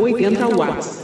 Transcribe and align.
80 0.00 0.56
watts. 0.56 1.03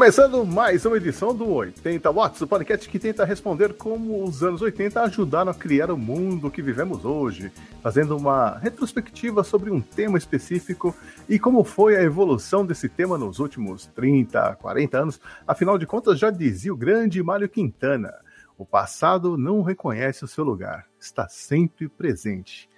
Começando 0.00 0.46
mais 0.46 0.86
uma 0.86 0.96
edição 0.96 1.34
do 1.34 1.46
80 1.46 2.10
Watts, 2.10 2.40
o 2.40 2.46
podcast 2.46 2.88
que 2.88 2.98
tenta 2.98 3.22
responder 3.22 3.74
como 3.74 4.24
os 4.24 4.42
anos 4.42 4.62
80 4.62 4.98
ajudaram 5.02 5.50
a 5.50 5.54
criar 5.54 5.90
o 5.90 5.98
mundo 5.98 6.50
que 6.50 6.62
vivemos 6.62 7.04
hoje, 7.04 7.52
fazendo 7.82 8.16
uma 8.16 8.56
retrospectiva 8.56 9.44
sobre 9.44 9.70
um 9.70 9.78
tema 9.78 10.16
específico 10.16 10.96
e 11.28 11.38
como 11.38 11.62
foi 11.64 11.98
a 11.98 12.02
evolução 12.02 12.64
desse 12.64 12.88
tema 12.88 13.18
nos 13.18 13.40
últimos 13.40 13.84
30, 13.88 14.56
40 14.56 14.98
anos. 14.98 15.20
Afinal 15.46 15.76
de 15.76 15.86
contas, 15.86 16.18
já 16.18 16.30
dizia 16.30 16.72
o 16.72 16.78
grande 16.78 17.22
Mário 17.22 17.46
Quintana: 17.46 18.14
o 18.56 18.64
passado 18.64 19.36
não 19.36 19.60
reconhece 19.60 20.24
o 20.24 20.28
seu 20.28 20.44
lugar, 20.44 20.86
está 20.98 21.28
sempre 21.28 21.90
presente. 21.90 22.70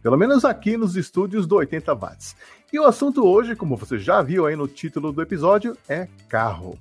Pelo 0.00 0.16
menos 0.16 0.44
aqui 0.44 0.76
nos 0.76 0.94
estúdios 0.94 1.44
do 1.44 1.56
80 1.56 1.92
Watts. 1.92 2.36
E 2.72 2.78
o 2.78 2.84
assunto 2.84 3.26
hoje, 3.26 3.56
como 3.56 3.76
você 3.76 3.98
já 3.98 4.20
viu 4.20 4.44
aí 4.44 4.54
no 4.54 4.68
título 4.68 5.10
do 5.10 5.22
episódio, 5.22 5.76
é 5.88 6.06
carro. 6.28 6.78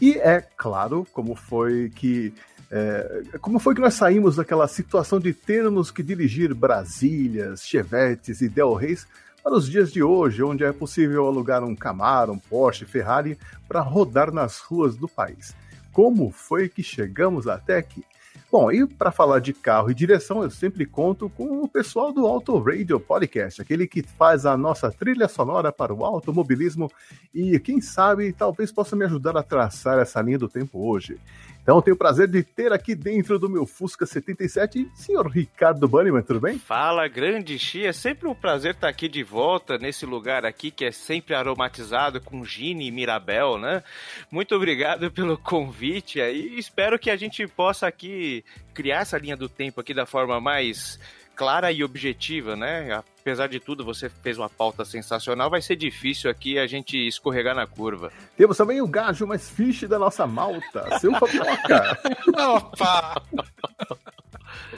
E 0.00 0.14
é 0.14 0.40
claro, 0.40 1.06
como 1.12 1.34
foi 1.34 1.90
que 1.94 2.32
é, 2.70 3.22
como 3.40 3.58
foi 3.58 3.74
que 3.74 3.80
nós 3.80 3.94
saímos 3.94 4.36
daquela 4.36 4.66
situação 4.66 5.20
de 5.20 5.32
termos 5.32 5.90
que 5.90 6.02
dirigir 6.02 6.54
Brasílias, 6.54 7.62
Chevetes 7.62 8.40
e 8.40 8.48
Del 8.48 8.74
Reis 8.74 9.06
para 9.42 9.54
os 9.54 9.68
dias 9.68 9.92
de 9.92 10.02
hoje, 10.02 10.42
onde 10.42 10.64
é 10.64 10.72
possível 10.72 11.26
alugar 11.26 11.62
um 11.62 11.76
Camaro, 11.76 12.32
um 12.32 12.38
Porsche, 12.38 12.84
Ferrari 12.84 13.38
para 13.68 13.80
rodar 13.80 14.32
nas 14.32 14.58
ruas 14.58 14.96
do 14.96 15.06
país? 15.06 15.54
Como 15.92 16.30
foi 16.30 16.68
que 16.68 16.82
chegamos 16.82 17.46
até 17.46 17.76
aqui? 17.76 18.04
Bom, 18.50 18.70
e 18.70 18.86
para 18.86 19.10
falar 19.10 19.40
de 19.40 19.52
carro 19.52 19.90
e 19.90 19.94
direção, 19.94 20.42
eu 20.42 20.50
sempre 20.50 20.86
conto 20.86 21.28
com 21.28 21.62
o 21.62 21.68
pessoal 21.68 22.12
do 22.12 22.24
Auto 22.24 22.56
Radio 22.60 23.00
Podcast, 23.00 23.60
aquele 23.60 23.88
que 23.88 24.02
faz 24.02 24.46
a 24.46 24.56
nossa 24.56 24.90
trilha 24.90 25.26
sonora 25.26 25.72
para 25.72 25.92
o 25.92 26.04
automobilismo 26.04 26.90
e, 27.34 27.58
quem 27.58 27.80
sabe, 27.80 28.32
talvez 28.32 28.70
possa 28.70 28.94
me 28.94 29.04
ajudar 29.04 29.36
a 29.36 29.42
traçar 29.42 29.98
essa 29.98 30.22
linha 30.22 30.38
do 30.38 30.48
tempo 30.48 30.88
hoje. 30.88 31.18
Então, 31.66 31.82
tenho 31.82 31.96
o 31.96 31.98
prazer 31.98 32.28
de 32.28 32.44
ter 32.44 32.72
aqui 32.72 32.94
dentro 32.94 33.40
do 33.40 33.50
meu 33.50 33.66
Fusca 33.66 34.06
77, 34.06 34.88
senhor 34.94 35.26
Ricardo 35.26 35.88
Banniman, 35.88 36.22
tudo 36.22 36.38
bem? 36.38 36.60
Fala, 36.60 37.08
grande 37.08 37.58
Xi, 37.58 37.84
é 37.84 37.92
sempre 37.92 38.28
um 38.28 38.36
prazer 38.36 38.74
estar 38.74 38.86
aqui 38.86 39.08
de 39.08 39.24
volta 39.24 39.76
nesse 39.76 40.06
lugar 40.06 40.46
aqui 40.46 40.70
que 40.70 40.84
é 40.84 40.92
sempre 40.92 41.34
aromatizado 41.34 42.20
com 42.20 42.44
Gine 42.44 42.86
e 42.86 42.92
Mirabel, 42.92 43.58
né? 43.58 43.82
Muito 44.30 44.54
obrigado 44.54 45.10
pelo 45.10 45.36
convite 45.36 46.20
aí, 46.20 46.56
espero 46.56 47.00
que 47.00 47.10
a 47.10 47.16
gente 47.16 47.44
possa 47.48 47.88
aqui 47.88 48.44
criar 48.72 49.00
essa 49.00 49.18
linha 49.18 49.36
do 49.36 49.48
tempo 49.48 49.80
aqui 49.80 49.92
da 49.92 50.06
forma 50.06 50.40
mais 50.40 51.00
clara 51.36 51.70
e 51.70 51.84
objetiva, 51.84 52.56
né? 52.56 53.02
Apesar 53.20 53.46
de 53.46 53.60
tudo, 53.60 53.84
você 53.84 54.08
fez 54.08 54.38
uma 54.38 54.48
pauta 54.48 54.84
sensacional, 54.84 55.50
vai 55.50 55.60
ser 55.60 55.76
difícil 55.76 56.30
aqui 56.30 56.58
a 56.58 56.66
gente 56.66 56.96
escorregar 56.96 57.54
na 57.54 57.66
curva. 57.66 58.10
Temos 58.36 58.56
também 58.56 58.80
o 58.80 58.88
gajo 58.88 59.26
mais 59.26 59.50
fiche 59.50 59.86
da 59.86 59.98
nossa 59.98 60.26
malta, 60.26 60.98
seu 60.98 61.12
Fabioca. 61.12 61.98
Opa! 62.56 63.22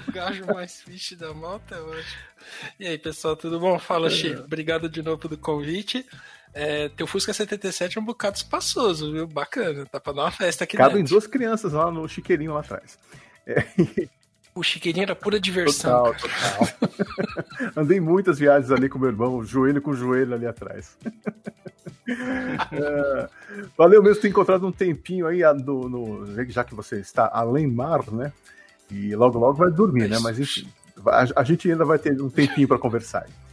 o 0.08 0.12
gajo 0.12 0.44
mais 0.46 0.82
fiche 0.82 1.14
da 1.14 1.32
malta 1.32 1.76
é 1.76 1.80
ótimo. 1.80 2.28
E 2.80 2.86
aí, 2.86 2.98
pessoal, 2.98 3.36
tudo 3.36 3.60
bom? 3.60 3.78
Fala, 3.78 4.10
Xi. 4.10 4.34
Obrigado 4.34 4.88
de 4.88 5.02
novo 5.02 5.18
pelo 5.18 5.38
convite. 5.38 6.04
É, 6.54 6.88
teu 6.88 7.06
Fusca 7.06 7.32
77 7.32 7.98
é 7.98 8.00
um 8.00 8.04
bocado 8.04 8.36
espaçoso, 8.36 9.12
viu? 9.12 9.26
Bacana. 9.26 9.86
Tá 9.86 10.00
pra 10.00 10.12
dar 10.12 10.22
uma 10.22 10.30
festa 10.30 10.64
aqui 10.64 10.76
Cabem 10.76 11.04
duas 11.04 11.26
crianças 11.26 11.72
lá 11.72 11.90
no 11.90 12.08
chiqueirinho 12.08 12.54
lá 12.54 12.60
atrás. 12.60 12.98
É. 13.46 13.64
O 14.58 14.62
chiqueirinho 14.62 15.04
era 15.04 15.14
pura 15.14 15.38
diversão. 15.38 16.12
Total, 16.12 16.14
total. 16.20 17.72
Andei 17.76 18.00
muitas 18.00 18.40
viagens 18.40 18.72
ali 18.72 18.88
com 18.88 18.98
meu 18.98 19.08
irmão, 19.08 19.44
joelho 19.44 19.80
com 19.80 19.94
joelho 19.94 20.34
ali 20.34 20.46
atrás. 20.46 20.98
é, 22.72 23.28
valeu 23.76 24.02
mesmo 24.02 24.20
ter 24.20 24.28
encontrado 24.28 24.66
um 24.66 24.72
tempinho 24.72 25.28
aí 25.28 25.42
no, 25.64 25.88
no, 25.88 26.50
já 26.50 26.64
que 26.64 26.74
você 26.74 26.98
está 26.98 27.30
além 27.32 27.68
mar, 27.68 28.02
né? 28.10 28.32
E 28.90 29.14
logo 29.14 29.38
logo 29.38 29.58
vai 29.58 29.70
dormir, 29.70 30.08
né? 30.08 30.18
Mas 30.20 30.40
enfim, 30.40 30.68
a, 31.06 31.40
a 31.40 31.44
gente 31.44 31.70
ainda 31.70 31.84
vai 31.84 31.98
ter 32.00 32.20
um 32.20 32.28
tempinho 32.28 32.66
para 32.66 32.78
conversar. 32.78 33.26
Aí. 33.26 33.47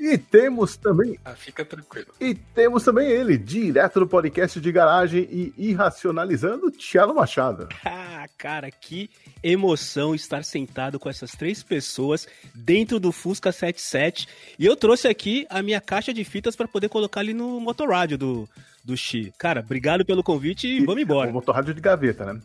E 0.00 0.16
temos 0.16 0.78
também. 0.78 1.18
Ah, 1.22 1.34
fica 1.34 1.62
tranquilo. 1.62 2.06
E 2.18 2.34
temos 2.34 2.82
também 2.82 3.10
ele, 3.10 3.36
direto 3.36 4.00
do 4.00 4.06
podcast 4.06 4.58
de 4.58 4.72
garagem 4.72 5.28
e 5.30 5.52
irracionalizando, 5.58 6.70
Thiago 6.70 7.14
Machado. 7.14 7.68
Ah, 8.20 8.28
cara, 8.36 8.70
que 8.70 9.08
emoção 9.42 10.14
estar 10.14 10.44
sentado 10.44 10.98
com 10.98 11.08
essas 11.08 11.30
três 11.30 11.62
pessoas 11.62 12.28
dentro 12.54 13.00
do 13.00 13.12
Fusca 13.12 13.50
77. 13.50 14.28
E 14.58 14.66
eu 14.66 14.76
trouxe 14.76 15.08
aqui 15.08 15.46
a 15.48 15.62
minha 15.62 15.80
caixa 15.80 16.12
de 16.12 16.22
fitas 16.22 16.54
para 16.54 16.68
poder 16.68 16.90
colocar 16.90 17.20
ali 17.20 17.32
no 17.32 17.58
motorrádio 17.58 18.18
do, 18.18 18.48
do 18.84 18.94
Xi. 18.94 19.32
Cara, 19.38 19.60
obrigado 19.60 20.04
pelo 20.04 20.22
convite 20.22 20.68
e, 20.68 20.82
e 20.82 20.84
vamos 20.84 21.02
embora. 21.02 21.30
O 21.30 21.32
motorrádio 21.32 21.72
de 21.72 21.80
gaveta, 21.80 22.30
né? 22.30 22.40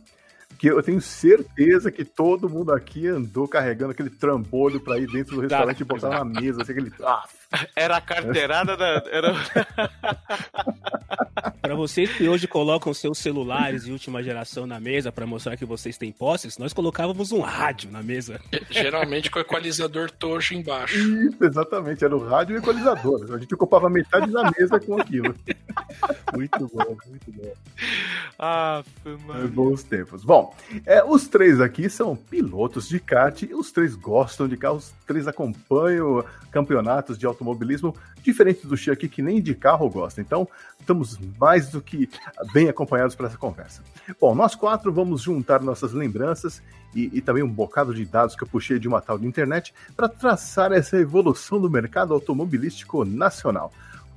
que 0.58 0.68
eu 0.68 0.82
tenho 0.82 1.00
certeza 1.00 1.90
que 1.90 2.04
todo 2.04 2.48
mundo 2.48 2.72
aqui 2.72 3.06
andou 3.06 3.46
carregando 3.46 3.92
aquele 3.92 4.10
trambolho 4.10 4.80
para 4.80 4.98
ir 4.98 5.06
dentro 5.06 5.36
do 5.36 5.42
restaurante 5.42 5.78
tá. 5.78 5.82
e 5.82 5.86
botar 5.86 6.08
na 6.08 6.24
mesa, 6.24 6.62
assim, 6.62 6.72
aquele... 6.72 6.92
Ah. 7.04 7.24
Era 7.74 7.96
a 7.96 8.00
carteirada 8.00 8.76
da... 8.76 9.02
Era... 9.10 9.34
para 11.60 11.74
vocês 11.74 12.10
que 12.12 12.28
hoje 12.28 12.46
colocam 12.46 12.94
seus 12.94 13.18
celulares 13.18 13.84
de 13.84 13.92
última 13.92 14.22
geração 14.22 14.66
na 14.66 14.78
mesa 14.78 15.10
para 15.10 15.26
mostrar 15.26 15.56
que 15.56 15.64
vocês 15.64 15.98
têm 15.98 16.12
posses, 16.12 16.58
nós 16.58 16.72
colocávamos 16.72 17.32
um 17.32 17.40
rádio 17.40 17.90
na 17.90 18.02
mesa. 18.02 18.40
Geralmente 18.70 19.30
com 19.30 19.38
o 19.38 19.42
equalizador 19.42 20.10
tocho 20.10 20.54
embaixo. 20.54 20.96
Isso, 20.96 21.44
exatamente, 21.44 22.04
era 22.04 22.16
o 22.16 22.24
rádio 22.24 22.54
e 22.54 22.58
o 22.58 22.60
equalizador. 22.60 23.34
A 23.34 23.38
gente 23.38 23.54
ocupava 23.54 23.90
metade 23.90 24.30
da 24.30 24.50
mesa 24.56 24.78
com 24.78 25.00
aquilo. 25.00 25.34
muito 26.34 26.70
bom, 26.72 26.96
muito 27.06 27.32
bom. 27.32 27.52
Ah, 28.38 28.82
mano. 29.26 29.48
Bons 29.48 29.82
tempos. 29.82 30.24
Bom, 30.24 30.54
é, 30.84 31.02
os 31.02 31.26
três 31.26 31.60
aqui 31.60 31.88
são 31.88 32.14
pilotos 32.14 32.88
de 32.88 33.00
kart, 33.00 33.42
os 33.52 33.72
três 33.72 33.94
gostam 33.94 34.46
de 34.46 34.56
carros, 34.56 34.84
os 34.84 35.04
três 35.06 35.26
acompanham 35.26 36.24
campeonatos 36.50 37.18
de 37.18 37.26
automobilismo, 37.36 37.94
diferente 38.22 38.66
do 38.66 38.76
Xi 38.76 38.90
aqui 38.90 39.08
que 39.08 39.22
nem 39.22 39.40
de 39.40 39.54
carro 39.54 39.88
gosta. 39.88 40.20
Então, 40.20 40.48
estamos 40.80 41.18
mais 41.38 41.68
do 41.68 41.80
que 41.80 42.08
bem 42.52 42.68
acompanhados 42.68 43.14
para 43.14 43.26
essa 43.26 43.36
conversa. 43.36 43.82
Bom, 44.20 44.34
nós 44.34 44.54
quatro 44.54 44.92
vamos 44.92 45.22
juntar 45.22 45.62
nossas 45.62 45.92
lembranças 45.92 46.62
e, 46.94 47.10
e, 47.12 47.20
também 47.20 47.42
um 47.42 47.48
bocado 47.48 47.94
de 47.94 48.04
dados 48.04 48.34
que 48.34 48.42
eu 48.42 48.48
puxei 48.48 48.78
de 48.78 48.88
uma 48.88 49.02
tal 49.02 49.18
de 49.18 49.26
internet 49.26 49.74
para 49.94 50.08
traçar 50.08 50.72
essa 50.72 50.96
evolução 50.96 51.60
do 51.60 51.70
mercado 51.70 52.14
automobilístico 52.14 53.04
nacional. 53.04 53.72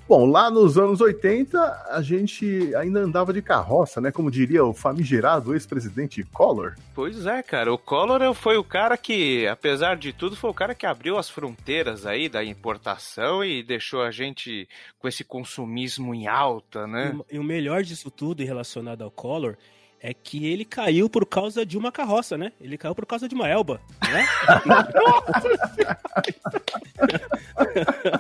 Bom, 0.10 0.26
lá 0.26 0.50
nos 0.50 0.76
anos 0.76 1.00
80, 1.02 1.86
a 1.88 2.02
gente 2.02 2.76
ainda 2.76 3.02
andava 3.02 3.32
de 3.32 3.44
carroça, 3.44 4.02
né? 4.02 4.12
Como 4.12 4.32
diria 4.32 4.66
o 4.66 4.74
famigerado 4.74 5.54
ex-presidente 5.54 6.24
Collor. 6.24 6.74
Pois 6.96 7.28
é, 7.28 7.44
cara. 7.44 7.72
O 7.72 7.78
Collor 7.78 8.34
foi 8.34 8.58
o 8.58 8.64
cara 8.64 8.98
que, 8.98 9.46
apesar 9.46 9.98
de 9.98 10.12
tudo, 10.12 10.36
foi 10.36 10.50
o 10.50 10.54
cara 10.54 10.74
que 10.74 10.88
abriu 10.88 11.16
as 11.16 11.30
fronteiras 11.30 12.08
aí 12.08 12.28
da 12.28 12.44
importação 12.44 13.46
e 13.46 13.62
deixou 13.62 14.02
a 14.02 14.10
gente 14.10 14.68
com 14.98 15.08
esse 15.08 15.24
consumismo 15.24 16.16
em 16.16 16.26
alta, 16.26 16.88
né? 16.88 17.16
E, 17.30 17.36
e 17.36 17.40
o 17.40 17.44
melhor 17.44 17.84
disso 17.84 18.10
tudo 18.10 18.44
relacionado 18.44 19.04
ao 19.04 19.12
Collor 19.12 19.56
é 20.02 20.12
que 20.12 20.48
ele 20.48 20.66
caiu 20.66 21.08
por 21.08 21.24
causa 21.24 21.64
de 21.64 21.78
uma 21.78 21.92
carroça, 21.92 22.36
né? 22.36 22.52
Ele 22.60 22.80
caiu 22.80 22.96
por 22.96 23.06
causa 23.06 23.28
de 23.28 23.36
uma 23.36 23.48
elba, 23.48 23.80
né? 24.02 24.26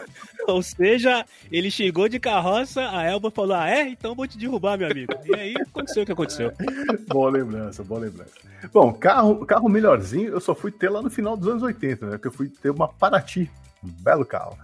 Ou 0.53 0.63
seja, 0.63 1.25
ele 1.51 1.69
chegou 1.69 2.09
de 2.09 2.19
carroça, 2.19 2.89
a 2.89 3.03
elba 3.03 3.31
falou: 3.31 3.55
Ah, 3.55 3.69
é? 3.69 3.87
Então 3.87 4.15
vou 4.15 4.27
te 4.27 4.37
derrubar, 4.37 4.77
meu 4.77 4.89
amigo. 4.89 5.13
E 5.25 5.35
aí 5.35 5.53
aconteceu 5.59 6.03
o 6.03 6.05
que 6.05 6.11
aconteceu. 6.11 6.51
boa 7.07 7.31
lembrança, 7.31 7.83
boa 7.83 8.01
lembrança. 8.01 8.31
Bom, 8.73 8.93
carro, 8.93 9.45
carro 9.45 9.69
melhorzinho 9.69 10.31
eu 10.31 10.41
só 10.41 10.53
fui 10.53 10.71
ter 10.71 10.89
lá 10.89 11.01
no 11.01 11.09
final 11.09 11.37
dos 11.37 11.47
anos 11.47 11.63
80, 11.63 12.05
né? 12.05 12.17
Que 12.17 12.27
eu 12.27 12.31
fui 12.31 12.49
ter 12.49 12.69
uma 12.69 12.87
Paraty, 12.87 13.49
um 13.83 13.89
belo 14.03 14.25
carro. 14.25 14.57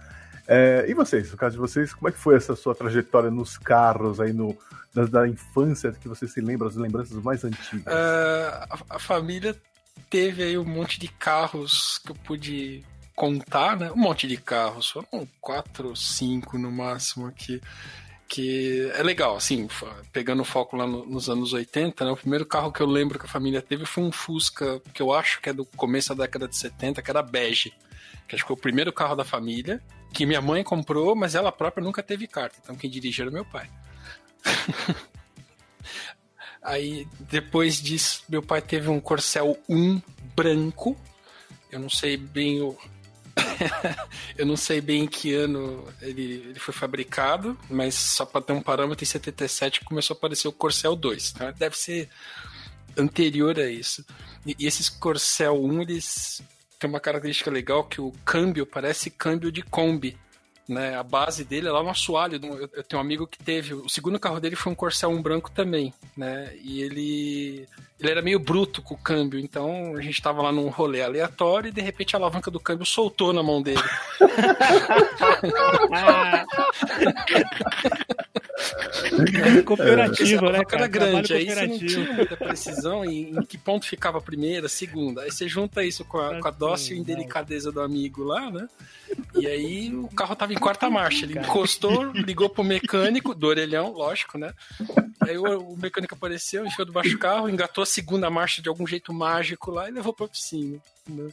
É, 0.48 0.84
e 0.88 0.94
vocês, 0.94 1.30
no 1.30 1.36
caso 1.36 1.54
de 1.54 1.58
vocês, 1.58 1.92
como 1.92 2.08
é 2.08 2.12
que 2.12 2.18
foi 2.18 2.36
essa 2.36 2.54
sua 2.54 2.74
trajetória 2.74 3.30
nos 3.30 3.58
carros 3.58 4.20
aí 4.20 4.32
no, 4.32 4.56
da, 4.94 5.04
da 5.04 5.28
infância 5.28 5.92
que 5.92 6.08
você 6.08 6.28
se 6.28 6.40
lembra, 6.40 6.68
as 6.68 6.76
lembranças 6.76 7.20
mais 7.22 7.44
antigas? 7.44 7.86
Uh, 7.86 8.66
a, 8.70 8.78
a, 8.90 8.98
família 8.98 9.56
teve 10.08 10.44
aí 10.44 10.56
um 10.56 10.64
monte 10.64 11.00
de 11.00 11.08
carros 11.08 11.98
que 11.98 12.12
eu 12.12 12.14
pude 12.14 12.84
contar, 13.16 13.76
né? 13.76 13.90
Um 13.90 13.96
monte 13.96 14.28
de 14.28 14.36
carros, 14.36 14.90
foram 14.90 15.26
quatro, 15.40 15.96
cinco 15.96 16.56
no 16.58 16.70
máximo 16.70 17.26
aqui. 17.26 17.60
Que 18.28 18.90
é 18.94 19.02
legal, 19.02 19.36
assim, 19.36 19.68
pegando 20.12 20.44
foco 20.44 20.76
lá 20.76 20.86
no, 20.86 21.06
nos 21.06 21.28
anos 21.28 21.52
80, 21.52 22.04
né? 22.04 22.10
O 22.10 22.16
primeiro 22.16 22.46
carro 22.46 22.70
que 22.70 22.80
eu 22.80 22.86
lembro 22.86 23.18
que 23.18 23.24
a 23.24 23.28
família 23.28 23.62
teve 23.62 23.84
foi 23.86 24.04
um 24.04 24.12
Fusca, 24.12 24.80
que 24.92 25.00
eu 25.00 25.12
acho 25.12 25.40
que 25.40 25.48
é 25.48 25.52
do 25.52 25.64
começo 25.64 26.14
da 26.14 26.24
década 26.24 26.46
de 26.46 26.56
70, 26.56 27.02
que 27.02 27.10
era 27.10 27.22
bege. 27.22 27.72
Que 28.28 28.34
acho 28.34 28.44
que 28.44 28.48
foi 28.48 28.56
o 28.56 28.60
primeiro 28.60 28.92
carro 28.92 29.16
da 29.16 29.24
família 29.24 29.82
que 30.16 30.24
minha 30.24 30.40
mãe 30.40 30.64
comprou, 30.64 31.14
mas 31.14 31.34
ela 31.34 31.52
própria 31.52 31.84
nunca 31.84 32.02
teve 32.02 32.26
carta. 32.26 32.56
Então 32.62 32.74
quem 32.74 32.88
dirigia 32.88 33.24
era 33.24 33.30
meu 33.30 33.44
pai. 33.44 33.68
Aí 36.62 37.06
depois 37.20 37.80
disso, 37.80 38.24
meu 38.26 38.42
pai 38.42 38.62
teve 38.62 38.88
um 38.88 38.98
Corcel 38.98 39.58
1 39.68 40.00
branco. 40.34 40.96
Eu 41.70 41.80
não 41.80 41.90
sei 41.90 42.16
bem 42.16 42.62
o. 42.62 42.76
eu 44.36 44.46
não 44.46 44.56
sei 44.56 44.80
bem 44.80 45.04
em 45.04 45.06
que 45.06 45.34
ano 45.34 45.86
ele, 46.00 46.44
ele 46.48 46.58
foi 46.58 46.74
fabricado, 46.74 47.58
mas 47.70 47.94
só 47.94 48.24
para 48.24 48.40
ter 48.40 48.52
um 48.52 48.62
parâmetro, 48.62 49.02
em 49.02 49.06
77 49.06 49.84
começou 49.84 50.14
a 50.14 50.16
aparecer 50.16 50.48
o 50.48 50.52
Corcel 50.52 50.94
2. 50.96 51.32
Tá? 51.32 51.50
Deve 51.50 51.76
ser 51.76 52.08
anterior 52.96 53.58
a 53.58 53.70
isso. 53.70 54.04
E, 54.44 54.56
e 54.58 54.66
esses 54.66 54.88
Corcel 54.88 55.62
1, 55.62 55.82
eles 55.82 56.42
tem 56.78 56.88
uma 56.88 57.00
característica 57.00 57.50
legal 57.50 57.84
que 57.84 58.00
o 58.00 58.12
câmbio 58.24 58.66
parece 58.66 59.10
câmbio 59.10 59.50
de 59.50 59.62
Kombi. 59.62 60.16
Né, 60.68 60.96
a 60.96 61.02
base 61.04 61.44
dele 61.44 61.68
é 61.68 61.70
lá 61.70 61.80
no 61.80 61.90
assoalho. 61.90 62.40
Eu, 62.74 62.82
tenho 62.82 63.00
um 63.00 63.04
amigo 63.04 63.26
que 63.26 63.38
teve. 63.38 63.72
O 63.72 63.88
segundo 63.88 64.18
carro 64.18 64.40
dele 64.40 64.56
foi 64.56 64.72
um 64.72 64.74
Corcel 64.74 65.10
1 65.10 65.22
branco 65.22 65.48
também, 65.50 65.94
né? 66.16 66.52
E 66.62 66.82
ele. 66.82 67.68
Ele 67.98 68.10
era 68.10 68.20
meio 68.20 68.38
bruto 68.38 68.82
com 68.82 68.94
o 68.94 68.98
câmbio, 68.98 69.40
então 69.40 69.96
a 69.96 70.02
gente 70.02 70.20
tava 70.20 70.42
lá 70.42 70.52
num 70.52 70.68
rolê 70.68 71.02
aleatório 71.02 71.68
e 71.68 71.72
de 71.72 71.80
repente 71.80 72.14
a 72.14 72.18
alavanca 72.18 72.50
do 72.50 72.60
câmbio 72.60 72.84
soltou 72.84 73.32
na 73.32 73.42
mão 73.42 73.62
dele. 73.62 73.80
Cooperativo, 79.64 80.50
né, 80.50 80.64
cara? 80.64 80.86
grande, 80.86 81.34
aí 81.34 81.46
você 81.46 81.66
não 81.66 81.78
tinha 81.78 82.12
muita 82.14 82.36
precisão 82.36 83.04
em, 83.04 83.30
em, 83.30 83.42
que 83.44 83.58
ponto 83.58 83.86
ficava 83.86 84.18
a 84.18 84.20
primeira, 84.20 84.66
a 84.66 84.68
segunda. 84.68 85.22
Aí 85.22 85.30
você 85.30 85.48
junta 85.48 85.84
isso 85.84 86.04
com 86.04 86.18
a, 86.18 86.40
com 86.40 86.48
a 86.48 86.50
dócil 86.50 86.96
indelicadeza 86.96 87.70
do 87.70 87.80
amigo 87.80 88.24
lá, 88.24 88.50
né? 88.50 88.68
E 89.34 89.46
aí 89.46 89.94
o 89.94 90.08
carro 90.08 90.34
tava 90.34 90.52
em 90.52 90.58
quarta 90.58 90.88
marcha. 90.88 91.24
Ele 91.24 91.38
encostou, 91.38 92.04
ligou 92.12 92.48
pro 92.48 92.64
mecânico, 92.64 93.34
do 93.34 93.46
orelhão, 93.46 93.92
lógico, 93.92 94.38
né? 94.38 94.52
Aí 95.20 95.36
o, 95.36 95.72
o 95.72 95.76
mecânico 95.76 96.14
apareceu, 96.14 96.64
enfiou 96.66 96.86
debaixo 96.86 97.10
do 97.10 97.18
carro, 97.18 97.48
engatou 97.48 97.82
a 97.82 97.86
segunda 97.86 98.30
marcha 98.30 98.62
de 98.62 98.68
algum 98.68 98.86
jeito 98.86 99.12
mágico 99.12 99.70
lá 99.70 99.88
e 99.88 99.92
levou 99.92 100.12
pra 100.12 100.26
oficina. 100.26 100.78
Né? 101.08 101.30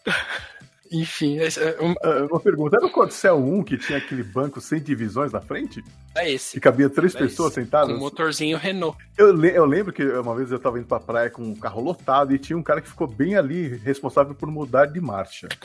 Enfim, 0.92 1.40
é, 1.40 1.48
é 1.48 1.78
um... 1.82 1.94
Ah, 2.04 2.28
uma 2.30 2.40
pergunta: 2.40 2.78
era 2.78 2.86
o 2.86 2.92
Corcel 2.92 3.38
1 3.38 3.64
que 3.64 3.78
tinha 3.78 3.98
aquele 3.98 4.24
banco 4.24 4.62
sem 4.62 4.80
divisões 4.80 5.32
na 5.32 5.42
frente? 5.42 5.84
É 6.16 6.32
esse. 6.32 6.54
Que 6.54 6.60
cabia 6.60 6.90
três 6.90 7.16
é 7.16 7.20
pessoas 7.20 7.52
esse. 7.52 7.62
sentadas? 7.62 7.90
Com 7.90 7.96
um 7.96 8.00
motorzinho 8.00 8.58
Renault. 8.58 8.98
Eu, 9.18 9.34
le 9.34 9.50
eu 9.56 9.66
lembro 9.66 9.92
que 9.92 10.04
uma 10.04 10.36
vez 10.36 10.52
eu 10.52 10.60
tava 10.60 10.78
indo 10.78 10.88
pra 10.88 11.00
praia 11.00 11.30
com 11.30 11.42
um 11.42 11.56
carro 11.56 11.82
lotado 11.82 12.34
e 12.34 12.40
tinha 12.40 12.58
um 12.58 12.64
cara 12.64 12.82
que 12.82 12.90
ficou 12.90 13.08
bem 13.08 13.36
ali, 13.36 13.78
responsável 13.78 14.36
por 14.36 14.50
mudar 14.52 14.86
de 14.86 15.02
marcha. 15.02 15.48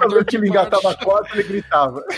Toda 0.00 0.24
que 0.24 0.36
ele 0.36 0.48
engatava 0.48 0.90
a 0.90 0.96
corda, 0.96 1.28
ele 1.34 1.42
gritava. 1.44 2.04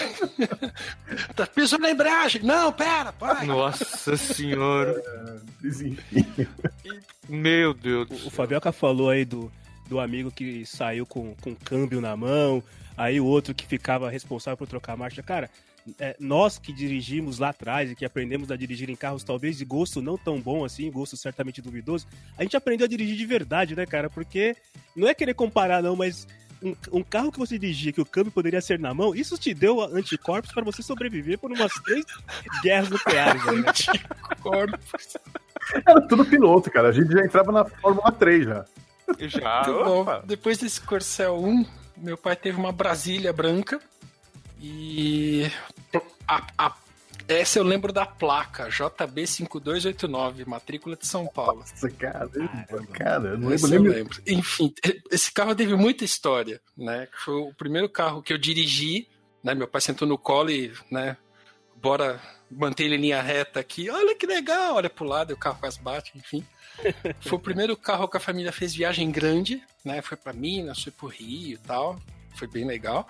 Tá 1.35 1.47
pisando 1.47 1.83
na 1.83 1.91
embreagem. 1.91 2.43
Não, 2.43 2.73
pera, 2.73 3.13
pai. 3.13 3.47
Nossa 3.47 4.17
senhora. 4.17 5.01
É, 5.63 6.97
Meu 7.29 7.75
Deus. 7.75 8.09
O, 8.11 8.29
o 8.29 8.31
Fabioca 8.31 8.73
falou 8.73 9.11
aí 9.11 9.27
do, 9.27 9.53
do 9.91 9.99
amigo 9.99 10.31
que 10.31 10.65
saiu 10.65 11.05
com, 11.05 11.35
com 11.41 11.53
câmbio 11.53 12.01
na 12.01 12.17
mão, 12.17 12.63
aí 12.97 13.21
o 13.21 13.27
outro 13.27 13.53
que 13.53 13.67
ficava 13.67 14.09
responsável 14.09 14.57
por 14.57 14.69
trocar 14.69 14.93
a 14.93 14.97
marcha. 14.97 15.21
Cara, 15.21 15.51
é, 15.99 16.15
nós 16.21 16.59
que 16.59 16.73
dirigimos 16.73 17.41
lá 17.41 17.49
atrás 17.49 17.91
e 17.91 17.97
que 17.97 18.05
aprendemos 18.05 18.53
a 18.53 18.57
dirigir 18.57 18.89
em 18.89 18.95
carros 18.95 19.25
talvez 19.25 19.59
de 19.59 19.65
gosto 19.65 20.01
não 20.01 20.17
tão 20.17 20.41
bom 20.41 20.65
assim, 20.65 20.89
gosto 20.93 21.17
certamente 21.17 21.61
duvidoso, 21.61 22.07
a 22.39 22.45
gente 22.45 22.57
aprendeu 22.57 22.85
a 22.85 22.89
dirigir 22.89 23.17
de 23.17 23.27
verdade, 23.27 23.75
né, 23.75 23.85
cara? 23.85 24.09
Porque 24.09 24.57
não 24.95 25.09
é 25.09 25.15
querer 25.15 25.35
comparar, 25.35 25.83
não, 25.83 25.97
mas 25.97 26.25
um, 26.63 26.77
um, 26.93 27.03
carro 27.03 27.33
que 27.33 27.39
você 27.39 27.59
dirigia 27.59 27.93
que 27.93 28.01
o 28.01 28.07
câmbio 28.07 28.31
poderia 28.31 28.61
ser 28.61 28.79
na 28.79 28.95
mão, 28.95 29.13
isso 29.13 29.37
te 29.37 29.53
deu 29.53 29.81
anticorpos 29.81 30.53
para 30.53 30.63
você 30.63 30.85
sobreviver 30.85 31.37
por 31.37 31.51
umas 31.51 31.73
três 31.83 32.05
guerras 32.63 32.91
nucleares. 32.91 33.45
Né? 33.45 33.53
Anticorpos. 33.67 35.17
Era 35.85 36.01
tudo 36.07 36.25
piloto, 36.25 36.71
cara. 36.71 36.91
A 36.91 36.93
gente 36.93 37.11
já 37.11 37.25
entrava 37.25 37.51
na 37.51 37.65
Fórmula 37.65 38.13
3 38.13 38.45
já. 38.45 38.65
Já. 39.19 39.63
Bom, 39.85 40.05
depois 40.25 40.59
desse 40.59 40.81
Corcel 40.81 41.43
1, 41.43 41.67
meu 41.97 42.17
pai 42.17 42.37
teve 42.37 42.59
uma 42.59 42.73
Brasília 42.73 43.33
branca 43.33 43.81
e 44.61 45.51
a, 46.29 46.47
a, 46.59 46.77
essa 47.27 47.59
eu 47.59 47.63
lembro 47.63 47.93
da 47.93 48.05
placa 48.05 48.69
JB5289, 48.69 50.47
matrícula 50.47 50.97
de 50.97 51.07
São 51.07 51.27
Paulo. 51.27 51.61
Nossa, 51.61 51.89
cara, 51.91 52.29
cara, 52.93 53.29
eu 53.29 53.39
não 53.39 53.49
lembro, 53.49 53.67
lembro. 53.69 53.89
Eu 53.89 53.95
lembro. 53.95 54.23
Enfim, 54.27 54.75
esse 55.11 55.33
carro 55.33 55.55
teve 55.55 55.75
muita 55.77 56.05
história, 56.05 56.61
né? 56.77 57.09
Foi 57.25 57.35
o 57.35 57.55
primeiro 57.55 57.89
carro 57.89 58.23
que 58.23 58.33
eu 58.33 58.39
dirigi, 58.39 59.09
né? 59.43 59.55
Meu 59.55 59.69
pai 59.69 59.81
sentou 59.81 60.07
no 60.07 60.19
colo 60.19 60.51
e, 60.51 60.73
né? 60.91 61.17
Bora 61.77 62.21
manter 62.51 62.85
ele 62.85 62.97
em 62.97 63.01
linha 63.01 63.23
reta 63.23 63.61
aqui. 63.61 63.89
Olha 63.89 64.15
que 64.15 64.27
legal, 64.27 64.75
olha 64.75 64.91
pro 64.91 65.05
lado, 65.05 65.31
e 65.31 65.35
o 65.35 65.39
carro 65.39 65.59
quase 65.61 65.81
bate, 65.81 66.13
enfim. 66.17 66.45
Foi 67.21 67.39
o 67.39 67.39
primeiro 67.39 67.77
carro 67.77 68.09
que 68.09 68.17
a 68.17 68.21
família 68.21 68.51
fez 68.53 68.75
viagem 68.75 69.11
grande, 69.11 69.63
né? 69.85 70.01
Foi 70.03 70.17
para 70.17 70.33
Minas, 70.33 70.83
foi 70.83 70.93
pro 70.93 71.09
Rio 71.09 71.55
e 71.55 71.59
tal. 71.59 71.99
Foi 72.35 72.49
bem 72.49 72.65
legal. 72.65 73.07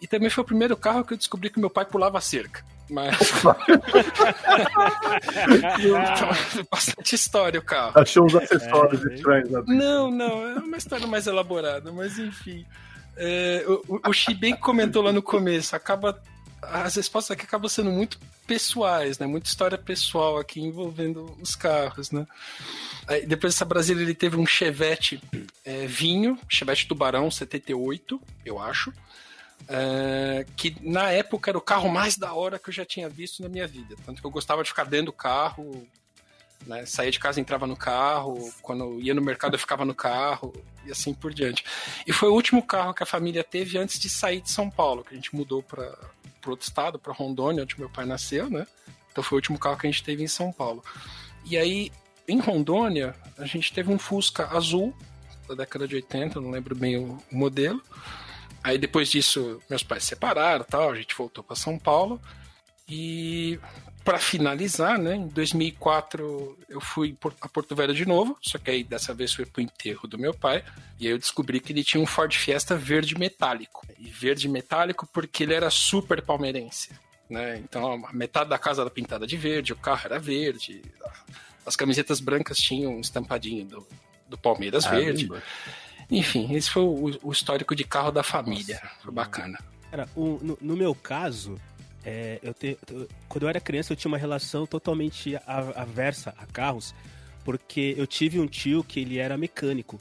E 0.00 0.06
também 0.06 0.30
foi 0.30 0.42
o 0.42 0.46
primeiro 0.46 0.74
carro 0.76 1.04
que 1.04 1.12
eu 1.12 1.18
descobri 1.18 1.50
que 1.50 1.60
meu 1.60 1.70
pai 1.70 1.84
pulava 1.84 2.20
cerca. 2.20 2.64
Mas. 2.90 3.16
bastante 6.70 7.14
história 7.14 7.60
o 7.60 7.62
carro. 7.62 8.00
Achou 8.00 8.26
uns 8.26 8.34
acessórios 8.34 9.06
é, 9.06 9.14
estranhos. 9.14 9.50
Né? 9.50 9.62
Não, 9.66 10.10
não, 10.10 10.48
é 10.48 10.54
uma 10.56 10.76
história 10.76 11.06
mais 11.06 11.26
elaborada, 11.26 11.90
mas 11.92 12.18
enfim. 12.18 12.66
É, 13.16 13.64
o, 13.68 14.00
o 14.08 14.12
Shiben 14.12 14.56
comentou 14.56 15.02
lá 15.02 15.12
no 15.12 15.22
começo, 15.22 15.76
acaba 15.76 16.20
as 16.62 16.94
respostas 16.94 17.32
aqui 17.32 17.44
acabam 17.44 17.68
sendo 17.68 17.90
muito 17.90 18.18
pessoais, 18.46 19.18
né? 19.18 19.26
Muita 19.26 19.48
história 19.48 19.76
pessoal 19.76 20.38
aqui 20.38 20.60
envolvendo 20.60 21.36
os 21.40 21.54
carros, 21.54 22.10
né? 22.10 22.26
Aí, 23.06 23.26
depois 23.26 23.54
dessa 23.54 23.64
Brasília 23.64 24.02
ele 24.02 24.14
teve 24.14 24.36
um 24.36 24.46
Chevette 24.46 25.20
é, 25.64 25.86
vinho, 25.86 26.38
Chevette 26.48 26.86
Tubarão 26.86 27.30
78, 27.30 28.20
eu 28.44 28.58
acho. 28.58 28.92
É, 29.68 30.44
que 30.56 30.76
na 30.80 31.10
época 31.10 31.50
era 31.50 31.58
o 31.58 31.60
carro 31.60 31.88
mais 31.88 32.16
da 32.16 32.32
hora 32.32 32.58
que 32.58 32.68
eu 32.68 32.74
já 32.74 32.84
tinha 32.84 33.08
visto 33.08 33.42
na 33.42 33.48
minha 33.48 33.66
vida. 33.66 33.94
Tanto 34.04 34.20
que 34.20 34.26
eu 34.26 34.30
gostava 34.30 34.62
de 34.62 34.68
ficar 34.68 34.84
dentro 34.84 35.06
do 35.06 35.12
carro, 35.12 35.86
né? 36.66 36.86
Saía 36.86 37.10
de 37.10 37.18
casa, 37.18 37.40
entrava 37.40 37.66
no 37.66 37.76
carro, 37.76 38.52
quando 38.60 39.00
ia 39.00 39.14
no 39.14 39.22
mercado 39.22 39.54
eu 39.54 39.58
ficava 39.58 39.84
no 39.84 39.94
carro, 39.94 40.52
e 40.84 40.90
assim 40.90 41.14
por 41.14 41.32
diante. 41.32 41.64
E 42.06 42.12
foi 42.12 42.28
o 42.28 42.34
último 42.34 42.62
carro 42.62 42.94
que 42.94 43.02
a 43.02 43.06
família 43.06 43.44
teve 43.44 43.78
antes 43.78 43.98
de 43.98 44.08
sair 44.08 44.40
de 44.40 44.50
São 44.50 44.70
Paulo, 44.70 45.04
que 45.04 45.12
a 45.12 45.16
gente 45.16 45.34
mudou 45.34 45.62
para 45.62 45.96
outro 46.50 46.66
estado, 46.66 46.98
para 46.98 47.12
Rondônia, 47.12 47.62
onde 47.62 47.78
meu 47.78 47.88
pai 47.88 48.04
nasceu, 48.04 48.50
né? 48.50 48.66
Então 49.10 49.22
foi 49.22 49.36
o 49.36 49.38
último 49.38 49.58
carro 49.58 49.78
que 49.78 49.86
a 49.86 49.90
gente 49.90 50.02
teve 50.02 50.22
em 50.22 50.28
São 50.28 50.52
Paulo. 50.52 50.82
E 51.44 51.56
aí, 51.56 51.90
em 52.26 52.38
Rondônia, 52.40 53.14
a 53.38 53.46
gente 53.46 53.72
teve 53.72 53.92
um 53.92 53.98
Fusca 53.98 54.48
azul 54.56 54.94
da 55.48 55.54
década 55.54 55.86
de 55.86 55.96
80, 55.96 56.40
não 56.40 56.50
lembro 56.50 56.74
bem 56.74 56.96
o 56.98 57.18
modelo. 57.30 57.82
Aí 58.62 58.78
depois 58.78 59.10
disso, 59.10 59.60
meus 59.68 59.82
pais 59.82 60.04
se 60.04 60.10
separaram, 60.10 60.64
tal, 60.64 60.90
a 60.90 60.96
gente 60.96 61.14
voltou 61.14 61.42
para 61.42 61.56
São 61.56 61.78
Paulo. 61.78 62.20
E 62.88 63.58
para 64.04 64.18
finalizar, 64.18 64.98
né, 64.98 65.14
em 65.14 65.28
2004 65.28 66.58
eu 66.68 66.80
fui 66.80 67.16
a 67.40 67.48
Porto 67.48 67.74
Velho 67.74 67.94
de 67.94 68.06
novo, 68.06 68.36
só 68.40 68.58
que 68.58 68.70
aí 68.70 68.84
dessa 68.84 69.14
vez 69.14 69.32
foi 69.32 69.46
pro 69.46 69.62
enterro 69.62 70.08
do 70.08 70.18
meu 70.18 70.34
pai, 70.34 70.64
e 70.98 71.06
aí 71.06 71.12
eu 71.12 71.18
descobri 71.18 71.60
que 71.60 71.72
ele 71.72 71.84
tinha 71.84 72.02
um 72.02 72.06
Ford 72.06 72.32
Fiesta 72.34 72.76
verde 72.76 73.16
metálico. 73.18 73.86
E 73.98 74.08
verde 74.08 74.48
metálico 74.48 75.08
porque 75.12 75.44
ele 75.44 75.54
era 75.54 75.70
super 75.70 76.22
palmeirense, 76.22 76.90
né? 77.30 77.58
Então 77.58 78.04
a 78.06 78.12
metade 78.12 78.50
da 78.50 78.58
casa 78.58 78.82
era 78.82 78.90
pintada 78.90 79.26
de 79.26 79.36
verde, 79.36 79.72
o 79.72 79.76
carro 79.76 80.02
era 80.04 80.18
verde, 80.18 80.82
as 81.64 81.76
camisetas 81.76 82.20
brancas 82.20 82.58
tinham 82.58 82.96
um 82.96 83.00
estampadinho 83.00 83.64
do, 83.64 83.88
do 84.28 84.36
Palmeiras 84.36 84.86
ah, 84.86 84.90
verde. 84.90 85.28
Enfim, 86.10 86.54
esse 86.54 86.70
foi 86.70 86.82
o, 86.82 87.18
o, 87.22 87.32
histórico 87.32 87.74
de 87.74 87.84
carro 87.84 88.10
da 88.10 88.22
família. 88.22 88.80
Nossa, 88.82 88.96
foi 89.02 89.12
bacana. 89.12 89.58
Cara, 89.90 90.08
o, 90.14 90.38
no, 90.42 90.58
no 90.60 90.76
meu 90.76 90.94
caso, 90.94 91.60
é, 92.04 92.38
eu 92.42 92.52
te, 92.52 92.76
quando 93.28 93.44
eu 93.44 93.48
era 93.48 93.60
criança, 93.60 93.92
eu 93.92 93.96
tinha 93.96 94.10
uma 94.10 94.18
relação 94.18 94.66
totalmente 94.66 95.38
aversa 95.46 96.34
a 96.36 96.46
carros, 96.46 96.94
porque 97.44 97.94
eu 97.96 98.06
tive 98.06 98.40
um 98.40 98.46
tio 98.46 98.82
que 98.82 99.00
ele 99.00 99.18
era 99.18 99.36
mecânico. 99.36 99.98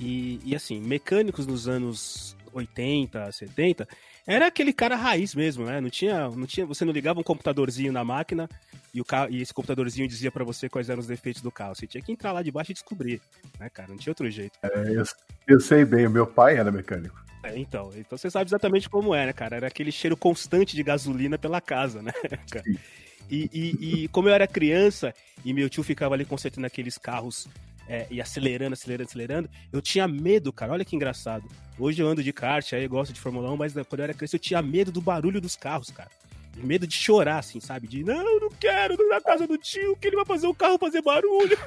E, 0.00 0.40
e 0.44 0.56
assim, 0.56 0.80
mecânicos 0.80 1.46
nos 1.46 1.68
anos 1.68 2.36
80, 2.52 3.30
70, 3.30 3.86
era 4.26 4.46
aquele 4.46 4.72
cara 4.72 4.96
raiz 4.96 5.34
mesmo, 5.34 5.66
né? 5.66 5.80
Não 5.80 5.90
tinha, 5.90 6.28
não 6.30 6.46
tinha, 6.46 6.64
você 6.64 6.84
não 6.84 6.92
ligava 6.92 7.20
um 7.20 7.22
computadorzinho 7.22 7.92
na 7.92 8.04
máquina 8.04 8.48
e, 8.92 9.00
o 9.00 9.04
carro, 9.04 9.30
e 9.30 9.42
esse 9.42 9.52
computadorzinho 9.52 10.08
dizia 10.08 10.32
para 10.32 10.44
você 10.44 10.68
quais 10.68 10.88
eram 10.88 11.00
os 11.00 11.06
defeitos 11.06 11.42
do 11.42 11.50
carro. 11.50 11.74
Você 11.74 11.86
tinha 11.86 12.02
que 12.02 12.10
entrar 12.10 12.32
lá 12.32 12.42
debaixo 12.42 12.70
e 12.70 12.74
descobrir, 12.74 13.20
né, 13.58 13.68
cara? 13.68 13.88
Não 13.88 13.96
tinha 13.96 14.12
outro 14.12 14.30
jeito. 14.30 14.58
É, 14.62 14.90
eu, 14.90 15.04
eu 15.46 15.60
sei 15.60 15.84
bem, 15.84 16.06
o 16.06 16.10
meu 16.10 16.26
pai 16.26 16.56
era 16.56 16.72
mecânico. 16.72 17.22
É, 17.44 17.58
então, 17.58 17.90
então 17.94 18.16
você 18.16 18.30
sabe 18.30 18.48
exatamente 18.48 18.88
como 18.88 19.14
é, 19.14 19.26
né, 19.26 19.32
cara? 19.32 19.56
Era 19.56 19.66
aquele 19.66 19.92
cheiro 19.92 20.16
constante 20.16 20.74
de 20.74 20.82
gasolina 20.82 21.38
pela 21.38 21.60
casa, 21.60 22.02
né? 22.02 22.12
E, 23.30 23.48
e, 23.54 24.04
e, 24.04 24.08
como 24.08 24.28
eu 24.28 24.34
era 24.34 24.46
criança 24.46 25.14
e 25.42 25.54
meu 25.54 25.70
tio 25.70 25.82
ficava 25.82 26.14
ali 26.14 26.26
consertando 26.26 26.66
aqueles 26.66 26.98
carros 26.98 27.48
é, 27.88 28.06
e 28.10 28.20
acelerando, 28.20 28.74
acelerando, 28.74 29.08
acelerando, 29.08 29.50
eu 29.72 29.80
tinha 29.80 30.06
medo, 30.06 30.52
cara. 30.52 30.74
Olha 30.74 30.84
que 30.84 30.94
engraçado. 30.94 31.42
Hoje 31.78 32.02
eu 32.02 32.06
ando 32.06 32.22
de 32.22 32.34
kart, 32.34 32.70
aí 32.74 32.84
eu 32.84 32.90
gosto 32.90 33.14
de 33.14 33.20
Fórmula 33.20 33.50
1, 33.50 33.56
mas 33.56 33.72
quando 33.72 34.00
eu 34.00 34.04
era 34.04 34.12
criança 34.12 34.36
eu 34.36 34.40
tinha 34.40 34.60
medo 34.60 34.92
do 34.92 35.00
barulho 35.00 35.40
dos 35.40 35.56
carros, 35.56 35.90
cara 35.90 36.10
medo 36.56 36.86
de 36.86 36.94
chorar, 36.94 37.38
assim, 37.38 37.60
sabe? 37.60 37.86
De 37.86 38.04
não, 38.04 38.40
não 38.40 38.50
quero 38.50 38.96
na 39.08 39.20
casa 39.20 39.46
do 39.46 39.58
tio, 39.58 39.96
que 39.96 40.06
ele 40.06 40.16
vai 40.16 40.24
fazer 40.24 40.46
o 40.46 40.54
carro 40.54 40.78
fazer 40.78 41.02
barulho. 41.02 41.58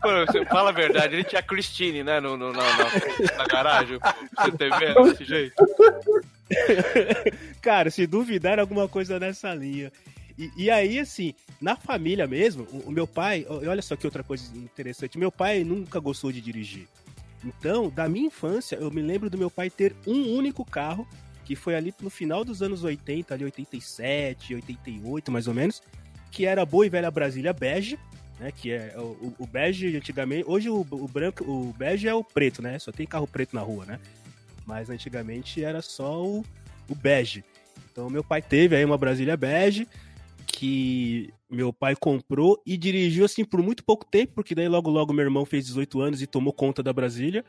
Pô, 0.00 0.44
fala 0.50 0.70
a 0.70 0.72
verdade, 0.72 1.14
ele 1.14 1.24
tinha 1.24 1.42
Christine, 1.42 2.02
né, 2.02 2.20
no, 2.20 2.36
no, 2.36 2.52
na, 2.52 2.62
na, 2.62 2.84
na 3.38 3.44
garagem, 3.46 3.98
você 3.98 4.52
tá 4.52 4.78
vendo 4.78 5.10
desse 5.10 5.24
jeito. 5.24 5.54
Cara, 7.60 7.90
se 7.90 8.06
duvidar 8.06 8.58
alguma 8.58 8.88
coisa 8.88 9.18
nessa 9.18 9.54
linha. 9.54 9.92
E, 10.38 10.50
e, 10.56 10.70
aí, 10.70 10.98
assim, 10.98 11.34
na 11.60 11.76
família 11.76 12.26
mesmo, 12.26 12.66
o, 12.72 12.88
o 12.88 12.90
meu 12.90 13.06
pai, 13.06 13.46
olha 13.48 13.82
só 13.82 13.94
que 13.96 14.06
outra 14.06 14.22
coisa 14.22 14.44
interessante, 14.56 15.18
meu 15.18 15.30
pai 15.30 15.62
nunca 15.62 16.00
gostou 16.00 16.32
de 16.32 16.40
dirigir. 16.40 16.88
Então, 17.44 17.90
da 17.90 18.08
minha 18.08 18.26
infância, 18.26 18.76
eu 18.76 18.90
me 18.90 19.02
lembro 19.02 19.28
do 19.28 19.36
meu 19.36 19.50
pai 19.50 19.68
ter 19.68 19.94
um 20.06 20.34
único 20.34 20.64
carro, 20.64 21.06
que 21.44 21.56
foi 21.56 21.74
ali 21.74 21.92
no 22.00 22.10
final 22.10 22.44
dos 22.44 22.62
anos 22.62 22.84
80, 22.84 23.34
ali 23.34 23.44
87, 23.44 24.54
88 24.54 25.32
mais 25.32 25.48
ou 25.48 25.54
menos, 25.54 25.82
que 26.30 26.46
era 26.46 26.62
a 26.62 26.66
boa 26.66 26.86
e 26.86 26.88
velha 26.88 27.10
Brasília 27.10 27.52
bege, 27.52 27.98
né, 28.38 28.52
que 28.52 28.72
é 28.72 28.94
o, 28.96 29.34
o 29.38 29.46
bege 29.46 29.96
antigamente, 29.96 30.44
hoje 30.48 30.70
o, 30.70 30.80
o, 30.80 31.08
branco, 31.08 31.44
o 31.44 31.72
bege 31.76 32.08
é 32.08 32.14
o 32.14 32.24
preto, 32.24 32.62
né? 32.62 32.78
Só 32.78 32.90
tem 32.90 33.06
carro 33.06 33.26
preto 33.26 33.54
na 33.54 33.60
rua, 33.60 33.84
né? 33.84 34.00
Mas 34.64 34.88
antigamente 34.88 35.62
era 35.62 35.82
só 35.82 36.24
o, 36.24 36.44
o 36.88 36.94
bege. 36.94 37.44
Então 37.90 38.08
meu 38.08 38.24
pai 38.24 38.40
teve 38.40 38.74
aí 38.76 38.84
uma 38.84 38.96
Brasília 38.96 39.36
bege 39.36 39.86
que 40.46 41.32
meu 41.50 41.72
pai 41.72 41.94
comprou 41.94 42.60
e 42.66 42.76
dirigiu 42.76 43.24
assim 43.24 43.44
por 43.44 43.62
muito 43.62 43.84
pouco 43.84 44.04
tempo, 44.04 44.32
porque 44.34 44.54
daí 44.54 44.68
logo 44.68 44.90
logo 44.90 45.12
meu 45.12 45.24
irmão 45.24 45.44
fez 45.44 45.66
18 45.66 46.00
anos 46.00 46.22
e 46.22 46.26
tomou 46.26 46.52
conta 46.52 46.82
da 46.82 46.92
Brasília. 46.92 47.44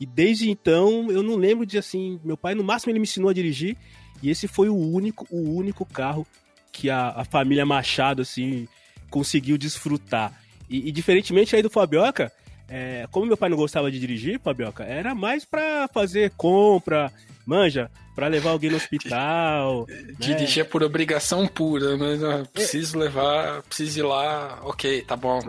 E 0.00 0.06
desde 0.06 0.50
então 0.50 1.10
eu 1.10 1.22
não 1.22 1.36
lembro 1.36 1.66
de 1.66 1.78
assim, 1.78 2.20
meu 2.24 2.36
pai 2.36 2.54
no 2.54 2.64
máximo 2.64 2.90
ele 2.90 2.98
me 2.98 3.04
ensinou 3.04 3.30
a 3.30 3.34
dirigir 3.34 3.76
e 4.22 4.30
esse 4.30 4.48
foi 4.48 4.68
o 4.68 4.76
único 4.76 5.26
o 5.30 5.54
único 5.54 5.84
carro 5.84 6.26
que 6.72 6.88
a, 6.88 7.10
a 7.10 7.24
família 7.24 7.66
Machado 7.66 8.22
assim 8.22 8.66
conseguiu 9.10 9.58
desfrutar. 9.58 10.40
E, 10.68 10.88
e 10.88 10.92
diferentemente 10.92 11.54
aí 11.54 11.62
do 11.62 11.70
Fabioca, 11.70 12.32
é, 12.68 13.06
como 13.10 13.26
meu 13.26 13.36
pai 13.36 13.48
não 13.48 13.56
gostava 13.56 13.90
de 13.90 13.98
dirigir, 13.98 14.40
Fabioca, 14.40 14.84
era 14.84 15.14
mais 15.14 15.44
para 15.44 15.88
fazer 15.88 16.32
compra, 16.36 17.12
manja, 17.46 17.90
para 18.14 18.28
levar 18.28 18.50
alguém 18.50 18.70
no 18.70 18.76
hospital. 18.76 19.86
Dirigir 20.18 20.62
né? 20.62 20.68
é 20.68 20.70
por 20.70 20.82
obrigação 20.82 21.46
pura, 21.46 21.96
mas 21.96 22.20
né? 22.20 22.44
preciso 22.52 22.98
levar, 22.98 23.62
preciso 23.62 24.00
ir 24.00 24.02
lá, 24.02 24.60
ok, 24.62 25.02
tá 25.02 25.16
bom. 25.16 25.40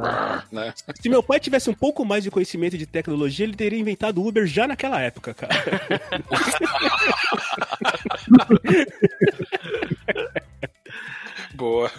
Né? 0.51 0.74
Se 1.01 1.10
meu 1.10 1.22
pai 1.22 1.39
tivesse 1.39 1.70
um 1.70 1.74
pouco 1.74 2.05
mais 2.05 2.24
de 2.24 2.32
conhecimento 2.32 2.77
de 2.77 2.86
tecnologia, 2.86 3.46
ele 3.46 3.55
teria 3.55 3.79
inventado 3.79 4.22
o 4.22 4.27
Uber 4.27 4.46
já 4.46 4.67
naquela 4.67 5.01
época, 5.01 5.34
cara. 5.34 5.53
Boa. 11.53 11.91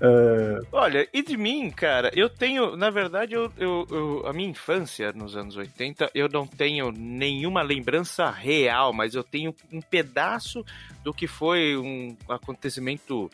É. 0.00 0.60
Olha, 0.72 1.08
e 1.12 1.22
de 1.22 1.36
mim, 1.36 1.70
cara, 1.70 2.10
eu 2.14 2.28
tenho, 2.28 2.76
na 2.76 2.90
verdade, 2.90 3.34
eu, 3.34 3.52
eu, 3.56 3.86
eu, 3.90 4.26
a 4.26 4.32
minha 4.32 4.48
infância 4.48 5.12
nos 5.12 5.36
anos 5.36 5.56
80, 5.56 6.10
eu 6.14 6.28
não 6.28 6.46
tenho 6.46 6.90
nenhuma 6.90 7.62
lembrança 7.62 8.30
real, 8.30 8.92
mas 8.92 9.14
eu 9.14 9.22
tenho 9.22 9.54
um 9.72 9.80
pedaço 9.80 10.64
do 11.04 11.12
que 11.12 11.26
foi 11.26 11.76
um 11.76 12.16
acontecimento 12.28 13.30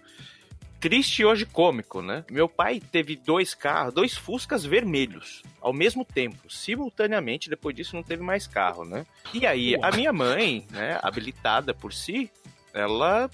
triste 0.80 1.22
e 1.22 1.24
hoje 1.24 1.44
cômico, 1.44 2.00
né? 2.00 2.24
Meu 2.30 2.48
pai 2.48 2.80
teve 2.80 3.16
dois 3.16 3.54
carros, 3.54 3.94
dois 3.94 4.16
Fuscas 4.16 4.64
vermelhos 4.64 5.42
ao 5.60 5.72
mesmo 5.72 6.04
tempo, 6.04 6.50
simultaneamente. 6.50 7.50
Depois 7.50 7.74
disso 7.74 7.96
não 7.96 8.02
teve 8.02 8.22
mais 8.22 8.46
carro, 8.46 8.84
né? 8.84 9.04
E 9.34 9.46
aí 9.46 9.76
a 9.82 9.90
minha 9.90 10.12
mãe, 10.12 10.66
né, 10.70 10.98
habilitada 11.02 11.74
por 11.74 11.92
si, 11.92 12.30
ela 12.72 13.28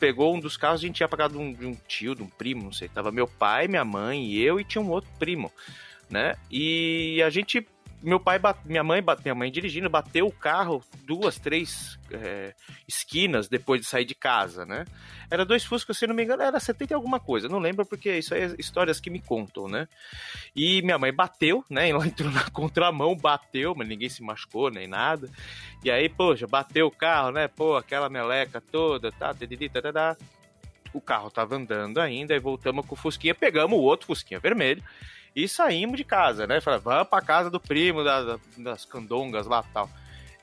pegou 0.00 0.34
um 0.34 0.40
dos 0.40 0.56
carros, 0.56 0.80
a 0.80 0.86
gente 0.86 0.96
tinha 0.96 1.08
pagado 1.08 1.38
um, 1.38 1.52
de 1.52 1.66
um 1.66 1.76
tio, 1.86 2.14
de 2.14 2.22
um 2.22 2.26
primo, 2.26 2.64
não 2.64 2.72
sei. 2.72 2.88
Tava 2.88 3.12
meu 3.12 3.28
pai, 3.28 3.68
minha 3.68 3.84
mãe 3.84 4.24
e 4.24 4.42
eu 4.42 4.58
e 4.58 4.64
tinha 4.64 4.82
um 4.82 4.88
outro 4.88 5.10
primo, 5.18 5.52
né? 6.08 6.34
E 6.50 7.22
a 7.22 7.28
gente 7.28 7.64
meu 8.02 8.18
pai, 8.18 8.38
bate, 8.38 8.60
minha 8.64 8.82
mãe, 8.82 9.02
bate, 9.02 9.22
minha 9.22 9.34
mãe 9.34 9.50
dirigindo, 9.50 9.90
bateu 9.90 10.26
o 10.26 10.32
carro 10.32 10.82
duas, 11.04 11.38
três 11.38 11.98
é, 12.10 12.54
esquinas 12.88 13.48
depois 13.48 13.80
de 13.80 13.86
sair 13.86 14.04
de 14.04 14.14
casa, 14.14 14.64
né? 14.64 14.86
Era 15.30 15.44
dois 15.44 15.64
Fuscas, 15.64 15.98
se 15.98 16.06
não 16.06 16.14
me 16.14 16.24
engano, 16.24 16.42
era 16.42 16.58
70 16.58 16.92
e 16.92 16.94
alguma 16.94 17.20
coisa, 17.20 17.48
não 17.48 17.58
lembro 17.58 17.84
porque 17.84 18.16
isso 18.16 18.34
aí 18.34 18.42
é 18.42 18.54
histórias 18.58 19.00
que 19.00 19.10
me 19.10 19.20
contam, 19.20 19.68
né? 19.68 19.86
E 20.56 20.80
minha 20.82 20.98
mãe 20.98 21.12
bateu, 21.12 21.62
né? 21.68 21.90
Ela 21.90 22.04
entrou 22.06 22.30
na 22.30 22.48
contramão, 22.50 23.14
bateu, 23.14 23.74
mas 23.76 23.86
ninguém 23.86 24.08
se 24.08 24.22
machucou 24.22 24.70
nem 24.70 24.86
nada. 24.86 25.28
E 25.84 25.90
aí, 25.90 26.08
poxa, 26.08 26.46
bateu 26.46 26.86
o 26.86 26.90
carro, 26.90 27.30
né? 27.32 27.48
Pô, 27.48 27.76
aquela 27.76 28.08
meleca 28.08 28.60
toda, 28.60 29.12
tá, 29.12 29.34
tadidi. 29.34 29.70
O 30.92 31.00
carro 31.00 31.30
tava 31.30 31.54
andando 31.54 31.98
ainda, 32.00 32.34
e 32.34 32.40
voltamos 32.40 32.86
com 32.86 32.94
o 32.94 32.98
Fusquinha, 32.98 33.34
pegamos 33.34 33.78
o 33.78 33.82
outro 33.82 34.06
Fusquinha 34.06 34.40
vermelho 34.40 34.82
e 35.34 35.48
saímos 35.48 35.96
de 35.96 36.04
casa, 36.04 36.46
né? 36.46 36.60
Falei, 36.60 36.80
vamos 36.80 37.08
pra 37.08 37.20
casa 37.20 37.50
do 37.50 37.60
primo, 37.60 38.02
da, 38.02 38.38
das 38.56 38.84
candongas 38.84 39.46
lá 39.46 39.62
tal. 39.62 39.88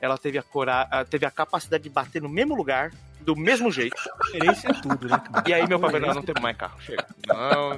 Ela 0.00 0.16
teve 0.16 0.38
a, 0.38 0.42
cora... 0.42 0.86
teve 1.10 1.26
a 1.26 1.30
capacidade 1.30 1.82
de 1.82 1.90
bater 1.90 2.22
no 2.22 2.28
mesmo 2.28 2.54
lugar, 2.54 2.92
do 3.20 3.36
mesmo 3.36 3.70
jeito. 3.70 3.96
Experiência 4.24 4.68
é 4.68 4.72
tudo, 4.72 5.08
né? 5.08 5.22
E 5.46 5.52
aí 5.52 5.66
meu 5.66 5.78
pai 5.78 5.90
falou, 5.90 6.06
não, 6.06 6.14
não 6.14 6.22
temos 6.22 6.40
mais 6.40 6.56
carro, 6.56 6.80
chega. 6.80 7.06
Não, 7.26 7.76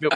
meu, 0.00 0.10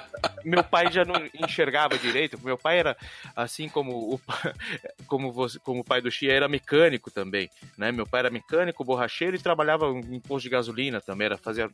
meu 0.45 0.65
pai 0.65 0.93
já 0.93 1.05
não 1.05 1.15
enxergava 1.33 1.97
direito, 1.97 2.39
meu 2.43 2.59
pai 2.59 2.81
era, 2.81 2.97
assim 3.35 3.69
como 3.69 3.93
o, 3.93 4.21
como, 5.07 5.33
você, 5.33 5.59
como 5.61 5.81
o 5.81 5.85
pai 5.85 6.03
do 6.03 6.11
Xia, 6.11 6.33
era 6.33 6.49
mecânico 6.49 7.11
também, 7.11 7.49
né? 7.79 7.93
Meu 7.93 8.07
pai 8.07 8.21
era 8.21 8.31
mecânico, 8.31 8.85
borracheiro 8.85 9.37
e 9.37 9.43
trabalhava 9.43 9.87
em 9.87 10.21
posto 10.21 10.45
de 10.45 10.51
gasolina 10.51 11.01
também, 11.01 11.27
era 11.27 11.39
fazer... 11.39 11.71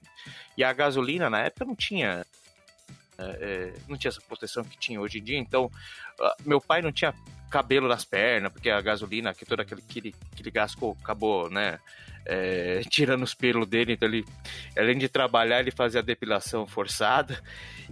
E 0.56 0.62
a 0.62 0.72
gasolina, 0.72 1.28
na 1.28 1.40
época, 1.40 1.64
não 1.64 1.74
tinha 1.74 2.24
é, 3.20 3.38
é, 3.40 3.74
não 3.88 3.96
tinha 3.96 4.08
essa 4.08 4.20
proteção 4.20 4.64
que 4.64 4.78
tinha 4.78 5.00
hoje 5.00 5.18
em 5.18 5.22
dia, 5.22 5.38
então 5.38 5.66
uh, 5.66 6.42
meu 6.44 6.60
pai 6.60 6.80
não 6.80 6.90
tinha 6.90 7.14
cabelo 7.50 7.88
nas 7.88 8.04
pernas, 8.04 8.52
porque 8.52 8.70
a 8.70 8.80
gasolina, 8.80 9.34
que 9.34 9.44
todo 9.44 9.60
aquele, 9.60 9.82
aquele, 9.86 10.14
aquele 10.32 10.50
gás 10.50 10.74
acabou, 11.02 11.50
né, 11.50 11.80
é, 12.24 12.80
tirando 12.88 13.24
os 13.24 13.34
pelos 13.34 13.66
dele, 13.68 13.94
então 13.94 14.08
ele, 14.08 14.24
além 14.78 14.96
de 14.96 15.08
trabalhar, 15.08 15.60
ele 15.60 15.72
fazia 15.72 16.02
depilação 16.02 16.66
forçada, 16.66 17.42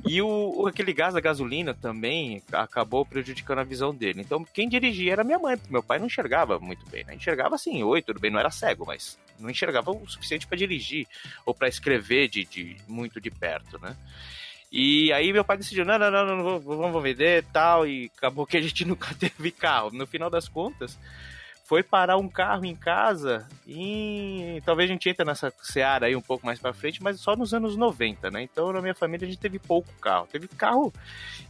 e 0.06 0.22
o, 0.22 0.66
aquele 0.66 0.92
gás 0.92 1.12
da 1.12 1.20
gasolina 1.20 1.74
também 1.74 2.40
acabou 2.52 3.04
prejudicando 3.04 3.58
a 3.58 3.64
visão 3.64 3.92
dele, 3.92 4.20
então 4.20 4.44
quem 4.44 4.68
dirigia 4.68 5.12
era 5.12 5.24
minha 5.24 5.38
mãe, 5.40 5.56
porque 5.58 5.72
meu 5.72 5.82
pai 5.82 5.98
não 5.98 6.06
enxergava 6.06 6.58
muito 6.60 6.88
bem, 6.88 7.04
né, 7.04 7.16
enxergava 7.16 7.56
assim, 7.56 7.82
oi, 7.82 8.00
tudo 8.00 8.20
bem, 8.20 8.30
não 8.30 8.38
era 8.38 8.50
cego, 8.50 8.86
mas 8.86 9.18
não 9.40 9.50
enxergava 9.50 9.90
o 9.90 10.08
suficiente 10.08 10.46
para 10.46 10.56
dirigir, 10.56 11.06
ou 11.44 11.52
para 11.52 11.68
escrever 11.68 12.28
de, 12.28 12.44
de, 12.44 12.76
muito 12.86 13.20
de 13.20 13.30
perto, 13.30 13.78
né, 13.80 13.96
E 14.70 15.12
aí 15.12 15.32
meu 15.32 15.44
pai 15.44 15.56
decidiu, 15.56 15.84
não, 15.84 15.98
não, 15.98 16.10
não, 16.10 16.36
não, 16.36 16.60
vamos 16.60 17.02
vender 17.02 17.44
tal, 17.52 17.86
e 17.86 18.10
acabou 18.16 18.46
que 18.46 18.56
a 18.56 18.60
gente 18.60 18.84
nunca 18.86 19.14
teve 19.14 19.50
carro. 19.50 19.90
No 19.92 20.06
final 20.06 20.28
das 20.28 20.48
contas, 20.48 20.98
foi 21.68 21.82
parar 21.82 22.16
um 22.16 22.30
carro 22.30 22.64
em 22.64 22.74
casa 22.74 23.46
e 23.66 24.62
talvez 24.64 24.88
a 24.88 24.92
gente 24.94 25.06
entre 25.06 25.22
nessa 25.22 25.52
seara 25.60 26.06
aí 26.06 26.16
um 26.16 26.20
pouco 26.22 26.46
mais 26.46 26.58
para 26.58 26.72
frente, 26.72 27.02
mas 27.02 27.20
só 27.20 27.36
nos 27.36 27.52
anos 27.52 27.76
90, 27.76 28.30
né? 28.30 28.42
Então 28.42 28.72
na 28.72 28.80
minha 28.80 28.94
família 28.94 29.26
a 29.26 29.30
gente 29.30 29.38
teve 29.38 29.58
pouco 29.58 29.92
carro. 30.00 30.26
Teve 30.32 30.48
carro 30.48 30.90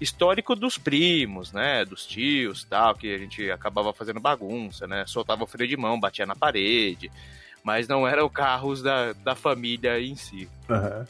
histórico 0.00 0.56
dos 0.56 0.76
primos, 0.76 1.52
né? 1.52 1.84
Dos 1.84 2.04
tios, 2.04 2.64
tal, 2.64 2.96
que 2.96 3.14
a 3.14 3.18
gente 3.18 3.48
acabava 3.48 3.92
fazendo 3.92 4.18
bagunça, 4.18 4.88
né? 4.88 5.04
Soltava 5.06 5.44
o 5.44 5.46
freio 5.46 5.68
de 5.70 5.76
mão, 5.76 6.00
batia 6.00 6.26
na 6.26 6.34
parede, 6.34 7.12
mas 7.68 7.86
não 7.86 8.08
eram 8.08 8.30
carros 8.30 8.82
da, 8.82 9.12
da 9.12 9.34
família 9.34 10.00
em 10.00 10.16
si. 10.16 10.48
Uhum. 10.70 11.04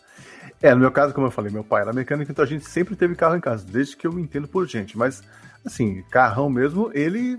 É, 0.61 0.75
no 0.75 0.81
meu 0.81 0.91
caso, 0.91 1.15
como 1.15 1.29
eu 1.29 1.31
falei, 1.31 1.53
meu 1.53 1.63
pai 1.63 1.83
era 1.83 1.93
mecânico, 1.93 2.33
então 2.33 2.45
a 2.45 2.49
gente 2.49 2.65
sempre 2.65 2.97
teve 2.97 3.15
carro 3.15 3.37
em 3.37 3.41
casa, 3.41 3.65
desde 3.65 3.97
que 3.97 4.05
eu 4.05 4.13
me 4.13 4.21
entendo 4.21 4.49
por 4.49 4.67
gente. 4.67 4.99
Mas, 4.99 5.23
assim, 5.65 6.03
carrão 6.11 6.51
mesmo, 6.51 6.91
ele 6.93 7.39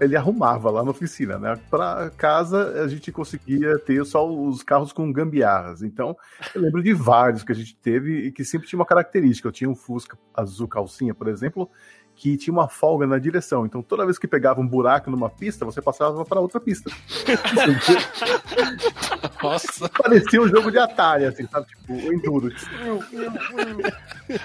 ele 0.00 0.14
arrumava 0.14 0.70
lá 0.70 0.84
na 0.84 0.90
oficina, 0.90 1.36
né? 1.36 1.58
Para 1.68 2.10
casa 2.10 2.84
a 2.84 2.86
gente 2.86 3.10
conseguia 3.10 3.76
ter 3.78 4.04
só 4.04 4.24
os 4.24 4.62
carros 4.62 4.92
com 4.92 5.10
gambiarras. 5.10 5.82
Então, 5.82 6.16
eu 6.54 6.60
lembro 6.60 6.80
de 6.80 6.92
vários 6.92 7.42
que 7.42 7.50
a 7.50 7.54
gente 7.56 7.74
teve 7.74 8.26
e 8.26 8.30
que 8.30 8.44
sempre 8.44 8.68
tinha 8.68 8.78
uma 8.78 8.86
característica. 8.86 9.48
Eu 9.48 9.52
tinha 9.52 9.68
um 9.68 9.74
Fusca 9.74 10.16
azul 10.32 10.68
calcinha, 10.68 11.12
por 11.12 11.26
exemplo, 11.26 11.68
que 12.16 12.36
tinha 12.36 12.52
uma 12.52 12.68
folga 12.68 13.06
na 13.06 13.18
direção. 13.18 13.66
Então, 13.66 13.82
toda 13.82 14.04
vez 14.04 14.18
que 14.18 14.26
pegava 14.26 14.60
um 14.60 14.66
buraco 14.66 15.10
numa 15.10 15.28
pista, 15.28 15.64
você 15.64 15.82
passava 15.82 16.24
para 16.24 16.40
outra 16.40 16.60
pista. 16.60 16.90
Nossa. 19.42 19.88
Parecia 19.88 20.40
um 20.40 20.48
jogo 20.48 20.70
de 20.70 20.78
Atari, 20.78 21.24
assim, 21.24 21.46
sabe? 21.46 21.66
Tipo, 21.66 21.92
o 21.92 22.12
Enduro. 22.12 22.52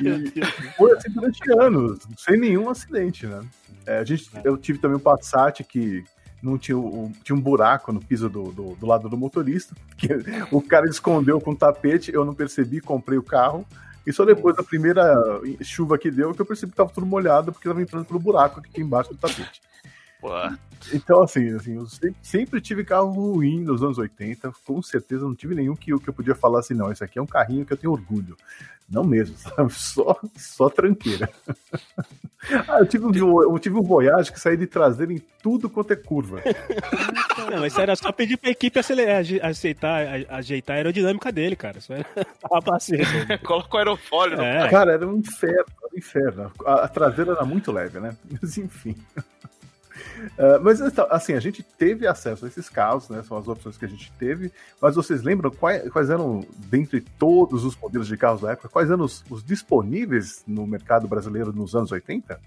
E 0.02 0.42
foi 0.76 0.92
assim 0.94 1.12
durante 1.12 1.52
anos, 1.52 2.00
sem 2.18 2.40
nenhum 2.40 2.70
acidente, 2.70 3.28
né? 3.28 3.42
É, 3.86 4.00
a 4.00 4.04
gente, 4.04 4.30
eu 4.44 4.58
tive 4.58 4.80
também 4.80 4.98
um 4.98 5.00
Passat 5.00 5.64
que 5.64 6.04
não 6.42 6.58
tinha, 6.58 6.78
um, 6.78 7.12
tinha 7.24 7.36
um 7.36 7.42
buraco 7.42 7.92
no 7.92 8.00
piso 8.00 8.30
do, 8.30 8.52
do, 8.52 8.76
do, 8.76 8.86
lado 8.86 9.10
do 9.10 9.18
motorista, 9.18 9.76
que 9.98 10.08
o 10.52 10.62
cara 10.62 10.88
escondeu 10.88 11.40
com 11.40 11.56
tapete, 11.56 12.14
eu 12.14 12.24
não 12.24 12.34
percebi, 12.34 12.80
comprei 12.80 13.18
o 13.18 13.24
carro, 13.24 13.66
e 14.06 14.14
só 14.14 14.26
depois 14.26 14.56
da 14.56 14.64
primeira 14.64 15.04
chuva 15.62 15.98
que 15.98 16.10
deu 16.10 16.34
que 16.34 16.42
eu 16.42 16.46
percebi 16.46 16.72
que 16.72 16.78
tava 16.78 16.90
tudo 16.90 17.06
molhado, 17.06 17.52
porque 17.52 17.68
tava 17.68 17.82
entrando 17.82 18.06
pelo 18.06 18.20
buraco 18.20 18.60
aqui 18.60 18.82
embaixo 18.82 19.12
do 19.12 19.18
tapete. 19.18 19.62
Então, 20.94 21.22
assim, 21.22 21.54
assim 21.56 21.76
eu 21.76 21.86
sempre, 21.86 22.16
sempre, 22.22 22.62
tive 22.62 22.84
carro 22.84 23.12
ruim 23.12 23.62
nos 23.62 23.84
anos 23.84 23.98
80, 23.98 24.52
com 24.66 24.82
certeza 24.82 25.24
não 25.24 25.36
tive 25.36 25.56
nenhum 25.56 25.76
que, 25.76 25.98
que 25.98 26.10
eu 26.10 26.14
podia 26.14 26.36
falar 26.36 26.60
assim, 26.60 26.74
não, 26.74 26.92
esse 26.92 27.04
aqui 27.04 27.20
é 27.20 27.22
um 27.22 27.28
carrinho 27.28 27.66
que 27.66 27.74
eu 27.74 27.78
tenho 27.78 27.94
orgulho. 27.94 28.36
Não 28.90 29.04
mesmo, 29.04 29.36
sabe? 29.40 29.72
Só, 29.74 30.20
só 30.36 30.70
tranqueira. 30.70 31.30
Ah, 32.68 32.80
eu 32.80 32.86
tive, 32.86 33.06
um, 33.06 33.44
eu 33.44 33.60
tive 33.60 33.76
um 33.76 33.82
Voyage 33.82 34.32
que 34.32 34.40
saía 34.40 34.56
de 34.56 34.66
traseiro 34.66 35.12
em 35.12 35.22
tudo 35.44 35.70
quanto 35.70 35.92
é 35.92 35.96
curva. 35.96 36.42
Não, 37.52 37.60
mas 37.60 37.78
era 37.78 37.96
só 37.96 38.12
pedir 38.12 38.38
pra 38.38 38.50
equipe 38.50 38.80
aceitar, 38.80 40.06
ajeitar 40.30 40.76
a 40.76 40.78
aerodinâmica 40.78 41.32
dele, 41.32 41.56
cara. 41.56 41.82
Só 41.82 41.94
era 41.94 42.06
paciência. 42.64 43.38
Coloca 43.44 43.76
o 43.76 43.78
aerofólio 43.78 44.42
é. 44.42 44.70
Cara, 44.70 44.94
era 44.94 45.06
um 45.06 45.18
inferno, 45.18 45.66
era 45.84 45.94
um 45.94 45.98
inferno. 45.98 46.52
A, 46.66 46.74
a 46.86 46.88
traseira 46.88 47.32
era 47.34 47.46
muito 47.46 47.72
leve, 47.72 48.00
né? 48.00 48.16
Mas 48.42 48.58
enfim. 48.58 48.96
Uh, 50.38 50.60
mas 50.64 50.80
então, 50.80 51.08
assim, 51.10 51.34
a 51.34 51.40
gente 51.40 51.64
teve 51.64 52.08
acesso 52.08 52.46
a 52.46 52.48
esses 52.48 52.70
carros, 52.70 53.10
né? 53.10 53.24
São 53.24 53.38
as 53.38 53.48
opções 53.48 53.78
que 53.78 53.86
a 53.86 53.88
gente 53.88 54.12
teve. 54.14 54.52
Mas 54.82 54.96
vocês 54.96 55.22
lembram 55.22 55.52
quais, 55.52 55.90
quais 55.90 56.10
eram, 56.10 56.46
dentre 56.58 57.02
todos 57.02 57.66
os 57.66 57.76
modelos 57.76 58.08
de 58.08 58.18
carros 58.18 58.42
da 58.42 58.52
época, 58.52 58.70
quais 58.70 58.90
eram 58.90 59.04
os, 59.04 59.24
os 59.30 59.44
disponíveis 59.44 60.44
no 60.48 60.66
mercado 60.66 61.08
brasileiro 61.08 61.52
nos 61.54 61.76
anos 61.76 61.92
80? 61.92 62.40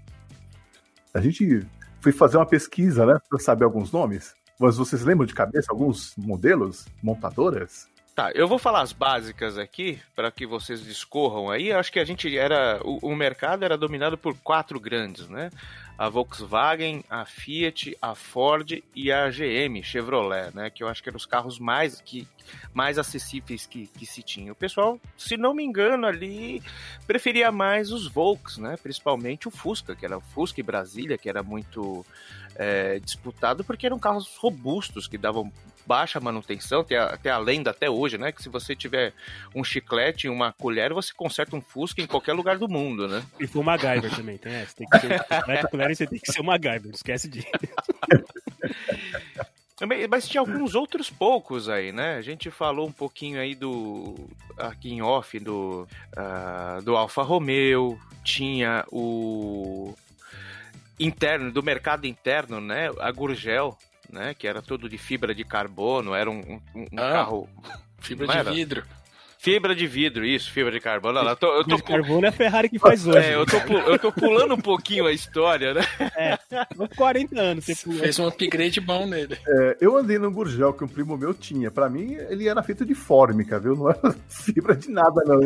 A 1.13 1.21
gente 1.21 1.65
foi 2.01 2.11
fazer 2.11 2.37
uma 2.37 2.45
pesquisa, 2.45 3.05
né? 3.05 3.17
Para 3.29 3.39
saber 3.39 3.63
alguns 3.63 3.91
nomes. 3.91 4.35
Mas 4.59 4.77
vocês 4.77 5.03
lembram 5.03 5.25
de 5.25 5.33
cabeça 5.33 5.67
alguns 5.71 6.13
modelos, 6.17 6.85
montadoras? 7.01 7.87
Tá, 8.15 8.31
eu 8.35 8.47
vou 8.47 8.59
falar 8.59 8.81
as 8.81 8.93
básicas 8.93 9.57
aqui 9.57 9.99
para 10.15 10.29
que 10.29 10.45
vocês 10.45 10.83
discorram 10.83 11.49
aí. 11.49 11.71
Acho 11.71 11.91
que 11.91 11.99
a 11.99 12.05
gente 12.05 12.37
era. 12.37 12.79
O, 12.83 13.09
o, 13.11 13.15
mercado 13.15 13.65
era 13.65 13.75
dominado 13.75 14.15
por 14.17 14.37
quatro 14.37 14.79
grandes, 14.79 15.27
né? 15.27 15.49
A 15.97 16.09
Volkswagen, 16.09 17.03
a 17.09 17.25
Fiat, 17.25 17.95
a 18.01 18.15
Ford 18.15 18.83
e 18.95 19.11
a 19.11 19.29
GM, 19.29 19.81
Chevrolet, 19.83 20.51
né? 20.53 20.69
Que 20.69 20.83
eu 20.83 20.87
acho 20.87 21.03
que 21.03 21.09
eram 21.09 21.17
os 21.17 21.25
carros 21.25 21.59
mais, 21.59 22.01
que, 22.01 22.27
mais 22.73 22.97
acessíveis 22.97 23.65
que, 23.65 23.87
que 23.87 24.05
se 24.05 24.23
tinha. 24.23 24.51
O 24.51 24.55
pessoal, 24.55 24.99
se 25.17 25.37
não 25.37 25.53
me 25.53 25.63
engano, 25.63 26.07
ali 26.07 26.63
preferia 27.05 27.51
mais 27.51 27.91
os 27.91 28.07
Volks, 28.07 28.57
né? 28.57 28.75
Principalmente 28.81 29.47
o 29.47 29.51
Fusca, 29.51 29.95
que 29.95 30.05
era 30.05 30.17
o 30.17 30.21
Fusca 30.21 30.59
e 30.59 30.63
Brasília, 30.63 31.17
que 31.17 31.29
era 31.29 31.43
muito 31.43 32.05
é, 32.55 32.99
disputado 32.99 33.63
porque 33.63 33.85
eram 33.85 33.99
carros 33.99 34.35
robustos 34.37 35.07
que 35.07 35.17
davam 35.17 35.51
baixa 35.85 36.19
manutenção, 36.19 36.83
tem 36.83 36.97
a, 36.97 37.17
tem 37.17 37.31
a 37.31 37.37
lenda 37.37 37.71
até 37.71 37.89
hoje, 37.89 38.17
né? 38.17 38.31
Que 38.31 38.41
se 38.41 38.49
você 38.49 38.75
tiver 38.75 39.13
um 39.55 39.63
chiclete 39.63 40.27
e 40.27 40.29
uma 40.29 40.53
colher, 40.53 40.93
você 40.93 41.13
conserta 41.13 41.55
um 41.55 41.61
Fusca 41.61 42.01
em 42.01 42.07
qualquer 42.07 42.33
lugar 42.33 42.57
do 42.57 42.67
mundo, 42.67 43.07
né? 43.07 43.23
E 43.39 43.47
foi 43.47 43.61
o 43.61 43.65
MacGyver 43.65 44.15
também, 44.15 44.37
tem 44.37 44.53
essa. 44.53 44.75
Tem 44.75 44.87
que 44.87 44.99
ser, 44.99 45.67
colher 45.69 45.91
e 45.91 45.95
você 45.95 46.07
tem 46.07 46.19
que 46.19 46.31
ser 46.31 46.41
o 46.41 46.43
MacGyver, 46.43 46.93
esquece 46.93 47.27
disso. 47.27 47.47
Mas 50.09 50.27
tinha 50.27 50.39
alguns 50.39 50.75
outros 50.75 51.09
poucos 51.09 51.67
aí, 51.67 51.91
né? 51.91 52.15
A 52.15 52.21
gente 52.21 52.49
falou 52.49 52.87
um 52.87 52.91
pouquinho 52.91 53.39
aí 53.39 53.55
do. 53.55 54.15
aqui 54.57 54.91
em 54.91 55.01
off, 55.01 55.37
do. 55.39 55.87
Uh, 56.15 56.81
do 56.83 56.95
Alfa 56.95 57.21
Romeo, 57.21 57.99
tinha 58.23 58.85
o. 58.91 59.93
interno, 60.99 61.51
do 61.51 61.61
mercado 61.61 62.05
interno, 62.05 62.61
né? 62.61 62.89
A 62.99 63.11
Gurgel, 63.11 63.77
né? 64.13 64.33
Que 64.33 64.47
era 64.47 64.61
todo 64.61 64.87
de 64.87 64.97
fibra 64.97 65.33
de 65.33 65.43
carbono, 65.43 66.13
era 66.13 66.29
um, 66.29 66.39
um, 66.39 66.61
um 66.75 66.87
ah, 66.93 67.11
carro. 67.11 67.49
Fibra 67.99 68.27
de 68.27 68.37
era? 68.37 68.51
vidro. 68.51 68.83
Fibra 69.43 69.75
de 69.75 69.85
vidro, 69.85 70.23
isso, 70.23 70.49
fibra 70.53 70.71
de 70.71 70.79
carbono. 70.79 71.21
Lá, 71.21 71.35
tô, 71.35 71.53
eu 71.53 71.65
tô 71.65 71.75
de 71.75 71.83
carbono 71.83 72.25
é 72.25 72.29
a 72.29 72.31
Ferrari 72.31 72.69
que 72.69 72.79
faz 72.79 73.05
hoje. 73.05 73.17
É, 73.17 73.35
eu 73.35 73.45
tô, 73.45 73.57
eu 73.57 73.99
tô 73.99 74.09
pulando 74.09 74.53
um 74.53 74.61
pouquinho 74.61 75.05
a 75.05 75.11
história, 75.11 75.73
né? 75.73 75.81
É, 76.15 76.39
40 76.95 77.41
anos 77.41 77.65
você 77.65 77.75
pulou. 77.75 77.99
Fez 77.99 78.17
um 78.19 78.27
upgrade 78.27 78.79
bom 78.79 79.05
nele. 79.05 79.37
É, 79.45 79.77
eu 79.81 79.97
andei 79.97 80.17
no 80.17 80.31
Gurgel 80.31 80.71
que 80.71 80.85
um 80.85 80.87
primo 80.87 81.17
meu 81.17 81.33
tinha. 81.33 81.69
Pra 81.69 81.89
mim, 81.89 82.13
ele 82.29 82.47
era 82.47 82.63
feito 82.63 82.85
de 82.85 82.95
fórmica, 82.95 83.59
viu? 83.59 83.75
Não 83.75 83.89
era 83.89 84.15
fibra 84.29 84.77
de 84.77 84.89
nada, 84.89 85.21
não. 85.25 85.41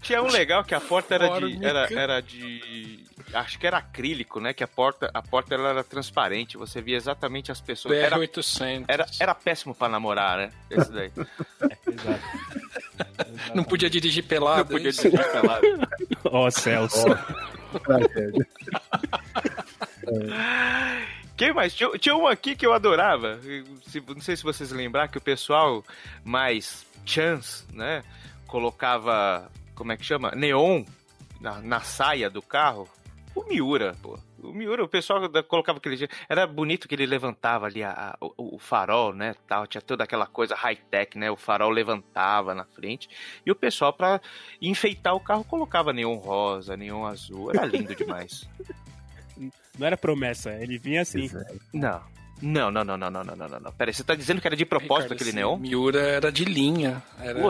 Tinha 0.00 0.22
um 0.22 0.28
legal 0.28 0.64
que 0.64 0.74
a 0.74 0.80
porta 0.80 1.14
era 1.14 1.38
de, 1.38 1.62
era, 1.62 1.92
era 1.92 2.20
de 2.22 3.04
acho 3.34 3.58
que 3.58 3.66
era 3.66 3.78
acrílico, 3.78 4.40
né? 4.40 4.52
Que 4.52 4.62
a 4.64 4.68
porta, 4.68 5.10
a 5.12 5.22
porta 5.22 5.54
ela 5.54 5.70
era 5.70 5.84
transparente, 5.84 6.56
você 6.56 6.80
via 6.80 6.96
exatamente 6.96 7.52
as 7.52 7.60
pessoas. 7.60 7.96
Era, 7.96 8.18
800. 8.18 8.88
Era, 8.88 9.06
era 9.18 9.34
péssimo 9.34 9.74
para 9.74 9.88
namorar, 9.88 10.38
né? 10.38 10.50
Esse 10.70 10.92
daí. 10.92 11.10
é, 11.16 11.78
exato. 11.90 12.20
Não 13.54 13.64
podia 13.64 13.90
dirigir 13.90 14.24
pelado. 14.24 14.58
Não 14.58 14.66
podia 14.66 14.92
dirigir 14.92 15.32
pelado. 15.32 15.66
Ó, 16.24 16.46
oh, 16.46 16.50
Celso. 16.50 17.06
Quem 21.36 21.52
mais? 21.52 21.74
Tinha, 21.74 21.90
tinha 21.98 22.14
um 22.14 22.26
aqui 22.26 22.54
que 22.54 22.66
eu 22.66 22.72
adorava. 22.72 23.38
não 24.08 24.20
sei 24.20 24.36
se 24.36 24.42
vocês 24.42 24.70
lembrar 24.70 25.08
que 25.08 25.18
o 25.18 25.20
pessoal 25.20 25.84
mais 26.24 26.86
chance, 27.06 27.64
né? 27.72 28.02
Colocava, 28.46 29.50
como 29.74 29.92
é 29.92 29.96
que 29.96 30.04
chama? 30.04 30.32
Neon 30.32 30.84
na, 31.40 31.60
na 31.60 31.80
saia 31.80 32.28
do 32.28 32.42
carro 32.42 32.88
o 33.34 33.44
Miura, 33.44 33.96
pô. 34.02 34.18
O 34.42 34.52
Miura, 34.52 34.82
o 34.82 34.88
pessoal 34.88 35.20
colocava 35.44 35.78
aquele. 35.78 36.08
Era 36.28 36.46
bonito 36.46 36.88
que 36.88 36.94
ele 36.94 37.06
levantava 37.06 37.66
ali 37.66 37.82
a, 37.82 37.90
a, 37.90 38.16
o, 38.20 38.56
o, 38.56 38.58
farol, 38.58 39.12
né? 39.12 39.34
Tal, 39.46 39.66
tinha 39.66 39.80
toda 39.80 40.04
aquela 40.04 40.26
coisa 40.26 40.54
high-tech, 40.54 41.16
né? 41.18 41.30
O 41.30 41.36
farol 41.36 41.70
levantava 41.70 42.54
na 42.54 42.64
frente. 42.64 43.08
E 43.44 43.50
o 43.50 43.54
pessoal, 43.54 43.92
para 43.92 44.20
enfeitar 44.60 45.14
o 45.14 45.20
carro, 45.20 45.44
colocava 45.44 45.92
neon 45.92 46.16
rosa, 46.16 46.76
neon 46.76 47.04
azul. 47.04 47.50
Era 47.50 47.66
lindo 47.66 47.94
demais. 47.96 48.48
Não 49.78 49.86
era 49.86 49.96
promessa, 49.96 50.52
ele 50.54 50.78
vinha 50.78 51.02
assim. 51.02 51.30
Não. 51.72 52.02
Não, 52.42 52.70
não, 52.70 52.84
não, 52.84 52.96
não, 52.96 53.10
não, 53.10 53.24
não, 53.24 53.36
não, 53.36 53.60
não. 53.60 53.72
Peraí, 53.72 53.92
você 53.92 54.02
tá 54.02 54.14
dizendo 54.14 54.40
que 54.40 54.46
era 54.46 54.56
de 54.56 54.64
propósito 54.64 55.12
Ricardo, 55.12 55.12
aquele 55.14 55.32
neon? 55.32 55.56
Miura 55.58 56.00
era 56.00 56.32
de 56.32 56.44
linha. 56.44 57.02
Era, 57.20 57.40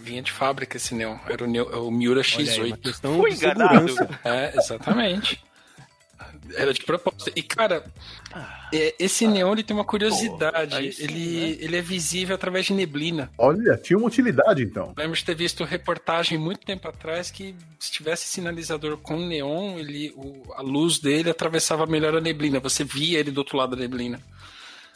vinha 0.00 0.22
de 0.22 0.32
fábrica 0.32 0.76
esse 0.76 0.94
neon. 0.94 1.16
Era 1.28 1.44
o, 1.44 1.88
o 1.88 1.90
Miura 1.90 2.22
X8. 2.22 2.62
Aí, 2.62 3.16
Fui 3.16 3.32
enganado. 3.32 3.94
É, 4.24 4.56
exatamente. 4.56 5.42
Era 6.54 6.72
de 6.72 6.82
propósito. 6.82 7.32
E, 7.34 7.42
cara, 7.42 7.84
é, 8.72 8.94
esse 8.98 9.26
neon 9.26 9.52
ele 9.52 9.62
tem 9.62 9.76
uma 9.76 9.84
curiosidade. 9.84 10.92
sim, 10.92 11.04
ele, 11.04 11.40
né? 11.40 11.56
ele 11.60 11.76
é 11.76 11.82
visível 11.82 12.34
através 12.34 12.66
de 12.66 12.72
neblina. 12.72 13.30
Olha, 13.38 13.76
tinha 13.76 13.98
uma 13.98 14.08
utilidade 14.08 14.62
então. 14.62 14.92
Lembro 14.96 15.16
de 15.16 15.24
ter 15.24 15.34
visto 15.34 15.64
reportagem 15.64 16.38
muito 16.38 16.64
tempo 16.64 16.88
atrás 16.88 17.30
que 17.30 17.54
se 17.78 17.92
tivesse 17.92 18.26
sinalizador 18.26 18.96
com 18.98 19.16
neon, 19.16 19.78
ele, 19.78 20.12
o, 20.16 20.52
a 20.54 20.62
luz 20.62 20.98
dele 20.98 21.30
atravessava 21.30 21.86
melhor 21.86 22.16
a 22.16 22.20
neblina. 22.20 22.60
Você 22.60 22.84
via 22.84 23.18
ele 23.18 23.30
do 23.30 23.38
outro 23.38 23.56
lado 23.56 23.76
da 23.76 23.82
neblina. 23.82 24.20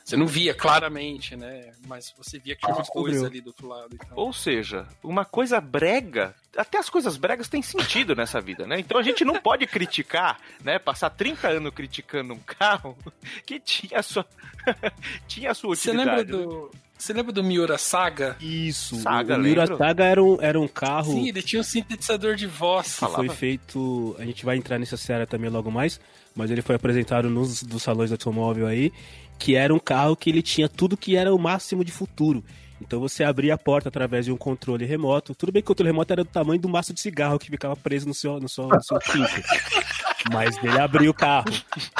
Você 0.06 0.16
não 0.16 0.26
via 0.28 0.54
claramente, 0.54 1.34
né? 1.34 1.72
Mas 1.84 2.14
você 2.16 2.38
via 2.38 2.54
que 2.54 2.60
tinha 2.60 2.72
uma 2.72 2.82
Descobriu. 2.82 3.12
coisa 3.14 3.26
ali 3.26 3.40
do 3.40 3.48
outro 3.48 3.66
lado. 3.66 3.88
Então. 3.92 4.16
Ou 4.16 4.32
seja, 4.32 4.86
uma 5.02 5.24
coisa 5.24 5.60
brega, 5.60 6.32
até 6.56 6.78
as 6.78 6.88
coisas 6.88 7.16
bregas 7.16 7.48
têm 7.48 7.60
sentido 7.60 8.14
nessa 8.14 8.40
vida, 8.40 8.68
né? 8.68 8.78
Então 8.78 8.98
a 9.00 9.02
gente 9.02 9.24
não 9.24 9.34
pode 9.40 9.66
criticar, 9.66 10.38
né? 10.62 10.78
Passar 10.78 11.10
30 11.10 11.48
anos 11.48 11.74
criticando 11.74 12.34
um 12.34 12.38
carro 12.38 12.96
que 13.44 13.58
tinha 13.58 13.98
a 13.98 14.02
sua, 14.04 14.24
tinha 15.26 15.50
a 15.50 15.54
sua 15.54 15.74
Você 15.74 15.90
utilidade. 15.90 16.30
lembra 16.30 16.44
do. 16.46 16.70
Você 16.96 17.12
lembra 17.12 17.32
do 17.32 17.42
Miura 17.42 17.76
Saga? 17.76 18.36
Isso. 18.40 18.94
Saga, 19.00 19.36
o 19.36 19.40
Miura 19.40 19.62
lembro. 19.64 19.76
Saga 19.76 20.04
era 20.04 20.22
um, 20.22 20.38
era 20.40 20.58
um 20.60 20.68
carro 20.68 21.12
Sim, 21.12 21.28
ele 21.28 21.42
tinha 21.42 21.60
um 21.60 21.64
sintetizador 21.64 22.36
de 22.36 22.46
voz. 22.46 22.96
que 23.00 23.06
foi 23.06 23.28
feito. 23.28 24.14
A 24.20 24.24
gente 24.24 24.44
vai 24.44 24.56
entrar 24.56 24.78
nessa 24.78 24.96
série 24.96 25.26
também 25.26 25.50
logo 25.50 25.68
mais, 25.70 26.00
mas 26.36 26.50
ele 26.50 26.62
foi 26.62 26.76
apresentado 26.76 27.30
nos 27.30 27.62
dos 27.62 27.82
salões 27.82 28.10
de 28.10 28.14
automóvel 28.14 28.66
aí, 28.66 28.92
que 29.38 29.56
era 29.56 29.74
um 29.74 29.78
carro 29.78 30.14
que 30.14 30.30
ele 30.30 30.42
tinha 30.42 30.68
tudo 30.68 30.96
que 30.96 31.16
era 31.16 31.34
o 31.34 31.38
máximo 31.38 31.84
de 31.84 31.90
futuro. 31.90 32.44
Então 32.80 33.00
você 33.00 33.24
abria 33.24 33.54
a 33.54 33.58
porta 33.58 33.88
através 33.88 34.26
de 34.26 34.32
um 34.32 34.36
controle 34.36 34.84
remoto. 34.84 35.34
Tudo 35.34 35.50
bem 35.50 35.62
que 35.62 35.66
o 35.66 35.68
controle 35.68 35.90
remoto 35.90 36.12
era 36.12 36.22
do 36.22 36.30
tamanho 36.30 36.60
do 36.60 36.68
maço 36.68 36.92
de 36.92 37.00
cigarro 37.00 37.38
que 37.38 37.50
ficava 37.50 37.74
preso 37.74 38.06
no 38.06 38.14
seu, 38.14 38.38
no 38.38 38.48
seu, 38.48 38.68
no 38.68 38.82
seu. 38.82 38.98
Mas 40.32 40.56
ele 40.62 40.78
abria 40.78 41.10
o 41.10 41.14
carro. 41.14 41.46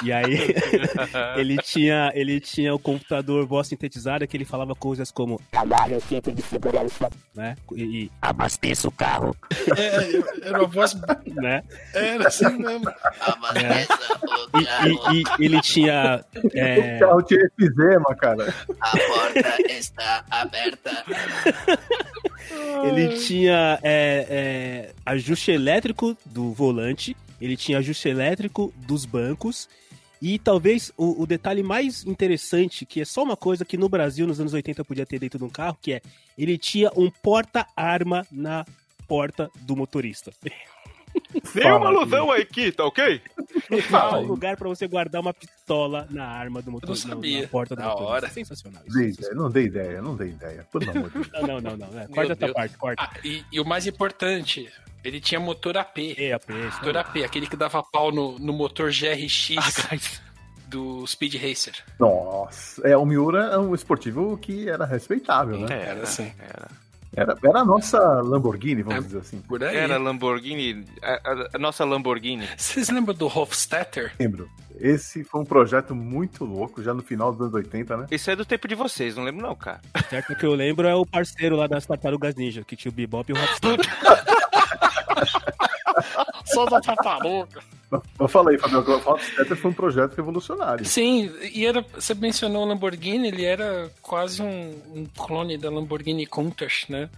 E 0.03 0.13
aí 0.13 0.55
ele 1.37 1.57
tinha, 1.59 2.11
ele 2.15 2.41
tinha 2.41 2.75
o 2.75 2.79
computador 2.79 3.47
voz 3.47 3.69
sintetizada 3.69 4.27
que 4.27 4.37
ele 4.37 4.45
falava 4.45 4.75
coisas 4.75 5.11
como 5.11 5.41
né? 7.35 7.57
E, 7.75 7.83
e 7.83 8.11
Abasteça 8.21 8.89
o 8.89 8.91
carro. 8.93 9.37
É, 9.77 10.47
era 10.49 10.59
uma 10.59 10.67
voz. 10.69 10.95
né? 11.35 11.63
Era 11.95 12.27
assim 12.29 12.49
mesmo. 12.59 12.91
Abasteça 13.21 13.99
o 14.55 14.61
E, 14.61 14.65
carro. 14.65 14.89
e- 15.15 15.23
e 15.43 15.45
ele 15.45 15.61
tinha 15.61 16.25
é, 16.55 16.97
O 16.97 16.99
carro 17.01 17.23
tinha 17.23 17.41
efizema, 17.59 18.15
cara. 18.17 18.55
A 18.81 18.91
porta 18.91 19.63
está 19.73 20.25
aberta. 20.31 21.05
Ele 22.85 23.17
tinha 23.19 23.79
é, 23.83 24.27
é, 24.29 24.91
ajuste 25.05 25.51
elétrico 25.51 26.17
do 26.25 26.53
volante, 26.53 27.17
ele 27.41 27.57
tinha 27.57 27.79
ajuste 27.79 28.09
elétrico 28.09 28.73
dos 28.87 29.05
bancos. 29.05 29.69
E 30.21 30.39
talvez 30.39 30.91
o, 30.97 31.23
o 31.23 31.27
detalhe 31.27 31.63
mais 31.63 32.05
interessante, 32.07 32.87
que 32.87 33.03
é 33.03 33.05
só 33.05 33.23
uma 33.23 33.37
coisa 33.37 33.65
que 33.67 33.77
no 33.77 33.89
Brasil, 33.89 34.27
nos 34.27 34.41
anos 34.41 34.55
80, 34.55 34.83
podia 34.85 35.05
ter 35.05 35.19
dentro 35.19 35.39
de 35.39 35.45
um 35.45 35.51
carro, 35.51 35.77
que 35.81 35.93
é 35.93 36.01
ele 36.39 36.57
tinha 36.57 36.91
um 36.97 37.11
porta-arma 37.11 38.27
na 38.33 38.65
porta 39.07 39.51
do 39.61 39.77
motorista. 39.77 40.33
Tem 41.55 41.73
uma 41.73 41.87
alusão 41.87 42.31
aí 42.31 42.43
aqui, 42.43 42.71
tá 42.73 42.85
ok? 42.85 43.21
um 44.21 44.27
lugar 44.27 44.57
pra 44.57 44.69
você 44.69 44.87
guardar 44.87 45.21
uma 45.21 45.33
pistola 45.33 46.07
na 46.11 46.27
arma 46.27 46.61
do 46.61 46.71
motorista. 46.71 47.09
sabia. 47.09 47.43
Na 47.43 47.49
porta 47.49 47.75
do 47.75 47.79
Da 47.81 47.89
motorista. 47.89 48.13
hora. 48.13 48.29
Sensacional. 48.31 48.83
isso. 48.87 48.97
Dei 48.99 49.09
ideia, 49.09 49.35
não 49.35 49.51
dei 49.51 49.65
ideia, 49.65 50.03
não 50.03 50.17
dei 50.17 50.29
ideia. 50.29 50.67
Pelo 50.71 50.91
amor 50.91 51.11
de 51.11 51.19
Deus. 51.31 51.31
Não, 51.33 51.61
não, 51.61 51.77
não, 51.77 51.91
não. 51.91 52.01
É, 52.01 52.07
corta 52.09 52.33
essa 52.33 52.41
Deus. 52.41 52.53
parte, 52.53 52.77
corta. 52.77 53.03
Ah, 53.03 53.13
e, 53.25 53.43
e 53.51 53.59
o 53.61 53.65
mais 53.65 53.87
importante, 53.87 54.69
ele 55.07 55.21
tinha 55.21 55.39
motor 55.41 55.77
AP. 55.77 55.99
É, 56.19 56.33
a 56.33 56.39
PS, 56.39 56.77
Motor 56.79 56.97
AP, 56.99 57.17
aquele 57.25 57.47
que 57.47 57.57
dava 57.57 57.83
pau 57.83 58.11
no, 58.13 58.39
no 58.39 58.53
motor 58.53 58.91
GRX 58.91 59.55
do 60.69 61.07
Speed 61.07 61.35
Racer. 61.41 61.75
Nossa, 61.99 62.87
é, 62.87 62.97
o 62.97 63.05
Miura 63.07 63.45
é 63.53 63.59
um 63.59 63.75
esportivo 63.75 64.37
que 64.37 64.69
era 64.69 64.85
respeitável, 64.85 65.59
né? 65.61 65.83
Era, 65.89 66.03
assim. 66.03 66.33
era. 66.39 66.69
Era, 67.15 67.35
era 67.43 67.61
a 67.61 67.65
nossa 67.65 67.99
Lamborghini, 68.21 68.83
vamos 68.83 69.05
É. 69.05 69.07
dizer 69.07 69.19
assim. 69.21 69.41
Por 69.41 69.63
aí. 69.65 69.75
Era 69.75 69.97
Lamborghini, 69.97 70.85
a, 71.03 71.13
a- 71.15 71.49
a 71.55 71.59
nossa 71.59 71.83
Lamborghini. 71.85 72.47
Vocês 72.59 72.91
lembram 72.91 73.15
do 73.15 73.27
Hofstetter? 73.27 74.13
Lembro. 74.21 74.51
Esse 74.79 75.25
foi 75.25 75.41
um 75.41 75.45
projeto 75.45 75.95
muito 75.95 76.45
louco, 76.45 76.83
já 76.83 76.93
no 76.93 77.03
final 77.03 77.33
dos 77.33 77.41
anos 77.41 77.55
80, 77.55 77.97
né? 77.97 78.07
Isso 78.11 78.31
é 78.31 78.37
do 78.37 78.45
tempo 78.45 78.69
de 78.69 78.75
vocês, 78.75 79.17
não 79.17 79.25
lembro 79.25 79.47
não, 79.47 79.55
cara. 79.57 79.81
Certo 80.11 80.37
que 80.37 80.45
eu 80.45 80.55
lembro 80.55 80.87
é 80.87 80.95
o 80.95 81.07
parceiro 81.07 81.57
lá 81.57 81.67
das 81.67 81.87
Tartarugas 81.87 82.35
Ninja, 82.35 82.63
que 82.63 82.77
tinha 82.77 82.93
o 82.93 82.95
Bebop 82.95 83.31
e 83.31 83.33
o 83.33 83.39
Rockstar. 83.41 83.79
Só 86.47 86.65
da 86.67 86.81
tartaruga. 86.81 87.61
Eu 88.19 88.29
falei, 88.29 88.59
Fabio, 88.59 88.81
o 88.81 89.11
Hofstetter 89.11 89.57
foi 89.57 89.71
um 89.71 89.75
projeto 89.75 90.15
revolucionário. 90.17 90.85
Sim, 90.85 91.33
e 91.53 91.65
era, 91.65 91.85
você 91.95 92.15
mencionou 92.15 92.65
o 92.65 92.69
Lamborghini, 92.69 93.29
ele 93.29 93.45
era 93.45 93.91
quase 94.03 94.43
um, 94.43 94.75
um 94.95 95.07
clone 95.17 95.57
da 95.57 95.71
Lamborghini 95.71 96.27
Countach, 96.27 96.91
né? 96.91 97.09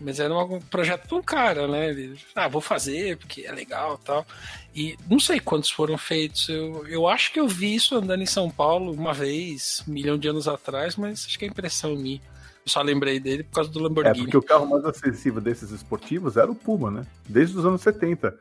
Mas 0.00 0.18
era 0.18 0.34
um 0.36 0.60
projeto 0.60 1.06
de 1.06 1.14
um 1.14 1.22
cara, 1.22 1.68
né? 1.68 1.90
Ele, 1.90 2.18
ah, 2.34 2.48
vou 2.48 2.60
fazer 2.60 3.16
porque 3.16 3.42
é 3.42 3.52
legal 3.52 3.98
e 4.00 4.04
tal. 4.04 4.26
E 4.74 4.96
não 5.08 5.20
sei 5.20 5.38
quantos 5.38 5.70
foram 5.70 5.96
feitos. 5.96 6.48
Eu, 6.48 6.86
eu 6.88 7.06
acho 7.06 7.32
que 7.32 7.38
eu 7.38 7.46
vi 7.46 7.74
isso 7.74 7.94
andando 7.94 8.22
em 8.22 8.26
São 8.26 8.50
Paulo 8.50 8.92
uma 8.92 9.14
vez, 9.14 9.84
um 9.86 9.92
milhão 9.92 10.18
de 10.18 10.26
anos 10.26 10.48
atrás, 10.48 10.96
mas 10.96 11.26
acho 11.26 11.38
que 11.38 11.44
é 11.44 11.48
impressão 11.48 11.94
minha. 11.94 12.20
Eu 12.64 12.70
só 12.70 12.82
lembrei 12.82 13.20
dele 13.20 13.42
por 13.44 13.56
causa 13.56 13.70
do 13.70 13.78
É, 13.78 13.82
Lamborghini. 13.82 14.18
porque 14.24 14.36
o 14.36 14.42
carro 14.42 14.66
mais 14.66 14.84
acessível 14.84 15.40
desses 15.40 15.70
esportivos 15.70 16.36
era 16.36 16.50
o 16.50 16.54
Puma, 16.54 16.90
né? 16.90 17.06
Desde 17.28 17.56
os 17.58 17.64
anos 17.64 17.80
70. 17.82 18.34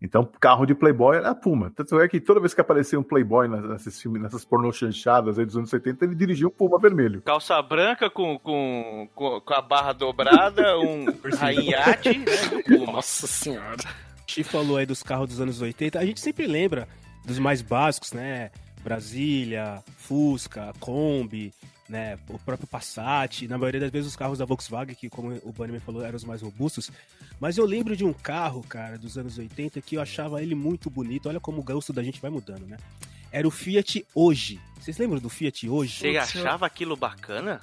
Então, 0.00 0.28
carro 0.40 0.66
de 0.66 0.74
Playboy 0.74 1.16
era 1.16 1.30
a 1.30 1.34
Puma. 1.34 1.72
Tanto 1.74 1.98
é 2.00 2.06
que 2.08 2.20
toda 2.20 2.38
vez 2.40 2.52
que 2.52 2.60
aparecia 2.60 2.98
um 2.98 3.02
Playboy 3.02 3.48
nesses 3.48 4.00
filmes, 4.00 4.20
nessas 4.20 4.44
pornô 4.44 4.70
chanchadas 4.72 5.38
aí 5.38 5.46
dos 5.46 5.56
anos 5.56 5.70
70, 5.70 6.04
ele 6.04 6.14
dirigia 6.14 6.46
um 6.46 6.50
Puma 6.50 6.78
vermelho. 6.78 7.22
Calça 7.22 7.60
branca 7.62 8.10
com, 8.10 8.38
com, 8.38 9.08
com, 9.14 9.42
a 9.54 9.62
barra 9.62 9.92
dobrada, 9.94 10.76
um 10.80 11.06
rainhate, 11.38 12.18
né? 12.18 12.86
Nossa 12.86 13.26
senhora. 13.26 13.76
Chi 14.26 14.42
falou 14.42 14.76
aí 14.76 14.84
dos 14.84 15.02
carros 15.02 15.28
dos 15.28 15.40
anos 15.40 15.60
80, 15.62 15.98
a 15.98 16.04
gente 16.04 16.20
sempre 16.20 16.46
lembra 16.46 16.86
dos 17.24 17.38
mais 17.38 17.62
básicos, 17.62 18.12
né? 18.12 18.50
Brasília, 18.84 19.82
Fusca, 19.96 20.72
Kombi, 20.78 21.52
né? 21.88 22.18
O 22.28 22.38
próprio 22.38 22.66
Passat, 22.66 23.46
na 23.48 23.56
maioria 23.58 23.80
das 23.80 23.90
vezes 23.90 24.08
os 24.08 24.16
carros 24.16 24.38
da 24.38 24.44
Volkswagen, 24.44 24.94
que 24.94 25.08
como 25.08 25.38
o 25.42 25.52
Bunnyman 25.52 25.80
falou, 25.80 26.04
eram 26.04 26.16
os 26.16 26.24
mais 26.24 26.42
robustos. 26.42 26.90
Mas 27.40 27.56
eu 27.58 27.64
lembro 27.64 27.96
de 27.96 28.04
um 28.04 28.12
carro, 28.12 28.62
cara, 28.68 28.98
dos 28.98 29.16
anos 29.18 29.38
80 29.38 29.80
que 29.82 29.96
eu 29.96 30.00
achava 30.02 30.42
ele 30.42 30.54
muito 30.54 30.88
bonito. 30.90 31.28
Olha 31.28 31.40
como 31.40 31.60
o 31.60 31.64
gosto 31.64 31.92
da 31.92 32.02
gente 32.02 32.20
vai 32.20 32.30
mudando, 32.30 32.66
né? 32.66 32.76
Era 33.30 33.46
o 33.46 33.50
Fiat 33.50 34.06
Hoje. 34.14 34.60
Vocês 34.80 34.96
lembram 34.98 35.18
do 35.20 35.28
Fiat 35.28 35.68
Hoje? 35.68 35.98
Você 35.98 36.16
achava 36.16 36.64
aquilo 36.66 36.96
bacana? 36.96 37.60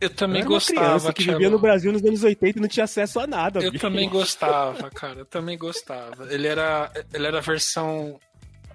Eu 0.00 0.08
também 0.08 0.36
Eu 0.40 0.44
era 0.44 0.48
uma 0.48 0.54
gostava, 0.56 0.80
criança 0.86 1.12
que 1.12 1.22
Tchelo. 1.24 1.36
vivia 1.36 1.50
no 1.50 1.58
Brasil 1.58 1.92
nos 1.92 2.02
anos 2.02 2.22
80 2.24 2.58
e 2.58 2.62
não 2.62 2.68
tinha 2.68 2.84
acesso 2.84 3.20
a 3.20 3.26
nada. 3.26 3.60
Eu 3.60 3.70
bicho. 3.70 3.82
também 3.82 4.08
gostava, 4.08 4.88
cara. 4.90 5.18
Eu 5.20 5.26
também 5.26 5.58
gostava. 5.58 6.32
Ele 6.32 6.46
era, 6.46 6.90
ele 7.12 7.26
era 7.26 7.36
a 7.36 7.42
versão, 7.42 8.18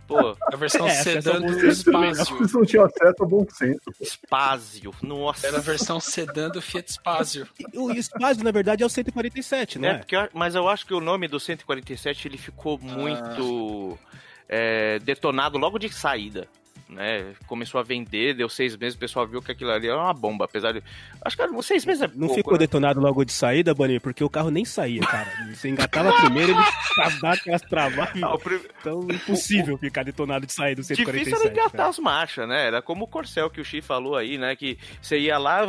Pô, 0.07 0.37
a 0.41 0.55
versão 0.55 0.85
É, 0.87 0.91
acesso 0.91 1.21
sedã 1.21 1.41
do 1.41 1.57
que 1.57 1.71
Spazio. 1.73 2.37
Eles 2.37 2.53
não 2.53 2.65
tinham 2.65 2.85
acesso 2.85 3.15
ao 3.19 3.27
bom 3.27 3.45
senso. 3.49 3.79
Spazio, 4.03 4.93
nossa. 5.01 5.47
Era 5.47 5.57
a 5.57 5.61
versão 5.61 5.99
sedã 5.99 6.49
do 6.49 6.61
Fiat 6.61 6.91
Spazio. 6.93 7.47
E 7.73 7.77
O 7.77 7.91
Spazio, 8.01 8.43
na 8.43 8.51
verdade, 8.51 8.83
é 8.83 8.85
o 8.85 8.89
147, 8.89 9.79
não 9.79 9.89
É, 9.89 9.91
é? 9.91 9.97
porque, 9.97 10.15
eu- 10.15 10.29
mas 10.33 10.53
eu 10.55 10.67
acho 10.69 10.85
que 10.85 10.93
o 10.93 10.99
nome 11.01 11.27
do 11.27 11.39
147 11.39 12.27
ele 12.27 12.37
ficou 12.37 12.77
muito 12.79 13.97
é, 14.47 14.99
detonado 14.99 15.57
logo 15.57 15.79
de 15.79 15.91
saída. 15.91 16.47
Né? 16.87 17.33
Começou 17.47 17.79
a 17.79 17.83
vender, 17.83 18.35
deu 18.35 18.47
seis 18.47 18.77
meses, 18.77 18.95
o 18.95 18.99
pessoal 18.99 19.25
viu 19.27 19.41
que 19.41 19.51
aquilo 19.51 19.71
ali 19.71 19.87
era 19.87 19.97
uma 19.99 20.13
bomba, 20.13 20.45
apesar 20.45 20.71
de. 20.71 20.83
Acho 21.19 21.35
que 21.35 21.41
era- 21.41 21.61
seis 21.63 21.83
meses 21.83 22.03
é 22.03 22.07
Não 22.09 22.27
pouco, 22.27 22.35
ficou 22.35 22.53
né? 22.53 22.59
detonado 22.59 22.99
logo 22.99 23.25
de 23.25 23.33
saída, 23.33 23.73
Bunny, 23.73 23.99
porque 23.99 24.23
o 24.23 24.29
carro 24.29 24.51
nem 24.51 24.63
saía, 24.63 25.01
cara. 25.01 25.27
Você 25.51 25.67
engatava 25.67 26.13
primeiro, 26.21 26.51
ele 26.51 26.61
dava 26.95 27.33
aquelas 27.33 27.61
travadas. 27.67 28.21
O 28.21 28.37
prim- 28.37 28.61
Então, 28.79 29.07
impossível 29.11 29.77
ficar 29.79 30.03
detonado 30.03 30.45
de 30.45 30.53
sair 30.53 30.75
do 30.75 30.83
Difícil 30.83 31.05
147. 31.05 31.41
era 31.41 31.51
engatar 31.53 31.71
cara. 31.71 31.89
as 31.89 31.97
marchas, 31.97 32.47
né? 32.47 32.67
Era 32.67 32.83
como 32.83 33.05
o 33.05 33.07
Corcel 33.07 33.49
que 33.49 33.59
o 33.59 33.65
Chi 33.65 33.81
falou 33.81 34.15
aí, 34.15 34.37
né? 34.37 34.55
Que 34.55 34.77
você 35.01 35.17
ia 35.17 35.39
lá, 35.39 35.61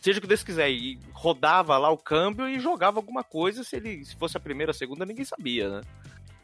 seja 0.00 0.18
o 0.18 0.22
que 0.22 0.26
Deus 0.28 0.42
quiser, 0.42 0.70
e 0.70 0.98
rodava 1.12 1.78
lá 1.78 1.88
o 1.88 1.96
câmbio 1.96 2.48
e 2.48 2.58
jogava 2.58 2.98
alguma 2.98 3.22
coisa. 3.22 3.62
Se 3.62 3.76
ele 3.76 4.04
se 4.04 4.16
fosse 4.16 4.36
a 4.36 4.40
primeira, 4.40 4.72
a 4.72 4.74
segunda, 4.74 5.06
ninguém 5.06 5.24
sabia, 5.24 5.68
né? 5.68 5.80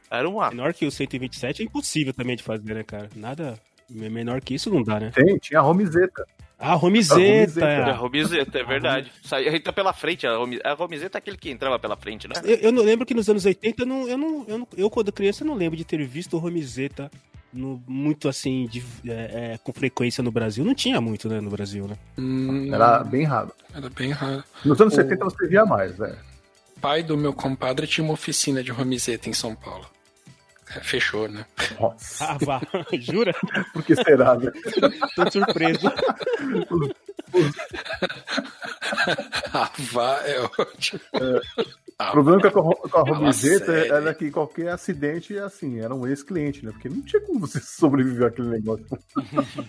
Era 0.09 0.29
um 0.29 0.41
ato. 0.41 0.57
Menor 0.57 0.75
que 0.75 0.85
o 0.87 0.91
127 0.91 1.63
é 1.63 1.65
impossível 1.65 2.13
também 2.13 2.35
de 2.35 2.43
fazer, 2.43 2.75
né, 2.75 2.83
cara? 2.83 3.09
Nada 3.15 3.57
menor 3.91 4.41
que 4.41 4.55
isso 4.55 4.71
não 4.71 4.83
dá, 4.83 5.01
né? 5.01 5.11
Tem, 5.15 5.37
tinha 5.39 5.61
a 5.61 5.63
Romizeta. 5.63 6.27
Ah, 6.63 6.75
Romizeta! 6.75 7.67
A 7.67 7.93
Romizeta, 7.93 8.59
é 8.59 8.65
verdade. 8.65 9.11
Saía 9.25 9.59
tá 9.63 9.73
pela 9.73 9.95
frente, 9.95 10.27
a 10.27 10.37
Romi- 10.37 10.61
a 10.63 10.75
Romizeta 10.75 11.17
é 11.17 11.21
aquele 11.21 11.39
que 11.39 11.51
entrava 11.51 11.79
pela 11.79 11.97
frente, 11.97 12.29
né? 12.29 12.35
Eu, 12.45 12.57
eu 12.57 12.73
não 12.73 12.83
lembro 12.83 13.07
que 13.07 13.15
nos 13.15 13.29
anos 13.31 13.47
80, 13.47 13.83
eu, 13.83 13.87
não, 13.87 14.07
eu, 14.09 14.19
não, 14.19 14.45
eu, 14.47 14.59
não- 14.59 14.69
eu, 14.77 14.91
quando 14.91 15.11
criança, 15.11 15.43
eu 15.43 15.47
não 15.49 15.55
lembro 15.55 15.77
de 15.77 15.85
ter 15.87 16.05
visto 16.07 16.37
o 16.37 16.39
Romizeta 16.39 17.11
no, 17.51 17.83
muito 17.89 18.29
assim, 18.29 18.67
de, 18.67 18.85
é, 19.09 19.55
é, 19.55 19.59
com 19.65 19.73
frequência 19.73 20.23
no 20.23 20.31
Brasil. 20.31 20.63
Não 20.63 20.75
tinha 20.75 21.01
muito, 21.01 21.29
né, 21.31 21.41
no 21.41 21.49
Brasil, 21.51 21.89
né? 21.89 21.97
Hum, 22.19 22.73
Era 22.75 23.03
bem 23.05 23.25
raro. 23.25 23.53
era 23.75 23.89
bem 23.89 24.11
raro. 24.11 24.45
Nos 24.63 24.79
anos 24.81 24.93
O- 24.93 24.97
70 24.97 25.25
você 25.25 25.49
via 25.49 25.65
mais, 25.65 25.97
né? 25.99 26.15
Pai 26.79 27.03
do 27.03 27.17
meu 27.17 27.33
compadre 27.33 27.87
tinha 27.87 28.05
uma 28.05 28.13
oficina 28.15 28.63
de 28.63 28.71
romizeta 28.71 29.29
em 29.31 29.33
São 29.33 29.55
Paulo. 29.55 29.87
É, 30.77 30.81
Fechou, 30.81 31.29
né? 31.29 31.45
Nossa, 31.81 32.25
Ah, 32.25 32.39
vá. 32.41 32.61
Jura? 33.01 33.35
por 33.73 33.83
que 33.83 33.95
será, 33.97 34.37
né? 34.37 34.51
Tô 35.17 35.31
surpreso. 35.31 35.91
Ah, 39.53 39.71
vá, 39.93 40.21
é 40.27 40.41
ótimo. 40.41 41.01
O 42.01 42.11
problema 42.13 42.51
com 42.51 42.61
a, 42.71 42.75
com 42.77 42.87
a 42.87 42.91
Fala 42.91 43.17
Robizeta 43.19 43.73
era 43.73 44.15
que 44.15 44.31
qualquer 44.31 44.69
acidente, 44.71 45.37
assim, 45.39 45.81
era 45.81 45.95
um 45.95 46.07
ex-cliente, 46.07 46.65
né? 46.65 46.73
Porque 46.73 46.89
não 46.89 47.03
tinha 47.03 47.21
como 47.23 47.41
você 47.41 47.61
sobreviver 47.61 48.29
àquele 48.29 48.49
negócio. 48.49 48.87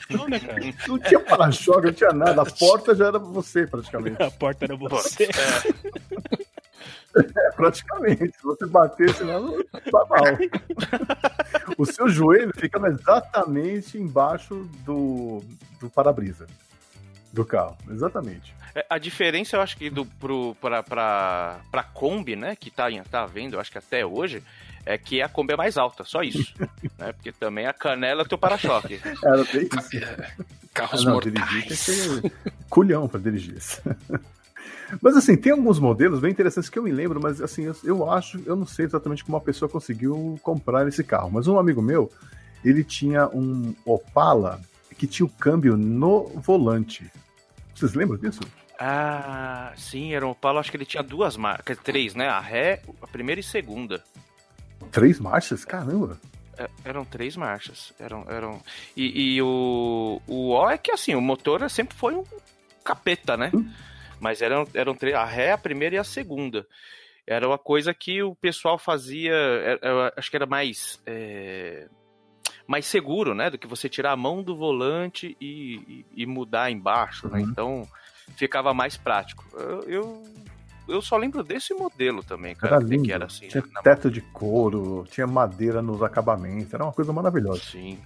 Não, 0.10 0.28
né, 0.28 0.40
cara? 0.40 0.60
Não 0.88 0.98
tinha 1.00 1.20
para-choque, 1.20 1.88
não 1.88 1.94
tinha 1.94 2.12
nada. 2.14 2.42
A 2.42 2.46
porta 2.46 2.96
já 2.96 3.08
era 3.08 3.20
você, 3.20 3.68
praticamente. 3.68 4.22
A 4.22 4.32
porta 4.32 4.66
era 4.66 4.76
você. 4.76 5.24
É, 5.26 6.44
praticamente. 7.56 8.32
Se 8.38 8.43
você 8.43 8.65
batesse 8.65 9.24
lá, 9.24 9.39
tá 9.91 10.06
mal. 10.10 10.24
O 11.78 11.86
seu 11.86 12.08
joelho 12.10 12.52
ficava 12.56 12.88
exatamente 12.89 13.97
embaixo 13.97 14.69
do, 14.86 15.43
do 15.80 15.89
para-brisa 15.89 16.47
do 17.34 17.45
carro. 17.45 17.78
Exatamente. 17.89 18.54
É, 18.76 18.86
A 18.89 18.97
diferença, 18.97 19.56
eu 19.56 19.62
acho 19.62 19.78
que 19.78 19.89
do, 19.89 20.06
pro, 20.06 20.56
pra, 20.62 20.84
pra, 20.84 21.60
pra 21.71 21.84
Kombi, 21.84 22.36
né, 22.36 22.56
que 22.56 22.69
tá, 22.69 22.88
tá 23.10 23.26
vendo, 23.26 23.54
eu 23.54 23.60
acho 23.60 23.71
que 23.71 23.78
até 23.78 24.06
hoje, 24.06 24.43
é 24.86 24.97
que 24.97 25.21
a 25.21 25.30
Kombi 25.30 25.54
é 25.54 25.58
mais 25.58 25.78
alta, 25.78 26.04
só 26.04 26.21
isso. 26.21 26.54
né, 27.00 27.13
porque 27.13 27.32
também 27.32 27.67
a 27.67 27.74
canela 27.74 28.24
é 28.24 28.26
teu 28.26 28.38
para-choque. 28.38 29.00
Era 29.24 29.43
bem 29.45 29.67
isso. 29.78 29.97
É, 29.97 30.32
Ah, 30.39 30.43
Carros 30.74 31.04
não, 31.04 31.13
mortais. 31.13 31.34
dirigir 31.34 31.60
tem 31.62 31.67
que 31.69 31.76
ser 31.76 32.32
culhão 32.69 33.06
pra 33.08 33.19
dirigir 33.19 33.58
isso. 33.58 33.82
Mas 35.02 35.16
assim, 35.16 35.38
tem 35.38 35.52
alguns 35.52 35.80
modelos 35.80 36.20
bem 36.20 36.32
interessantes 36.32 36.70
que 36.70 36.80
eu 36.80 36.84
me 36.84 36.92
lembro, 36.92 37.22
mas 37.22 37.42
assim, 37.42 37.64
eu, 37.64 37.76
eu 37.84 38.10
acho, 38.10 38.42
eu 38.46 38.56
não 38.56 38.66
sei 38.66 38.86
exatamente 38.86 39.24
como 39.24 39.38
uma 39.38 39.44
pessoa 39.44 39.70
conseguiu 39.70 40.40
comprar 40.42 40.88
esse 40.88 41.04
carro. 41.04 41.30
Mas 41.32 41.48
um 41.48 41.60
amigo 41.60 41.82
meu, 41.82 42.12
ele 42.64 42.84
tinha 42.84 43.28
um 43.28 43.74
Opala 43.86 44.60
que 44.98 45.08
tinha 45.08 45.26
o 45.26 45.30
câmbio 45.30 45.78
no 45.78 46.28
volante. 46.36 47.10
Vocês 47.76 47.94
lembram 47.94 48.18
disso? 48.18 48.42
Ah, 48.80 49.74
sim, 49.78 50.14
era 50.14 50.26
um 50.26 50.32
Opala, 50.32 50.60
acho 50.60 50.72
que 50.72 50.78
ele 50.78 50.86
tinha 50.86 51.04
duas 51.04 51.38
marcas, 51.38 51.78
três, 51.84 52.16
né, 52.16 52.28
a 52.28 52.40
ré, 52.40 52.82
a 53.02 53.08
primeira 53.08 53.40
e 53.40 53.44
segunda. 53.44 54.04
Três 54.92 55.20
marchas? 55.20 55.64
Caramba! 55.64 56.20
É, 56.58 56.68
Eram 56.84 57.06
três 57.06 57.38
marchas. 57.38 57.94
Eram, 58.00 58.26
eram... 58.28 58.62
E, 58.96 59.36
e 59.36 59.42
o, 59.42 60.22
o 60.28 60.50
O 60.50 60.70
é 60.70 60.78
que 60.78 60.92
assim, 60.92 61.16
o 61.16 61.22
motor 61.22 61.68
sempre 61.70 61.96
foi 61.96 62.14
um 62.16 62.24
capeta, 62.84 63.38
né? 63.38 63.52
Mas 64.22 64.42
eram, 64.42 64.66
eram 64.74 64.94
três, 64.96 65.16
a 65.16 65.26
ré, 65.26 65.52
a 65.52 65.58
primeira 65.58 65.96
e 65.96 65.98
a 65.98 66.04
segunda. 66.04 66.66
Era 67.28 67.48
uma 67.48 67.58
coisa 67.58 67.94
que 67.94 68.22
o 68.24 68.36
pessoal 68.36 68.78
fazia, 68.78 69.34
acho 70.16 70.30
que 70.30 70.36
era 70.36 70.46
mais, 70.46 71.02
é, 71.06 71.88
mais 72.68 72.86
seguro, 72.86 73.34
né? 73.34 73.50
Do 73.50 73.58
que 73.58 73.68
você 73.68 73.90
tirar 73.90 74.12
a 74.12 74.16
mão 74.18 74.44
do 74.44 74.56
volante 74.56 75.36
e, 75.42 75.76
e- 76.16 76.24
e 76.24 76.26
mudar 76.26 76.70
embaixo, 76.72 77.28
né? 77.30 77.40
Uhum. 77.40 77.50
Então 77.50 77.88
ficava 78.38 78.74
mais 78.74 78.96
prático. 78.96 79.44
Eu, 79.58 79.82
eu, 79.84 80.24
eu 80.88 81.02
só 81.02 81.18
lembro 81.18 81.44
desse 81.44 81.74
modelo 81.74 82.24
também, 82.24 82.54
cara, 82.56 82.76
Era 82.76 82.86
que- 82.86 82.92
lindo. 82.92 83.04
que 83.06 83.12
era 83.14 83.26
assim. 83.26 83.48
tinha 83.48 83.64
né, 83.64 83.82
teto 83.84 84.10
de 84.12 84.22
couro, 84.22 85.06
tinha 85.10 85.26
madeira 85.28 85.82
nos 85.82 86.02
acabamentos, 86.04 86.74
era 86.74 86.84
uma 86.84 86.94
coisa 86.94 87.12
maravilhosa. 87.12 87.62
Sim. 87.62 87.98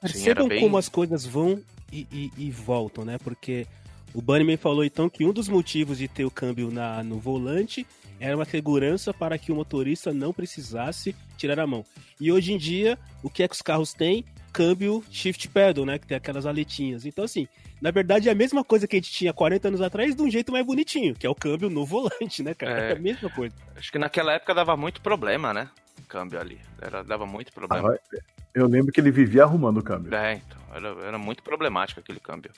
Percebam 0.00 0.48
bem- 0.48 0.60
como 0.60 0.76
as 0.76 0.88
coisas 0.88 1.26
vão 1.26 1.60
e, 1.92 2.06
e- 2.12 2.32
e 2.38 2.50
voltam, 2.50 3.04
né? 3.04 3.18
Porque 3.22 3.66
o 4.14 4.20
Bunnyman 4.20 4.56
falou 4.56 4.84
então 4.84 5.08
que 5.08 5.24
um 5.24 5.32
dos 5.32 5.48
motivos 5.48 5.98
de 5.98 6.08
ter 6.08 6.24
o 6.24 6.30
câmbio 6.30 6.70
na, 6.70 7.02
no 7.02 7.18
volante 7.18 7.86
era 8.20 8.36
uma 8.36 8.44
segurança 8.44 9.12
para 9.12 9.36
que 9.36 9.50
o 9.50 9.54
motorista 9.54 10.12
não 10.12 10.32
precisasse 10.32 11.14
tirar 11.36 11.58
a 11.58 11.66
mão. 11.66 11.84
E 12.20 12.30
hoje 12.30 12.52
em 12.52 12.58
dia, 12.58 12.96
o 13.22 13.28
que 13.28 13.42
é 13.42 13.48
que 13.48 13.54
os 13.54 13.62
carros 13.62 13.92
têm? 13.92 14.24
Câmbio 14.52 15.02
shift 15.10 15.48
pedal, 15.48 15.84
né? 15.84 15.98
Que 15.98 16.06
tem 16.06 16.16
aquelas 16.16 16.46
aletinhas. 16.46 17.04
Então, 17.04 17.24
assim, 17.24 17.48
na 17.80 17.90
verdade 17.90 18.28
é 18.28 18.32
a 18.32 18.34
mesma 18.34 18.62
coisa 18.62 18.86
que 18.86 18.94
a 18.94 18.98
gente 19.00 19.10
tinha 19.10 19.32
40 19.32 19.68
anos 19.68 19.80
atrás, 19.80 20.14
de 20.14 20.22
um 20.22 20.30
jeito 20.30 20.52
mais 20.52 20.64
bonitinho, 20.64 21.14
que 21.14 21.26
é 21.26 21.30
o 21.30 21.34
câmbio 21.34 21.68
no 21.68 21.84
volante, 21.84 22.42
né, 22.44 22.54
cara? 22.54 22.80
É. 22.80 22.90
É, 22.90 22.92
a 22.92 22.98
mesma 22.98 23.28
coisa. 23.30 23.56
Acho 23.74 23.90
que 23.90 23.98
naquela 23.98 24.34
época 24.34 24.54
dava 24.54 24.76
muito 24.76 25.00
problema, 25.00 25.52
né? 25.52 25.68
O 25.98 26.06
câmbio 26.06 26.38
ali. 26.38 26.60
Era, 26.80 27.02
dava 27.02 27.26
muito 27.26 27.52
problema. 27.52 27.94
Ah, 27.94 28.18
Eu 28.54 28.68
lembro 28.68 28.92
que 28.92 29.00
ele 29.00 29.10
vivia 29.10 29.42
arrumando 29.42 29.78
o 29.78 29.82
câmbio. 29.82 30.14
É, 30.14 30.34
então. 30.34 30.60
Era, 30.72 31.06
era 31.06 31.18
muito 31.18 31.42
problemático 31.42 31.98
aquele 31.98 32.20
câmbio. 32.20 32.52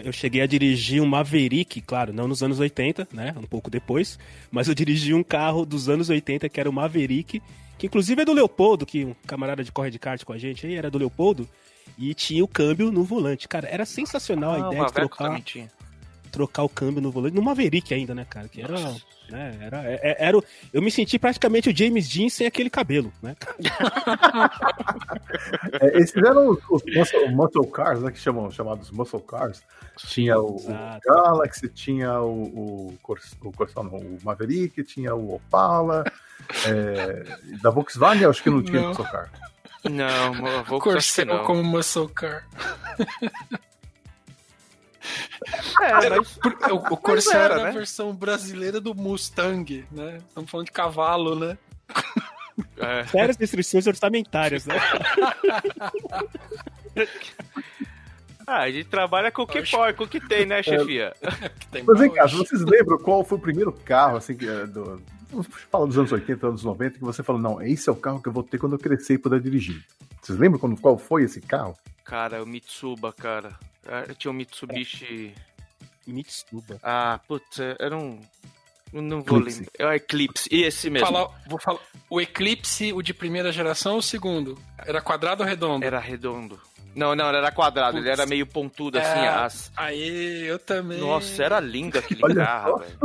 Eu 0.00 0.12
cheguei 0.12 0.40
a 0.42 0.46
dirigir 0.46 1.02
um 1.02 1.06
Maverick, 1.06 1.80
claro, 1.80 2.12
não 2.12 2.26
nos 2.26 2.42
anos 2.42 2.58
80, 2.58 3.08
né? 3.12 3.34
Um 3.36 3.44
pouco 3.44 3.70
depois. 3.70 4.18
Mas 4.50 4.68
eu 4.68 4.74
dirigi 4.74 5.12
um 5.14 5.22
carro 5.22 5.64
dos 5.64 5.88
anos 5.88 6.08
80 6.08 6.48
que 6.48 6.60
era 6.60 6.68
o 6.68 6.72
Maverick, 6.72 7.42
que 7.78 7.86
inclusive 7.86 8.22
é 8.22 8.24
do 8.24 8.32
Leopoldo, 8.32 8.86
que 8.86 9.04
um 9.04 9.14
camarada 9.26 9.62
de 9.62 9.72
corre 9.72 9.90
de 9.90 9.98
kart 9.98 10.22
com 10.24 10.32
a 10.32 10.38
gente 10.38 10.66
aí 10.66 10.74
era 10.74 10.90
do 10.90 10.98
Leopoldo. 10.98 11.48
E 11.98 12.12
tinha 12.14 12.42
o 12.42 12.48
câmbio 12.48 12.90
no 12.90 13.04
volante. 13.04 13.46
Cara, 13.46 13.68
era 13.68 13.84
sensacional 13.84 14.52
a 14.52 14.56
Ah, 14.56 14.68
o 14.68 14.72
ideia 14.72 14.86
de 14.86 14.92
trocar, 14.92 15.42
trocar 16.30 16.62
o 16.64 16.68
câmbio 16.68 17.00
no 17.00 17.10
volante. 17.10 17.34
No 17.34 17.42
Maverick 17.42 17.94
ainda, 17.94 18.14
né, 18.14 18.26
cara? 18.28 18.48
Que 18.48 18.62
era. 18.62 18.74
Né, 19.28 19.56
era, 19.60 19.82
é- 19.84 20.00
é- 20.02 20.16
era, 20.26 20.38
o- 20.38 20.44
eu 20.72 20.82
me 20.82 20.90
senti 20.90 21.18
praticamente 21.18 21.70
o 21.70 21.76
James 21.76 22.08
Dean 22.08 22.28
sem 22.28 22.46
aquele 22.46 22.70
cabelo, 22.70 23.12
né? 23.22 23.34
É, 25.80 25.98
esses 25.98 26.16
eram 26.16 26.50
os, 26.50 26.58
os 26.70 26.82
muscle, 26.94 27.28
muscle 27.30 27.66
cars, 27.70 28.00
né, 28.00 28.10
que 28.10 28.18
chamam, 28.18 28.50
chamados 28.50 28.90
muscle 28.90 29.20
cars. 29.20 29.62
Tinha 29.96 30.38
o, 30.38 30.56
o. 30.56 31.00
Galaxy, 31.04 31.68
tinha 31.68 32.20
o, 32.20 32.44
o, 32.44 32.98
o, 33.42 33.52
Corsa- 33.52 33.82
não, 33.82 33.96
o 33.96 34.18
Maverick, 34.22 34.82
tinha 34.84 35.14
o 35.14 35.34
Opala. 35.34 36.04
é, 36.66 37.24
da 37.62 37.70
Volkswagen, 37.70 38.26
acho 38.26 38.42
que 38.42 38.50
não 38.50 38.62
tinha 38.62 38.80
Não. 38.80 38.88
muscle 38.88 39.04
car. 39.06 39.30
Não, 39.90 40.64
Corcel 40.80 41.26
não. 41.26 41.44
como 41.44 41.62
muscle 41.62 42.08
car. 42.08 42.46
É, 45.82 46.08
mas 46.10 46.38
O, 46.70 46.74
o 46.94 46.96
Corcel 46.96 47.40
era, 47.40 47.54
era 47.54 47.62
a 47.62 47.66
né? 47.66 47.72
versão 47.72 48.14
brasileira 48.14 48.80
do 48.80 48.94
Mustang, 48.94 49.84
né? 49.90 50.18
Estamos 50.28 50.50
falando 50.50 50.66
de 50.66 50.72
cavalo, 50.72 51.34
né? 51.34 51.58
é, 52.78 53.04
Sérias 53.06 53.36
restrições 53.36 53.86
orçamentárias, 53.86 54.66
né? 54.66 54.74
ah, 58.46 58.60
a 58.62 58.70
gente 58.70 58.88
trabalha 58.88 59.30
com 59.30 59.42
o 59.42 59.46
que 59.46 59.58
Acho- 59.58 59.76
pode, 59.76 59.96
com 59.96 60.04
o 60.04 60.08
que 60.08 60.20
tem, 60.20 60.46
né, 60.46 60.62
chefia? 60.62 61.14
Que 61.60 61.66
tem 61.68 61.82
Mas 61.84 61.98
vem 61.98 62.10
cá, 62.10 62.26
vocês 62.26 62.62
lembram 62.62 62.98
qual 62.98 63.24
foi 63.24 63.38
o 63.38 63.40
primeiro 63.40 63.72
carro, 63.72 64.16
assim, 64.16 64.34
que, 64.36 64.48
é, 64.48 64.66
do, 64.66 65.02
vamos 65.30 65.46
falar 65.70 65.86
dos 65.86 65.98
anos 65.98 66.12
80, 66.12 66.46
anos 66.46 66.64
90, 66.64 66.98
que 66.98 67.04
você 67.04 67.22
falou, 67.22 67.40
não, 67.40 67.60
esse 67.62 67.88
é 67.88 67.92
o 67.92 67.96
carro 67.96 68.22
que 68.22 68.28
eu 68.28 68.32
vou 68.32 68.42
ter 68.42 68.58
quando 68.58 68.74
eu 68.74 68.78
crescer 68.78 69.14
e 69.14 69.18
puder 69.18 69.40
dirigir. 69.40 69.84
Vocês 70.22 70.38
lembram 70.38 70.58
quando, 70.60 70.80
qual 70.80 70.96
foi 70.96 71.24
esse 71.24 71.40
carro? 71.40 71.76
Cara, 72.04 72.42
o 72.42 72.46
Mitsuba, 72.46 73.12
cara. 73.12 73.58
É, 73.86 74.10
Eu 74.10 74.14
tinha 74.14 74.30
um 74.30 74.34
Mitsubishi. 74.34 75.34
Mitsuba. 76.06 76.78
Ah, 76.82 77.18
putz, 77.26 77.58
era 77.78 77.96
um. 77.96 78.20
eu 78.92 79.00
Não 79.02 79.22
vou 79.22 79.38
Eclipse. 79.38 79.58
lembrar. 79.60 79.72
É 79.78 79.86
o 79.86 79.92
Eclipse, 79.94 80.48
esse 80.52 80.90
mesmo. 80.90 81.06
Falar- 81.06 81.30
vou 81.48 81.58
falar. 81.58 81.80
O 82.10 82.20
Eclipse, 82.20 82.92
o 82.92 83.00
de 83.02 83.14
primeira 83.14 83.50
geração 83.50 83.92
ou 83.94 83.98
o 83.98 84.02
segundo? 84.02 84.58
Era 84.78 85.00
quadrado 85.00 85.42
ou 85.42 85.48
redondo? 85.48 85.84
Era 85.84 85.98
redondo. 85.98 86.60
Não, 86.94 87.12
não, 87.16 87.26
era 87.26 87.50
quadrado, 87.50 87.96
ele 87.98 88.06
Putz. 88.06 88.18
era 88.20 88.28
meio 88.28 88.46
pontudo 88.46 88.98
assim. 88.98 89.18
É. 89.20 89.28
As... 89.28 89.72
Aí, 89.76 90.44
eu 90.46 90.58
também. 90.60 91.00
Nossa, 91.00 91.42
era 91.42 91.58
lindo 91.58 91.98
aquele 91.98 92.20
Olha 92.22 92.34
carro, 92.44 92.78
velho. 92.78 92.98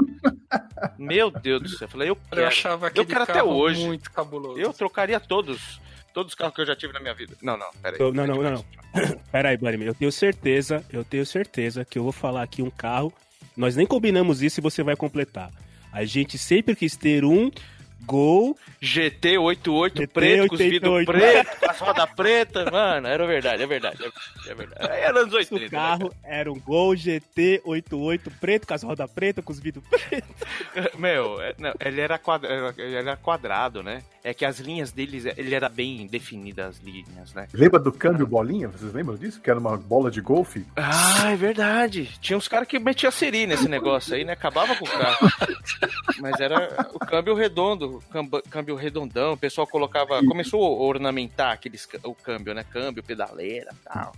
Meu 0.98 1.32
Deus 1.32 1.62
do 1.64 1.70
céu. 1.70 1.86
Eu 1.88 1.90
falei, 1.90 2.10
eu 2.10 2.14
Eu 2.14 2.22
quero. 2.36 2.48
achava 2.48 2.88
aquele 2.88 3.06
quero 3.08 3.24
até 3.24 3.42
hoje. 3.42 3.84
muito 3.86 4.12
cabuloso. 4.12 4.60
Eu 4.60 4.72
trocaria 4.74 5.20
todos. 5.20 5.80
Todos 6.14 6.32
os 6.34 6.36
carros 6.36 6.56
que 6.56 6.62
eu 6.62 6.66
já 6.66 6.76
tive 6.76 6.94
na 6.94 7.00
minha 7.00 7.14
vida. 7.14 7.36
Não, 7.42 7.58
não, 7.58 7.70
peraí. 7.82 8.00
Eu- 8.00 8.14
não, 8.14 8.26
não, 8.28 8.36
não, 8.42 8.52
não. 8.52 8.66
Pera 9.32 9.50
aí, 9.50 9.58
Bunny, 9.58 9.86
eu 9.86 9.94
tenho 9.96 10.12
certeza, 10.12 10.84
eu 10.92 11.04
tenho 11.04 11.26
certeza 11.26 11.86
que 11.86 11.98
eu 12.00 12.04
vou 12.04 12.12
falar 12.12 12.44
aqui 12.44 12.62
um 12.62 12.70
carro. 12.70 13.14
Nós 13.56 13.76
nem 13.76 13.86
combinamos 13.86 14.42
isso 14.42 14.60
e 14.60 14.64
você 14.64 14.82
vai 14.84 14.96
completar. 14.96 15.52
A 15.92 16.04
gente 16.06 16.38
sempre 16.38 16.76
quis 16.76 16.96
ter 16.96 17.24
um 17.26 17.52
Gol. 18.06 18.58
GT88 18.82 19.92
GT 20.00 20.08
preto, 20.08 20.48
com 20.48 20.56
os 20.56 20.62
88. 20.62 20.70
vidros 20.72 21.06
pretos, 21.06 21.60
com 21.60 21.70
as 21.70 21.80
rodas 21.80 22.10
pretas, 22.14 22.72
mano, 22.72 23.08
era 23.08 23.28
verdade, 23.28 23.62
é 23.62 23.68
verdade, 23.68 23.98
é 24.48 24.54
verdade. 24.56 24.90
Aí 24.92 25.02
Era 25.02 25.20
anos 25.20 25.34
O 25.34 25.38
80. 25.38 25.60
né, 25.66 25.70
carro 25.70 26.14
era 26.24 26.52
um 26.52 26.60
Gol 26.60 26.94
GT88 26.96 28.32
preto, 28.40 28.66
com 28.68 28.74
as 28.74 28.84
rodas 28.84 29.12
pretas, 29.12 29.44
com 29.44 29.52
os 29.52 29.60
vidros 29.60 29.84
pretos. 29.88 30.30
Meu, 30.98 31.42
é- 31.42 31.54
não, 31.60 31.74
ele 31.80 32.02
era, 32.02 32.18
quadra, 32.18 32.74
ele 32.78 32.96
era 32.96 33.16
quadrado, 33.18 33.84
né? 33.84 34.02
É 34.24 34.34
que 34.34 34.44
as 34.44 34.60
linhas 34.60 34.92
deles, 34.92 35.26
ele 35.38 35.56
era 35.56 35.70
bem 35.70 36.06
definida 36.06 36.68
as 36.68 36.80
linhas, 36.80 37.34
né? 37.34 37.48
Lembra 37.54 37.80
do 37.80 37.92
câmbio 37.92 38.28
bolinha? 38.28 38.68
Vocês 38.68 38.94
lembram 38.94 39.16
disso? 39.16 39.40
Que 39.40 39.50
era 39.50 39.60
uma 39.60 39.78
bola 39.78 40.12
de 40.12 40.20
golfe? 40.20 40.66
Ah, 40.76 41.32
é 41.32 41.36
verdade. 41.36 42.10
Tinha 42.20 42.38
uns 42.38 42.48
caras 42.48 42.68
que 42.68 42.78
metiam 42.80 43.12
seri 43.12 43.48
nesse 43.48 43.68
negócio 43.70 44.16
aí, 44.16 44.26
né? 44.26 44.34
Acabava 44.34 44.76
com 44.76 44.86
o 44.86 44.90
carro. 44.90 45.30
Mas 46.20 46.40
era 46.40 46.90
o 46.94 47.00
câmbio 47.00 47.34
redondo, 47.34 47.98
o 47.98 48.02
câmbio, 48.02 48.44
câmbio 48.50 48.76
redondão. 48.76 49.34
O 49.34 49.38
pessoal 49.38 49.66
colocava. 49.66 50.20
Começou 50.26 50.64
a 50.64 50.86
ornamentar 50.86 51.54
aqueles, 51.54 51.88
o 52.04 52.14
câmbio, 52.14 52.54
né? 52.54 52.66
Câmbio, 52.70 53.02
pedaleira 53.02 53.72
e 53.74 53.84
tal. 53.86 54.14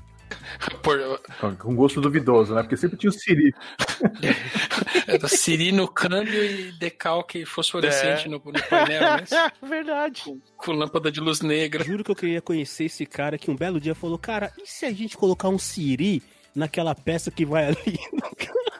Por- 0.82 1.22
Com- 1.40 1.56
Com 1.56 1.76
gosto 1.76 2.02
duvidoso, 2.02 2.54
né? 2.56 2.62
Porque 2.62 2.78
sempre 2.78 2.98
tinha 2.98 3.10
o 3.10 3.14
Siri. 3.14 3.54
Era 5.08 5.28
Siri 5.28 5.72
no 5.72 5.88
câmbio 5.88 6.44
e 6.44 6.72
decalque 6.74 7.46
fosforescente 7.46 8.26
É. 8.28 8.30
no, 8.30 8.38
no 8.44 8.62
painel, 8.70 9.02
né? 9.02 9.24
verdade. 9.62 10.24
Com 10.58 10.72
lâmpada 10.74 11.12
de 11.12 11.20
luz 11.20 11.42
negra. 11.42 11.84
Juro 11.84 12.04
que 12.04 12.12
eu 12.12 12.16
queria 12.16 12.42
conhecer 12.42 12.86
esse 12.86 13.06
cara 13.06 13.38
que 13.38 13.50
um 13.52 13.56
belo 13.56 13.80
dia 13.80 13.96
falou: 13.96 14.18
Cara, 14.18 14.52
e 14.58 14.66
se 14.68 14.86
a 14.86 14.92
gente 14.92 15.18
colocar 15.18 15.50
um 15.50 15.58
Siri 15.60 16.22
naquela 16.56 16.94
peça 16.96 17.32
que 17.32 17.46
vai 17.46 17.66
ali? 17.66 18.00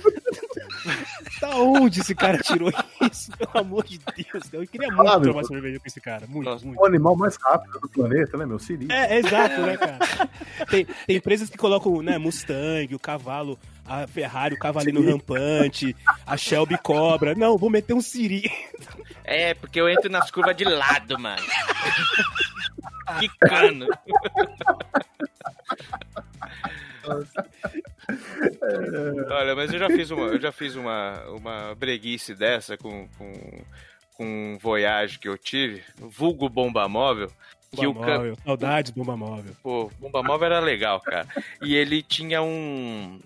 da 1.40 1.56
onde 1.56 2.00
esse 2.00 2.14
cara 2.14 2.38
tirou 2.38 2.70
isso? 3.10 3.30
pelo 3.36 3.50
amor 3.58 3.84
de 3.84 3.98
Deus. 3.98 4.44
Eu 4.52 4.66
queria 4.66 4.88
muito 4.88 5.08
Ah, 5.10 5.20
tomar 5.20 5.44
cerveja 5.44 5.78
com 5.78 5.86
esse 5.86 6.00
cara. 6.00 6.26
Muito, 6.26 6.48
Nossa. 6.48 6.64
muito. 6.66 6.80
O 6.80 6.86
animal 6.86 7.16
mais 7.16 7.36
rápido 7.36 7.78
do 7.80 7.88
planeta, 7.88 8.36
né, 8.36 8.46
meu? 8.46 8.58
Siri. 8.58 8.86
É, 8.90 9.14
é 9.14 9.18
exato, 9.18 9.60
né, 9.62 9.76
cara? 9.76 9.98
Tem, 10.68 10.84
tem 11.06 11.16
empresas 11.16 11.48
que 11.50 11.56
colocam, 11.58 12.02
né, 12.02 12.18
Mustang, 12.18 12.94
o 12.94 12.98
cavalo, 12.98 13.58
a 13.86 14.06
Ferrari, 14.06 14.54
o 14.54 14.58
cavalinho 14.58 15.04
rampante, 15.10 15.96
a 16.26 16.36
Shelby 16.36 16.78
Cobra. 16.78 17.34
Não, 17.34 17.56
vou 17.58 17.70
meter 17.70 17.94
um 17.94 18.00
Siri. 18.00 18.50
É, 19.24 19.54
porque 19.54 19.80
eu 19.80 19.88
entro 19.88 20.10
nas 20.10 20.30
curvas 20.30 20.56
de 20.56 20.64
lado, 20.64 21.18
mano. 21.18 21.42
que 23.18 23.28
cano. 23.40 23.86
Olha, 29.30 29.54
mas 29.54 29.72
eu 29.72 29.78
já 29.78 29.88
fiz 29.88 30.10
uma, 30.10 30.26
eu 30.26 30.40
já 30.40 30.52
fiz 30.52 30.74
uma, 30.76 31.22
uma 31.28 31.74
breguice 31.74 32.34
dessa 32.34 32.76
com, 32.76 33.08
com, 33.16 33.62
com 34.14 34.24
um 34.54 34.58
Voyage 34.58 35.18
que 35.18 35.28
eu 35.28 35.38
tive, 35.38 35.82
vulgo 35.98 36.48
bomba 36.48 36.88
móvel. 36.88 37.30
Que 37.72 37.86
o 37.86 37.92
Bomba 37.92 38.06
cam- 38.06 38.16
móvel, 38.16 38.36
saudades, 38.44 38.90
bomba 38.90 39.16
móvel. 39.16 39.56
Pô, 39.62 39.90
bomba 40.00 40.22
móvel 40.24 40.46
era 40.46 40.58
legal, 40.60 41.00
cara. 41.00 41.26
E 41.62 41.74
ele 41.76 42.02
tinha 42.02 42.42
um. 42.42 43.20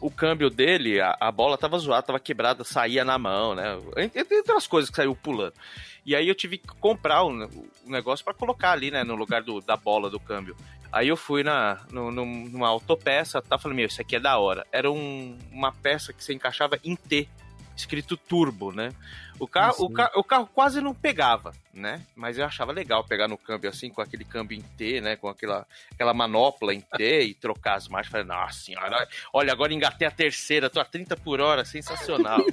O 0.00 0.10
câmbio 0.10 0.50
dele, 0.50 0.98
a, 1.00 1.14
a 1.20 1.30
bola 1.30 1.56
tava 1.58 1.78
zoada, 1.78 2.02
tava 2.02 2.18
quebrada, 2.18 2.64
saía 2.64 3.04
na 3.04 3.18
mão, 3.18 3.54
né? 3.54 3.78
Entre 3.96 4.38
outras 4.38 4.66
coisas 4.66 4.90
que 4.90 4.96
saiu 4.96 5.14
pulando. 5.14 5.52
E 6.04 6.16
aí 6.16 6.26
eu 6.26 6.34
tive 6.34 6.58
que 6.58 6.66
comprar 6.80 7.22
um, 7.24 7.44
um 7.86 7.90
negócio 7.90 8.24
pra 8.24 8.34
colocar 8.34 8.72
ali, 8.72 8.90
né? 8.90 9.04
No 9.04 9.14
lugar 9.14 9.42
do, 9.42 9.60
da 9.60 9.76
bola 9.76 10.08
do 10.10 10.18
câmbio. 10.18 10.56
Aí 10.92 11.08
eu 11.08 11.16
fui 11.16 11.42
na, 11.42 11.80
no, 11.90 12.10
num- 12.10 12.48
numa 12.50 12.68
autopeça, 12.68 13.40
tá? 13.40 13.56
Falei, 13.58 13.76
meu, 13.76 13.86
isso 13.86 14.00
aqui 14.02 14.16
é 14.16 14.20
da 14.20 14.36
hora. 14.38 14.66
Era 14.70 14.90
um- 14.90 15.38
uma 15.50 15.72
peça 15.72 16.12
que 16.12 16.22
você 16.22 16.34
encaixava 16.34 16.78
em 16.84 16.94
T, 16.94 17.26
escrito 17.74 18.14
turbo, 18.16 18.70
né? 18.72 18.92
O 19.40 19.48
carro, 19.48 19.86
o, 19.86 19.90
ca- 19.90 20.12
o 20.14 20.22
carro 20.22 20.46
quase 20.54 20.80
não 20.82 20.94
pegava, 20.94 21.52
né? 21.72 22.02
Mas 22.14 22.36
eu 22.36 22.44
achava 22.44 22.70
legal 22.70 23.02
pegar 23.02 23.26
no 23.26 23.38
câmbio 23.38 23.70
assim, 23.70 23.88
com 23.88 24.02
aquele 24.02 24.24
câmbio 24.24 24.58
em 24.58 24.60
T, 24.60 25.00
né? 25.00 25.16
Com 25.16 25.26
aquela, 25.28 25.66
aquela 25.90 26.12
manopla 26.12 26.74
em 26.74 26.82
T 26.82 26.86
e 27.24 27.34
trocar 27.34 27.76
as 27.76 27.88
marchas. 27.88 28.12
Falei, 28.12 28.26
nossa 28.26 28.60
senhora, 28.60 29.08
olha, 29.32 29.50
agora 29.52 29.72
engatei 29.72 30.06
a 30.06 30.10
terceira, 30.10 30.68
tô 30.68 30.78
a 30.78 30.84
30 30.84 31.16
por 31.16 31.40
hora, 31.40 31.64
sensacional. 31.64 32.44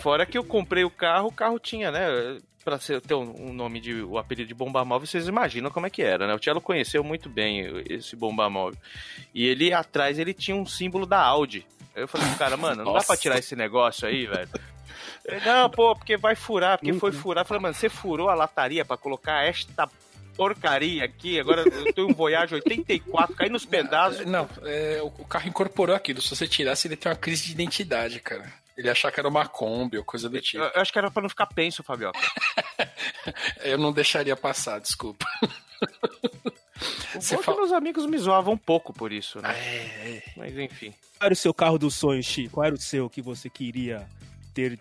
Fora 0.00 0.24
que 0.24 0.38
eu 0.38 0.44
comprei 0.44 0.84
o 0.84 0.90
carro, 0.90 1.28
o 1.28 1.32
carro 1.32 1.58
tinha, 1.58 1.90
né? 1.90 2.38
Pra 2.64 2.78
ser, 2.78 3.00
ter 3.00 3.14
um, 3.14 3.52
nome 3.52 3.80
de. 3.80 4.02
o 4.02 4.18
apelido 4.18 4.46
de 4.46 4.54
bomba 4.54 4.84
móvel, 4.84 5.06
vocês 5.06 5.26
imaginam 5.26 5.70
como 5.70 5.86
é 5.86 5.90
que 5.90 6.02
era, 6.02 6.26
né? 6.26 6.34
O 6.34 6.38
Tielo 6.38 6.60
conheceu 6.60 7.02
muito 7.02 7.28
bem 7.28 7.82
esse 7.88 8.14
bomba 8.14 8.48
móvel. 8.48 8.78
E 9.34 9.44
ele 9.46 9.72
atrás 9.72 10.18
ele 10.18 10.32
tinha 10.32 10.56
um 10.56 10.64
símbolo 10.64 11.04
da 11.04 11.20
Audi. 11.20 11.66
Aí 11.94 12.02
Eu 12.02 12.08
falei 12.08 12.28
pro 12.28 12.38
cara, 12.38 12.56
mano, 12.56 12.84
não 12.84 12.92
dá 12.92 13.02
pra 13.02 13.16
tirar 13.16 13.38
esse 13.38 13.56
negócio 13.56 14.06
aí, 14.06 14.26
velho. 14.26 14.48
Ele, 15.24 15.44
Não, 15.44 15.68
pô, 15.70 15.94
porque 15.94 16.16
vai 16.16 16.34
furar, 16.34 16.78
porque 16.78 16.92
foi 16.94 17.12
furar. 17.12 17.42
Eu 17.42 17.48
falei, 17.48 17.62
mano, 17.62 17.74
você 17.74 17.88
furou 17.88 18.28
a 18.28 18.34
lataria 18.34 18.84
pra 18.84 18.96
colocar 18.96 19.44
esta 19.44 19.88
porcaria 20.36 21.04
aqui. 21.04 21.38
Agora 21.38 21.62
eu 21.62 21.92
tenho 21.92 22.08
um 22.08 22.14
Voyage 22.14 22.54
84, 22.54 23.34
caí 23.36 23.48
nos 23.48 23.64
pedaços. 23.64 24.24
Não, 24.26 24.48
é, 24.64 25.00
o, 25.02 25.06
o 25.06 25.24
carro 25.24 25.48
incorporou 25.48 25.94
aquilo. 25.94 26.20
Se 26.20 26.34
você 26.34 26.46
tirasse, 26.46 26.88
ele 26.88 26.96
tem 26.96 27.10
uma 27.10 27.16
crise 27.16 27.46
de 27.46 27.52
identidade, 27.52 28.20
cara. 28.20 28.61
Ele 28.76 28.88
achar 28.90 29.12
que 29.12 29.20
era 29.20 29.28
uma 29.28 29.46
Kombi 29.46 29.98
ou 29.98 30.04
coisa 30.04 30.28
do 30.28 30.40
tipo. 30.40 30.62
Eu, 30.62 30.70
eu 30.70 30.80
acho 30.80 30.92
que 30.92 30.98
era 30.98 31.10
pra 31.10 31.22
não 31.22 31.28
ficar 31.28 31.46
penso, 31.46 31.82
Fabioca. 31.82 32.18
Eu 33.62 33.78
não 33.78 33.92
deixaria 33.92 34.34
passar, 34.36 34.80
desculpa. 34.80 35.26
O 37.14 37.20
Você 37.20 37.34
bom 37.34 37.40
é 37.40 37.44
que 37.44 37.44
fala- 37.44 37.58
meus 37.58 37.72
amigos 37.72 38.06
me 38.06 38.18
zoavam 38.18 38.54
um 38.54 38.58
pouco 38.58 38.92
por 38.92 39.12
isso, 39.12 39.40
né? 39.40 39.54
É, 39.56 40.16
é. 40.16 40.22
Mas 40.36 40.56
enfim. 40.58 40.90
Qual 41.18 41.26
era 41.26 41.32
o 41.34 41.36
seu 41.36 41.52
carro 41.54 41.78
dos 41.78 41.94
sonhos, 41.94 42.26
Chi? 42.26 42.48
Qual 42.48 42.64
era 42.64 42.74
o 42.74 42.80
seu 42.80 43.08
que 43.08 43.20
você 43.22 43.48
queria 43.48 44.08
ter 44.54 44.78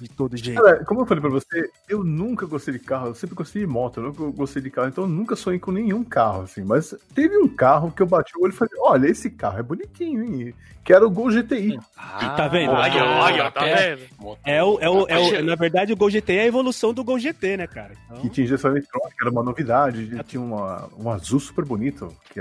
de 0.00 0.08
todo 0.08 0.36
jeito? 0.36 0.60
Cara, 0.62 0.84
como 0.84 1.00
eu 1.02 1.06
falei 1.06 1.20
pra 1.20 1.30
você, 1.30 1.68
eu 1.88 2.02
nunca 2.02 2.46
gostei 2.46 2.72
de 2.74 2.80
carro, 2.80 3.08
eu 3.08 3.14
sempre 3.14 3.34
gostei 3.36 3.62
de 3.62 3.68
moto, 3.68 4.00
eu 4.00 4.04
nunca 4.04 4.24
gostei 4.36 4.62
de 4.62 4.70
carro, 4.70 4.88
então 4.88 5.04
eu 5.04 5.08
nunca 5.10 5.36
sonhei 5.36 5.60
com 5.60 5.70
nenhum 5.70 6.02
carro, 6.02 6.42
assim. 6.42 6.64
Mas 6.64 6.94
teve 7.14 7.36
um 7.36 7.46
carro 7.48 7.90
que 7.92 8.00
eu 8.02 8.06
bati 8.06 8.32
o 8.36 8.42
olho 8.42 8.52
e 8.52 8.56
falei, 8.56 8.74
olha, 8.80 9.06
esse 9.08 9.30
carro 9.30 9.58
é 9.58 9.62
bonitinho, 9.62 10.22
hein? 10.24 10.54
Que 10.82 10.94
era 10.94 11.06
o 11.06 11.10
Gol 11.10 11.30
GTI. 11.30 11.78
Ah, 11.96 12.30
tá 12.30 12.48
vendo? 12.48 12.72
Olha, 12.72 13.04
olha, 13.04 13.50
tá 13.50 13.66
É. 13.66 13.96
vendo? 13.96 14.08
É 14.44 14.64
o, 14.64 14.78
é 14.80 14.88
o, 14.88 15.06
é 15.08 15.18
o- 15.18 15.44
na 15.44 15.54
verdade, 15.54 15.92
o 15.92 15.96
Gol 15.96 16.08
GT 16.10 16.32
é 16.32 16.40
a 16.42 16.46
evolução 16.46 16.94
do 16.94 17.04
Gol 17.04 17.18
GT, 17.18 17.58
né, 17.58 17.66
cara? 17.66 17.92
Então, 18.06 18.22
Que 18.22 18.30
tinha 18.30 18.44
injeção 18.46 18.70
eletrônica, 18.70 19.14
era 19.20 19.30
uma 19.30 19.42
novidade, 19.42 20.16
e 20.18 20.24
tinha 20.24 20.40
uma, 20.40 20.88
um 20.98 21.10
azul 21.10 21.38
super 21.38 21.64
bonito 21.66 22.10
que, 22.32 22.40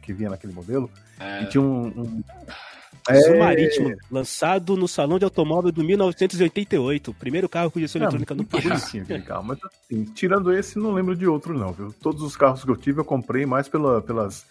que 0.00 0.12
vinha 0.14 0.30
naquele 0.30 0.54
modelo. 0.54 0.90
É. 1.20 1.42
E 1.42 1.46
tinha 1.46 1.60
um. 1.60 1.88
um 1.88 2.22
É, 3.08 3.38
Marítimo, 3.38 3.96
lançado 4.10 4.76
no 4.76 4.86
Salão 4.86 5.18
de 5.18 5.24
Automóvel 5.24 5.72
do 5.72 5.82
1988. 5.82 7.14
Primeiro 7.14 7.48
carro 7.48 7.70
com 7.70 7.78
injeção 7.78 8.02
eletrônica 8.02 8.34
no 8.34 8.44
país. 8.44 8.92
carro, 9.26 9.44
mas 9.44 9.58
assim, 9.64 10.04
tirando 10.04 10.52
esse, 10.52 10.78
não 10.78 10.92
lembro 10.92 11.16
de 11.16 11.26
outro, 11.26 11.56
não, 11.56 11.72
viu? 11.72 11.94
Todos 12.02 12.22
os 12.22 12.36
carros 12.36 12.64
que 12.64 12.70
eu 12.70 12.76
tive, 12.76 13.00
eu 13.00 13.04
comprei 13.04 13.46
mais 13.46 13.66
pela, 13.68 14.02
pelas 14.02 14.44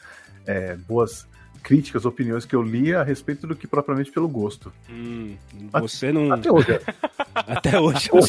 é, 0.45 0.75
boas 0.75 1.27
críticas, 1.61 2.05
opiniões 2.05 2.45
que 2.45 2.55
eu 2.55 2.63
li 2.63 2.95
a 2.95 3.03
respeito 3.03 3.45
do 3.45 3.55
que 3.55 3.67
propriamente 3.67 4.11
pelo 4.11 4.27
gosto. 4.27 4.71
Hum, 4.89 5.35
você 5.73 6.11
não. 6.11 6.31
Até 6.31 6.51
hoje. 6.51 6.79
Até 7.35 7.79
hoje. 7.79 8.09
Eu, 8.11 8.25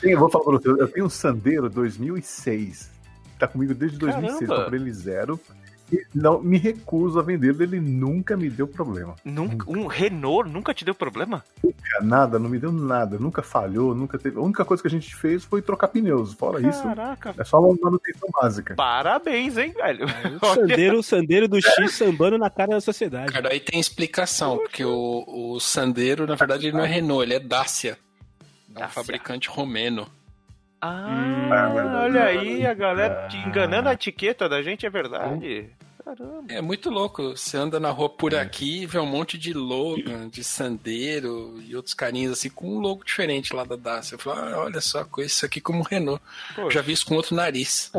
tenho, 0.00 0.14
eu 0.14 0.20
vou 0.20 0.30
falar 0.30 0.44
pra 0.44 0.52
você, 0.52 0.68
eu 0.68 0.88
tenho 0.88 1.06
um 1.06 1.10
Sandero 1.10 1.68
2006. 1.68 2.90
Tá 3.38 3.46
comigo 3.46 3.74
desde 3.74 3.98
2006, 3.98 4.38
Caramba. 4.38 4.64
comprei 4.64 4.80
ele 4.80 4.92
zero. 4.92 5.40
Não 6.14 6.42
me 6.42 6.58
recuso 6.58 7.18
a 7.18 7.22
vendê-lo, 7.22 7.62
ele 7.62 7.78
nunca 7.80 8.36
me 8.36 8.50
deu 8.50 8.66
problema. 8.66 9.14
Nunca, 9.24 9.70
um 9.70 9.86
Renault 9.86 10.50
nunca 10.50 10.74
te 10.74 10.84
deu 10.84 10.94
problema? 10.94 11.44
Nada, 12.02 12.38
não 12.38 12.48
me 12.50 12.58
deu 12.58 12.72
nada, 12.72 13.18
nunca 13.18 13.42
falhou, 13.42 13.94
nunca 13.94 14.18
teve. 14.18 14.38
A 14.38 14.42
única 14.42 14.64
coisa 14.64 14.82
que 14.82 14.88
a 14.88 14.90
gente 14.90 15.14
fez 15.14 15.44
foi 15.44 15.62
trocar 15.62 15.88
pneus. 15.88 16.34
Fora 16.34 16.60
isso, 16.66 16.82
Caraca. 16.82 17.34
é 17.38 17.44
só 17.44 17.60
uma 17.60 17.76
manutenção 17.80 18.28
básica. 18.32 18.74
Parabéns, 18.74 19.56
hein, 19.56 19.72
velho? 19.72 20.06
O 20.42 20.46
Sandeiro, 20.54 20.98
o 20.98 21.02
Sandeiro 21.02 21.48
do 21.48 21.60
X 21.60 21.92
sambando 21.92 22.36
na 22.36 22.50
cara 22.50 22.72
da 22.72 22.80
sociedade. 22.80 23.32
Cara, 23.32 23.52
aí 23.52 23.60
tem 23.60 23.78
explicação, 23.78 24.58
porque 24.58 24.84
o, 24.84 25.24
o 25.54 25.60
Sandero, 25.60 26.26
na 26.26 26.34
verdade, 26.34 26.66
ele 26.66 26.76
não 26.76 26.84
é 26.84 26.88
Renault, 26.88 27.22
ele 27.22 27.34
é 27.34 27.40
Dacia. 27.40 27.98
É 28.74 28.78
um 28.78 28.80
Dacia. 28.80 28.88
fabricante 28.88 29.48
romeno. 29.48 30.06
Ah, 30.88 32.02
olha 32.04 32.24
aí, 32.24 32.66
a 32.66 32.74
galera 32.74 33.28
te 33.28 33.36
enganando 33.36 33.88
a 33.88 33.92
etiqueta 33.92 34.48
da 34.48 34.62
gente, 34.62 34.86
é 34.86 34.90
verdade. 34.90 35.70
Caramba. 36.04 36.44
É 36.52 36.60
muito 36.62 36.88
louco. 36.88 37.30
Você 37.36 37.56
anda 37.56 37.80
na 37.80 37.90
rua 37.90 38.08
por 38.08 38.32
aqui 38.32 38.82
e 38.82 38.86
vê 38.86 38.96
um 39.00 39.06
monte 39.06 39.36
de 39.36 39.52
Logan, 39.52 40.28
de 40.28 40.44
Sandero 40.44 41.60
e 41.66 41.74
outros 41.74 41.94
carinhos 41.94 42.32
assim 42.32 42.48
com 42.48 42.76
um 42.76 42.78
logo 42.78 43.02
diferente 43.04 43.52
lá 43.52 43.64
da 43.64 43.74
Dacia. 43.74 44.14
Eu 44.14 44.18
falo, 44.20 44.38
ah, 44.38 44.58
olha 44.64 44.80
só, 44.80 45.04
com 45.04 45.20
isso 45.20 45.44
aqui 45.44 45.60
como 45.60 45.82
Renault. 45.82 46.22
Pô, 46.54 46.70
Já 46.70 46.80
vi 46.80 46.92
isso 46.92 47.04
com 47.06 47.16
outro 47.16 47.34
nariz. 47.34 47.90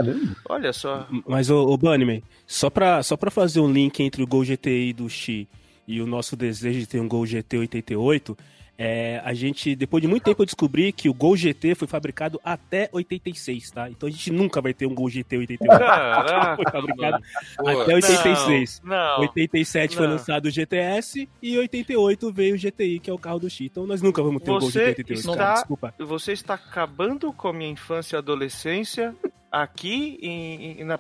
olha 0.47 0.71
só. 0.71 1.05
Mas, 1.27 1.49
ô, 1.49 1.65
ô 1.67 1.75
Bunnyman, 1.77 2.23
só 2.45 2.69
pra, 2.69 3.03
só 3.03 3.17
pra 3.17 3.29
fazer 3.29 3.59
um 3.59 3.69
link 3.69 3.99
entre 4.01 4.23
o 4.23 4.27
Gol 4.27 4.45
GTI 4.45 4.93
do 4.93 5.09
Xi 5.09 5.45
e 5.85 5.99
o 6.01 6.07
nosso 6.07 6.37
desejo 6.37 6.79
de 6.79 6.87
ter 6.87 7.01
um 7.01 7.09
Gol 7.09 7.25
GT 7.25 7.57
88, 7.57 8.37
é, 8.77 9.19
a 9.25 9.33
gente, 9.33 9.75
depois 9.75 10.01
de 10.01 10.07
muito 10.07 10.23
tempo, 10.23 10.41
eu 10.41 10.45
descobri 10.45 10.91
que 10.91 11.09
o 11.09 11.13
Gol 11.13 11.35
GT 11.35 11.73
foi 11.75 11.87
fabricado 11.87 12.39
até 12.43 12.89
86, 12.91 13.71
tá? 13.71 13.89
Então 13.89 14.07
a 14.07 14.11
gente 14.11 14.31
nunca 14.31 14.61
vai 14.61 14.73
ter 14.73 14.85
um 14.85 14.93
Gol 14.93 15.09
GT 15.09 15.37
88. 15.37 15.67
Caraca, 15.79 16.55
Foi 16.55 16.71
fabricado 16.71 17.23
até 17.57 17.95
86. 17.95 18.81
Não, 18.83 18.89
não. 18.95 19.19
87 19.21 19.95
foi 19.95 20.05
Não. 20.07 20.13
lançado 20.13 20.45
o 20.45 20.51
GTS 20.51 21.27
e 21.41 21.57
88 21.57 22.31
veio 22.31 22.55
o 22.55 22.57
GTI, 22.57 22.99
que 22.99 23.09
é 23.09 23.13
o 23.13 23.17
carro 23.17 23.39
do 23.39 23.49
Xi. 23.49 23.65
Então 23.65 23.87
nós 23.87 24.01
nunca 24.01 24.21
vamos 24.21 24.41
ter 24.43 24.51
um 24.51 24.59
Gol 24.59 24.69
Você 24.71 24.79
GT 24.89 25.01
88, 25.01 25.19
está- 25.19 25.35
cara. 25.37 25.53
Desculpa. 25.55 25.93
Você 25.99 26.31
está 26.33 26.53
acabando 26.53 27.33
com 27.33 27.47
a 27.47 27.53
minha 27.53 27.71
infância 27.71 28.15
e 28.15 28.17
adolescência 28.17 29.15
aqui 29.51 30.19
em, 30.21 30.81
em- 30.81 30.83
na 30.83 30.97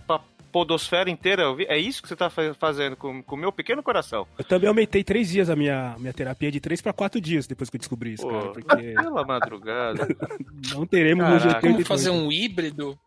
podosfera 0.57 1.09
inteira. 1.09 1.43
É 1.67 1.77
isso 1.77 2.01
que 2.01 2.07
você 2.07 2.13
está 2.15 2.29
fa- 2.29 2.53
fazendo 2.59 2.95
com 2.95 3.23
o 3.27 3.37
meu 3.37 3.51
pequeno 3.51 3.83
coração. 3.83 4.25
Eu 4.37 4.43
também 4.45 4.67
aumentei 4.67 5.03
três 5.03 5.29
dias 5.29 5.49
a 5.49 5.55
minha, 5.55 5.95
minha 5.99 6.13
terapia 6.13 6.51
de 6.51 6.59
três 6.59 6.81
para 6.81 6.93
quatro 6.93 7.21
dias 7.21 7.45
depois 7.45 7.69
que 7.69 7.75
eu 7.75 7.79
descobri 7.79 8.13
isso, 8.13 8.27
cara. 8.27 8.47
Pô, 8.47 8.53
Porque 8.53 8.93
pela 8.97 9.23
madrugada. 9.25 10.07
não 10.73 10.85
teremos 10.85 11.23
um 11.25 11.27
Caraca. 11.27 11.49
GT 11.49 11.61
Como 11.61 11.77
88. 11.77 11.87
fazer 11.87 12.09
um 12.09 12.31
híbrido, 12.31 12.97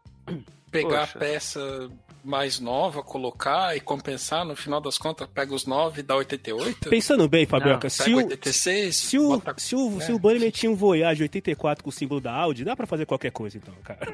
pegar 0.71 1.01
Poxa. 1.07 1.17
a 1.17 1.21
peça 1.21 1.91
mais 2.23 2.61
nova, 2.61 3.03
colocar 3.03 3.75
e 3.75 3.81
compensar, 3.81 4.45
no 4.45 4.55
final 4.55 4.79
das 4.81 4.99
contas, 4.99 5.27
pega 5.27 5.55
os 5.55 5.65
9 5.65 6.01
e 6.01 6.03
dá 6.03 6.15
88? 6.17 6.91
Pensando 6.91 7.27
bem, 7.27 7.47
Fabioca, 7.47 7.87
Não, 7.87 7.91
se 7.91 8.05
pega 8.05 8.17
o, 8.17 8.19
86, 8.19 8.97
se 8.97 9.19
o, 9.19 9.29
bota- 9.31 9.55
se 9.57 9.75
o, 9.75 9.91
né? 9.93 10.05
se 10.05 10.13
o 10.13 10.19
Bunnyman 10.19 10.51
tinha 10.51 10.71
um 10.71 10.77
Voyage 10.77 11.23
84 11.23 11.83
com 11.83 11.89
o 11.89 11.93
símbolo 11.93 12.21
da 12.21 12.33
Audi, 12.33 12.63
dá 12.63 12.77
pra 12.77 12.87
fazer 12.87 13.07
qualquer 13.07 13.33
coisa 13.33 13.57
então, 13.57 13.75
cara. 13.83 14.01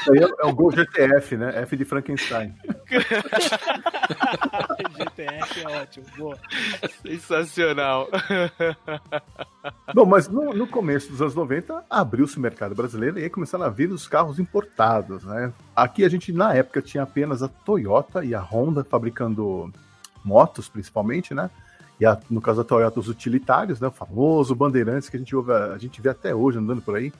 Isso 0.00 0.12
aí 0.12 0.18
é, 0.20 0.28
é 0.40 0.46
o 0.46 0.54
Gol 0.54 0.72
GTF, 0.72 1.36
né? 1.36 1.60
F 1.62 1.76
de 1.76 1.84
Frankenstein. 1.84 2.54
GTF 4.96 5.60
é 5.62 5.80
ótimo, 5.82 6.06
boa. 6.16 6.38
Sensacional. 7.02 8.08
Bom, 9.94 10.04
mas 10.04 10.28
no, 10.28 10.52
no 10.52 10.66
começo 10.66 11.10
dos 11.10 11.20
anos 11.20 11.34
90, 11.34 11.84
abriu-se 11.88 12.36
o 12.36 12.40
mercado 12.40 12.74
brasileiro 12.74 13.18
e 13.18 13.24
aí 13.24 13.30
começaram 13.30 13.64
a 13.64 13.68
vir 13.68 13.90
os 13.90 14.06
carros 14.08 14.38
importados, 14.38 15.24
né? 15.24 15.52
Aqui 15.74 16.04
a 16.04 16.08
gente, 16.08 16.32
na 16.32 16.54
época, 16.54 16.80
tinha 16.82 17.02
apenas 17.02 17.42
a 17.42 17.48
Toyota 17.48 18.24
e 18.24 18.34
a 18.34 18.40
Honda 18.40 18.84
fabricando 18.84 19.72
motos, 20.24 20.68
principalmente, 20.68 21.34
né? 21.34 21.50
E 22.00 22.06
a- 22.06 22.18
no 22.30 22.40
caso 22.40 22.62
da 22.62 22.68
Toyota, 22.68 22.98
os 23.00 23.08
utilitários, 23.08 23.80
né? 23.80 23.88
O 23.88 23.92
famoso 23.92 24.54
Bandeirantes 24.54 25.08
que 25.08 25.16
a 25.16 25.18
gente, 25.18 25.34
ouve, 25.36 25.52
a 25.52 25.78
gente 25.78 26.00
vê 26.00 26.08
até 26.10 26.34
hoje 26.34 26.58
andando 26.58 26.82
por 26.82 26.96
aí. 26.96 27.12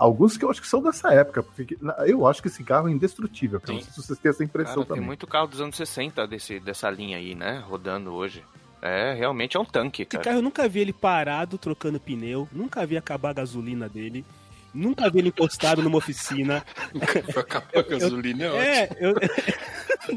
Alguns 0.00 0.38
que 0.38 0.44
eu 0.46 0.50
acho 0.50 0.62
que 0.62 0.66
são 0.66 0.82
dessa 0.82 1.12
época, 1.12 1.42
porque 1.42 1.76
eu 2.06 2.26
acho 2.26 2.40
que 2.40 2.48
esse 2.48 2.64
carro 2.64 2.88
é 2.88 2.90
indestrutível. 2.90 3.60
cara. 3.60 3.74
Não 3.74 3.82
sei 3.82 3.92
se 3.92 4.02
vocês 4.02 4.18
têm 4.18 4.30
essa 4.30 4.42
impressão 4.42 4.76
Cara, 4.76 4.86
tem 4.86 4.94
também. 4.94 5.06
muito 5.06 5.26
carro 5.26 5.46
dos 5.46 5.60
anos 5.60 5.76
60 5.76 6.26
desse, 6.26 6.58
dessa 6.58 6.88
linha 6.88 7.18
aí, 7.18 7.34
né? 7.34 7.62
Rodando 7.68 8.10
hoje. 8.14 8.42
É, 8.80 9.12
realmente 9.12 9.58
é 9.58 9.60
um 9.60 9.64
tanque, 9.64 10.00
Esse 10.00 10.08
cara. 10.12 10.24
carro 10.24 10.38
eu 10.38 10.42
nunca 10.42 10.66
vi 10.66 10.80
ele 10.80 10.92
parado 10.94 11.58
trocando 11.58 12.00
pneu, 12.00 12.48
nunca 12.50 12.86
vi 12.86 12.96
acabar 12.96 13.28
a 13.28 13.34
gasolina 13.34 13.90
dele, 13.90 14.24
nunca 14.72 15.10
vi 15.10 15.18
ele 15.18 15.28
encostado 15.28 15.82
numa 15.82 15.98
oficina. 15.98 16.64
Foi 17.30 17.42
acabar 17.42 17.68
a 17.76 17.82
gasolina, 17.82 18.44
é 18.44 18.48
ótimo. 18.48 18.62
É, 18.64 18.88
eu... 19.00 19.14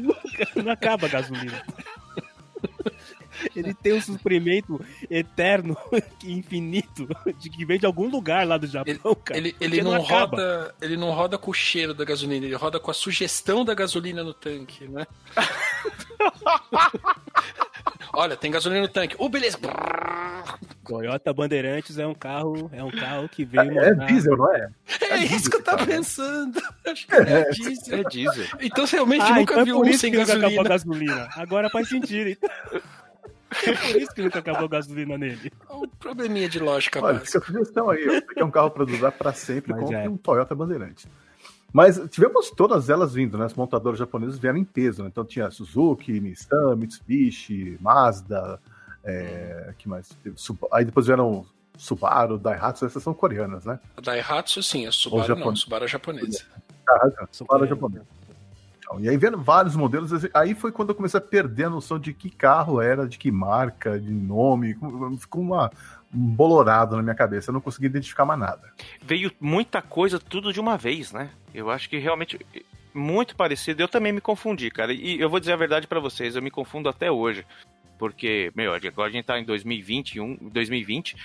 nunca, 0.00 0.62
não 0.64 0.72
acaba 0.72 1.06
a 1.06 1.10
gasolina. 1.10 1.62
Ele 3.54 3.74
tem 3.74 3.92
um 3.94 4.00
suprimento 4.00 4.80
eterno, 5.10 5.76
infinito, 6.24 7.08
de 7.38 7.50
que 7.50 7.64
vem 7.64 7.78
de 7.78 7.86
algum 7.86 8.08
lugar 8.08 8.46
lá 8.46 8.56
do 8.58 8.66
Japão, 8.66 9.14
cara. 9.14 9.38
Ele, 9.38 9.54
ele 9.60 9.82
não, 9.82 9.94
acaba. 9.94 10.36
roda, 10.36 10.74
ele 10.80 10.96
não 10.96 11.10
roda 11.10 11.36
com 11.38 11.50
o 11.50 11.54
cheiro 11.54 11.92
da 11.94 12.04
gasolina, 12.04 12.46
ele 12.46 12.54
roda 12.54 12.78
com 12.80 12.90
a 12.90 12.94
sugestão 12.94 13.64
da 13.64 13.74
gasolina 13.74 14.22
no 14.22 14.34
tanque, 14.34 14.86
né? 14.88 15.06
Olha, 18.12 18.36
tem 18.36 18.50
gasolina 18.50 18.82
no 18.82 18.88
tanque. 18.88 19.16
Oh, 19.18 19.28
beleza. 19.28 19.58
Toyota 20.86 21.32
Bandeirantes 21.32 21.98
é 21.98 22.06
um 22.06 22.14
carro, 22.14 22.70
é 22.72 22.82
um 22.84 22.90
carro 22.90 23.28
que 23.28 23.44
veio 23.44 23.62
É 23.80 23.90
mostrar- 23.94 24.06
diesel, 24.06 24.36
não 24.36 24.54
é? 24.54 24.68
É 25.10 25.16
isso 25.18 25.50
que 25.50 25.56
eu 25.56 25.62
tava 25.64 25.84
pensando. 25.86 26.60
Acho 26.86 27.06
que 27.06 27.14
é 27.14 27.50
diesel. 27.50 27.98
É 27.98 28.02
diesel. 28.04 28.46
Então 28.60 28.86
você 28.86 28.96
realmente 28.96 29.22
Ah, 29.22 29.30
nunca 29.34 29.52
então 29.54 29.60
é 29.60 29.64
viu 29.64 29.76
por 29.76 29.86
um 29.86 29.88
isso 29.90 29.98
sem 30.00 30.12
que 30.12 30.18
nunca 30.18 30.32
acabou 30.36 30.60
a 30.60 30.64
gasolina. 30.64 31.14
gasolina. 31.14 31.28
Agora 31.42 31.70
faz 31.70 31.88
sentido. 31.88 32.30
Então. 32.30 32.50
É 33.66 33.72
por 33.74 34.00
isso 34.00 34.14
que 34.14 34.22
nunca 34.22 34.38
acabou 34.38 34.64
a 34.64 34.68
gasolina 34.68 35.16
nele. 35.16 35.52
Um 35.70 35.88
probleminha 35.88 36.48
de 36.48 36.58
lógica 36.58 37.00
Olha, 37.02 37.18
básica. 37.18 37.40
fica 37.40 37.52
a 37.52 37.58
sugestão 37.58 37.90
aí. 37.90 38.04
Você 38.04 38.34
quer 38.34 38.44
um 38.44 38.50
carro 38.50 38.70
para 38.70 38.84
usar 38.84 39.12
para 39.12 39.32
sempre, 39.32 39.72
Mas 39.72 39.82
compre 39.82 39.96
é. 39.96 40.08
um 40.08 40.16
Toyota 40.16 40.54
Bandeirante. 40.54 41.08
Mas 41.72 42.00
tivemos 42.10 42.50
todas 42.50 42.88
elas 42.88 43.14
vindo, 43.14 43.36
né? 43.36 43.46
As 43.46 43.54
montadoras 43.54 43.98
japonesas 43.98 44.38
vieram 44.38 44.58
em 44.58 44.64
peso, 44.64 45.02
né? 45.02 45.08
Então 45.08 45.24
tinha 45.24 45.50
Suzuki, 45.50 46.20
Nissan, 46.20 46.76
Mitsubishi, 46.76 47.76
Mazda, 47.80 48.60
é, 49.02 49.74
que 49.76 49.88
mais? 49.88 50.08
Aí 50.72 50.84
depois 50.84 51.06
vieram 51.06 51.44
Subaru, 51.76 52.38
Daihatsu, 52.38 52.86
essas 52.86 53.02
são 53.02 53.12
coreanas, 53.12 53.64
né? 53.64 53.80
Daihatsu, 54.00 54.62
sim, 54.62 54.86
a 54.86 54.92
Subaru 54.92 55.34
não, 55.36 55.56
Subaru 55.56 55.84
é 55.84 55.88
japonesa. 55.88 56.44
Daihatsu, 56.86 57.28
Subaru 57.32 57.66
coreanas. 57.66 57.68
japonesa. 57.70 58.06
E 59.00 59.08
aí 59.08 59.16
vieram 59.16 59.42
vários 59.42 59.76
modelos. 59.76 60.10
Aí 60.32 60.54
foi 60.54 60.72
quando 60.72 60.90
eu 60.90 60.94
comecei 60.94 61.18
a 61.18 61.20
perder 61.20 61.64
a 61.64 61.70
noção 61.70 61.98
de 61.98 62.12
que 62.12 62.30
carro 62.30 62.80
era, 62.80 63.08
de 63.08 63.18
que 63.18 63.30
marca, 63.30 63.98
de 63.98 64.10
nome. 64.10 64.76
Ficou 65.18 65.42
uma, 65.42 65.70
um 66.14 66.26
bolorado 66.26 66.96
na 66.96 67.02
minha 67.02 67.14
cabeça. 67.14 67.50
Eu 67.50 67.54
não 67.54 67.60
consegui 67.60 67.86
identificar 67.86 68.24
mais 68.24 68.40
nada. 68.40 68.72
Veio 69.02 69.30
muita 69.40 69.82
coisa 69.82 70.18
tudo 70.18 70.52
de 70.52 70.60
uma 70.60 70.76
vez, 70.76 71.12
né? 71.12 71.30
Eu 71.54 71.70
acho 71.70 71.88
que 71.88 71.98
realmente 71.98 72.38
muito 72.94 73.34
parecido. 73.34 73.82
Eu 73.82 73.88
também 73.88 74.12
me 74.12 74.20
confundi, 74.20 74.70
cara. 74.70 74.92
E 74.92 75.20
eu 75.20 75.28
vou 75.28 75.40
dizer 75.40 75.52
a 75.52 75.56
verdade 75.56 75.86
pra 75.86 76.00
vocês, 76.00 76.36
eu 76.36 76.42
me 76.42 76.50
confundo 76.50 76.88
até 76.88 77.10
hoje. 77.10 77.44
Porque, 77.98 78.52
meu, 78.54 78.74
agora 78.74 79.08
a 79.08 79.12
gente 79.12 79.24
tá 79.24 79.38
em 79.38 79.44
2021, 79.44 80.50
2020. 80.52 81.16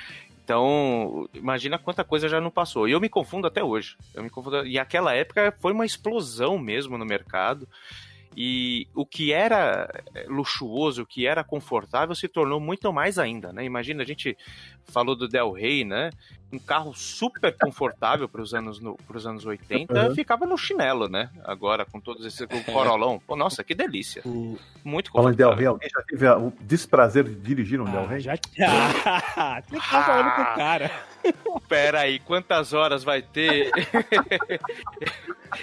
Então, 0.50 1.30
imagina 1.32 1.78
quanta 1.78 2.04
coisa 2.04 2.28
já 2.28 2.42
não 2.42 2.50
passou. 2.50 2.88
E 2.88 2.92
eu 2.92 3.00
me 3.00 3.08
confundo 3.08 3.46
até 3.46 3.64
hoje. 3.64 3.96
Eu 4.16 4.24
me 4.24 4.32
confundo. 4.32 4.66
E 4.66 4.80
aquela 4.80 5.14
época 5.14 5.56
foi 5.62 5.72
uma 5.72 5.86
explosão 5.86 6.58
mesmo 6.58 6.98
no 6.98 7.06
mercado. 7.06 7.70
E 8.42 8.88
o 8.96 9.06
que 9.06 9.34
era 9.34 9.90
eh, 10.16 10.26
luxuoso, 10.30 11.02
o 11.02 11.06
que 11.06 11.28
era 11.28 11.44
confortável, 11.44 12.16
se 12.16 12.26
tornou 12.30 12.58
muito 12.58 12.94
mais 12.94 13.20
ainda, 13.20 13.52
né? 13.52 13.66
Imagina, 13.66 14.02
a 14.02 14.06
gente 14.06 14.38
falou 14.86 15.14
do 15.14 15.28
Del 15.28 15.52
Rey, 15.52 15.84
né? 15.84 16.10
Um 16.52 16.58
carro 16.58 16.94
super 16.96 17.54
confortável 17.58 18.30
para 18.30 18.42
os 18.42 18.54
anos, 18.54 18.80
no, 18.80 18.96
pros 19.06 19.28
anos 19.28 19.46
80, 19.46 19.94
Uhum. 20.08 20.16
ficava 20.16 20.46
no 20.46 20.58
chinelo, 20.58 21.10
né? 21.10 21.30
Agora, 21.44 21.86
com 21.86 22.00
todos 22.00 22.26
esses 22.26 22.46
com 22.48 22.56
o 22.58 22.64
Corolão. 22.64 23.22
Pô, 23.28 23.36
nossa, 23.36 23.62
que 23.62 23.76
delícia. 23.76 24.22
O... 24.26 24.58
Muito 24.86 25.12
Falando 25.12 25.34
em 25.34 25.36
Del 25.36 25.50
confortável. 25.50 25.56
Rey, 25.58 25.68
alguém 25.68 25.90
já 25.94 26.02
teve 26.04 26.30
o 26.48 26.54
desprazer 26.62 27.26
de 27.26 27.36
dirigir 27.36 27.82
um 27.82 27.84
Del 27.92 28.04
Ah, 28.04 28.08
Rey? 28.08 28.20
já... 28.22 28.34
Ah, 28.66 29.62
você 29.68 29.76
tá 29.76 30.04
falando 30.04 30.36
com 30.36 30.42
o 30.42 30.56
cara. 30.56 30.92
Pera 31.68 32.02
aí, 32.02 32.20
quantas 32.20 32.74
horas 32.74 33.04
vai 33.04 33.22
ter 33.22 33.72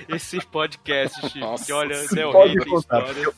esse 0.09 0.40
podcast, 0.46 1.20
Chico? 1.28 1.38
Nossa, 1.38 1.64
Que 1.66 1.72
olha, 1.72 2.07
Del 2.09 2.32
pode 2.32 2.54
Rey 2.54 2.64
tem 2.64 2.74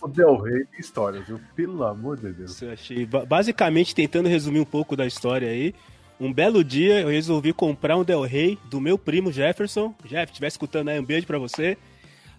o 0.00 0.08
Del 0.08 0.36
Rey 0.42 0.64
tem 0.66 0.80
histórias, 0.80 1.26
viu? 1.26 1.40
Pelo 1.54 1.84
amor 1.84 2.16
de 2.18 2.32
Deus. 2.32 2.60
Eu 2.62 2.72
achei. 2.72 3.06
ba- 3.06 3.24
Basicamente, 3.24 3.94
tentando 3.94 4.28
resumir 4.28 4.60
um 4.60 4.64
pouco 4.64 4.96
da 4.96 5.06
história 5.06 5.48
aí. 5.48 5.74
Um 6.20 6.32
belo 6.32 6.64
dia 6.64 7.00
eu 7.00 7.08
resolvi 7.08 7.52
comprar 7.52 7.96
um 7.96 8.04
Del 8.04 8.22
Rey 8.22 8.58
do 8.64 8.80
meu 8.80 8.98
primo 8.98 9.30
Jefferson. 9.30 9.94
Jeff, 10.04 10.32
estiver 10.32 10.48
escutando 10.48 10.88
aí, 10.88 10.98
um 10.98 11.04
beijo 11.04 11.26
pra 11.26 11.38
você. 11.38 11.76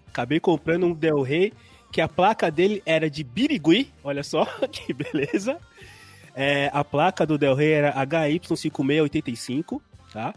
Acabei 0.07 0.39
comprando 0.39 0.85
um 0.87 0.93
Del 0.93 1.21
Rey 1.21 1.53
que 1.91 2.01
a 2.01 2.07
placa 2.07 2.51
dele 2.51 2.81
era 2.85 3.09
de 3.09 3.23
Birigui. 3.23 3.91
Olha 4.03 4.23
só 4.23 4.45
que 4.71 4.93
beleza. 4.93 5.57
É, 6.41 6.69
a 6.73 6.85
placa 6.85 7.25
do 7.25 7.37
Del 7.37 7.53
Rey 7.53 7.73
era 7.73 7.91
HY5685, 8.05 9.81
tá? 10.13 10.33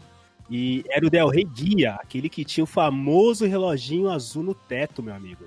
E 0.49 0.83
era 0.89 1.05
o 1.07 1.09
Del 1.09 1.29
Rey 1.29 1.45
Guia, 1.45 1.93
aquele 1.93 2.27
que 2.27 2.43
tinha 2.43 2.65
o 2.65 2.67
famoso 2.67 3.45
reloginho 3.45 4.09
azul 4.09 4.43
no 4.43 4.53
teto, 4.53 5.01
meu 5.01 5.15
amigo. 5.15 5.45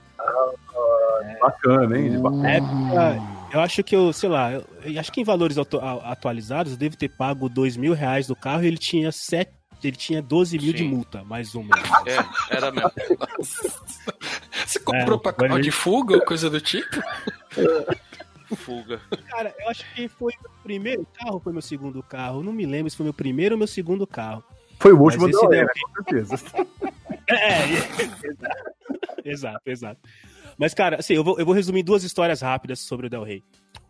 Bacana, 1.42 1.98
hein? 1.98 2.10
Na 2.40 2.50
época, 2.52 3.22
eu 3.52 3.60
acho 3.60 3.84
que 3.84 3.94
eu, 3.94 4.10
sei 4.14 4.30
lá, 4.30 4.52
eu, 4.52 4.64
eu 4.82 4.98
acho 4.98 5.12
que 5.12 5.20
em 5.20 5.24
valores 5.24 5.58
atu- 5.58 5.78
atualizados 5.78 6.72
eu 6.72 6.78
devo 6.78 6.96
ter 6.96 7.10
pago 7.10 7.50
dois 7.50 7.76
mil 7.76 7.92
reais 7.92 8.26
do 8.26 8.34
carro 8.34 8.64
e 8.64 8.68
ele 8.68 8.78
tinha 8.78 9.12
sete, 9.12 9.52
ele 9.84 9.96
tinha 9.96 10.22
12 10.22 10.58
mil 10.58 10.72
de 10.72 10.78
Sim. 10.84 10.88
multa, 10.88 11.22
mais 11.24 11.54
ou 11.54 11.62
menos. 11.62 11.82
É, 12.06 12.56
era 12.56 12.72
mesmo. 12.72 12.90
Você 14.66 14.80
comprou 14.80 15.20
É, 15.22 15.32
carro 15.32 15.60
de 15.60 15.70
fuga 15.70 16.14
ou 16.14 16.22
coisa 16.24 16.48
do 16.48 16.60
tipo? 16.62 16.96
Fuga. 18.54 19.00
Cara, 19.28 19.54
eu 19.58 19.68
acho 19.68 19.84
que 19.94 20.08
foi 20.08 20.32
meu 20.40 20.50
primeiro 20.62 21.06
carro 21.14 21.40
foi 21.40 21.52
meu 21.52 21.62
segundo 21.62 22.02
carro? 22.02 22.42
Não 22.42 22.52
me 22.52 22.66
lembro 22.66 22.90
se 22.90 22.96
foi 22.96 23.04
meu 23.04 23.14
primeiro 23.14 23.54
ou 23.54 23.58
meu 23.58 23.66
segundo 23.66 24.06
carro. 24.06 24.44
Foi 24.78 24.92
o 24.92 25.00
último 25.00 25.28
Del 25.28 25.48
né? 25.48 25.66
Com 25.66 26.04
certeza. 26.04 26.36
É, 27.28 27.64
exato, 29.28 29.60
exato. 29.66 30.00
Mas, 30.56 30.72
cara, 30.72 31.00
assim, 31.00 31.14
eu 31.14 31.24
vou, 31.24 31.36
eu 31.40 31.44
vou 31.44 31.52
resumir 31.52 31.82
duas 31.82 32.04
histórias 32.04 32.40
rápidas 32.40 32.78
sobre 32.78 33.08
o 33.08 33.10
Del 33.10 33.24
Rey. 33.24 33.42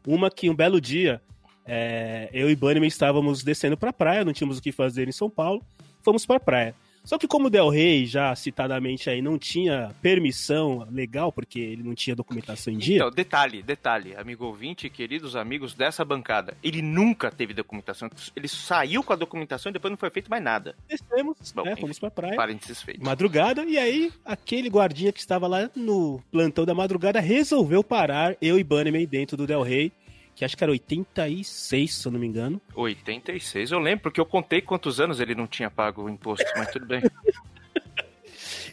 Uma 0.07 0.30
que 0.30 0.48
um 0.48 0.54
belo 0.54 0.80
dia, 0.80 1.20
é, 1.66 2.30
eu 2.32 2.48
e 2.48 2.57
Bunnyman 2.57 2.88
estávamos 2.88 3.44
descendo 3.44 3.76
pra 3.76 3.92
praia, 3.92 4.24
não 4.24 4.32
tínhamos 4.32 4.57
o 4.57 4.62
que 4.62 4.72
fazer 4.72 5.07
em 5.07 5.12
São 5.12 5.28
Paulo, 5.28 5.62
fomos 6.02 6.24
pra 6.24 6.40
praia. 6.40 6.74
Só 7.07 7.16
que 7.16 7.28
como 7.28 7.46
o 7.46 7.50
Del 7.50 7.68
Rey, 7.68 8.04
já 8.04 8.34
citadamente 8.34 9.09
aí, 9.09 9.22
não 9.22 9.38
tinha 9.38 9.94
permissão 10.02 10.84
legal, 10.90 11.30
porque 11.30 11.61
ele 11.61 11.84
não 11.84 11.94
tinha 11.94 12.16
documentação 12.16 12.72
em 12.72 12.78
dia, 12.78 12.96
Então, 12.96 13.11
detalhe, 13.12 13.62
detalhe, 13.62 14.16
amigo 14.16 14.44
ouvinte, 14.44 14.90
queridos 14.90 15.36
amigos 15.36 15.72
dessa 15.72 16.04
bancada, 16.04 16.57
ele 16.64 16.82
nunca 16.82 17.30
teve 17.30 17.54
documentação. 17.54 18.11
Ele 18.34 18.48
saiu 18.48 19.04
com 19.04 19.12
a 19.12 19.16
documentação 19.16 19.70
e 19.70 19.72
depois 19.72 19.88
não 19.92 19.96
foi 19.96 20.11
feito 20.11 20.28
mais 20.28 20.42
nada. 20.42 20.74
descemos, 20.88 21.52
Bom, 21.54 21.62
né, 21.62 21.72
enfim. 21.72 21.82
fomos 21.82 21.98
pra 22.00 22.11
praia. 22.11 22.34
Parênteses 22.34 22.82
feito. 22.82 23.04
Madrugada, 23.04 23.64
e 23.64 23.78
aí 23.78 24.12
aquele 24.24 24.68
guardinha 24.68 25.12
que 25.12 25.20
estava 25.20 25.46
lá 25.46 25.70
no 25.76 26.20
plantão 26.32 26.64
da 26.66 26.74
madrugada 26.74 27.20
resolveu 27.20 27.84
parar 27.84 28.36
eu 28.42 28.59
e 28.59 28.64
Bunnyman 28.64 29.07
dentro 29.07 29.36
do 29.36 29.46
Del 29.46 29.62
Rey, 29.62 29.92
que 30.37 30.45
acho 30.45 30.57
que 30.57 30.62
era 30.62 30.70
86, 30.70 31.95
se 31.95 32.07
eu 32.07 32.12
não 32.12 32.20
me 32.20 32.26
engano. 32.26 32.61
86, 32.74 33.72
eu 33.72 33.78
lembro, 33.78 34.03
porque 34.03 34.20
eu 34.20 34.26
contei 34.26 34.61
quantos 34.61 35.01
anos 35.01 35.18
ele 35.18 35.34
não 35.34 35.47
tinha 35.47 35.70
pago 35.70 36.03
o 36.05 36.11
imposto, 36.11 36.45
mas 36.55 36.70
tudo 36.70 36.87
bem. 36.87 37.03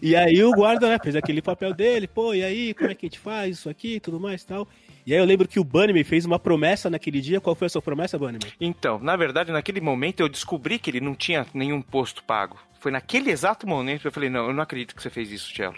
E 0.02 0.18
aí 0.18 0.44
o 0.44 0.52
guarda 0.52 0.90
né, 0.90 0.98
fez 1.02 1.16
aquele 1.16 1.42
papel 1.42 1.74
dele, 1.74 2.08
pô, 2.08 2.34
e 2.34 2.44
aí, 2.44 2.74
como 2.74 2.92
é 2.92 2.94
que 2.94 3.06
a 3.06 3.10
gente 3.10 3.20
faz 3.20 3.58
isso 3.58 3.70
aqui, 3.70 4.02
tudo 4.02 4.20
mais 4.20 4.42
e 4.42 4.48
tal. 4.48 4.68
E 5.06 5.14
aí 5.14 5.20
eu 5.20 5.24
lembro 5.24 5.48
que 5.48 5.62
o 5.62 5.64
Bunnyman 5.64 6.04
fez 6.04 6.26
uma 6.26 6.38
promessa 6.38 6.90
naquele 6.90 7.22
dia. 7.22 7.40
Qual 7.40 7.56
foi 7.56 7.68
a 7.68 7.70
sua 7.70 7.82
promessa, 7.82 8.20
Bunnyman? 8.20 8.52
Então, 8.60 9.00
na 9.00 9.16
verdade, 9.16 9.54
naquele 9.54 9.80
momento 9.80 10.20
eu 10.20 10.28
descobri 10.28 10.78
que 10.78 10.90
ele 10.90 11.00
não 11.00 11.16
tinha 11.16 11.48
nenhum 11.54 11.82
posto 11.82 12.22
pago. 12.24 12.60
Foi 12.82 12.92
naquele 12.92 13.32
exato 13.32 13.66
momento 13.66 14.02
que 14.02 14.08
eu 14.08 14.12
falei, 14.12 14.30
não, 14.30 14.48
eu 14.48 14.54
não 14.54 14.64
acredito 14.64 14.94
que 14.94 15.02
você 15.02 15.10
fez 15.10 15.32
isso, 15.32 15.54
Cello. 15.56 15.78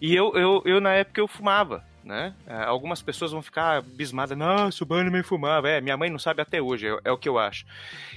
E 0.00 0.14
eu, 0.14 0.32
eu, 0.36 0.62
eu 0.64 0.80
na 0.80 0.92
época, 0.92 1.20
eu 1.20 1.26
fumava, 1.26 1.84
né? 2.04 2.34
É, 2.46 2.64
Algumas 2.64 3.02
pessoas 3.02 3.32
vão 3.32 3.42
ficar 3.42 3.78
abismadas, 3.78 4.36
nossa, 4.36 4.82
o 4.84 4.86
Bunnyman 4.86 5.22
fumava. 5.22 5.68
É, 5.68 5.80
minha 5.80 5.96
mãe 5.96 6.10
não 6.10 6.18
sabe 6.18 6.42
até 6.42 6.60
hoje, 6.60 6.86
é, 6.86 6.98
é 7.04 7.12
o 7.12 7.18
que 7.18 7.28
eu 7.28 7.38
acho. 7.38 7.64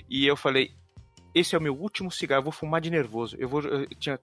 E 0.10 0.26
eu 0.26 0.36
falei, 0.36 0.72
esse 1.34 1.56
é 1.56 1.58
o 1.58 1.62
meu 1.62 1.76
último 1.76 2.12
cigarro, 2.12 2.40
eu 2.40 2.44
vou 2.44 2.52
fumar 2.52 2.82
de 2.82 2.90
nervoso. 2.90 3.36
Eu 3.40 3.48
vou, 3.48 3.62
eu, 3.62 3.88
tinha, 3.96 4.20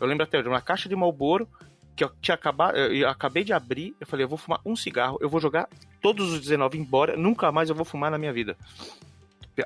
eu 0.00 0.06
lembro 0.06 0.24
até 0.24 0.42
de 0.42 0.48
uma 0.48 0.60
caixa 0.60 0.88
de 0.88 0.96
Marlboro 0.96 1.48
que 1.94 2.04
eu 2.04 2.10
tinha 2.20 2.34
acabado, 2.34 2.76
eu, 2.76 3.08
acabei 3.08 3.42
de 3.42 3.54
abrir, 3.54 3.96
eu 3.98 4.06
falei, 4.06 4.24
eu 4.24 4.28
vou 4.28 4.36
fumar 4.36 4.60
um 4.66 4.76
cigarro, 4.76 5.16
eu 5.20 5.30
vou 5.30 5.40
jogar 5.40 5.66
todos 6.02 6.30
os 6.30 6.40
19 6.40 6.76
embora, 6.76 7.16
nunca 7.16 7.50
mais 7.50 7.70
eu 7.70 7.74
vou 7.74 7.86
fumar 7.86 8.10
na 8.10 8.18
minha 8.18 8.34
vida. 8.34 8.54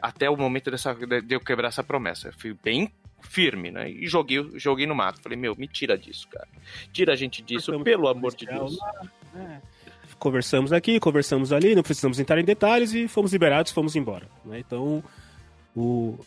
Até 0.00 0.30
o 0.30 0.36
momento 0.36 0.70
dessa, 0.70 0.94
de 0.94 1.34
eu 1.34 1.40
quebrar 1.40 1.68
essa 1.68 1.82
promessa. 1.82 2.28
Eu 2.28 2.32
fui 2.34 2.54
bem 2.62 2.92
firme, 3.20 3.70
né? 3.70 3.90
E 3.90 4.06
joguei, 4.06 4.48
joguei 4.54 4.86
no 4.86 4.94
mato. 4.94 5.20
Falei, 5.20 5.36
meu, 5.36 5.56
me 5.56 5.66
tira 5.66 5.98
disso, 5.98 6.28
cara. 6.28 6.48
Tira 6.92 7.12
a 7.12 7.16
gente 7.16 7.42
disso, 7.42 7.78
pelo 7.82 8.08
amor 8.08 8.34
de 8.34 8.46
Deus. 8.46 8.78
É. 9.34 9.58
conversamos 10.18 10.72
aqui, 10.72 10.98
conversamos 11.00 11.52
ali, 11.52 11.74
não 11.74 11.82
precisamos 11.82 12.18
entrar 12.18 12.38
em 12.40 12.44
detalhes 12.44 12.92
e 12.92 13.08
fomos 13.08 13.32
liberados, 13.32 13.72
fomos 13.72 13.96
embora. 13.96 14.26
né? 14.44 14.58
Então, 14.58 15.02
o, 15.74 16.18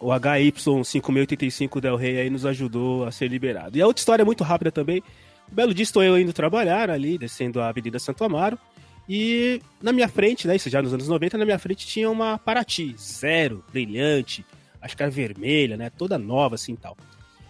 o 0.00 0.08
HY5685 0.08 1.80
Del 1.80 1.96
Rey 1.96 2.20
aí 2.20 2.30
nos 2.30 2.44
ajudou 2.44 3.04
a 3.04 3.10
ser 3.10 3.28
liberado. 3.28 3.78
E 3.78 3.82
a 3.82 3.86
outra 3.86 4.00
história 4.00 4.24
muito 4.24 4.44
rápida 4.44 4.70
também. 4.72 5.02
Um 5.50 5.54
belo 5.54 5.72
dia 5.74 5.82
estou 5.84 6.02
eu 6.02 6.18
indo 6.18 6.32
trabalhar 6.32 6.90
ali, 6.90 7.16
descendo 7.18 7.60
a 7.60 7.68
Avenida 7.68 7.98
Santo 7.98 8.24
Amaro. 8.24 8.58
E 9.08 9.60
na 9.80 9.92
minha 9.92 10.08
frente, 10.08 10.46
né, 10.46 10.56
isso 10.56 10.70
já 10.70 10.80
nos 10.80 10.94
anos 10.94 11.08
90, 11.08 11.36
na 11.36 11.44
minha 11.44 11.58
frente 11.58 11.86
tinha 11.86 12.10
uma 12.10 12.38
Paraty, 12.38 12.94
zero, 12.98 13.64
brilhante, 13.70 14.44
acho 14.80 14.96
que 14.96 15.02
era 15.02 15.10
vermelha, 15.10 15.76
né, 15.76 15.90
toda 15.90 16.16
nova 16.18 16.54
assim 16.54 16.74
e 16.74 16.76
tal. 16.76 16.96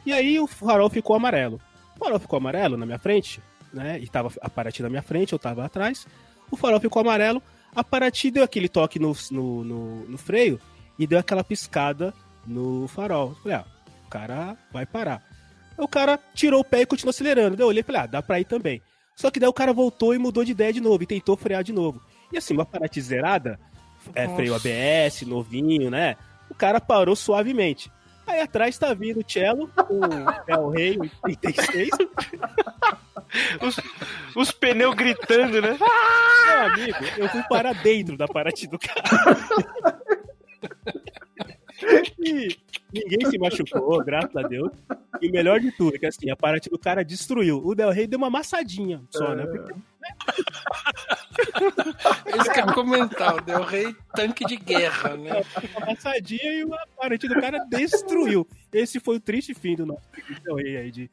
E 0.04 0.12
aí 0.12 0.40
o 0.40 0.46
farol 0.46 0.90
ficou 0.90 1.14
amarelo. 1.14 1.60
O 1.94 1.98
farol 1.98 2.18
ficou 2.18 2.38
amarelo 2.38 2.76
na 2.76 2.86
minha 2.86 2.98
frente, 2.98 3.40
né, 3.72 3.98
e 4.00 4.08
tava 4.08 4.30
a 4.40 4.50
Paraty 4.50 4.82
na 4.82 4.88
minha 4.88 5.02
frente, 5.02 5.32
eu 5.32 5.38
tava 5.38 5.64
atrás. 5.64 6.06
O 6.50 6.56
farol 6.56 6.80
ficou 6.80 7.00
amarelo, 7.00 7.42
a 7.74 7.82
Paraty 7.82 8.30
deu 8.30 8.44
aquele 8.44 8.68
toque 8.68 8.98
no, 8.98 9.16
no, 9.30 9.64
no, 9.64 10.08
no 10.08 10.18
freio 10.18 10.60
e 10.98 11.06
deu 11.06 11.18
aquela 11.18 11.42
piscada 11.42 12.12
no 12.46 12.86
farol. 12.88 13.30
Eu 13.30 13.34
Falei, 13.36 13.56
ah, 13.58 13.64
o 14.06 14.10
cara 14.10 14.56
vai 14.72 14.84
parar. 14.84 15.22
O 15.78 15.88
cara 15.88 16.18
tirou 16.34 16.60
o 16.60 16.64
pé 16.64 16.82
e 16.82 16.86
continuou 16.86 17.10
acelerando. 17.10 17.56
Daí 17.56 17.64
eu 17.64 17.68
olhei 17.68 17.80
e 17.80 17.84
falei, 17.84 18.02
ah, 18.02 18.06
dá 18.06 18.22
pra 18.22 18.38
ir 18.38 18.44
também. 18.44 18.82
Só 19.16 19.30
que 19.30 19.40
daí 19.40 19.48
o 19.48 19.54
cara 19.54 19.72
voltou 19.72 20.14
e 20.14 20.18
mudou 20.18 20.44
de 20.44 20.52
ideia 20.52 20.72
de 20.72 20.80
novo 20.80 21.02
e 21.02 21.06
tentou 21.06 21.36
frear 21.36 21.64
de 21.64 21.72
novo. 21.72 22.00
E 22.30 22.36
assim, 22.36 22.54
uma 22.54 22.66
Paraty 22.66 23.00
zerada, 23.00 23.58
é, 24.14 24.28
freio 24.28 24.54
ABS, 24.54 25.22
novinho, 25.22 25.90
né? 25.90 26.16
O 26.50 26.54
cara 26.54 26.80
parou 26.80 27.16
suavemente. 27.16 27.90
Aí 28.26 28.40
atrás 28.40 28.78
tá 28.78 28.94
vindo 28.94 29.20
o 29.20 29.24
Cello, 29.26 29.70
o 29.90 30.44
Del 30.46 30.68
Rey 30.68 30.98
86. 31.24 31.90
Os, 33.60 33.80
os 34.36 34.52
pneus 34.52 34.94
gritando, 34.94 35.60
né? 35.60 35.76
Meu 35.78 36.58
amigo, 36.64 36.98
eu 37.16 37.28
fui 37.28 37.42
parar 37.48 37.74
dentro 37.74 38.16
da 38.16 38.28
Paraty 38.28 38.66
do 38.66 38.78
carro. 38.78 39.36
E 42.18 42.56
ninguém 42.92 43.30
se 43.30 43.38
machucou, 43.38 44.04
graças 44.04 44.36
a 44.36 44.42
Deus. 44.42 44.70
E 45.20 45.28
o 45.28 45.32
melhor 45.32 45.58
de 45.60 45.72
tudo 45.72 45.96
é 45.96 45.98
que 45.98 46.06
assim, 46.06 46.30
a 46.30 46.36
Paraty 46.36 46.70
do 46.70 46.78
cara 46.78 47.04
destruiu. 47.04 47.60
O 47.64 47.74
Del 47.74 47.90
Rey 47.90 48.06
deu 48.06 48.18
uma 48.18 48.28
amassadinha 48.28 49.02
só, 49.10 49.34
né? 49.34 49.46
Porque 49.46 49.72
É 52.26 52.32
que 52.32 52.60
eu 52.60 52.66
ia 52.66 52.72
comentar, 52.72 53.36
o 53.36 53.40
Del 53.40 53.62
Rey 53.62 53.96
tanque 54.14 54.44
de 54.44 54.56
guerra, 54.56 55.16
né? 55.16 55.42
uma 55.76 55.86
amassadinha 55.86 56.52
e 56.52 56.62
a 56.62 56.86
Paraty 56.96 57.28
do 57.28 57.40
cara 57.40 57.58
destruiu. 57.68 58.46
Esse 58.72 58.98
foi 59.00 59.16
o 59.16 59.20
triste 59.20 59.52
fim 59.52 59.76
do 59.76 59.84
nosso 59.84 60.00
Del 60.42 60.54
Rey 60.54 60.76
aí 60.76 60.90
de, 60.90 61.10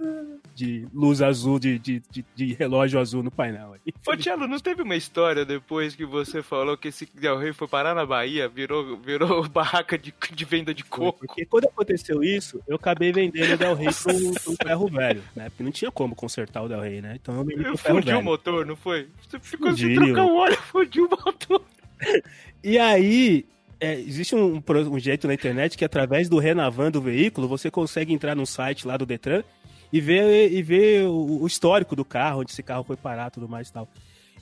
de 0.56 0.88
luz 0.94 1.22
azul, 1.22 1.60
de, 1.60 1.78
de, 1.78 2.02
de, 2.10 2.26
de 2.34 2.54
relógio 2.54 3.00
azul 3.00 3.22
no 3.22 3.30
painel. 3.30 3.74
Aí. 3.74 3.94
Ô, 4.08 4.16
Tiago, 4.16 4.48
não 4.48 4.60
teve 4.60 4.82
uma 4.82 4.96
história 4.96 5.44
depois 5.44 5.94
que 5.94 6.06
você 6.06 6.42
falou 6.42 6.78
que 6.78 6.88
esse 6.88 7.06
Del 7.14 7.38
Rey 7.38 7.52
foi 7.52 7.68
parar 7.68 7.94
na 7.94 8.06
Bahia, 8.06 8.48
virou, 8.48 8.98
virou 8.98 9.48
barraca 9.50 9.98
de, 9.98 10.14
de 10.32 10.46
venda 10.46 10.74
de 10.74 10.86
coco? 10.86 11.28
Porque 11.28 11.46
quando 11.46 11.66
aconteceu 11.66 12.24
isso, 12.24 12.62
eu 12.66 12.78
acabei 12.78 13.12
vendendo 13.12 13.54
o 13.54 13.58
Del 13.58 13.76
Rey 13.76 13.90
pro, 13.92 14.34
pro 14.42 14.68
ferro 14.68 14.88
velho, 14.88 15.24
né? 15.36 15.50
Porque 15.50 15.64
não 15.64 15.72
tinha 15.72 15.92
como 15.92 16.16
consertar 16.16 16.64
o 16.64 16.70
Del 16.70 16.82
Rey, 16.82 17.02
né? 17.02 17.20
Então 17.22 17.36
eu 17.36 17.44
vendi 17.44 17.64
pro 17.64 17.78
ferro 17.78 18.00
Fundiu 18.00 18.20
o 18.20 18.24
motor, 18.24 18.66
não 18.66 18.76
foi? 18.78 19.10
Você 19.28 19.40
ficou 19.40 19.76
sem 19.76 19.96
trocar 19.96 20.24
o 20.24 20.36
óleo, 20.36 20.58
fundiu 20.58 21.06
o 21.06 21.10
motor. 21.10 21.62
E 22.64 22.78
aí, 22.78 23.46
é, 23.80 23.98
existe 24.00 24.36
um, 24.36 24.62
um 24.68 25.00
jeito 25.00 25.28
na 25.28 25.34
internet 25.34 25.78
que 25.78 25.86
através 25.86 26.28
do 26.28 26.38
Renavan 26.38 26.92
do 26.92 27.02
veículo, 27.02 27.48
você 27.48 27.72
consegue 27.72 28.14
entrar 28.14 28.36
no 28.36 28.46
site 28.46 28.86
lá 28.86 28.98
do 28.98 29.06
Detran 29.06 29.44
e 29.92 30.02
ver, 30.02 30.52
e 30.52 30.62
ver 30.62 31.06
o, 31.06 31.42
o 31.42 31.48
histórico 31.48 31.96
do 31.96 32.04
carro, 32.04 32.42
onde 32.42 32.52
esse 32.52 32.62
carro 32.62 32.84
foi 32.84 32.98
parar, 32.98 33.30
tudo 33.30 33.48
mais 33.48 33.70
e 33.70 33.74
tal. 33.74 33.88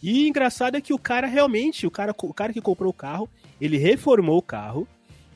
E 0.02 0.28
engraçado 0.28 0.76
é 0.76 0.82
que 0.82 0.94
o 0.94 1.00
cara 1.00 1.28
realmente, 1.28 1.86
o 1.88 1.92
cara, 1.92 2.14
o 2.18 2.34
cara 2.34 2.54
que 2.54 2.62
comprou 2.62 2.90
o 2.90 2.94
carro, 2.94 3.30
ele 3.60 3.78
reformou 3.78 4.38
o 4.38 4.42
carro, 4.42 4.88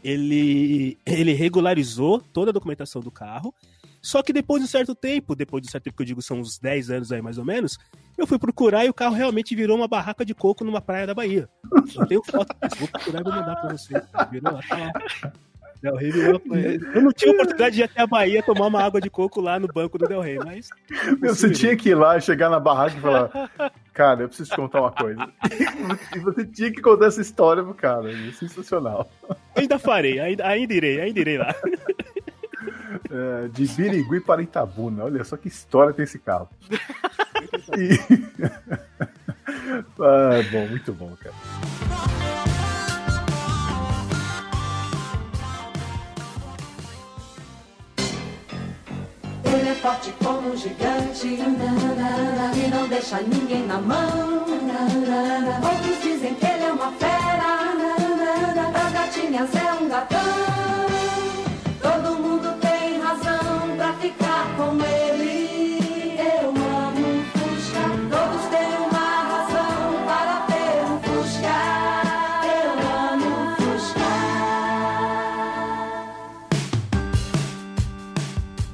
ele, 0.03 0.97
ele 1.05 1.33
regularizou 1.33 2.19
toda 2.19 2.51
a 2.51 2.53
documentação 2.53 3.01
do 3.01 3.11
carro, 3.11 3.53
só 4.01 4.23
que 4.23 4.33
depois 4.33 4.61
de 4.61 4.67
um 4.67 4.71
certo 4.71 4.95
tempo, 4.95 5.35
depois 5.35 5.61
de 5.61 5.69
um 5.69 5.71
certo 5.71 5.85
tempo 5.85 5.97
que 5.97 6.03
eu 6.03 6.07
digo 6.07 6.21
são 6.21 6.39
uns 6.39 6.57
10 6.57 6.89
anos 6.89 7.11
aí 7.11 7.21
mais 7.21 7.37
ou 7.37 7.45
menos, 7.45 7.77
eu 8.17 8.25
fui 8.25 8.39
procurar 8.39 8.85
e 8.85 8.89
o 8.89 8.93
carro 8.93 9.15
realmente 9.15 9.55
virou 9.55 9.77
uma 9.77 9.87
barraca 9.87 10.25
de 10.25 10.33
coco 10.33 10.63
numa 10.63 10.81
praia 10.81 11.07
da 11.07 11.13
Bahia. 11.13 11.47
Eu 11.95 12.05
tenho 12.07 12.23
foto, 12.23 12.55
vou 12.79 12.87
procurar 12.87 13.21
e 13.21 13.23
vou 13.23 13.33
mandar 13.33 13.55
pra 13.55 13.71
você. 13.71 14.01
Virou 14.31 14.53
lá, 14.53 14.61
tá 14.67 14.77
lá. 14.77 15.33
Del 15.81 15.95
Rey 15.95 16.11
virou 16.11 16.39
Eu 16.93 17.01
não 17.01 17.11
tive 17.11 17.31
a 17.31 17.33
oportunidade 17.33 17.75
de 17.75 17.81
ir 17.81 17.85
até 17.85 18.01
a 18.01 18.07
Bahia 18.07 18.43
tomar 18.43 18.67
uma 18.67 18.83
água 18.83 19.01
de 19.01 19.09
coco 19.09 19.41
lá 19.41 19.59
no 19.59 19.67
banco 19.67 19.97
do 19.97 20.07
Del 20.07 20.21
Rey, 20.21 20.37
mas. 20.37 20.69
Meu, 21.19 21.33
você 21.33 21.49
tinha 21.49 21.75
que 21.75 21.89
ir 21.89 21.95
lá, 21.95 22.19
chegar 22.19 22.49
na 22.49 22.59
barraca 22.59 22.95
e 22.95 23.01
falar: 23.01 23.51
Cara, 23.91 24.21
eu 24.21 24.27
preciso 24.27 24.51
te 24.51 24.55
contar 24.55 24.81
uma 24.81 24.91
coisa. 24.91 25.27
E 26.15 26.19
você 26.19 26.45
tinha 26.45 26.71
que 26.71 26.81
contar 26.81 27.07
essa 27.07 27.21
história 27.21 27.63
pro 27.63 27.73
cara. 27.73 28.11
É 28.11 28.31
sensacional. 28.33 29.09
Ainda 29.55 29.79
farei, 29.79 30.19
ainda, 30.19 30.45
ainda 30.45 30.73
irei, 30.73 31.01
ainda 31.01 31.19
irei 31.19 31.37
lá. 31.39 31.55
É, 33.09 33.47
de 33.47 33.67
Birigui 33.67 34.19
para 34.19 34.41
Itabuna. 34.41 35.05
Olha 35.05 35.23
só 35.23 35.37
que 35.37 35.47
história 35.47 35.93
tem 35.93 36.03
esse 36.03 36.19
carro. 36.19 36.49
E... 37.77 37.97
ah, 39.99 40.41
bom, 40.51 40.67
muito 40.67 40.91
bom, 40.93 41.15
cara. 41.21 41.35
Ele 49.45 49.69
é 49.69 49.75
forte 49.75 50.13
como 50.23 50.49
um 50.49 50.57
gigante 50.57 51.27
e 51.27 52.67
não 52.69 52.87
deixa 52.87 53.21
ninguém 53.21 53.65
na 53.67 53.79
mão. 53.79 54.41
Outros 55.63 56.01
dizem 56.01 56.35
que 56.35 56.45
ele 56.45 56.63
é 56.63 56.71
uma 56.71 56.91
fera, 56.93 57.85
das 58.71 58.93
gatinhas 58.93 59.55
é 59.55 59.73
um 59.73 59.87
gatão. 59.87 60.50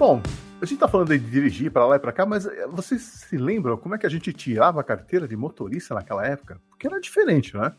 Bom, 0.08 0.22
a 0.62 0.66
gente 0.66 0.80
tá 0.80 0.88
falando 0.88 1.10
de 1.10 1.20
dirigir 1.20 1.70
para 1.70 1.86
lá 1.86 1.98
e 1.98 2.00
para 2.00 2.14
cá, 2.14 2.26
mas 2.26 2.46
eh, 2.46 2.66
vocês 2.68 3.02
se 3.02 3.36
lembram 3.36 3.76
como 3.76 3.94
é 3.94 3.98
que 3.98 4.06
a 4.06 4.10
gente 4.10 4.32
tirava 4.32 4.80
a 4.80 4.84
carteira 4.84 5.28
de 5.28 5.36
motorista 5.36 5.94
naquela 5.94 6.26
época? 6.26 6.62
Porque 6.70 6.88
era 6.88 6.98
diferente, 7.02 7.54
não 7.54 7.66
é? 7.66 7.74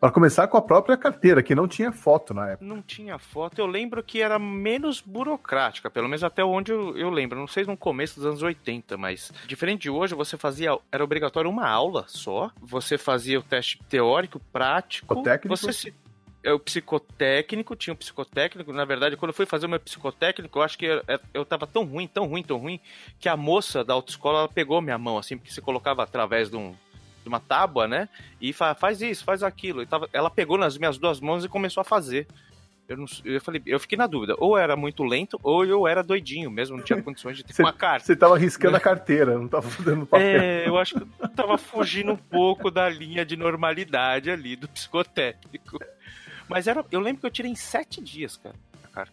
Para 0.00 0.10
começar 0.10 0.48
com 0.48 0.56
a 0.56 0.62
própria 0.62 0.96
carteira, 0.96 1.42
que 1.42 1.54
não 1.54 1.68
tinha 1.68 1.92
foto 1.92 2.32
na 2.32 2.52
época. 2.52 2.64
Não 2.64 2.80
tinha 2.80 3.18
foto. 3.18 3.58
Eu 3.58 3.66
lembro 3.66 4.02
que 4.02 4.22
era 4.22 4.38
menos 4.38 5.02
burocrática, 5.02 5.90
pelo 5.90 6.08
menos 6.08 6.24
até 6.24 6.42
onde 6.42 6.72
eu, 6.72 6.96
eu 6.96 7.10
lembro. 7.10 7.38
Não 7.38 7.46
sei 7.46 7.64
no 7.64 7.76
começo 7.76 8.16
dos 8.16 8.26
anos 8.28 8.42
80, 8.42 8.96
mas 8.96 9.30
diferente 9.46 9.82
de 9.82 9.90
hoje, 9.90 10.14
você 10.14 10.38
fazia. 10.38 10.78
Era 10.90 11.04
obrigatório 11.04 11.50
uma 11.50 11.68
aula 11.68 12.06
só. 12.08 12.50
Você 12.62 12.96
fazia 12.96 13.38
o 13.38 13.42
teste 13.42 13.78
teórico, 13.90 14.40
prático. 14.50 15.06
Psicotécnico. 15.06 15.54
Você 15.54 15.70
se. 15.70 15.94
É 16.44 16.52
o 16.52 16.58
psicotécnico, 16.58 17.74
tinha 17.74 17.94
um 17.94 17.96
psicotécnico. 17.96 18.70
Na 18.70 18.84
verdade, 18.84 19.16
quando 19.16 19.30
eu 19.30 19.34
fui 19.34 19.46
fazer 19.46 19.64
o 19.64 19.68
meu 19.68 19.80
psicotécnico, 19.80 20.58
eu 20.58 20.62
acho 20.62 20.76
que 20.76 20.84
eu, 20.84 21.02
eu 21.32 21.44
tava 21.44 21.66
tão 21.66 21.84
ruim, 21.84 22.06
tão 22.06 22.26
ruim, 22.26 22.42
tão 22.42 22.58
ruim, 22.58 22.78
que 23.18 23.30
a 23.30 23.36
moça 23.36 23.82
da 23.82 23.94
autoescola 23.94 24.40
ela 24.40 24.48
pegou 24.48 24.82
minha 24.82 24.98
mão, 24.98 25.16
assim, 25.16 25.38
porque 25.38 25.50
você 25.50 25.62
colocava 25.62 26.02
através 26.02 26.50
de, 26.50 26.56
um, 26.56 26.74
de 27.22 27.28
uma 27.28 27.40
tábua, 27.40 27.88
né? 27.88 28.10
E 28.38 28.52
fa, 28.52 28.74
faz 28.74 29.00
isso, 29.00 29.24
faz 29.24 29.42
aquilo. 29.42 29.80
E 29.80 29.86
tava, 29.86 30.06
ela 30.12 30.28
pegou 30.28 30.58
nas 30.58 30.76
minhas 30.76 30.98
duas 30.98 31.18
mãos 31.18 31.46
e 31.46 31.48
começou 31.48 31.80
a 31.80 31.84
fazer. 31.84 32.26
Eu, 32.86 32.98
não, 32.98 33.06
eu 33.24 33.40
falei, 33.40 33.62
eu 33.64 33.80
fiquei 33.80 33.96
na 33.96 34.06
dúvida, 34.06 34.34
ou 34.36 34.58
era 34.58 34.76
muito 34.76 35.02
lento, 35.02 35.40
ou 35.42 35.64
eu 35.64 35.88
era 35.88 36.02
doidinho 36.02 36.50
mesmo, 36.50 36.76
não 36.76 36.84
tinha 36.84 37.00
condições 37.02 37.38
de 37.38 37.42
ter 37.42 37.54
Você- 37.54 37.62
uma 37.62 37.72
carta. 37.72 38.04
Você 38.04 38.14
tava 38.14 38.36
riscando 38.36 38.76
a 38.76 38.80
carteira, 38.80 39.38
não 39.38 39.48
tava 39.48 39.70
fazendo 39.70 40.04
papel. 40.04 40.26
É, 40.42 40.68
eu 40.68 40.76
acho 40.76 40.96
que 40.96 41.06
eu 41.20 41.28
tava 41.30 41.56
fugindo 41.56 42.12
um 42.12 42.16
pouco 42.16 42.70
da 42.70 42.86
linha 42.86 43.24
de 43.24 43.34
normalidade 43.34 44.30
ali 44.30 44.54
do 44.56 44.68
psicotécnico. 44.68 45.78
Mas 46.48 46.66
era, 46.66 46.84
eu 46.90 47.00
lembro 47.00 47.20
que 47.20 47.26
eu 47.26 47.30
tirei 47.30 47.50
em 47.50 47.56
sete 47.56 48.02
dias, 48.02 48.36
cara. 48.36 48.54
a 48.84 48.88
carta. 48.88 49.12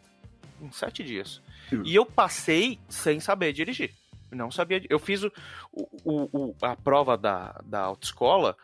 Em 0.62 0.72
sete 0.72 1.04
dias. 1.04 1.42
E 1.86 1.96
eu 1.96 2.06
passei 2.06 2.78
sem 2.90 3.20
saber 3.20 3.54
dirigir. 3.54 3.94
Não 4.32 4.52
sabia. 4.52 4.82
Eu 4.90 5.00
fiz 5.00 5.24
o, 5.24 5.32
o- 5.74 6.30
o- 6.32 6.56
a 6.62 6.76
prova 6.76 7.18
da, 7.18 7.60
da 7.66 7.80
autoescola 7.82 8.56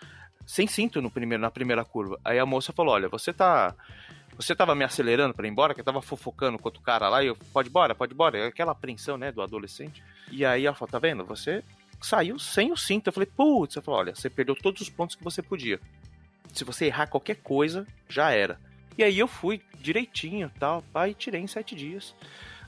sem 0.45 0.65
cinto 0.67 1.01
no 1.01 1.09
primeiro, 1.11 1.41
na 1.41 1.51
primeira 1.51 1.83
curva. 1.83 2.19
Aí 2.23 2.37
a 2.39 2.45
moça 2.45 2.71
falou: 2.71 2.93
Olha, 2.93 3.09
você 3.09 3.33
tá. 3.33 3.73
Você 4.35 4.55
tava 4.55 4.75
me 4.75 4.83
acelerando 4.85 5.33
pra 5.33 5.47
ir 5.47 5.49
embora, 5.49 5.73
que 5.73 5.81
eu 5.81 5.85
tava 5.85 6.01
fofocando 6.01 6.59
com 6.59 6.67
outro 6.67 6.81
cara 6.81 7.09
lá, 7.09 7.23
e 7.23 7.27
eu, 7.27 7.35
pode 7.51 7.67
ir 7.67 7.71
embora, 7.71 7.95
pode 7.95 8.13
ir 8.13 8.15
embora. 8.15 8.47
Aquela 8.47 8.71
apreensão, 8.71 9.17
né, 9.17 9.31
do 9.31 9.41
adolescente. 9.41 10.03
E 10.31 10.45
aí 10.45 10.65
ela 10.65 10.75
falou: 10.75 10.91
Tá 10.91 10.99
vendo? 10.99 11.25
Você 11.25 11.63
saiu 12.01 12.37
sem 12.39 12.71
o 12.71 12.77
cinto. 12.77 13.07
Eu 13.07 13.13
falei: 13.13 13.27
Putz, 13.35 13.75
ela 13.75 13.83
falou: 13.83 13.99
Olha, 14.01 14.15
você 14.15 14.29
perdeu 14.29 14.55
todos 14.55 14.81
os 14.81 14.89
pontos 14.89 15.15
que 15.15 15.23
você 15.23 15.41
podia. 15.41 15.79
Se 16.53 16.63
você 16.63 16.85
errar 16.85 17.07
qualquer 17.07 17.37
coisa, 17.37 17.85
já 18.09 18.31
era. 18.31 18.59
E 18.97 19.03
aí 19.03 19.17
eu 19.19 19.27
fui 19.27 19.61
direitinho 19.79 20.51
tal, 20.59 20.83
pá, 20.93 21.07
e 21.07 21.13
tirei 21.13 21.41
em 21.41 21.47
sete 21.47 21.75
dias. 21.75 22.15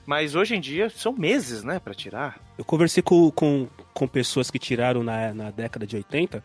Mas 0.05 0.35
hoje 0.35 0.55
em 0.55 0.59
dia 0.59 0.89
são 0.89 1.13
meses, 1.13 1.63
né, 1.63 1.79
pra 1.79 1.93
tirar. 1.93 2.39
Eu 2.57 2.65
conversei 2.65 3.03
com, 3.03 3.29
com, 3.31 3.67
com 3.93 4.07
pessoas 4.07 4.49
que 4.49 4.57
tiraram 4.57 5.03
na, 5.03 5.33
na 5.33 5.51
década 5.51 5.85
de 5.85 5.95
80 5.95 6.43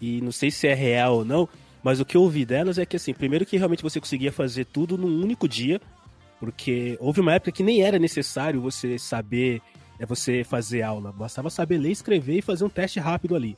e 0.00 0.20
não 0.20 0.32
sei 0.32 0.50
se 0.50 0.66
é 0.66 0.74
real 0.74 1.18
ou 1.18 1.24
não, 1.24 1.48
mas 1.82 2.00
o 2.00 2.04
que 2.04 2.16
eu 2.16 2.22
ouvi 2.22 2.44
delas 2.44 2.78
é 2.78 2.86
que, 2.86 2.96
assim, 2.96 3.14
primeiro 3.14 3.46
que 3.46 3.56
realmente 3.56 3.82
você 3.82 4.00
conseguia 4.00 4.32
fazer 4.32 4.64
tudo 4.64 4.98
num 4.98 5.22
único 5.22 5.48
dia, 5.48 5.80
porque 6.40 6.96
houve 7.00 7.20
uma 7.20 7.34
época 7.34 7.52
que 7.52 7.62
nem 7.62 7.82
era 7.82 7.98
necessário 7.98 8.60
você 8.60 8.98
saber, 8.98 9.62
é 9.98 10.04
você 10.04 10.42
fazer 10.42 10.82
aula, 10.82 11.12
bastava 11.12 11.48
saber 11.48 11.78
ler, 11.78 11.92
escrever 11.92 12.38
e 12.38 12.42
fazer 12.42 12.64
um 12.64 12.68
teste 12.68 12.98
rápido 12.98 13.36
ali. 13.36 13.56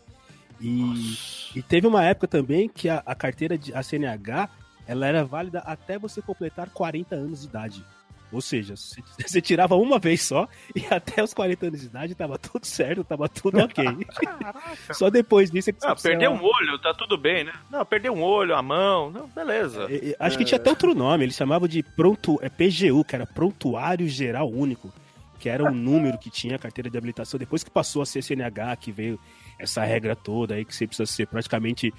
E, 0.60 1.16
e 1.54 1.62
teve 1.62 1.86
uma 1.86 2.04
época 2.04 2.28
também 2.28 2.68
que 2.68 2.88
a, 2.88 3.02
a 3.04 3.14
carteira 3.14 3.56
de 3.58 3.74
a 3.74 3.82
CNH 3.82 4.48
ela 4.86 5.06
era 5.06 5.24
válida 5.24 5.60
até 5.60 5.98
você 5.98 6.22
completar 6.22 6.70
40 6.70 7.14
anos 7.14 7.42
de 7.42 7.46
idade. 7.48 7.84
Ou 8.30 8.42
seja, 8.42 8.74
você, 9.18 9.40
tirava 9.40 9.74
uma 9.76 9.98
vez 9.98 10.22
só 10.22 10.46
e 10.74 10.84
até 10.90 11.22
os 11.22 11.32
40 11.32 11.66
anos 11.68 11.80
de 11.80 11.86
idade 11.86 12.14
tava 12.14 12.38
tudo 12.38 12.64
certo, 12.66 13.02
tava 13.02 13.26
tudo 13.28 13.58
ok. 13.58 13.84
Só 14.92 15.08
depois 15.10 15.50
disso 15.50 15.70
é 15.70 15.72
que 15.72 15.78
Ah, 15.86 15.94
você 15.96 16.10
perdeu 16.10 16.30
precisava- 16.32 16.52
um 16.54 16.54
olho, 16.70 16.78
tá 16.78 16.92
tudo 16.92 17.16
bem, 17.16 17.44
né? 17.44 17.52
Não, 17.70 17.84
perdeu 17.86 18.12
um 18.12 18.22
olho, 18.22 18.54
a 18.54 18.62
mão, 18.62 19.10
não, 19.10 19.26
beleza. 19.28 19.86
É, 19.90 20.10
é, 20.10 20.16
Acho 20.20 20.36
que 20.36 20.44
tinha 20.44 20.58
até 20.60 20.68
outro 20.68 20.94
nome, 20.94 21.24
eles 21.24 21.36
chamavam 21.36 21.66
de 21.66 21.82
pronto, 21.82 22.38
é 22.42 22.48
PGU, 22.50 23.02
que 23.04 23.14
era 23.14 23.26
Prontuário 23.26 24.06
Geral 24.08 24.50
Único, 24.50 24.92
que 25.38 25.48
era 25.48 25.64
um 25.64 25.74
número 25.74 26.18
que 26.18 26.28
tinha 26.30 26.56
a 26.56 26.58
carteira 26.58 26.90
de 26.90 26.98
habilitação. 26.98 27.38
Depois 27.38 27.64
que 27.64 27.70
passou 27.70 28.02
a 28.02 28.06
ser 28.06 28.22
CNH, 28.22 28.76
que 28.76 28.92
veio 28.92 29.18
essa 29.58 29.84
regra 29.84 30.14
toda 30.14 30.54
aí, 30.54 30.64
que 30.64 30.74
você 30.74 30.86
precisa 30.86 31.06
ser 31.06 31.26
praticamente 31.26 31.92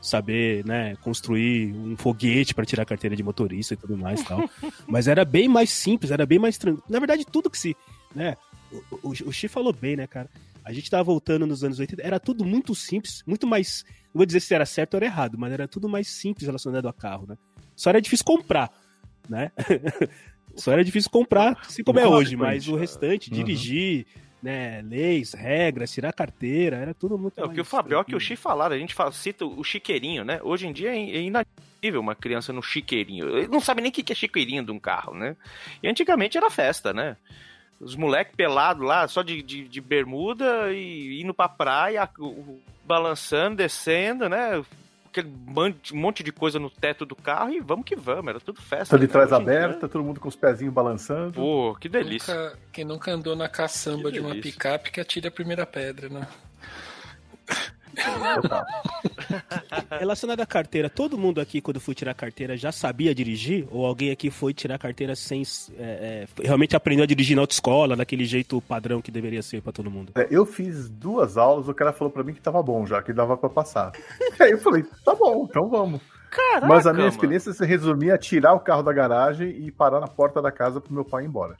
saber, 0.00 0.64
né, 0.64 0.96
construir 0.96 1.72
um 1.72 1.96
foguete 1.96 2.54
para 2.54 2.64
tirar 2.64 2.82
a 2.82 2.86
carteira 2.86 3.14
de 3.14 3.22
motorista 3.22 3.74
e 3.74 3.76
tudo 3.76 3.96
mais 3.96 4.20
e 4.20 4.24
tal. 4.24 4.50
Mas 4.86 5.06
era 5.06 5.24
bem 5.24 5.48
mais 5.48 5.70
simples, 5.70 6.10
era 6.10 6.26
bem 6.26 6.40
mais 6.40 6.58
tranquilo. 6.58 6.84
Na 6.88 6.98
verdade, 6.98 7.24
tudo 7.24 7.48
que 7.48 7.56
se, 7.56 7.76
né, 8.14 8.36
o, 8.72 9.08
o, 9.08 9.10
o 9.10 9.32
Xi 9.32 9.46
falou 9.46 9.72
bem, 9.72 9.96
né, 9.96 10.06
cara? 10.06 10.28
A 10.64 10.72
gente 10.72 10.90
tava 10.90 11.04
voltando 11.04 11.46
nos 11.46 11.62
anos 11.62 11.78
80, 11.78 12.02
era 12.02 12.18
tudo 12.18 12.44
muito 12.44 12.74
simples, 12.74 13.22
muito 13.26 13.46
mais, 13.46 13.84
não 14.12 14.18
vou 14.20 14.26
dizer 14.26 14.40
se 14.40 14.54
era 14.54 14.66
certo 14.66 14.94
ou 14.94 14.98
era 14.98 15.06
errado, 15.06 15.38
mas 15.38 15.52
era 15.52 15.68
tudo 15.68 15.88
mais 15.88 16.08
simples 16.08 16.46
relacionado 16.46 16.88
a 16.88 16.92
carro, 16.92 17.26
né? 17.28 17.36
Só 17.74 17.90
era 17.90 18.00
difícil 18.00 18.24
comprar, 18.24 18.70
né? 19.28 19.50
Só 20.54 20.72
era 20.72 20.84
difícil 20.84 21.10
comprar, 21.10 21.58
assim 21.66 21.82
como 21.82 21.98
é 21.98 22.06
hoje, 22.06 22.36
mas 22.36 22.68
o 22.68 22.76
restante, 22.76 23.30
Uhum. 23.32 23.96
Né, 24.42 24.82
leis, 24.82 25.32
regras, 25.34 25.92
tirar 25.92 26.12
carteira, 26.12 26.76
era 26.76 26.92
tudo 26.94 27.16
muito 27.16 27.40
É 27.40 27.44
o 27.44 27.50
que 27.50 27.60
o 27.60 27.64
Fabioca 27.64 28.10
e 28.10 28.14
o 28.14 28.18
tranquilo. 28.18 28.20
Xi 28.20 28.36
falaram, 28.36 28.74
a 28.74 28.78
gente 28.78 28.94
fala, 28.94 29.12
cita 29.12 29.44
o 29.46 29.62
chiqueirinho, 29.62 30.24
né? 30.24 30.40
Hoje 30.42 30.66
em 30.66 30.72
dia 30.72 30.90
é 30.90 30.98
é 30.98 31.20
inadmissível 31.22 32.00
uma 32.00 32.14
criança 32.14 32.52
no 32.52 32.62
chiqueirinho. 32.62 33.28
Ele 33.38 33.48
não 33.48 33.60
sabe 33.60 33.80
nem 33.82 33.90
o 33.90 33.94
que 33.94 34.12
é 34.12 34.16
chiqueirinho 34.16 34.64
de 34.64 34.70
um 34.72 34.78
carro, 34.78 35.14
né? 35.14 35.36
E 35.82 35.88
antigamente 35.88 36.36
era 36.36 36.50
festa, 36.50 36.92
né? 36.92 37.16
Os 37.80 37.96
moleques 37.96 38.34
pelados 38.36 38.84
lá, 38.86 39.06
só 39.08 39.22
de, 39.22 39.42
de, 39.42 39.66
de 39.68 39.80
bermuda 39.80 40.72
e 40.72 41.20
indo 41.20 41.34
pra 41.34 41.48
praia, 41.48 42.08
o- 42.18 42.26
o- 42.26 42.62
balançando, 42.84 43.56
descendo, 43.56 44.28
né? 44.28 44.62
Aquele 45.12 45.30
monte, 45.92 46.22
de 46.24 46.32
coisa 46.32 46.58
no 46.58 46.70
teto 46.70 47.04
do 47.04 47.14
carro 47.14 47.52
e 47.52 47.60
vamos 47.60 47.84
que 47.84 47.94
vamos, 47.94 48.28
era 48.28 48.40
tudo 48.40 48.62
festa. 48.62 48.96
Tá 48.96 48.96
de 48.96 49.06
né? 49.06 49.12
trás 49.12 49.30
aberta, 49.30 49.86
todo 49.86 50.02
mundo 50.02 50.18
com 50.18 50.26
os 50.26 50.34
pezinhos 50.34 50.72
balançando. 50.72 51.34
Pô, 51.34 51.76
que 51.78 51.86
delícia. 51.86 52.34
Nunca- 52.34 52.58
quem 52.72 52.84
nunca 52.86 53.12
andou 53.12 53.36
na 53.36 53.46
caçamba 53.46 54.04
Que 54.08 54.12
de 54.14 54.20
uma 54.20 54.30
delícia. 54.30 54.52
picape 54.52 54.90
que 54.90 55.00
atire 55.02 55.28
a 55.28 55.30
primeira 55.30 55.66
pedra, 55.66 56.08
né? 56.08 56.26
Relacionado 59.98 60.40
à 60.40 60.46
carteira, 60.46 60.88
todo 60.90 61.16
mundo 61.18 61.40
aqui, 61.40 61.60
quando 61.60 61.80
foi 61.80 61.94
tirar 61.94 62.14
carteira, 62.14 62.56
já 62.56 62.72
sabia 62.72 63.14
dirigir? 63.14 63.66
Ou 63.70 63.86
alguém 63.86 64.10
aqui 64.10 64.30
foi 64.30 64.52
tirar 64.52 64.78
carteira 64.78 65.14
sem. 65.14 65.42
é, 65.78 66.26
é, 66.38 66.42
realmente 66.42 66.76
aprendeu 66.76 67.04
a 67.04 67.06
dirigir 67.06 67.36
na 67.36 67.42
autoescola, 67.42 67.96
daquele 67.96 68.24
jeito 68.24 68.60
padrão 68.62 69.00
que 69.00 69.10
deveria 69.10 69.42
ser 69.42 69.62
pra 69.62 69.72
todo 69.72 69.90
mundo? 69.90 70.12
É, 70.14 70.26
eu 70.30 70.44
fiz 70.46 70.88
duas 70.88 71.36
aulas, 71.36 71.68
o 71.68 71.74
cara 71.74 71.92
falou 71.92 72.10
pra 72.10 72.22
mim 72.22 72.34
que 72.34 72.40
tava 72.40 72.62
bom 72.62 72.86
já, 72.86 73.02
que 73.02 73.12
dava 73.12 73.36
pra 73.36 73.48
passar. 73.48 73.92
E 74.38 74.42
aí 74.42 74.52
eu 74.52 74.58
falei, 74.58 74.84
tá 75.04 75.14
bom, 75.14 75.46
então 75.48 75.68
vamos. 75.68 76.00
Caraca, 76.30 76.66
Mas 76.66 76.86
a 76.86 76.92
minha 76.92 77.04
mano. 77.04 77.12
experiência 77.14 77.52
se 77.52 77.64
resumia 77.66 78.14
a 78.14 78.18
tirar 78.18 78.54
o 78.54 78.60
carro 78.60 78.82
da 78.82 78.92
garagem 78.92 79.50
e 79.50 79.70
parar 79.70 80.00
na 80.00 80.08
porta 80.08 80.40
da 80.40 80.50
casa 80.50 80.80
pro 80.80 80.92
meu 80.92 81.04
pai 81.04 81.24
ir 81.24 81.26
embora. 81.26 81.56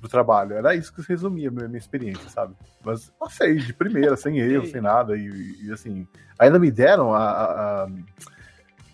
Pro 0.00 0.08
trabalho. 0.08 0.52
Era 0.54 0.74
isso 0.74 0.92
que 0.94 1.02
resumia 1.02 1.48
a 1.48 1.50
minha, 1.50 1.66
minha 1.68 1.78
experiência, 1.78 2.28
sabe? 2.28 2.54
Mas 2.84 3.10
passei 3.18 3.56
de 3.56 3.72
primeira, 3.72 4.16
sem 4.16 4.38
erro, 4.38 4.66
sem 4.66 4.80
nada. 4.80 5.16
E, 5.16 5.56
e, 5.64 5.72
assim, 5.72 6.06
ainda 6.38 6.58
me 6.58 6.70
deram 6.70 7.12
a, 7.12 7.18
a- 7.18 7.84
a- 7.84 7.88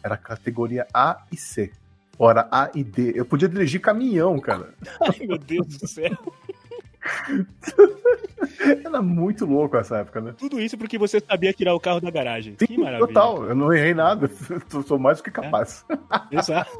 Era 0.02 0.16
categoria 0.16 0.86
A 0.94 1.22
e 1.32 1.36
C. 1.36 1.70
Ou 2.18 2.30
era 2.30 2.48
A 2.50 2.70
e 2.74 2.82
D. 2.84 3.12
Eu 3.14 3.24
podia 3.26 3.48
dirigir 3.48 3.80
caminhão, 3.80 4.38
cara. 4.38 4.72
Ai, 5.00 5.26
meu 5.26 5.36
Deus 5.38 5.66
do 5.78 5.86
céu. 5.88 6.10
Era 8.84 9.00
muito 9.02 9.44
louco 9.46 9.76
essa 9.76 9.98
época, 9.98 10.20
né? 10.20 10.34
Tudo 10.38 10.60
isso 10.60 10.76
porque 10.76 10.98
você 10.98 11.20
sabia 11.20 11.52
tirar 11.52 11.74
o 11.74 11.80
carro 11.80 12.00
da 12.00 12.10
garagem. 12.10 12.54
que 12.54 12.76
maravilha. 12.78 13.06
Total, 13.06 13.44
eu 13.46 13.54
não 13.54 13.72
errei 13.72 13.94
nada. 13.94 14.30
Eu 14.72 14.82
Sou 14.82 14.98
mais 14.98 15.18
do 15.18 15.24
que 15.24 15.30
capaz. 15.30 15.84
Exato. 16.30 16.70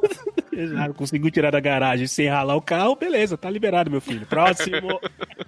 Exato. 0.51 0.93
Conseguiu 0.93 1.31
tirar 1.31 1.51
da 1.51 1.59
garagem 1.59 2.07
sem 2.07 2.27
ralar 2.27 2.55
o 2.55 2.61
carro, 2.61 2.95
beleza, 2.95 3.37
tá 3.37 3.49
liberado, 3.49 3.89
meu 3.91 4.01
filho. 4.01 4.25
Próximo. 4.25 4.99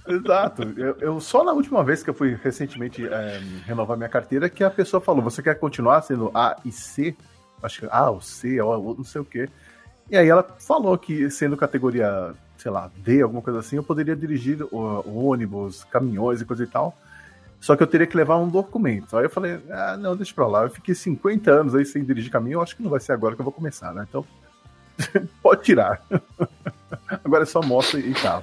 Exato. 0.08 0.64
Eu, 0.78 0.96
eu- 1.00 1.20
só 1.20 1.44
na 1.44 1.52
última 1.54 1.84
vez 1.84 2.04
que 2.04 2.10
eu 2.10 2.14
fui 2.14 2.38
recentemente 2.44 3.06
é, 3.08 3.40
renovar 3.66 3.98
minha 3.98 4.10
carteira 4.10 4.50
que 4.50 4.64
a 4.64 4.70
pessoa 4.70 5.02
falou: 5.02 5.22
você 5.22 5.42
quer 5.42 5.56
continuar 5.56 6.02
sendo 6.02 6.32
A 6.34 6.56
e 6.66 6.72
C? 6.72 7.16
Acho 7.62 7.82
que 7.82 7.88
A 7.90 8.10
ou 8.10 8.22
C, 8.22 8.60
ou 8.62 8.96
não 8.96 9.04
sei 9.04 9.22
o 9.22 9.26
quê. 9.26 9.50
E 10.10 10.18
aí 10.18 10.28
ela 10.30 10.44
falou 10.60 10.98
que 10.98 11.30
sendo 11.30 11.58
categoria, 11.58 12.34
sei 12.68 12.74
lá, 12.74 12.91
D, 12.97 13.22
alguma 13.22 13.41
coisa 13.41 13.59
assim, 13.59 13.78
eu 13.78 13.84
poderia 13.84 14.13
dirigir 14.13 14.59
ônibus, 14.74 15.86
caminhões 15.86 16.41
e 16.41 16.45
coisa 16.45 16.65
e 16.65 16.68
tal. 16.68 16.93
Só 17.61 17.78
que 17.78 17.82
eu 17.82 17.88
teria 17.88 18.05
que 18.05 18.18
levar 18.18 18.36
um 18.38 18.49
documento. 18.49 19.15
Aí 19.15 19.24
eu 19.24 19.30
falei, 19.30 19.57
ah, 19.70 19.95
não, 19.97 20.18
deixa 20.18 20.34
pra 20.34 20.45
lá. 20.45 20.63
Eu 20.63 20.70
fiquei 20.70 20.93
50 20.93 21.49
anos 21.49 21.74
aí 21.74 21.86
sem 21.86 22.03
dirigir 22.03 22.30
caminhão, 22.30 22.61
acho 22.61 22.76
que 22.76 22.84
não 22.84 22.89
vai 22.89 22.99
ser 22.99 23.13
agora 23.13 23.36
que 23.36 23.41
eu 23.41 23.45
vou 23.45 23.53
começar, 23.53 23.93
né? 23.93 24.05
Então, 24.07 24.26
pode 25.41 25.64
tirar. 25.64 26.02
Agora 27.24 27.43
é 27.43 27.45
só 27.45 27.62
moto 27.62 27.98
e. 27.98 28.14
Só. 28.18 28.41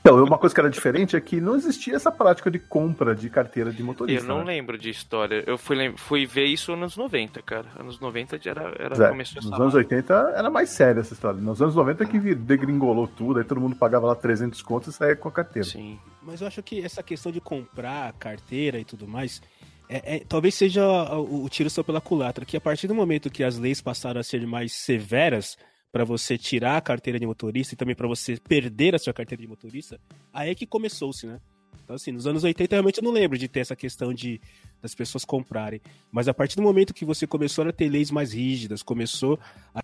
Então, 0.00 0.22
uma 0.24 0.38
coisa 0.38 0.54
que 0.54 0.60
era 0.60 0.70
diferente 0.70 1.16
é 1.16 1.20
que 1.20 1.40
não 1.40 1.56
existia 1.56 1.94
essa 1.96 2.10
prática 2.10 2.50
de 2.50 2.58
compra 2.58 3.14
de 3.14 3.28
carteira 3.28 3.72
de 3.72 3.80
Eu 3.80 3.86
motorista. 3.86 4.26
não 4.26 4.38
né? 4.38 4.44
lembro 4.44 4.78
de 4.78 4.90
história. 4.90 5.42
Eu 5.46 5.58
fui, 5.58 5.92
fui 5.96 6.26
ver 6.26 6.44
isso 6.46 6.72
nos 6.72 6.78
anos 6.80 6.96
90, 6.96 7.42
cara. 7.42 7.66
Anos 7.78 7.98
90 8.00 8.38
já 8.40 8.50
era, 8.52 8.74
era 8.78 8.94
Zé, 8.94 9.08
começou 9.08 9.38
essa 9.40 9.50
nos 9.50 9.60
anos 9.60 9.74
80 9.74 10.14
era 10.36 10.50
mais 10.50 10.70
séria 10.70 11.00
essa 11.00 11.14
história. 11.14 11.40
Nos 11.40 11.60
anos 11.60 11.74
90 11.74 12.04
que 12.06 12.18
vir- 12.18 12.36
degringolou 12.36 13.06
tudo, 13.06 13.38
aí 13.40 13.44
todo 13.44 13.60
mundo 13.60 13.76
pagava 13.76 14.06
lá 14.06 14.14
300 14.14 14.60
contos 14.62 14.94
e 14.94 14.96
saía 14.96 15.16
com 15.16 15.28
a 15.28 15.32
carteira. 15.32 15.68
Sim. 15.68 15.98
Mas 16.22 16.40
eu 16.40 16.46
acho 16.46 16.62
que 16.62 16.84
essa 16.84 17.02
questão 17.02 17.30
de 17.32 17.40
comprar 17.40 18.12
carteira 18.14 18.78
e 18.78 18.84
tudo 18.84 19.06
mais, 19.08 19.40
é, 19.88 20.16
é- 20.16 20.18
talvez 20.28 20.54
seja 20.54 20.84
o, 21.14 21.44
o 21.44 21.48
tiro 21.48 21.70
só 21.70 21.82
pela 21.82 22.00
culatra, 22.00 22.44
que 22.44 22.56
a 22.56 22.60
partir 22.60 22.86
do 22.86 22.94
momento 22.94 23.30
que 23.30 23.42
as 23.42 23.56
leis 23.58 23.80
passaram 23.80 24.20
a 24.20 24.24
ser 24.24 24.46
mais 24.46 24.72
severas 24.72 25.56
para 25.90 26.04
você 26.04 26.36
tirar 26.36 26.76
a 26.76 26.80
carteira 26.80 27.18
de 27.18 27.26
motorista 27.26 27.74
e 27.74 27.76
também 27.76 27.94
para 27.94 28.06
você 28.06 28.36
perder 28.36 28.94
a 28.94 28.98
sua 28.98 29.12
carteira 29.12 29.40
de 29.42 29.48
motorista, 29.48 29.98
aí 30.32 30.50
é 30.50 30.54
que 30.54 30.66
começou-se, 30.66 31.26
né? 31.26 31.40
Então, 31.82 31.96
assim, 31.96 32.12
nos 32.12 32.26
anos 32.26 32.44
80 32.44 32.74
realmente 32.74 32.98
eu 32.98 33.02
não 33.02 33.10
lembro 33.10 33.38
de 33.38 33.48
ter 33.48 33.60
essa 33.60 33.74
questão 33.74 34.12
de 34.12 34.38
das 34.82 34.94
pessoas 34.94 35.24
comprarem. 35.24 35.80
Mas 36.12 36.28
a 36.28 36.34
partir 36.34 36.54
do 36.56 36.62
momento 36.62 36.92
que 36.92 37.04
você 37.04 37.26
começou 37.26 37.66
a 37.66 37.72
ter 37.72 37.88
leis 37.88 38.10
mais 38.10 38.34
rígidas, 38.34 38.82
começou 38.82 39.40
a 39.74 39.82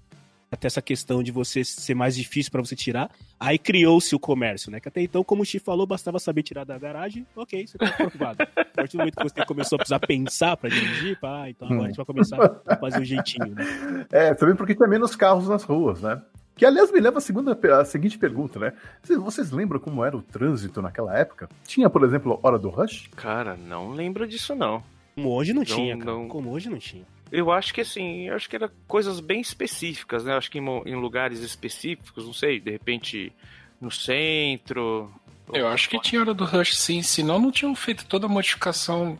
até 0.55 0.67
essa 0.67 0.81
questão 0.83 1.23
de 1.23 1.31
você 1.31 1.63
ser 1.65 1.95
mais 1.95 2.17
difícil 2.17 2.51
para 2.51 2.63
você 2.63 2.75
tirar, 2.75 3.11
aí 3.39 3.59
criou-se 3.59 4.15
o 4.15 4.19
comércio, 4.19 4.71
né? 4.71 4.81
Que 4.81 4.89
até 4.89 5.03
então, 5.03 5.23
como 5.23 5.43
o 5.43 5.45
Chi 5.45 5.59
falou, 5.59 5.87
bastava 5.87 6.19
saber 6.19 6.43
tirar 6.43 6.65
da 6.65 6.79
garagem, 6.79 7.27
ok, 7.37 7.67
você 7.67 7.77
tá 7.79 7.87
aprovado. 7.87 8.39
A 8.57 8.65
partir 8.75 8.97
do 8.97 9.01
momento 9.01 9.17
que 9.17 9.23
você 9.23 9.45
começou 9.47 9.77
a 9.77 9.79
precisar 9.79 10.01
pensar 10.01 10.57
para 10.57 10.69
dirigir, 10.69 11.19
pá, 11.21 11.49
então 11.49 11.69
agora 11.69 11.85
a 11.85 11.87
gente 11.89 11.97
vai 11.97 12.07
começar 12.07 12.61
a 12.67 12.77
fazer 12.77 13.01
um 13.01 13.05
jeitinho, 13.05 13.55
né? 13.55 14.07
É, 14.11 14.35
também 14.35 14.57
porque 14.57 14.75
tem 14.75 14.89
menos 14.89 15.15
carros 15.15 15.49
nas 15.49 15.63
ruas, 15.63 16.01
né? 16.01 16.21
Que, 16.57 16.65
aliás, 16.65 16.93
me 16.93 17.01
leva 17.01 17.19
à, 17.19 17.21
segunda, 17.21 17.59
a 17.81 17.85
seguinte 17.85 18.17
pergunta, 18.19 18.59
né? 18.59 18.73
Vocês, 19.03 19.19
vocês 19.19 19.51
lembram 19.51 19.81
como 19.81 20.05
era 20.05 20.17
o 20.17 20.23
trânsito 20.23 20.81
naquela 20.83 21.17
época? 21.19 21.49
Tinha, 21.67 21.91
por 21.91 22.05
exemplo, 22.05 22.39
hora 22.43 22.59
do 22.59 22.69
rush? 22.69 23.09
Cara, 23.17 23.57
não 23.57 23.91
lembro 23.91 24.27
disso, 24.27 24.55
não. 24.55 24.83
Como 25.15 25.31
hoje 25.31 25.53
não 25.53 25.61
Não, 25.63 25.67
tinha, 25.67 25.97
cara. 25.97 26.11
não. 26.11 26.29
Como 26.29 26.51
hoje 26.51 26.69
não 26.69 26.79
tinha. 26.79 27.05
Eu 27.31 27.51
acho 27.51 27.75
que 27.75 27.81
assim, 27.81 28.29
eu 28.29 28.35
acho 28.35 28.49
que 28.49 28.57
era 28.57 28.71
coisas 28.87 29.21
bem 29.21 29.41
específicas, 29.41 30.25
né? 30.25 30.33
Eu 30.33 30.39
acho 30.39 30.51
que 30.51 30.59
em, 30.59 30.83
em 30.87 30.95
lugares 30.95 31.41
específicos, 31.41 32.25
não 32.25 32.33
sei, 32.33 32.61
de 32.61 32.71
repente 32.71 33.33
no 33.81 33.91
centro. 33.91 35.13
Eu 35.53 35.69
acho 35.69 35.89
que 35.89 36.01
tinha 36.01 36.21
hora 36.21 36.33
do 36.33 36.45
rush 36.45 36.77
sim, 36.77 37.03
senão 37.03 37.39
não 37.39 37.53
tinham 37.53 37.75
feito 37.75 38.07
toda 38.07 38.27
a 38.27 38.29
modificação 38.29 39.19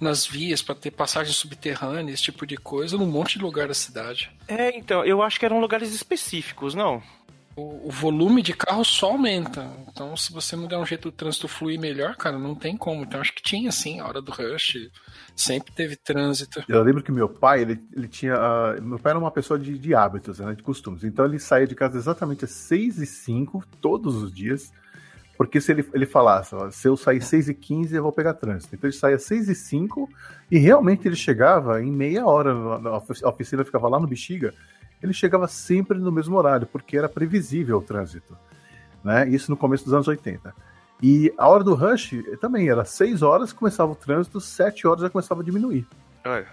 nas 0.00 0.26
vias 0.26 0.62
para 0.62 0.74
ter 0.74 0.90
passagem 0.90 1.32
subterrânea, 1.32 2.12
esse 2.12 2.24
tipo 2.24 2.46
de 2.46 2.56
coisa, 2.56 2.96
num 2.96 3.06
monte 3.06 3.38
de 3.38 3.44
lugar 3.44 3.68
da 3.68 3.74
cidade. 3.74 4.30
É, 4.46 4.76
então, 4.76 5.04
eu 5.04 5.22
acho 5.22 5.38
que 5.38 5.44
eram 5.44 5.60
lugares 5.60 5.94
específicos, 5.94 6.74
não? 6.74 7.02
O, 7.56 7.88
o 7.88 7.90
volume 7.90 8.42
de 8.42 8.52
carro 8.52 8.84
só 8.84 9.12
aumenta. 9.12 9.70
Então, 9.88 10.16
se 10.16 10.32
você 10.32 10.56
não 10.56 10.66
der 10.66 10.76
um 10.76 10.84
jeito 10.84 11.08
do 11.08 11.12
trânsito 11.12 11.46
fluir 11.46 11.78
melhor, 11.78 12.16
cara, 12.16 12.36
não 12.36 12.54
tem 12.54 12.76
como. 12.76 13.02
Então, 13.02 13.20
acho 13.20 13.32
que 13.32 13.42
tinha 13.42 13.70
sim 13.70 14.00
a 14.00 14.06
hora 14.06 14.20
do 14.20 14.32
rush. 14.32 14.90
Sempre 15.36 15.72
teve 15.72 15.94
trânsito. 15.94 16.64
Eu 16.68 16.82
lembro 16.82 17.02
que 17.02 17.12
meu 17.12 17.28
pai, 17.28 17.62
ele, 17.62 17.80
ele 17.94 18.08
tinha. 18.08 18.34
ah, 18.34 18.80
meu 18.80 18.98
pai 18.98 19.10
era 19.10 19.18
uma 19.18 19.30
pessoa 19.30 19.58
de, 19.58 19.78
de 19.78 19.94
hábitos, 19.94 20.40
né, 20.40 20.54
de 20.54 20.62
costumes. 20.62 21.04
Então 21.04 21.24
ele 21.24 21.38
saía 21.38 21.66
de 21.66 21.74
casa 21.76 21.96
exatamente 21.96 22.44
às 22.44 22.50
6 22.50 22.98
e 22.98 23.06
5 23.06 23.64
todos 23.80 24.16
os 24.16 24.32
dias, 24.32 24.72
Porque 25.36 25.60
se 25.60 25.72
ele, 25.72 25.88
ele 25.92 26.06
falasse, 26.06 26.54
se 26.72 26.88
eu 26.88 26.96
sair 26.96 27.20
6 27.20 27.48
e 27.48 27.54
15 27.54 27.94
eu 27.94 28.02
vou 28.02 28.12
pegar 28.12 28.34
trânsito. 28.34 28.74
Então 28.74 28.88
ele 28.88 28.96
saía 28.96 29.18
6 29.18 29.48
e 29.48 29.54
5 29.54 30.08
e 30.50 30.58
realmente 30.58 31.06
ele 31.06 31.16
chegava 31.16 31.80
em 31.82 31.90
meia 31.90 32.26
hora, 32.26 32.52
a 32.52 33.28
oficina 33.28 33.64
ficava 33.64 33.88
lá 33.88 33.98
no 33.98 34.06
Bexiga, 34.06 34.54
ele 35.04 35.12
chegava 35.12 35.46
sempre 35.46 35.98
no 35.98 36.10
mesmo 36.10 36.36
horário, 36.36 36.66
porque 36.66 36.96
era 36.96 37.08
previsível 37.08 37.78
o 37.78 37.82
trânsito. 37.82 38.36
Né? 39.04 39.28
Isso 39.28 39.50
no 39.50 39.56
começo 39.56 39.84
dos 39.84 39.92
anos 39.92 40.08
80. 40.08 40.54
E 41.02 41.32
a 41.36 41.46
hora 41.46 41.62
do 41.62 41.74
rush 41.74 42.14
também 42.40 42.68
era 42.70 42.84
6 42.84 43.20
horas, 43.20 43.52
começava 43.52 43.92
o 43.92 43.94
trânsito, 43.94 44.40
7 44.40 44.86
horas 44.86 45.02
já 45.02 45.10
começava 45.10 45.42
a 45.42 45.44
diminuir. 45.44 45.86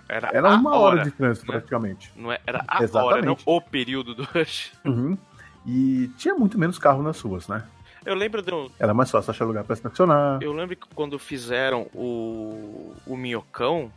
Era, 0.10 0.30
Era 0.34 0.50
uma 0.56 0.76
hora, 0.76 0.96
hora 0.98 1.04
de 1.06 1.12
trânsito 1.12 1.48
né? 1.48 1.54
praticamente. 1.54 2.12
Não 2.18 2.30
é- 2.30 2.42
era 2.46 2.62
a 2.68 2.76
hora, 2.76 2.84
Exatamente. 2.84 3.26
não 3.26 3.38
o 3.46 3.62
período 3.62 4.14
do 4.14 4.24
rush. 4.24 4.74
Uhum. 4.84 5.18
E 5.66 6.10
tinha 6.18 6.36
muito 6.36 6.60
menos 6.60 6.78
carro 6.78 7.02
nas 7.02 7.22
ruas, 7.22 7.48
né? 7.48 7.64
Eu 8.06 8.16
lembro 8.16 8.42
de 8.42 8.52
um, 8.54 8.68
Era 8.80 8.94
mais 8.94 9.10
fácil 9.12 9.32
achar 9.32 9.46
lugar 9.46 9.64
para 9.64 9.76
estacionar. 9.76 10.40
Eu 10.42 10.52
lembro 10.52 10.76
que 10.76 10.88
quando 10.94 11.18
fizeram 11.18 11.88
o, 11.94 12.94
o 13.06 13.16
Minhocão, 13.16 13.90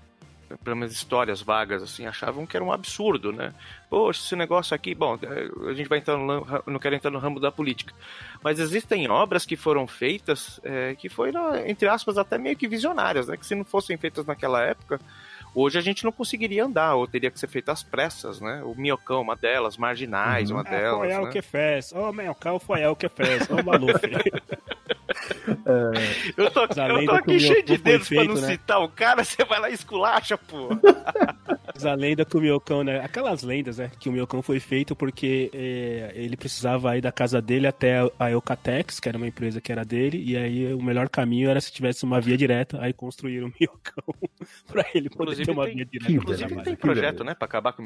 pelo 0.62 0.76
menos 0.76 0.92
histórias 0.92 1.40
vagas, 1.42 1.82
assim, 1.82 2.06
achavam 2.06 2.46
que 2.46 2.56
era 2.56 2.64
um 2.64 2.72
absurdo, 2.72 3.32
né? 3.32 3.52
Poxa, 3.88 4.20
esse 4.24 4.36
negócio 4.36 4.74
aqui, 4.74 4.94
bom, 4.94 5.18
a 5.68 5.72
gente 5.74 5.88
vai 5.88 5.98
entrar 5.98 6.16
no 6.16 6.46
não 6.66 6.78
quero 6.78 6.94
entrar 6.94 7.10
no 7.10 7.18
ramo 7.18 7.38
da 7.40 7.50
política, 7.52 7.94
mas 8.42 8.58
existem 8.58 9.08
obras 9.10 9.44
que 9.46 9.56
foram 9.56 9.86
feitas 9.86 10.60
é, 10.64 10.94
que 10.94 11.08
foram, 11.08 11.56
entre 11.66 11.88
aspas, 11.88 12.18
até 12.18 12.38
meio 12.38 12.56
que 12.56 12.66
visionárias, 12.68 13.28
né? 13.28 13.36
Que 13.36 13.46
se 13.46 13.54
não 13.54 13.64
fossem 13.64 13.96
feitas 13.96 14.26
naquela 14.26 14.62
época, 14.62 15.00
hoje 15.54 15.78
a 15.78 15.82
gente 15.82 16.04
não 16.04 16.10
conseguiria 16.12 16.64
andar, 16.64 16.94
ou 16.94 17.06
teria 17.06 17.30
que 17.30 17.38
ser 17.38 17.46
feito 17.48 17.70
às 17.70 17.82
pressas, 17.82 18.40
né? 18.40 18.62
O 18.64 18.74
Minhocão, 18.74 19.22
uma 19.22 19.36
delas, 19.36 19.76
Marginais, 19.76 20.50
Uhum. 20.50 20.56
uma 20.56 20.64
delas, 20.64 21.14
foi 21.14 21.24
né? 21.24 21.30
que 21.30 21.42
fez. 21.42 21.92
Ô, 21.92 22.12
meu 22.12 22.34
carro 22.34 22.58
foi 22.58 22.82
el 22.82 22.96
que 22.96 23.08
fez. 23.08 23.48
Ô, 23.50 23.62
Maluf. 23.62 23.94
Eu 26.36 26.50
tô, 26.50 26.62
eu 26.62 27.04
tô 27.06 27.12
aqui 27.12 27.40
cheio 27.40 27.62
de 27.64 27.78
dedos 27.78 28.08
pra 28.08 28.24
não 28.24 28.34
feito, 28.34 28.40
né? 28.40 28.48
citar 28.52 28.80
o 28.82 28.88
cara, 28.88 29.22
você 29.24 29.44
vai 29.44 29.60
lá 29.60 29.70
e 29.70 29.74
esculacha, 29.74 30.36
pô. 30.38 30.68
Mas 31.72 31.84
a 31.86 31.94
lenda 31.94 32.24
que 32.24 32.36
o 32.36 32.40
Miocão, 32.40 32.84
né? 32.84 33.00
Aquelas 33.04 33.42
lendas, 33.42 33.78
né? 33.78 33.90
Que 33.98 34.08
o 34.08 34.12
Miocão 34.12 34.42
foi 34.42 34.60
feito 34.60 34.94
porque 34.94 35.50
eh, 35.52 36.12
ele 36.14 36.36
precisava 36.36 36.96
ir 36.96 37.00
da 37.00 37.10
casa 37.12 37.40
dele 37.42 37.66
até 37.66 37.98
a 38.18 38.30
Eucatex, 38.30 39.00
que 39.00 39.08
era 39.08 39.18
uma 39.18 39.26
empresa 39.26 39.60
que 39.60 39.72
era 39.72 39.84
dele, 39.84 40.22
e 40.24 40.36
aí 40.36 40.72
o 40.72 40.82
melhor 40.82 41.08
caminho 41.08 41.50
era 41.50 41.60
se 41.60 41.72
tivesse 41.72 42.04
uma 42.04 42.20
via 42.20 42.36
direta, 42.36 42.78
aí 42.80 42.92
construíram 42.92 43.48
o 43.48 43.52
Miocão 43.60 44.14
pra 44.68 44.84
ele 44.94 45.08
poder 45.10 45.32
Inclusive 45.32 45.44
ter 45.46 45.52
uma 45.52 45.64
tem- 45.64 45.74
via 45.76 45.84
direta. 45.86 46.12
Inclusive 46.12 46.62
tem 46.62 46.76
projeto, 46.76 47.00
beleza. 47.18 47.24
né, 47.24 47.34
pra 47.34 47.46
acabar 47.46 47.72
com 47.72 47.82
o 47.82 47.84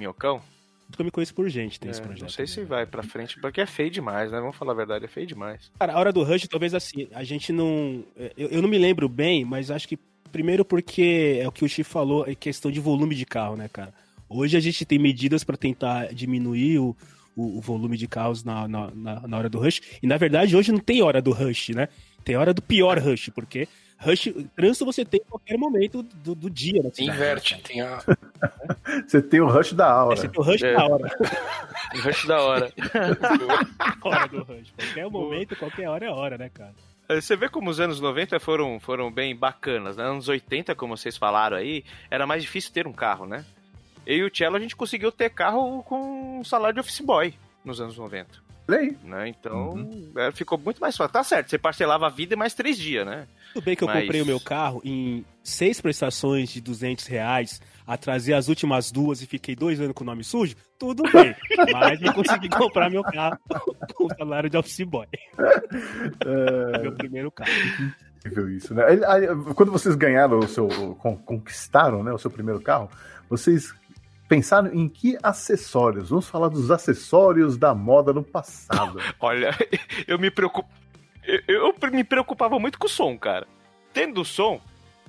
minhocão. 0.89 0.99
Eu 0.99 1.05
me 1.05 1.11
conheço 1.11 1.35
por 1.35 1.49
gente, 1.49 1.79
tem 1.79 1.89
É, 1.89 1.91
esse 1.93 2.01
projeto. 2.03 2.23
não 2.23 2.29
sei 2.29 2.47
se 2.47 2.61
né? 2.61 2.67
vai 2.67 2.87
pra 2.87 3.03
frente, 3.03 3.39
porque 3.41 3.61
é 3.61 3.67
feio 3.67 3.91
demais, 3.91 4.31
né? 4.33 4.41
Vamos 4.41 4.57
falar 4.57 4.73
a 4.73 4.77
verdade, 4.77 5.05
é 5.05 5.09
feio 5.09 5.27
demais. 5.27 5.71
Cara, 5.79 5.93
a 5.93 5.99
hora 5.99 6.13
do 6.13 6.23
Rush, 6.23 6.49
talvez 6.49 6.75
assim, 6.75 7.09
a 7.15 7.23
gente 7.25 7.53
não. 7.53 8.05
Eu, 8.37 8.49
eu 8.49 8.63
não 8.63 8.69
me 8.69 8.79
lembro 8.79 9.09
bem, 9.09 9.45
mas 9.45 9.71
acho 9.71 9.87
que 9.89 9.99
primeiro 10.33 10.65
porque 10.65 11.39
é 11.41 11.47
o 11.49 11.53
que 11.53 11.65
o 11.65 11.69
Chief 11.69 11.87
falou, 11.89 12.27
é 12.27 12.35
questão 12.35 12.71
de 12.71 12.81
volume 12.81 13.15
de 13.15 13.25
carro, 13.25 13.57
né, 13.57 13.69
cara? 13.73 13.93
Hoje 14.29 14.57
a 14.57 14.61
gente 14.61 14.85
tem 14.85 14.99
medidas 14.99 15.43
pra 15.43 15.57
tentar 15.57 16.13
diminuir 16.13 16.79
o, 16.79 16.95
o, 17.35 17.59
o 17.59 17.61
volume 17.61 17.97
de 17.97 18.07
carros 18.07 18.45
na, 18.45 18.69
na, 18.69 18.91
na, 18.95 19.21
na 19.27 19.39
hora 19.39 19.49
do 19.49 19.59
Rush. 19.59 19.81
E 20.03 20.07
na 20.07 20.17
verdade, 20.19 20.55
hoje 20.57 20.71
não 20.71 20.79
tem 20.81 21.01
hora 21.03 21.23
do 21.23 21.33
Rush, 21.33 21.71
né? 21.71 21.89
Tem 22.25 22.37
hora 22.37 22.53
do 22.53 22.61
pior 22.61 22.99
Rush, 22.99 23.31
porque 23.35 23.67
Rush, 24.01 24.33
trânsito 24.55 24.85
você 24.85 25.05
tem 25.05 25.21
em 25.21 25.29
qualquer 25.29 25.59
momento 25.59 26.03
do, 26.03 26.35
do 26.35 26.49
dia, 26.49 26.83
né? 26.83 26.91
Inverte, 26.99 27.61
tem 27.63 27.81
a. 27.81 27.99
Você 29.07 29.21
tem 29.21 29.41
o 29.41 29.47
rush 29.49 29.73
da 29.75 29.91
aura. 29.91 30.17
Você 30.17 30.29
tem 30.29 30.41
o 30.41 30.45
Rush 30.45 30.63
É. 30.63 30.73
na 30.73 30.85
hora. 30.87 31.19
Rush 32.03 32.27
da 32.27 32.41
hora. 32.41 32.73
hora 34.03 34.29
do 34.29 34.43
Rush. 34.45 34.73
Qualquer 34.77 35.11
momento, 35.11 35.57
qualquer 35.57 35.89
hora 35.89 36.07
é 36.07 36.11
hora, 36.11 36.39
né, 36.39 36.49
cara? 36.49 36.75
É, 37.09 37.21
Você 37.21 37.37
vê 37.37 37.49
como 37.49 37.71
os 37.71 37.81
anos 37.81 38.01
90 38.01 38.39
foram, 38.41 38.79
foram 38.81 39.11
bem 39.11 39.35
bacanas, 39.37 39.97
né? 39.97 40.05
Anos 40.05 40.29
80, 40.29 40.75
como 40.75 40.97
vocês 40.97 41.17
falaram 41.17 41.57
aí, 41.57 41.85
era 42.11 42.27
mais 42.27 42.43
difícil 42.43 42.73
ter 42.73 42.87
um 42.87 42.93
carro, 42.93 43.27
né? 43.27 43.45
Eu 44.07 44.19
e 44.19 44.25
o 44.25 44.35
Cello, 44.35 44.57
a 44.57 44.61
gente 44.61 44.77
conseguiu 44.77 45.11
ter 45.13 45.31
carro 45.31 45.83
com 45.83 46.39
um 46.41 46.45
salário 46.45 46.75
de 46.75 46.81
office 46.81 47.01
boy 47.01 47.35
nos 47.65 47.81
anos 47.81 47.99
90. 47.99 48.29
Aí. 48.69 48.97
Né? 49.03 49.29
Então, 49.29 49.89
é, 50.17 50.31
ficou 50.31 50.59
muito 50.59 50.79
mais 50.81 50.97
fácil. 50.97 51.13
Tá 51.13 51.25
certo, 51.25 51.49
você 51.49 51.57
parcelava 51.59 52.07
a 52.07 52.11
vida 52.11 52.35
e 52.35 52.37
mais 52.37 52.53
três 52.55 52.77
dias, 52.77 53.07
né? 53.07 53.27
Tudo 53.55 53.65
bem 53.65 53.75
que 53.75 53.83
eu 53.83 53.89
Mas- 53.89 54.03
comprei 54.03 54.21
o 54.21 54.27
meu 54.27 54.39
carro 54.39 54.83
em 54.85 55.25
seis 55.43 55.81
prestações 55.81 56.51
de 56.51 56.61
200 56.61 57.07
reais, 57.07 57.63
atrasei 57.87 58.35
as 58.35 58.49
últimas 58.49 58.91
duas 58.93 59.23
e 59.23 59.27
fiquei 59.27 59.57
dois 59.57 59.81
anos 59.81 59.95
com 59.95 60.05
o 60.05 60.07
nome 60.07 60.23
sujo, 60.23 60.55
tudo 60.79 61.03
bem. 61.11 61.35
Mas 61.73 62.03
eu 62.03 62.13
consegui 62.13 62.51
comprar 62.51 62.91
meu 62.91 63.03
carro 63.03 63.39
com 63.95 64.05
o 64.05 64.15
salário 64.17 64.51
de 64.51 64.57
office 64.59 64.83
boy. 64.87 65.07
Meu 66.83 66.93
primeiro 66.93 67.31
carro. 67.31 67.51
Incrível 68.19 68.51
isso, 68.51 68.75
né? 68.75 68.83
Quando 69.55 69.73
vocês 69.73 69.95
ganharam 69.95 70.39
o 70.41 70.49
seu. 70.49 70.69
con- 70.97 71.17
conquistaram 71.17 72.03
né, 72.03 72.13
o 72.13 72.19
seu 72.19 72.31
primeiro 72.31 72.61
carro, 72.61 72.91
vocês 73.31 73.73
pensaram 74.29 74.73
em 74.73 74.89
que 74.89 75.19
acessórios? 75.23 76.11
Vamos 76.11 76.29
falar 76.29 76.49
dos 76.49 76.71
acessórios 76.71 77.57
da 77.57 77.75
moda 77.75 78.13
no 78.13 78.23
passado. 78.23 79.01
Olha, 79.19 79.51
eu 80.07 80.19
me 80.19 80.31
preocupo. 80.31 80.69
Eu, 81.47 81.75
eu 81.83 81.91
me 81.91 82.05
preocupava 82.05 82.59
muito 82.59 82.79
com 82.79 82.87
o 82.87 82.91
som, 82.91 83.19
cara. 83.19 83.47
Tendo 83.93 84.21
o 84.21 84.25
som, 84.25 84.61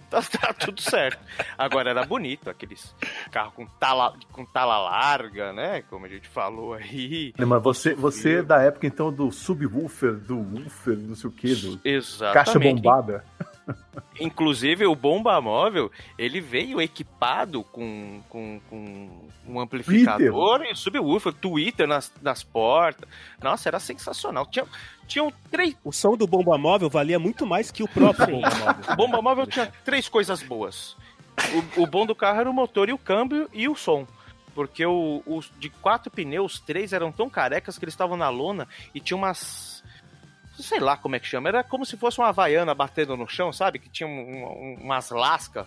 tá, 0.10 0.22
tá 0.42 0.54
tudo 0.54 0.82
certo. 0.82 1.20
Agora 1.58 1.90
era 1.90 2.06
bonito, 2.06 2.50
aqueles 2.50 2.96
carros 3.32 3.54
com 3.54 3.66
tala, 3.66 4.14
com 4.32 4.46
tala 4.46 4.78
larga, 4.80 5.54
né? 5.54 5.82
Como 5.84 6.06
a 6.06 6.10
gente 6.10 6.28
falou 6.28 6.74
aí. 6.74 7.34
Mas 7.38 7.62
você, 7.62 7.94
você 7.94 8.38
é 8.38 8.42
da 8.42 8.62
época 8.62 8.88
então 8.88 9.12
do 9.12 9.32
subwoofer, 9.32 10.16
do 10.16 10.38
woofer, 10.38 10.98
não 10.98 11.16
sei 11.16 11.30
o 11.30 11.34
que, 11.34 11.56
do 11.56 11.80
Exatamente. 11.84 12.34
caixa 12.34 12.60
bombada. 12.60 13.26
Inclusive, 14.20 14.86
o 14.86 14.96
Bomba 14.96 15.40
Móvel, 15.40 15.92
ele 16.18 16.42
veio 16.42 16.82
equipado 16.82 17.64
com, 17.64 18.22
com, 18.28 18.60
com 18.70 19.10
um 19.48 19.60
amplificador 19.60 20.62
e 20.64 20.76
subwoofer, 20.76 21.34
Twitter 21.34 21.88
nas, 21.88 22.12
nas 22.22 22.44
portas. 22.44 23.08
Nossa, 23.42 23.70
era 23.70 23.80
sensacional. 23.80 24.46
Tinha, 24.46 24.66
tinham 25.08 25.32
três... 25.50 25.76
O 25.84 25.92
som 25.92 26.18
do 26.18 26.28
Bomba 26.28 26.58
Móvel 26.58 26.90
valia 26.90 27.20
muito 27.20 27.46
mais 27.46 27.72
que 27.72 27.84
o 27.84 27.88
próprio 27.88 28.28
Bomba 28.42 28.50
Móvel. 28.50 28.94
O 28.94 28.96
Bomba 28.96 29.22
Móvel 29.22 29.48
tinha 29.48 29.72
três 29.86 30.10
coisas 30.10 30.44
boas. 30.44 30.98
O, 31.76 31.84
o 31.84 31.88
bom 31.88 32.06
do 32.06 32.16
carro 32.16 32.42
era 32.42 32.50
o 32.50 32.54
motor 32.54 32.90
e 32.90 32.94
o 32.94 32.98
câmbio 32.98 33.50
e 33.54 33.68
o 33.68 33.76
som. 33.76 34.06
Porque 34.54 34.86
o, 34.86 35.24
os 35.26 35.52
de 35.58 35.70
quatro 35.70 36.12
pneus, 36.12 36.60
três 36.60 36.92
eram 36.92 37.12
tão 37.12 37.30
carecas 37.30 37.78
que 37.78 37.86
eles 37.86 37.94
estavam 37.94 38.18
na 38.18 38.30
lona 38.30 38.68
e 38.94 39.00
tinha 39.00 39.16
umas 39.16 39.79
sei 40.64 40.80
lá 40.80 40.98
como 40.98 41.16
é 41.16 41.20
que 41.20 41.28
chama, 41.28 41.50
era 41.50 41.64
como 41.64 41.86
se 41.86 41.98
fosse 41.98 42.20
uma 42.20 42.30
havaiana 42.30 42.74
batendo 42.74 43.16
no 43.18 43.28
chão, 43.28 43.52
sabe? 43.52 43.80
Que 43.80 43.90
tinha 43.90 44.08
um, 44.08 44.12
um, 44.12 44.78
umas 44.82 45.10
lascas. 45.10 45.66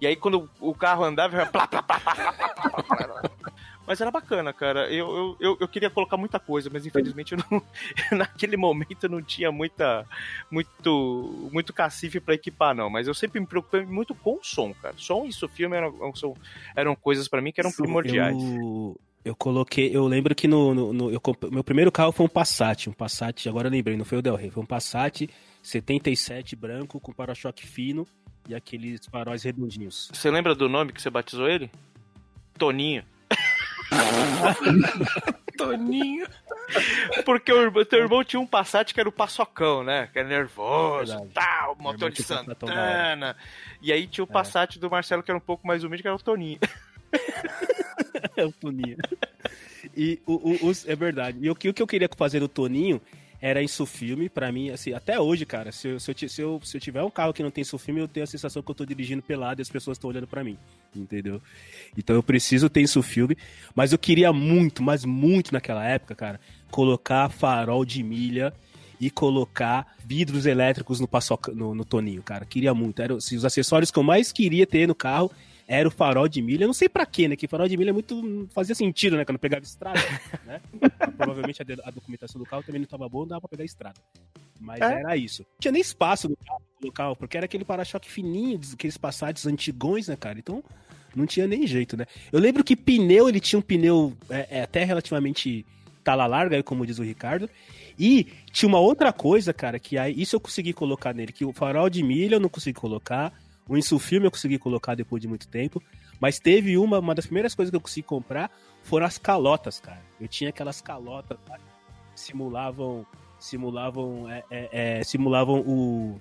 E 0.00 0.06
aí 0.06 0.16
quando 0.16 0.48
o 0.60 0.74
carro 0.74 1.04
andava, 1.04 1.36
era 1.36 1.46
plá, 1.46 1.66
plá, 1.66 1.82
plá, 1.82 2.00
Mas 3.86 4.00
era 4.00 4.10
bacana, 4.10 4.52
cara. 4.52 4.88
Eu, 4.92 5.36
eu, 5.40 5.56
eu 5.60 5.68
queria 5.68 5.90
colocar 5.90 6.16
muita 6.16 6.38
coisa, 6.38 6.70
mas 6.72 6.86
infelizmente 6.86 7.36
não, 7.36 7.62
naquele 8.16 8.56
momento 8.56 9.04
eu 9.04 9.10
não 9.10 9.22
tinha 9.22 9.50
muita, 9.50 10.06
muito, 10.50 11.48
muito 11.52 11.72
cacife 11.72 12.20
para 12.20 12.34
equipar, 12.34 12.74
não. 12.74 12.88
Mas 12.88 13.08
eu 13.08 13.14
sempre 13.14 13.40
me 13.40 13.46
preocupei 13.46 13.84
muito 13.84 14.14
com 14.14 14.34
o 14.34 14.44
som, 14.44 14.72
cara. 14.74 14.94
Som 14.96 15.26
e 15.26 15.30
isso, 15.30 15.48
filme 15.48 15.76
eram, 15.76 16.12
eram 16.76 16.94
coisas 16.94 17.28
para 17.28 17.42
mim 17.42 17.52
que 17.52 17.60
eram 17.60 17.72
primordiais. 17.72 18.36
Eu, 18.40 18.96
eu 19.24 19.34
coloquei, 19.36 19.94
eu 19.94 20.06
lembro 20.06 20.34
que 20.34 20.48
no, 20.48 20.74
no, 20.74 20.92
no- 20.92 21.10
eu 21.10 21.20
comp- 21.20 21.50
meu 21.50 21.62
primeiro 21.64 21.92
carro 21.92 22.12
foi 22.12 22.24
um 22.26 22.28
Passat, 22.28 22.88
um 22.88 22.92
Passat, 22.92 23.46
agora 23.48 23.68
eu 23.68 23.72
lembrei, 23.72 23.96
não 23.96 24.04
foi 24.04 24.18
o 24.18 24.22
Del 24.22 24.34
Rey, 24.36 24.50
foi 24.50 24.62
um 24.62 24.66
Passat 24.66 25.28
77 25.62 26.56
branco 26.56 26.98
com 27.00 27.12
para-choque 27.12 27.66
fino 27.66 28.06
e 28.48 28.54
aqueles 28.54 29.04
faróis 29.06 29.42
redondinhos. 29.42 30.08
Você 30.12 30.30
lembra 30.30 30.54
do 30.54 30.68
nome 30.68 30.92
que 30.92 31.02
você 31.02 31.10
batizou 31.10 31.46
ele? 31.48 31.70
Toninho. 32.58 33.04
Toninho. 35.56 36.26
Porque 37.24 37.52
o 37.52 37.84
teu 37.84 37.98
irmão 38.00 38.24
tinha 38.24 38.40
um 38.40 38.46
Passat 38.46 38.92
que 38.94 39.00
era 39.00 39.08
o 39.08 39.12
paçocão, 39.12 39.82
né? 39.82 40.08
Que 40.12 40.18
era 40.20 40.28
nervoso, 40.28 41.12
Verdade. 41.12 41.30
tal, 41.34 41.76
motor 41.78 42.10
de 42.10 42.22
Santana. 42.22 43.36
E 43.82 43.92
aí 43.92 44.06
tinha 44.06 44.24
o 44.24 44.26
Passat 44.26 44.78
do 44.78 44.90
Marcelo 44.90 45.22
que 45.22 45.30
era 45.30 45.38
um 45.38 45.42
pouco 45.42 45.66
mais 45.66 45.84
humilde, 45.84 46.02
que 46.02 46.08
era 46.08 46.16
o 46.16 46.22
Toninho. 46.22 46.58
É 48.36 48.44
o 48.44 48.52
Toninho. 48.52 48.96
E 49.96 50.20
o, 50.26 50.68
o- 50.68 50.72
é 50.86 50.96
verdade. 50.96 51.38
E 51.40 51.50
o 51.50 51.54
que, 51.54 51.68
o 51.68 51.74
que 51.74 51.82
eu 51.82 51.86
queria 51.86 52.08
fazer 52.16 52.40
do 52.40 52.48
Toninho 52.48 53.00
era 53.42 53.62
isso 53.62 53.86
filme, 53.86 54.28
pra 54.28 54.52
mim, 54.52 54.68
assim, 54.68 54.92
até 54.92 55.18
hoje, 55.18 55.46
cara, 55.46 55.72
se 55.72 55.88
eu, 55.88 55.98
se, 55.98 56.10
eu, 56.10 56.28
se, 56.28 56.42
eu, 56.42 56.60
se 56.62 56.76
eu 56.76 56.80
tiver 56.80 57.02
um 57.02 57.10
carro 57.10 57.32
que 57.32 57.42
não 57.42 57.50
tem 57.50 57.64
filme, 57.64 57.98
eu 57.98 58.06
tenho 58.06 58.24
a 58.24 58.26
sensação 58.26 58.62
que 58.62 58.70
eu 58.70 58.74
tô 58.74 58.84
dirigindo 58.84 59.22
pelado 59.22 59.60
e 59.60 59.62
as 59.62 59.70
pessoas 59.70 59.96
estão 59.96 60.10
olhando 60.10 60.26
pra 60.26 60.44
mim, 60.44 60.58
entendeu? 60.94 61.40
Então 61.96 62.14
eu 62.14 62.22
preciso 62.22 62.68
ter 62.68 62.82
isso 62.82 63.02
filme, 63.02 63.34
mas 63.74 63.92
eu 63.92 63.98
queria 63.98 64.30
muito, 64.30 64.82
mas 64.82 65.06
muito 65.06 65.54
naquela 65.54 65.82
época, 65.86 66.14
cara, 66.14 66.38
colocar 66.70 67.30
farol 67.30 67.82
de 67.82 68.02
milha 68.02 68.52
e 69.00 69.10
colocar 69.10 69.96
vidros 70.04 70.44
elétricos 70.44 71.00
no, 71.00 71.08
paçoca, 71.08 71.50
no, 71.50 71.74
no 71.74 71.86
Toninho, 71.86 72.22
cara. 72.22 72.44
Queria 72.44 72.74
muito. 72.74 73.00
Era, 73.00 73.14
assim, 73.14 73.36
os 73.36 73.46
acessórios 73.46 73.90
que 73.90 73.98
eu 73.98 74.02
mais 74.02 74.30
queria 74.30 74.66
ter 74.66 74.86
no 74.86 74.94
carro 74.94 75.32
era 75.72 75.86
o 75.86 75.90
farol 75.90 76.26
de 76.28 76.42
milha. 76.42 76.64
Eu 76.64 76.66
não 76.66 76.74
sei 76.74 76.88
pra 76.88 77.06
quê, 77.06 77.28
né? 77.28 77.36
Que 77.36 77.46
farol 77.46 77.68
de 77.68 77.76
milha 77.76 77.90
é 77.90 77.92
muito. 77.92 78.48
fazia 78.52 78.74
sentido, 78.74 79.16
né? 79.16 79.24
Quando 79.24 79.38
pegava 79.38 79.62
estrada, 79.62 80.00
né? 80.44 80.60
Provavelmente 81.16 81.62
a, 81.62 81.64
de- 81.64 81.80
a 81.84 81.90
documentação 81.92 82.40
do 82.40 82.44
carro 82.44 82.64
também 82.64 82.80
não 82.80 82.88
tava 82.88 83.08
boa, 83.08 83.22
não 83.22 83.28
dava 83.28 83.40
pra 83.42 83.50
pegar 83.50 83.64
estrada. 83.64 84.00
Mas 84.60 84.80
É. 84.80 84.98
era 85.00 85.16
isso. 85.16 85.42
Não 85.42 85.58
tinha 85.60 85.70
nem 85.72 85.80
espaço 85.80 86.28
no 86.28 86.36
carro 86.36 86.58
pra 86.60 86.80
colocar, 86.80 87.14
porque 87.16 87.36
era 87.36 87.46
aquele 87.46 87.64
para-choque 87.64 88.10
fininho, 88.10 88.60
aqueles 88.72 88.98
passados 88.98 89.46
antigões, 89.46 90.08
né, 90.08 90.16
cara? 90.16 90.38
Então 90.40 90.62
não 91.14 91.24
tinha 91.24 91.46
nem 91.46 91.64
jeito, 91.66 91.96
né? 91.96 92.04
Eu 92.32 92.40
lembro 92.40 92.64
que 92.64 92.74
pneu, 92.74 93.28
ele 93.28 93.38
tinha 93.38 93.58
um 93.58 93.62
pneu 93.62 94.12
é, 94.28 94.48
é, 94.58 94.62
até 94.62 94.82
relativamente 94.84 95.64
tala 96.02 96.26
larga, 96.26 96.60
como 96.64 96.84
diz 96.84 96.98
o 96.98 97.02
Ricardo. 97.04 97.48
E 97.98 98.26
tinha 98.52 98.68
uma 98.68 98.80
outra 98.80 99.12
coisa, 99.12 99.52
cara, 99.52 99.78
que 99.78 99.96
aí, 99.96 100.20
isso 100.20 100.34
eu 100.34 100.40
consegui 100.40 100.72
colocar 100.72 101.14
nele, 101.14 101.32
que 101.32 101.44
o 101.44 101.52
farol 101.52 101.88
de 101.88 102.02
milha 102.02 102.36
eu 102.36 102.40
não 102.40 102.48
consegui 102.48 102.78
colocar, 102.78 103.32
o 103.70 103.78
insufilme 103.78 104.26
eu 104.26 104.32
consegui 104.32 104.58
colocar 104.58 104.96
depois 104.96 105.22
de 105.22 105.28
muito 105.28 105.46
tempo, 105.46 105.80
mas 106.18 106.40
teve 106.40 106.76
uma, 106.76 106.98
uma 106.98 107.14
das 107.14 107.24
primeiras 107.24 107.54
coisas 107.54 107.70
que 107.70 107.76
eu 107.76 107.80
consegui 107.80 108.02
comprar 108.02 108.50
foram 108.82 109.06
as 109.06 109.16
calotas, 109.16 109.78
cara. 109.78 110.02
Eu 110.20 110.26
tinha 110.26 110.50
aquelas 110.50 110.80
calotas 110.80 111.38
que 111.38 112.20
simulavam, 112.20 113.06
simulavam, 113.38 114.28
é, 114.28 114.42
é, 114.50 114.98
é, 114.98 115.04
simulavam 115.04 115.60
o 115.60 116.20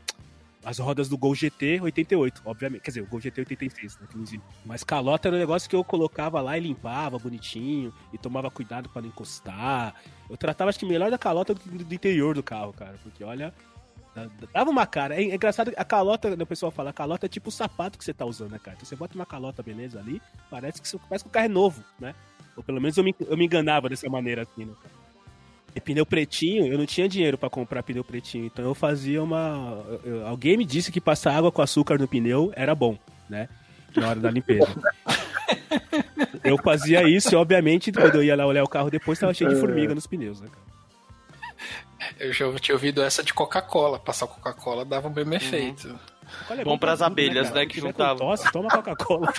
as 0.64 0.78
rodas 0.78 1.08
do 1.10 1.18
Gol 1.18 1.34
GT 1.34 1.80
88, 1.82 2.42
obviamente. 2.46 2.82
Quer 2.82 2.92
dizer, 2.92 3.02
o 3.02 3.08
Gol 3.08 3.20
GT 3.20 3.42
86, 3.42 3.98
né? 3.98 4.08
que 4.12 4.18
existe. 4.18 4.42
Mas 4.64 4.84
calota 4.84 5.30
era 5.30 5.36
um 5.36 5.40
negócio 5.40 5.70
que 5.70 5.76
eu 5.76 5.84
colocava 5.84 6.42
lá 6.42 6.56
e 6.58 6.62
limpava 6.62 7.18
bonitinho 7.18 7.92
e 8.14 8.18
tomava 8.18 8.52
cuidado 8.52 8.90
pra 8.90 9.02
não 9.02 9.10
encostar. 9.10 9.96
Eu 10.30 10.38
tratava, 10.38 10.70
acho 10.70 10.78
que 10.78 10.86
melhor 10.86 11.10
da 11.10 11.18
calota 11.18 11.56
do, 11.56 11.84
do 11.84 11.94
interior 11.96 12.36
do 12.36 12.44
carro, 12.44 12.74
cara. 12.74 13.00
Porque 13.02 13.24
olha. 13.24 13.54
Dava 14.54 14.70
uma 14.70 14.86
cara. 14.86 15.16
É, 15.16 15.24
é 15.24 15.36
engraçado, 15.36 15.72
a 15.78 15.86
calota, 15.86 16.36
né, 16.36 16.44
o 16.44 16.48
pessoal 16.48 16.72
fala, 16.72 16.90
a 16.90 16.94
calota 16.94 17.26
é 17.26 17.30
tipo 17.30 17.50
o 17.50 17.52
sapato 17.52 17.98
que 17.98 18.04
você 18.04 18.14
tá 18.14 18.26
usando, 18.26 18.52
né, 18.52 18.60
cara? 18.60 18.76
Então 18.76 18.88
você 18.88 18.96
bota 18.96 19.16
uma 19.16 19.26
calota, 19.26 19.62
beleza, 19.64 20.00
ali, 20.00 20.22
parece 20.50 20.82
que, 20.82 21.00
parece 21.08 21.24
que 21.24 21.30
o 21.30 21.32
carro 21.34 21.46
é 21.46 21.50
novo, 21.50 21.84
né? 22.00 22.14
Ou 22.58 22.64
pelo 22.64 22.82
menos 22.82 22.98
eu 22.98 23.04
me, 23.04 23.16
eu 23.20 23.38
me 23.38 23.46
enganava 23.46 23.88
dessa 23.88 24.10
maneira 24.10 24.42
assim, 24.42 24.66
né, 24.66 24.74
cara? 24.82 25.00
E 25.76 25.80
pneu 25.80 26.06
pretinho, 26.06 26.66
eu 26.66 26.78
não 26.78 26.86
tinha 26.86 27.08
dinheiro 27.08 27.38
pra 27.38 27.50
comprar 27.50 27.84
pneu 27.84 28.04
pretinho, 28.04 28.46
então 28.48 28.66
eu 28.66 28.74
fazia 28.74 29.22
uma. 29.24 29.84
eu- 30.04 30.26
alguém 30.28 30.58
me 30.58 30.66
disse 30.66 30.92
que 30.92 31.00
passar 31.00 31.36
água 31.36 31.52
com 31.52 31.62
açúcar 31.62 31.98
no 32.00 32.08
pneu 32.08 32.52
era 32.56 32.74
bom, 32.74 32.98
né? 33.30 33.48
Na 33.96 34.10
hora 34.10 34.20
da 34.20 34.32
limpeza. 34.32 34.68
eu 36.44 36.58
fazia 36.58 37.04
isso 37.04 37.34
e, 37.34 37.36
obviamente, 37.36 37.92
quando 37.92 38.16
eu 38.16 38.24
ia 38.24 38.36
lá 38.36 38.46
olhar 38.46 38.64
o 38.64 38.68
carro 38.68 38.90
depois, 38.90 39.20
tava 39.20 39.34
cheio 39.34 39.50
de 39.50 39.56
formiga 39.60 39.94
nos 39.96 40.08
pneus, 40.08 40.42
né, 40.42 40.48
cara? 40.48 40.69
Eu 42.20 42.34
já 42.34 42.52
tinha 42.60 42.76
ouvido 42.76 43.02
essa 43.02 43.24
de 43.24 43.34
Coca-Cola. 43.34 44.00
Passar 44.00 44.28
Coca-Cola 44.28 44.86
dava 44.86 45.08
o 45.08 45.12
mesmo 45.12 45.34
efeito. 45.34 46.00
Olha, 46.50 46.62
é 46.62 46.64
Bom 46.64 46.78
pras 46.78 47.00
pra 47.00 47.08
tudo, 47.10 47.14
abelhas, 47.14 47.48
cara? 47.50 47.60
né, 47.62 47.66
que 47.66 47.80
com 47.82 47.88
juntavam. 47.88 48.18
Tosse, 48.18 48.52
toma 48.52 48.70
Coca-Cola. 48.70 49.32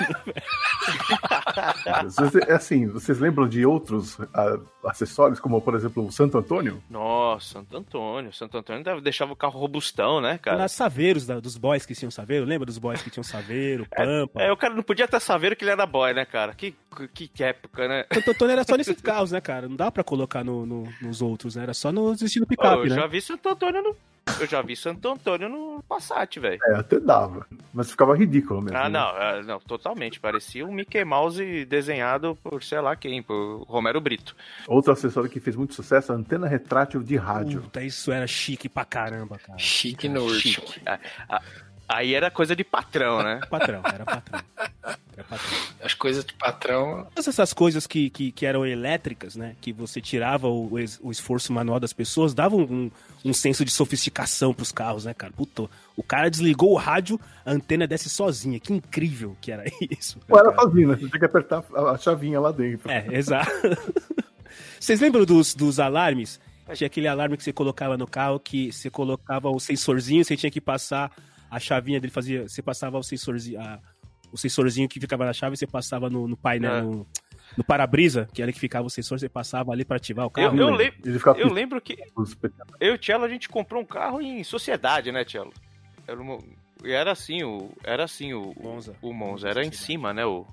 Vocês- 2.04 2.34
É 2.48 2.52
assim, 2.52 2.86
vocês 2.86 3.18
lembram 3.18 3.48
de 3.48 3.64
outros 3.64 4.18
ah, 4.34 4.58
acessórios, 4.84 5.40
como 5.40 5.60
por 5.60 5.74
exemplo 5.74 6.06
o 6.06 6.12
Santo 6.12 6.38
Antônio? 6.38 6.82
Nossa, 6.90 7.54
Santo 7.54 7.76
Antônio. 7.76 8.32
Santo 8.32 8.56
Antônio 8.58 9.00
deixava 9.00 9.32
o 9.32 9.36
carro 9.36 9.58
robustão, 9.58 10.20
né, 10.20 10.38
cara? 10.38 10.58
Nas 10.58 10.72
saveiros 10.72 11.26
da- 11.26 11.40
dos 11.40 11.56
boys 11.56 11.84
que 11.86 11.94
tinham 11.94 12.10
saveiro, 12.10 12.44
lembra 12.46 12.66
dos 12.66 12.78
boys 12.78 13.02
que 13.02 13.10
tinham 13.10 13.24
saveiro, 13.24 13.86
pampa? 13.94 14.40
É, 14.42 14.50
o 14.52 14.56
cara 14.56 14.74
não 14.74 14.82
podia 14.82 15.06
ter 15.08 15.20
saber 15.20 15.54
que 15.56 15.64
ele 15.64 15.70
era 15.72 15.86
boy, 15.86 16.12
né, 16.14 16.24
cara? 16.24 16.54
Que, 16.54 16.74
que 17.12 17.42
época, 17.42 17.86
né? 17.88 18.04
Santo 18.12 18.30
Antônio 18.30 18.52
era 18.52 18.64
só 18.64 18.76
nesses 18.76 19.00
carros, 19.00 19.30
né, 19.32 19.40
cara? 19.40 19.68
Não 19.68 19.76
dá 19.76 19.90
pra 19.90 20.02
colocar 20.04 20.44
no, 20.44 20.64
no- 20.66 20.88
nos 21.00 21.20
outros, 21.22 21.56
né? 21.56 21.62
Era 21.64 21.74
só 21.74 21.92
nos 21.92 22.20
estilo 22.22 22.46
picape, 22.46 22.84
eu 22.84 22.86
né? 22.86 22.94
já 22.96 23.06
vi 23.06 23.20
Santo 23.20 23.48
Antônio 23.48 23.82
no. 23.82 23.96
Eu 24.40 24.46
já 24.46 24.62
vi 24.62 24.74
Santo 24.74 25.06
Antônio 25.08 25.48
no 25.48 25.82
Passat, 25.88 26.38
velho. 26.38 26.60
É, 26.66 26.76
até 26.76 26.98
dava. 26.98 27.46
Mas 27.74 27.90
ficava 27.90 28.16
ridículo 28.16 28.62
mesmo. 28.62 28.76
Ah, 28.76 28.88
né? 28.88 28.98
não, 28.98 29.16
é, 29.16 29.42
não, 29.42 29.60
totalmente. 29.60 30.18
Parecia 30.18 30.64
um 30.64 30.72
Mickey 30.72 31.04
Mouse 31.04 31.64
desenhado 31.66 32.36
por 32.42 32.62
sei 32.62 32.80
lá 32.80 32.96
quem, 32.96 33.22
por 33.22 33.64
Romero 33.68 34.00
Brito. 34.00 34.34
Outro 34.66 34.92
acessório 34.92 35.28
que 35.28 35.40
fez 35.40 35.56
muito 35.56 35.74
sucesso, 35.74 36.12
a 36.12 36.16
antena 36.16 36.46
retrátil 36.46 37.02
de 37.02 37.16
rádio. 37.16 37.62
Puta, 37.62 37.82
isso 37.82 38.10
era 38.10 38.26
chique 38.26 38.68
pra 38.68 38.84
caramba, 38.84 39.38
cara. 39.38 39.58
Chique 39.58 40.08
no. 40.08 40.28
Chique. 40.30 40.80
Ah, 40.86 40.98
ah, 41.28 41.42
Aí 41.92 42.14
era 42.14 42.30
coisa 42.30 42.54
de 42.54 42.62
patrão, 42.62 43.20
né? 43.20 43.40
Patrão, 43.50 43.82
era 43.84 44.04
patrão. 44.04 44.40
Era 45.12 45.24
patrão. 45.24 45.58
As 45.82 45.92
coisas 45.92 46.24
de 46.24 46.32
patrão. 46.34 47.04
Todas 47.12 47.26
essas 47.26 47.52
coisas 47.52 47.84
que, 47.84 48.08
que, 48.10 48.30
que 48.30 48.46
eram 48.46 48.64
elétricas, 48.64 49.34
né? 49.34 49.56
Que 49.60 49.72
você 49.72 50.00
tirava 50.00 50.46
o, 50.46 50.70
o 51.02 51.10
esforço 51.10 51.52
manual 51.52 51.80
das 51.80 51.92
pessoas, 51.92 52.32
davam 52.32 52.60
um, 52.60 52.64
um 52.64 52.90
senso 53.34 53.64
de 53.64 53.70
sofisticação 53.70 54.54
pros 54.54 54.72
carros, 54.72 55.04
né, 55.04 55.12
cara? 55.12 55.32
Puta, 55.32 55.68
o 55.96 56.02
cara 56.02 56.30
desligou 56.30 56.72
o 56.72 56.76
rádio, 56.76 57.20
a 57.44 57.52
antena 57.52 57.86
desce 57.86 58.08
sozinha. 58.08 58.58
Que 58.58 58.72
incrível 58.72 59.36
que 59.40 59.52
era 59.52 59.64
isso. 59.90 60.18
Ou 60.28 60.38
era 60.38 60.50
cara? 60.50 60.62
sozinho, 60.62 60.88
né? 60.88 60.94
Você 60.96 61.06
tinha 61.08 61.18
que 61.18 61.24
apertar 61.26 61.64
a 61.74 61.80
a 61.90 61.98
chavinha 61.98 62.40
lá 62.40 62.50
dentro. 62.52 62.90
É, 62.90 63.06
exato. 63.12 63.50
Vocês 64.78 65.00
lembram 65.00 65.24
dos, 65.24 65.54
dos 65.54 65.78
alarmes? 65.78 66.40
Tinha 66.74 66.86
aquele 66.86 67.08
alarme 67.08 67.36
que 67.36 67.42
você 67.42 67.52
colocava 67.52 67.96
no 67.98 68.06
carro, 68.06 68.38
que 68.38 68.70
você 68.72 68.88
colocava 68.88 69.48
o 69.50 69.58
sensorzinho, 69.58 70.24
você 70.24 70.36
tinha 70.36 70.50
que 70.50 70.60
passar 70.60 71.10
a 71.50 71.58
chavinha 71.58 72.00
dele, 72.00 72.12
fazia, 72.12 72.48
você 72.48 72.62
passava 72.62 72.96
o 72.96 73.02
sensorzinho, 73.02 73.60
a- 73.60 73.80
o 74.32 74.38
sensorzinho 74.38 74.88
que 74.88 75.00
ficava 75.00 75.24
na 75.24 75.32
chave, 75.32 75.56
você 75.56 75.66
passava 75.66 76.08
no, 76.08 76.28
no 76.28 76.36
painel, 76.36 76.72
É. 76.74 76.82
no, 76.82 77.06
no 77.60 77.64
para-brisa, 77.64 78.26
que 78.32 78.40
era 78.42 78.50
que 78.50 78.58
ficava 78.58 78.86
o 78.86 78.90
sensor, 78.90 79.18
você 79.20 79.28
passava 79.28 79.70
ali 79.70 79.84
pra 79.84 79.98
ativar 79.98 80.24
o 80.24 80.28
Eu, 80.28 80.30
carro. 80.30 80.58
eu, 80.58 80.70
né? 80.70 80.76
lem- 80.76 80.92
Ele 81.04 81.18
ficava 81.18 81.38
eu 81.38 81.52
lembro 81.52 81.78
que 81.80 81.98
eu 82.80 82.92
e 82.92 82.94
o 82.94 82.98
Tchelo, 82.98 83.24
a 83.24 83.28
gente 83.28 83.48
comprou 83.50 83.82
um 83.82 83.84
carro 83.84 84.20
em 84.22 84.42
sociedade, 84.42 85.12
né, 85.12 85.24
Tchelo? 85.24 85.52
Era, 86.08 86.18
uma- 86.20 86.38
e 86.82 86.90
era 86.90 87.12
assim, 87.12 87.42
o, 87.44 87.70
era 87.84 88.04
assim 88.04 88.32
o 88.32 88.54
Monza. 88.58 88.94
O 89.02 89.12
Monza 89.12 89.48
era 89.48 89.62
em 89.64 89.70
cima, 89.72 90.14
né? 90.14 90.24
O, 90.24 90.46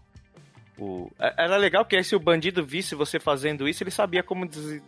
o, 0.78 1.10
é- 1.18 1.46
era 1.46 1.56
legal 1.56 1.86
que 1.86 1.96
aí 1.96 2.04
se 2.04 2.14
o 2.16 2.20
bandido 2.20 2.66
visse 2.66 2.94
você 2.94 3.20
fazendo 3.20 3.68
isso, 3.70 3.82
ele 3.84 3.92
sabia 3.92 4.22
como 4.22 4.46
des- 4.46 4.82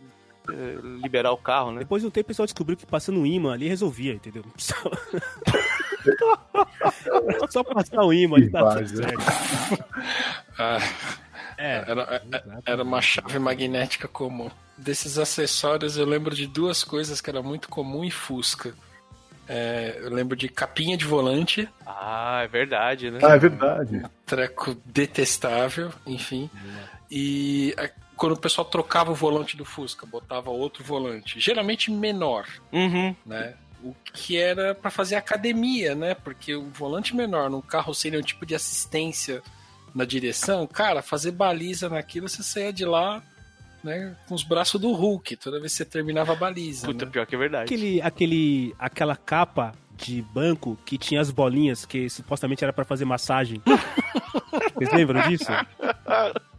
eh, 0.48 0.78
liberar 1.02 1.32
o 1.32 1.38
carro, 1.38 1.72
né? 1.72 1.78
Depois 1.80 2.02
de 2.02 2.08
um 2.08 2.10
tempo 2.10 2.26
o 2.26 2.28
pessoal 2.28 2.46
descobriu 2.46 2.76
que 2.76 2.84
passando 2.84 3.18
um 3.20 3.24
imã 3.26 3.54
ali 3.54 3.66
resolvia, 3.66 4.12
entendeu? 4.12 4.42
Precisava- 4.52 4.90
Só 7.50 7.62
passar 7.64 8.02
o 8.04 8.12
imã 8.12 8.36
ali 8.36 8.50
tá 8.50 8.76
tudo 8.76 8.88
certo. 8.88 9.20
Ah, 10.58 10.78
É, 11.62 11.84
era, 11.86 12.22
exato. 12.24 12.62
era 12.64 12.82
uma 12.82 13.02
chave 13.02 13.38
magnética 13.38 14.08
comum. 14.08 14.50
Desses 14.78 15.18
acessórios, 15.18 15.96
eu 15.98 16.06
lembro 16.06 16.34
de 16.34 16.46
duas 16.46 16.82
coisas 16.82 17.20
que 17.20 17.28
era 17.28 17.42
muito 17.42 17.68
comum 17.68 18.02
em 18.02 18.10
Fusca. 18.10 18.72
É, 19.46 19.98
eu 20.00 20.10
lembro 20.10 20.36
de 20.36 20.48
capinha 20.48 20.96
de 20.96 21.04
volante, 21.04 21.68
Ah, 21.84 22.40
é 22.44 22.48
verdade, 22.48 23.10
né? 23.10 23.18
Ah, 23.22 23.34
é 23.34 23.38
verdade. 23.38 24.02
treco 24.24 24.74
detestável, 24.86 25.92
enfim. 26.06 26.48
E 27.10 27.74
é, 27.76 27.90
quando 28.16 28.32
o 28.32 28.40
pessoal 28.40 28.64
trocava 28.64 29.10
o 29.10 29.14
volante 29.14 29.56
do 29.56 29.64
Fusca, 29.64 30.06
botava 30.06 30.50
outro 30.50 30.84
volante, 30.84 31.40
geralmente 31.40 31.90
menor, 31.90 32.46
Uhum. 32.72 33.14
né? 33.26 33.54
O 33.82 33.94
que 34.12 34.36
era 34.36 34.74
pra 34.74 34.90
fazer 34.90 35.16
academia, 35.16 35.94
né? 35.94 36.14
Porque 36.14 36.54
o 36.54 36.68
volante 36.70 37.16
menor 37.16 37.48
num 37.50 37.62
carro 37.62 37.94
sem 37.94 38.10
nenhum 38.10 38.22
tipo 38.22 38.44
de 38.46 38.54
assistência 38.54 39.42
na 39.94 40.04
direção, 40.04 40.66
cara, 40.66 41.02
fazer 41.02 41.32
baliza 41.32 41.88
naquilo, 41.88 42.28
você 42.28 42.42
saía 42.42 42.72
de 42.72 42.84
lá, 42.84 43.22
né, 43.82 44.14
com 44.26 44.34
os 44.34 44.42
braços 44.42 44.80
do 44.80 44.92
Hulk, 44.92 45.36
toda 45.36 45.58
vez 45.58 45.72
que 45.72 45.78
você 45.78 45.84
terminava 45.84 46.32
a 46.32 46.36
baliza. 46.36 46.86
Puta, 46.86 47.04
né? 47.04 47.10
pior 47.10 47.26
que 47.26 47.34
é 47.34 47.38
verdade. 47.38 47.64
aquele, 47.64 48.00
aquele, 48.02 48.74
aquela 48.78 49.16
capa 49.16 49.72
de 49.96 50.22
banco 50.22 50.78
que 50.84 50.96
tinha 50.96 51.20
as 51.20 51.30
bolinhas 51.30 51.84
que 51.84 52.08
supostamente 52.08 52.64
era 52.64 52.72
pra 52.72 52.84
fazer 52.84 53.04
massagem. 53.04 53.60
Vocês 54.74 54.92
lembram 54.92 55.28
disso? 55.28 55.50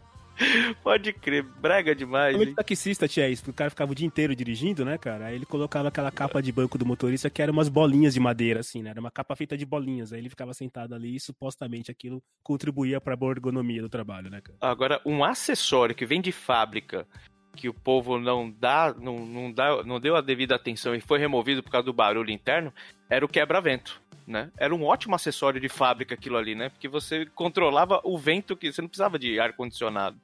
Pode 0.84 1.14
crer, 1.14 1.44
brega 1.44 1.96
demais, 1.96 2.40
hein? 2.40 2.54
taxista 2.56 3.08
tinha 3.08 3.28
isso, 3.28 3.50
o 3.50 3.54
cara 3.54 3.70
ficava 3.70 3.92
o 3.92 3.96
dia 3.96 4.08
inteiro 4.08 4.36
dirigindo, 4.36 4.84
né, 4.84 4.98
cara? 4.98 5.28
Aí 5.28 5.36
ele 5.36 5.46
colocava 5.46 5.88
aquela 5.88 6.12
capa 6.12 6.42
de 6.42 6.52
banco 6.52 6.78
do 6.78 6.86
motorista 6.86 7.30
que 7.30 7.42
era 7.42 7.52
umas 7.52 7.70
bolinhas 7.70 8.14
de 8.14 8.20
madeira, 8.20 8.60
assim, 8.60 8.82
né? 8.82 8.90
Era 8.90 9.00
uma 9.00 9.12
capa 9.12 9.36
feita 9.36 9.58
de 9.58 9.66
bolinhas. 9.66 10.12
Aí 10.14 10.20
ele 10.20 10.30
ficava 10.30 10.54
sentado 10.54 10.94
ali 10.96 11.16
e 11.16 11.20
supostamente 11.20 11.92
aquilo 11.92 12.22
contribuía 12.44 13.00
pra 13.00 13.16
boa 13.16 13.34
ergonomia 13.34 13.82
do 13.82 13.90
trabalho, 13.90 14.30
né, 14.30 14.42
cara? 14.42 14.58
Agora, 14.62 15.02
um 15.06 15.24
acessório 15.24 15.96
que 15.96 16.06
vem 16.06 16.22
de 16.22 16.32
fábrica 16.32 17.08
que 17.56 17.68
o 17.68 17.74
povo 17.74 18.18
não 18.18 18.50
dá, 18.50 18.96
não, 18.98 19.26
não 19.26 19.52
dá, 19.52 19.84
não 19.84 20.00
deu 20.00 20.16
a 20.16 20.22
devida 20.22 20.56
atenção 20.56 20.96
e 20.96 21.02
foi 21.02 21.20
removido 21.20 21.62
por 21.62 21.72
causa 21.72 21.86
do 21.86 21.94
barulho 21.94 22.32
interno, 22.32 22.74
era 23.10 23.26
o 23.26 23.30
quebra-vento. 23.30 24.02
Né? 24.26 24.50
Era 24.58 24.74
um 24.74 24.86
ótimo 24.86 25.16
acessório 25.16 25.60
de 25.60 25.68
fábrica 25.68 26.14
aquilo 26.16 26.38
ali, 26.38 26.56
né? 26.56 26.70
Porque 26.70 26.88
você 26.88 27.26
controlava 27.26 28.00
o 28.04 28.18
vento 28.18 28.56
que 28.56 28.72
você 28.72 28.82
não 28.82 28.88
precisava 28.88 29.20
de 29.20 29.40
ar 29.40 29.54
condicionado. 29.54 30.18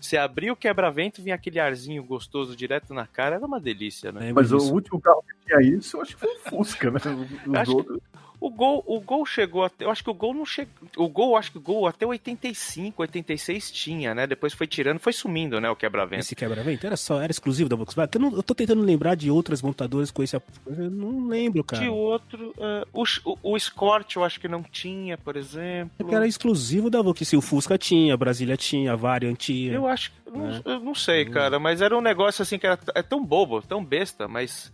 Você 0.00 0.16
abria 0.16 0.52
o 0.52 0.56
quebra-vento, 0.56 1.22
vinha 1.22 1.34
aquele 1.34 1.58
arzinho 1.58 2.02
gostoso 2.02 2.56
direto 2.56 2.92
na 2.92 3.06
cara, 3.06 3.36
era 3.36 3.46
uma 3.46 3.60
delícia, 3.60 4.12
né? 4.12 4.32
Mas 4.32 4.52
o 4.52 4.58
último 4.72 5.00
carro 5.00 5.22
que 5.22 5.46
tinha 5.46 5.76
isso, 5.76 5.96
eu 5.96 6.02
acho 6.02 6.14
que 6.14 6.20
foi 6.20 6.34
o 6.34 6.38
Fusca, 6.38 6.90
né? 6.90 7.00
Os 7.62 7.68
outros. 7.68 8.00
O 8.40 8.50
Gol, 8.50 8.84
o 8.86 9.00
Gol 9.00 9.24
chegou 9.24 9.64
até. 9.64 9.84
Eu 9.84 9.90
acho 9.90 10.04
que 10.04 10.10
o 10.10 10.14
Gol 10.14 10.34
não 10.34 10.44
chegou. 10.44 10.72
O 10.98 11.08
Gol, 11.08 11.36
acho 11.36 11.50
que 11.52 11.58
o 11.58 11.60
Gol 11.60 11.86
até 11.86 12.04
85, 12.06 13.00
86 13.02 13.70
tinha, 13.70 14.14
né? 14.14 14.26
Depois 14.26 14.52
foi 14.52 14.66
tirando, 14.66 14.98
foi 14.98 15.12
sumindo, 15.12 15.60
né? 15.60 15.70
O 15.70 15.76
quebra-vento. 15.76 16.20
Esse 16.20 16.34
quebra-vento 16.34 16.86
era 16.86 16.96
só, 16.96 17.20
era 17.22 17.30
exclusivo 17.30 17.68
da 17.68 17.76
Volkswagen? 17.76 18.10
Eu, 18.14 18.20
não- 18.20 18.36
eu 18.36 18.42
tô 18.42 18.54
tentando 18.54 18.82
lembrar 18.82 19.14
de 19.14 19.30
outras 19.30 19.62
montadoras 19.62 20.10
com 20.10 20.22
esse. 20.22 20.36
Eu 20.36 20.90
não 20.90 21.26
lembro, 21.26 21.64
cara. 21.64 21.82
Tinha 21.82 21.92
outro. 21.92 22.52
eh, 22.58 22.86
o, 22.92 23.04
o, 23.42 23.56
Escort 23.56 24.14
eu 24.16 24.24
acho 24.24 24.38
que 24.38 24.48
não 24.48 24.62
tinha, 24.62 25.16
por 25.16 25.36
exemplo. 25.36 25.92
Porque 25.96 26.14
era 26.14 26.26
exclusivo 26.26 26.90
da 26.90 27.00
Volkswagen. 27.00 27.24
Se 27.30 27.36
o 27.36 27.40
Fusca 27.40 27.78
tinha, 27.78 28.12
a 28.12 28.16
Brasília 28.16 28.56
tinha, 28.56 28.92
a 28.92 28.96
Variant 28.96 29.36
tinha. 29.38 29.72
Eu 29.72 29.86
acho. 29.86 30.12
eu 30.26 30.32
Não, 30.32 30.50
É. 30.50 30.62
eu 30.66 30.80
não 30.80 30.94
sei, 30.94 31.24
cara, 31.24 31.58
mas 31.58 31.80
era 31.80 31.96
um 31.96 32.00
negócio 32.02 32.42
assim 32.42 32.58
que 32.58 32.66
era 32.66 32.78
é 32.94 33.02
tão 33.02 33.24
bobo, 33.24 33.62
tão 33.62 33.82
besta, 33.84 34.28
mas. 34.28 34.70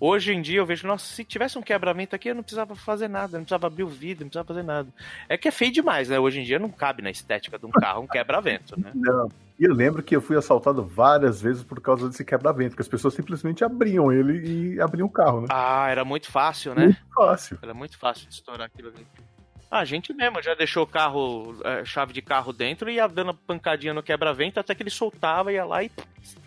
Hoje 0.00 0.32
em 0.32 0.42
dia 0.42 0.58
eu 0.58 0.66
vejo, 0.66 0.86
nossa, 0.86 1.04
se 1.04 1.24
tivesse 1.24 1.58
um 1.58 1.62
quebra-vento 1.62 2.14
aqui, 2.14 2.28
eu 2.28 2.34
não 2.34 2.42
precisava 2.42 2.74
fazer 2.74 3.08
nada, 3.08 3.38
não 3.38 3.44
precisava 3.44 3.66
abrir 3.66 3.84
o 3.84 3.88
vidro, 3.88 4.24
não 4.24 4.30
precisava 4.30 4.48
fazer 4.48 4.62
nada. 4.62 4.88
É 5.28 5.36
que 5.36 5.48
é 5.48 5.50
feio 5.50 5.72
demais, 5.72 6.08
né? 6.08 6.18
Hoje 6.18 6.40
em 6.40 6.44
dia 6.44 6.58
não 6.58 6.70
cabe 6.70 7.02
na 7.02 7.10
estética 7.10 7.58
de 7.58 7.66
um 7.66 7.70
carro 7.70 8.02
um 8.02 8.06
quebra-vento, 8.06 8.78
né? 8.78 8.90
Não. 8.94 9.28
E 9.58 9.64
eu 9.64 9.72
lembro 9.72 10.02
que 10.02 10.16
eu 10.16 10.20
fui 10.20 10.36
assaltado 10.36 10.84
várias 10.84 11.40
vezes 11.40 11.62
por 11.62 11.80
causa 11.80 12.08
desse 12.08 12.24
quebra-vento, 12.24 12.74
que 12.74 12.82
as 12.82 12.88
pessoas 12.88 13.14
simplesmente 13.14 13.64
abriam 13.64 14.12
ele 14.12 14.74
e 14.74 14.80
abriam 14.80 15.06
o 15.06 15.10
carro, 15.10 15.42
né? 15.42 15.46
Ah, 15.50 15.88
era 15.88 16.04
muito 16.04 16.30
fácil, 16.30 16.74
né? 16.74 16.86
Muito 16.86 17.04
fácil. 17.14 17.58
Era 17.62 17.72
muito 17.72 17.96
fácil 17.96 18.28
de 18.28 18.34
estourar 18.34 18.66
aquilo 18.66 18.88
ali. 18.88 19.06
Ah, 19.70 19.80
a 19.80 19.84
gente 19.84 20.12
mesmo 20.12 20.42
já 20.42 20.54
deixou 20.54 20.84
o 20.84 20.86
carro, 20.86 21.56
é, 21.64 21.84
chave 21.84 22.12
de 22.12 22.20
carro 22.22 22.52
dentro 22.52 22.90
e 22.90 22.94
ia 22.94 23.06
dando 23.06 23.34
pancadinha 23.34 23.94
no 23.94 24.02
quebra-vento 24.02 24.58
até 24.58 24.74
que 24.74 24.82
ele 24.82 24.90
soltava, 24.90 25.52
ia 25.52 25.64
lá 25.64 25.82
e 25.82 25.90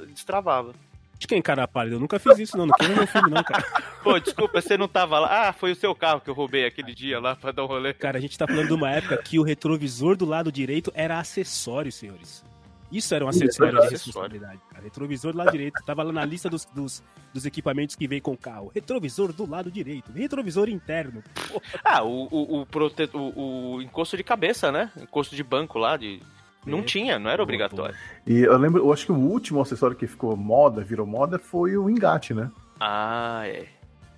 destravava. 0.07 0.73
De 1.19 1.27
quem, 1.27 1.41
cara 1.41 1.67
pálido? 1.67 1.95
Eu 1.95 1.99
nunca 1.99 2.19
fiz 2.19 2.37
isso, 2.37 2.57
não. 2.57 2.65
Não 2.67 2.75
queima 2.75 2.95
meu 2.95 3.07
filho, 3.07 3.29
não, 3.29 3.43
cara. 3.43 3.63
Pô, 4.03 4.19
desculpa, 4.19 4.61
você 4.61 4.77
não 4.77 4.87
tava 4.87 5.19
lá. 5.19 5.49
Ah, 5.49 5.53
foi 5.53 5.71
o 5.71 5.75
seu 5.75 5.93
carro 5.95 6.21
que 6.21 6.29
eu 6.29 6.33
roubei 6.33 6.65
aquele 6.65 6.93
dia 6.93 7.19
lá 7.19 7.35
pra 7.35 7.51
dar 7.51 7.63
um 7.63 7.67
rolê. 7.67 7.93
Cara, 7.93 8.17
a 8.17 8.21
gente 8.21 8.37
tá 8.37 8.45
falando 8.47 8.67
de 8.67 8.73
uma 8.73 8.89
época 8.91 9.17
que 9.17 9.39
o 9.39 9.43
retrovisor 9.43 10.15
do 10.15 10.25
lado 10.25 10.51
direito 10.51 10.91
era 10.95 11.17
acessório, 11.19 11.91
senhores. 11.91 12.45
Isso 12.91 13.13
era 13.13 13.25
um 13.25 13.27
acessório 13.27 13.81
de 13.81 13.89
responsabilidade, 13.89 14.59
cara. 14.71 14.83
Retrovisor 14.83 15.33
do 15.33 15.37
lado 15.39 15.51
direito. 15.51 15.83
Tava 15.85 16.03
lá 16.03 16.13
na 16.13 16.23
lista 16.23 16.49
dos, 16.49 16.63
dos, 16.65 17.03
dos 17.33 17.45
equipamentos 17.45 17.95
que 17.97 18.07
vem 18.07 18.21
com 18.21 18.31
o 18.31 18.37
carro. 18.37 18.71
Retrovisor 18.73 19.33
do 19.33 19.49
lado 19.49 19.69
direito. 19.69 20.09
Retrovisor 20.13 20.69
interno. 20.69 21.21
Pô, 21.51 21.61
Ah, 21.83 22.01
o, 22.03 22.27
o, 22.31 22.61
o, 22.61 22.65
prote... 22.65 23.09
o, 23.13 23.73
o 23.75 23.81
encosto 23.81 24.15
de 24.15 24.23
cabeça, 24.23 24.71
né? 24.71 24.89
Encosto 25.01 25.35
de 25.35 25.43
banco 25.43 25.77
lá, 25.77 25.97
de. 25.97 26.21
Não 26.67 26.79
É. 26.79 26.83
tinha, 26.83 27.17
não 27.19 27.29
era 27.29 27.41
obrigatório. 27.41 27.95
E 28.25 28.39
eu 28.41 28.57
lembro, 28.57 28.83
eu 28.83 28.91
acho 28.93 29.05
que 29.05 29.11
o 29.11 29.15
último 29.17 29.61
acessório 29.61 29.95
que 29.95 30.05
ficou 30.07 30.35
moda, 30.35 30.83
virou 30.83 31.05
moda, 31.05 31.39
foi 31.39 31.77
o 31.77 31.89
engate, 31.89 32.33
né? 32.33 32.49
Ah, 32.79 33.43
é. 33.45 33.65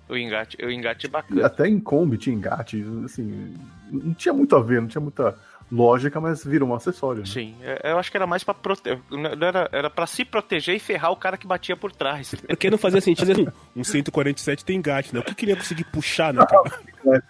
O 0.08 0.16
engate, 0.16 0.56
o 0.64 0.70
engate 0.70 1.06
é 1.06 1.08
bacana. 1.08 1.46
Até 1.46 1.68
em 1.68 1.78
Kombi 1.78 2.18
tinha 2.18 2.34
engate, 2.34 2.84
assim, 3.04 3.54
não 3.90 4.12
tinha 4.14 4.34
muito 4.34 4.56
a 4.56 4.60
ver, 4.60 4.80
não 4.80 4.88
tinha 4.88 5.00
muita 5.00 5.36
lógica, 5.70 6.20
mas 6.20 6.42
virou 6.44 6.68
um 6.68 6.74
acessório. 6.74 7.20
Né? 7.20 7.26
Sim, 7.26 7.54
é- 7.62 7.92
eu 7.92 7.96
acho 7.96 8.10
que 8.10 8.16
era 8.16 8.26
mais 8.26 8.42
pra 8.42 8.52
proteger. 8.52 8.98
Era, 9.40 9.68
era 9.70 9.88
pra 9.88 10.04
se 10.08 10.24
proteger 10.24 10.74
e 10.74 10.80
ferrar 10.80 11.12
o 11.12 11.16
cara 11.16 11.36
que 11.38 11.46
batia 11.46 11.76
por 11.76 11.92
trás. 11.92 12.34
Porque 12.48 12.68
não 12.68 12.76
fazia 12.76 13.00
sentido 13.00 13.30
assim, 13.30 13.46
um 13.76 13.84
147 13.84 14.64
tem 14.64 14.78
engate, 14.78 15.14
né? 15.14 15.20
O 15.20 15.22
que 15.22 15.32
que 15.32 15.44
ele 15.44 15.52
ia 15.52 15.56
conseguir 15.56 15.84
puxar, 15.84 16.34
né, 16.34 16.44
cara? 16.44 17.22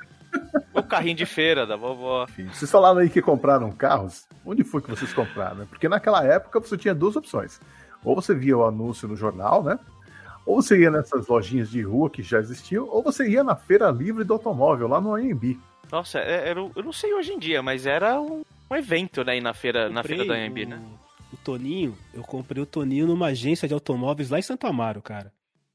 O 0.91 0.97
carrinho 0.99 1.17
de 1.17 1.27
feira 1.27 1.67
da 1.67 1.77
vovó. 1.77 2.25
Enfim, 2.29 2.47
vocês 2.49 2.71
falaram 2.71 2.99
aí 2.99 3.09
que 3.09 3.23
compraram 3.23 3.71
carros. 3.73 4.27
Onde 4.45 4.65
foi 4.65 4.83
que 4.83 4.91
vocês 4.91 5.13
compraram? 5.13 5.57
né? 5.59 5.67
Porque 5.69 5.89
naquela 5.89 6.25
época 6.25 6.59
você 6.61 6.77
tinha 6.77 6.95
duas 6.95 7.15
opções. 7.17 7.61
Ou 8.05 8.15
você 8.15 8.35
via 8.35 8.57
o 8.57 8.65
anúncio 8.65 9.07
no 9.07 9.15
jornal, 9.17 9.63
né? 9.63 9.79
Ou 10.47 10.61
você 10.61 10.81
ia 10.81 10.91
nessas 10.91 11.29
lojinhas 11.29 11.71
de 11.71 11.83
rua 11.83 12.09
que 12.11 12.23
já 12.23 12.39
existiam, 12.41 12.87
ou 12.89 13.03
você 13.03 13.29
ia 13.29 13.45
na 13.45 13.55
Feira 13.55 13.91
Livre 13.91 14.25
do 14.25 14.33
Automóvel, 14.33 14.89
lá 14.89 15.01
no 15.01 15.15
AMB. 15.15 15.59
Nossa, 15.93 16.19
é- 16.19 16.49
era, 16.49 16.63
o- 16.63 16.73
eu 16.75 16.83
não 16.83 16.93
sei 16.93 17.13
hoje 17.15 17.33
em 17.33 17.39
dia, 17.39 17.63
mas 17.63 17.85
era 17.87 18.19
um, 18.21 18.43
um 18.71 18.75
evento, 18.77 19.23
né, 19.23 19.33
aí 19.33 19.41
na 19.41 19.53
feira, 19.53 19.89
na 19.91 20.03
feira 20.03 20.25
da 20.25 20.35
AMB, 20.35 20.65
né? 20.67 20.83
O 21.33 21.37
Toninho, 21.37 21.97
eu 22.15 22.23
comprei 22.23 22.61
o 22.63 22.67
Toninho 22.67 23.07
numa 23.07 23.27
agência 23.27 23.69
de 23.69 23.75
automóveis 23.75 24.31
lá 24.31 24.39
em 24.39 24.43
Santo 24.43 24.67
Amaro, 24.67 25.01
cara. 25.03 25.31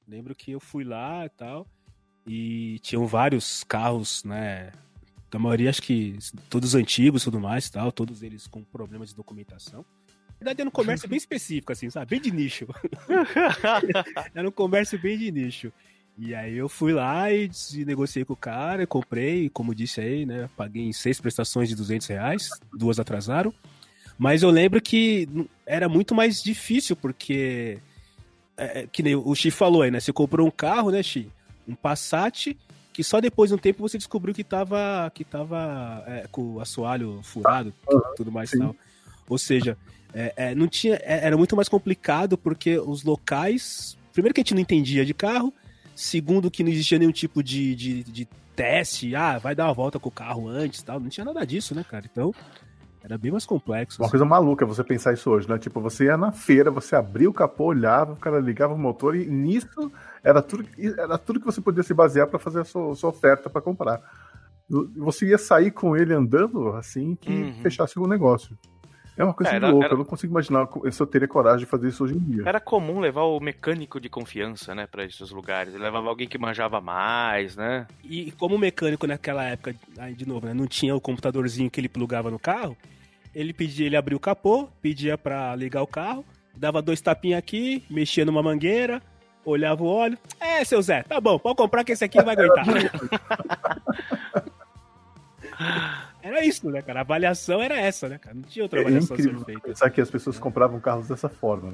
Lembro 0.07 0.33
que 0.35 0.51
eu 0.51 0.59
fui 0.59 0.83
lá 0.83 1.25
e 1.25 1.29
tal, 1.29 1.67
e 2.27 2.79
tinham 2.79 3.05
vários 3.05 3.63
carros, 3.63 4.23
né? 4.23 4.71
Da 5.35 5.39
maioria, 5.39 5.69
acho 5.69 5.81
que 5.81 6.17
todos 6.49 6.75
antigos 6.75 7.21
e 7.21 7.25
tudo 7.25 7.41
mais 7.41 7.69
tal, 7.69 7.91
todos 7.91 8.23
eles 8.23 8.47
com 8.47 8.63
problemas 8.63 9.09
de 9.09 9.15
documentação. 9.15 9.81
Na 10.29 10.35
verdade, 10.39 10.61
era 10.61 10.69
um 10.69 10.71
comércio 10.71 11.09
bem 11.09 11.17
específico, 11.19 11.73
assim, 11.73 11.89
sabe? 11.89 12.11
Bem 12.11 12.21
de 12.21 12.31
nicho. 12.31 12.65
Era 14.33 14.47
um 14.47 14.51
comércio 14.51 14.97
bem 14.97 15.17
de 15.17 15.29
nicho. 15.33 15.73
E 16.17 16.33
aí 16.33 16.55
eu 16.55 16.69
fui 16.69 16.93
lá 16.93 17.33
e 17.33 17.51
negociei 17.85 18.23
com 18.23 18.31
o 18.31 18.37
cara, 18.37 18.87
comprei, 18.87 19.49
como 19.49 19.75
disse 19.75 19.99
aí, 19.99 20.25
né? 20.25 20.49
Paguei 20.55 20.83
em 20.83 20.93
seis 20.93 21.19
prestações 21.19 21.67
de 21.67 21.75
200 21.75 22.07
reais, 22.07 22.47
duas 22.73 22.97
atrasaram. 22.97 23.53
Mas 24.17 24.41
eu 24.41 24.49
lembro 24.49 24.81
que 24.81 25.27
era 25.65 25.89
muito 25.89 26.15
mais 26.15 26.41
difícil, 26.41 26.95
porque. 26.95 27.77
é, 28.55 28.83
é, 28.83 28.87
que 28.87 29.03
nem 29.03 29.17
o 29.17 29.35
Xi 29.35 29.51
falou 29.51 29.81
aí, 29.81 29.91
né? 29.91 29.99
Você 29.99 30.13
comprou 30.13 30.47
um 30.47 30.51
carro, 30.51 30.91
né, 30.91 31.03
Xi? 31.03 31.29
Um 31.67 31.75
Passat, 31.75 32.55
que 32.95 33.03
só 33.03 33.19
depois 33.19 33.49
de 33.49 33.55
um 33.55 33.57
tempo 33.57 33.81
você 33.81 33.97
descobriu 33.97 34.33
que 34.33 34.41
tava, 34.41 35.11
que 35.13 35.25
tava 35.25 36.01
é, 36.07 36.27
com 36.31 36.53
o 36.53 36.61
assoalho 36.61 37.19
furado 37.23 37.73
e 37.91 38.15
tudo 38.15 38.31
mais 38.31 38.49
sim. 38.49 38.57
tal. 38.57 38.73
Ou 39.27 39.37
seja, 39.37 39.77
é, 40.13 40.33
é, 40.37 40.55
não 40.55 40.65
tinha, 40.65 40.95
é, 41.03 41.27
era 41.27 41.35
muito 41.35 41.57
mais 41.57 41.67
complicado 41.67 42.37
porque 42.37 42.79
os 42.79 43.03
locais. 43.03 43.97
Primeiro 44.13 44.33
que 44.33 44.39
a 44.39 44.43
gente 44.43 44.53
não 44.53 44.61
entendia 44.61 45.03
de 45.03 45.13
carro, 45.13 45.53
segundo 45.93 46.49
que 46.49 46.63
não 46.63 46.71
existia 46.71 46.97
nenhum 46.97 47.11
tipo 47.11 47.43
de, 47.43 47.75
de, 47.75 48.03
de 48.05 48.25
teste, 48.55 49.13
ah, 49.13 49.39
vai 49.39 49.53
dar 49.53 49.65
uma 49.65 49.73
volta 49.73 49.99
com 49.99 50.07
o 50.07 50.11
carro 50.11 50.47
antes 50.47 50.81
tal. 50.81 50.97
Não 50.97 51.09
tinha 51.09 51.25
nada 51.25 51.45
disso, 51.45 51.75
né, 51.75 51.83
cara? 51.83 52.05
Então, 52.09 52.33
era 53.03 53.17
bem 53.17 53.29
mais 53.29 53.45
complexo. 53.45 54.01
Uma 54.01 54.05
assim. 54.05 54.11
coisa 54.11 54.23
maluca 54.23 54.65
você 54.65 54.85
pensar 54.85 55.13
isso 55.13 55.29
hoje, 55.29 55.49
né? 55.49 55.59
Tipo, 55.59 55.81
você 55.81 56.05
ia 56.05 56.15
na 56.15 56.31
feira, 56.31 56.71
você 56.71 56.95
abria 56.95 57.29
o 57.29 57.33
capô, 57.33 57.65
olhava, 57.65 58.13
o 58.13 58.15
cara 58.15 58.39
ligava 58.39 58.73
o 58.73 58.79
motor 58.79 59.17
e 59.17 59.25
nisso 59.25 59.91
era 60.25 60.41
tudo, 60.41 60.67
era 60.97 61.17
tudo 61.17 61.39
que 61.39 61.45
você 61.45 61.61
podia 61.61 61.83
se 61.83 61.93
basear 61.93 62.27
para 62.27 62.39
fazer 62.39 62.61
a 62.61 62.65
sua, 62.65 62.95
sua 62.95 63.09
oferta 63.11 63.49
para 63.49 63.61
comprar. 63.61 64.01
Você 64.97 65.27
ia 65.27 65.37
sair 65.37 65.69
com 65.71 65.95
ele 65.95 66.13
andando 66.13 66.69
assim 66.69 67.15
que 67.15 67.31
Uhum. 67.31 67.53
fechasse 67.61 67.99
o 67.99 68.07
negócio. 68.07 68.57
É 69.17 69.23
uma 69.23 69.33
coisa 69.33 69.53
Era- 69.53 69.67
de 69.67 69.71
louca, 69.71 69.85
era- 69.85 69.93
eu 69.93 69.97
não 69.99 70.03
consigo 70.05 70.33
imaginar 70.33 70.67
se 70.91 70.99
eu 71.01 71.07
teria 71.07 71.27
coragem 71.27 71.59
de 71.59 71.65
fazer 71.67 71.87
isso 71.87 72.03
hoje 72.03 72.15
em 72.15 72.19
dia. 72.19 72.43
Era 72.45 72.59
comum 72.59 72.99
levar 72.99 73.21
o 73.23 73.39
mecânico 73.39 73.97
de 74.01 74.09
confiança, 74.09 74.75
né, 74.75 74.87
pra 74.87 75.05
esses 75.05 75.29
lugares. 75.31 75.73
Ele 75.73 75.83
levava 75.83 76.09
alguém 76.09 76.27
que 76.27 76.37
manjava 76.37 76.81
mais, 76.81 77.55
né? 77.55 77.87
E 78.03 78.31
como 78.33 78.55
o 78.55 78.59
mecânico 78.59 79.07
naquela 79.07 79.43
época, 79.45 79.73
aí 79.99 80.13
de 80.15 80.27
novo, 80.27 80.47
né, 80.47 80.53
não 80.53 80.67
tinha 80.67 80.93
o 80.93 80.99
computadorzinho 80.99 81.71
que 81.71 81.79
ele 81.79 81.87
plugava 81.87 82.29
no 82.29 82.37
carro, 82.39 82.75
ele 83.33 83.53
pedia, 83.53 83.85
ele 83.85 83.95
abria 83.95 84.17
o 84.17 84.19
capô, 84.19 84.67
pedia 84.81 85.17
pra 85.17 85.55
ligar 85.55 85.81
o 85.81 85.87
carro, 85.87 86.25
dava 86.57 86.81
dois 86.81 86.99
tapinhas 86.99 87.39
aqui, 87.39 87.85
mexia 87.89 88.25
numa 88.25 88.43
mangueira, 88.43 89.01
olhava 89.45 89.83
o 89.83 89.87
óleo. 89.87 90.17
É, 90.39 90.63
seu 90.63 90.81
Zé, 90.81 91.03
tá 91.03 91.21
bom, 91.21 91.37
pode 91.39 91.55
comprar 91.55 91.83
que 91.83 91.91
esse 91.91 92.03
aqui 92.03 92.21
vai 92.21 92.35
aguentar. 92.35 92.65
Era 96.21 96.43
isso, 96.43 96.69
né, 96.69 96.81
cara? 96.81 96.99
A 96.99 97.03
avaliação 97.03 97.61
era 97.61 97.79
essa, 97.79 98.09
né, 98.09 98.17
cara? 98.17 98.35
Não 98.35 98.41
tinha 98.43 98.63
outra 98.65 98.79
É 98.79 98.81
avaliação 98.81 99.15
incrível 99.15 99.45
feita. 99.45 99.61
pensar 99.61 99.89
que 99.91 100.01
as 100.01 100.09
pessoas 100.09 100.39
compravam 100.39 100.79
carros 100.79 101.07
dessa 101.07 101.29
forma, 101.29 101.71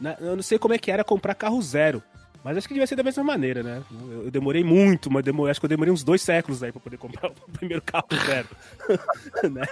né? 0.00 0.16
Eu 0.20 0.36
não 0.36 0.42
sei 0.42 0.58
como 0.58 0.74
é 0.74 0.78
que 0.78 0.90
era 0.90 1.02
comprar 1.02 1.34
carro 1.34 1.60
zero. 1.60 2.02
Mas 2.44 2.56
acho 2.56 2.68
que 2.68 2.74
devia 2.74 2.86
ser 2.86 2.94
da 2.94 3.02
mesma 3.02 3.24
maneira, 3.24 3.64
né? 3.64 3.82
Eu, 3.90 4.24
eu 4.26 4.30
demorei 4.30 4.62
muito, 4.62 5.10
mas 5.10 5.24
demorei, 5.24 5.50
acho 5.50 5.60
que 5.60 5.66
eu 5.66 5.68
demorei 5.68 5.92
uns 5.92 6.04
dois 6.04 6.22
séculos 6.22 6.62
aí 6.62 6.70
pra 6.70 6.80
poder 6.80 6.96
comprar 6.96 7.30
o 7.30 7.34
primeiro 7.52 7.82
carro 7.82 8.06
zero. 8.26 8.48
né? 9.50 9.66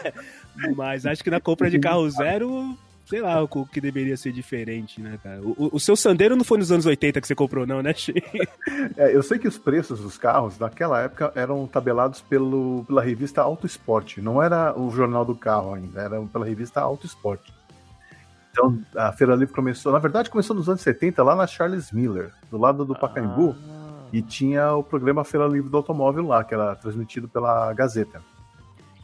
Mas 0.74 1.06
acho 1.06 1.22
que 1.22 1.30
na 1.30 1.40
compra 1.40 1.70
de 1.70 1.78
carro 1.78 2.10
zero, 2.10 2.76
sei 3.06 3.20
lá, 3.22 3.42
o 3.42 3.48
que 3.66 3.80
deveria 3.80 4.16
ser 4.16 4.32
diferente, 4.32 5.00
né, 5.00 5.18
cara? 5.22 5.40
O, 5.40 5.50
o- 5.66 5.70
o 5.76 5.80
seu 5.80 5.94
Sandero 5.96 6.34
não 6.36 6.44
foi 6.44 6.58
nos 6.58 6.70
anos 6.72 6.84
80 6.86 7.20
que 7.20 7.26
você 7.26 7.34
comprou, 7.34 7.66
não, 7.66 7.80
né? 7.82 7.94
É, 8.96 9.14
eu 9.14 9.22
sei 9.22 9.38
que 9.38 9.46
os 9.48 9.56
preços 9.56 10.00
dos 10.00 10.18
carros 10.18 10.58
naquela 10.58 11.00
época 11.00 11.32
eram 11.34 11.66
tabelados 11.66 12.20
pelo, 12.20 12.84
pela 12.86 13.00
revista 13.02 13.40
Auto 13.42 13.64
Esporte. 13.66 14.20
Não 14.20 14.42
era 14.42 14.78
o 14.78 14.90
jornal 14.90 15.24
do 15.24 15.34
carro 15.34 15.74
ainda, 15.74 16.00
era 16.02 16.20
pela 16.22 16.44
revista 16.44 16.80
Auto 16.80 17.06
Esporte. 17.06 17.54
Então 18.50 18.78
a 18.96 19.12
Feira 19.12 19.34
Livre 19.34 19.54
começou, 19.54 19.92
na 19.92 19.98
verdade, 19.98 20.30
começou 20.30 20.56
nos 20.56 20.68
anos 20.68 20.80
70 20.80 21.22
lá 21.22 21.34
na 21.36 21.46
Charles 21.46 21.92
Miller, 21.92 22.32
do 22.50 22.56
lado 22.58 22.84
do 22.84 22.94
Pacaembu, 22.94 23.54
Ah. 23.68 24.08
e 24.12 24.22
tinha 24.22 24.72
o 24.74 24.82
programa 24.82 25.24
Feira 25.24 25.46
Livre 25.46 25.68
do 25.70 25.76
Automóvel 25.76 26.26
lá, 26.26 26.42
que 26.42 26.54
era 26.54 26.74
transmitido 26.76 27.28
pela 27.28 27.72
Gazeta. 27.74 28.22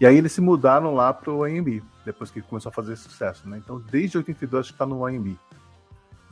E 0.00 0.06
aí 0.06 0.16
eles 0.16 0.32
se 0.32 0.40
mudaram 0.40 0.94
lá 0.94 1.12
pro 1.12 1.44
AMB, 1.44 1.82
depois 2.04 2.30
que 2.30 2.42
começou 2.42 2.70
a 2.70 2.72
fazer 2.72 2.96
sucesso, 2.96 3.48
né? 3.48 3.58
Então 3.58 3.80
desde 3.90 4.18
82 4.18 4.60
acho 4.60 4.72
que 4.72 4.78
tá 4.78 4.86
no 4.86 5.04
AMB. 5.04 5.36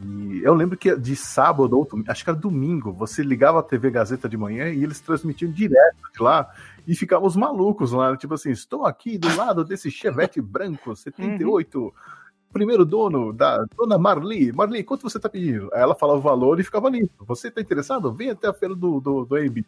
E 0.03 0.41
eu 0.43 0.55
lembro 0.55 0.79
que 0.79 0.97
de 0.97 1.15
sábado, 1.15 1.77
ou 1.77 1.87
acho 2.09 2.25
que 2.25 2.31
era 2.31 2.39
domingo, 2.39 2.91
você 2.93 3.23
ligava 3.23 3.61
a 3.61 3.63
TV 3.63 3.91
Gazeta 3.91 4.29
de 4.29 4.37
manhã 4.37 4.71
e 4.71 4.83
eles 4.83 5.01
transmitiam 5.01 5.53
direto 5.53 6.11
de 6.15 6.23
lá 6.23 6.51
e 6.87 6.95
ficavam 6.95 7.27
os 7.27 7.37
malucos 7.37 7.93
lá, 7.93 8.17
tipo 8.17 8.33
assim, 8.33 8.51
estou 8.51 8.87
aqui 8.87 9.19
do 9.19 9.35
lado 9.37 9.63
desse 9.63 9.91
Chevette 9.91 10.41
branco, 10.41 10.97
78, 10.97 11.93
primeiro 12.51 12.85
dono 12.87 13.31
da 13.33 13.63
dona 13.77 13.99
Marli. 13.99 14.51
Marli, 14.53 14.83
quanto 14.83 15.03
você 15.03 15.21
tá 15.21 15.29
pedindo? 15.29 15.69
Aí 15.73 15.83
ela 15.83 15.95
falava 15.95 16.19
o 16.19 16.23
valor 16.23 16.59
e 16.59 16.65
ficava 16.65 16.89
nisso. 16.89 17.11
Você 17.21 17.51
tá 17.51 17.61
interessado? 17.61 18.11
Vem 18.13 18.31
até 18.31 18.49
a 18.49 18.55
feira 18.55 18.75
do, 18.75 19.01
do, 19.01 19.27
do 19.27 19.37
AMB. 19.37 19.67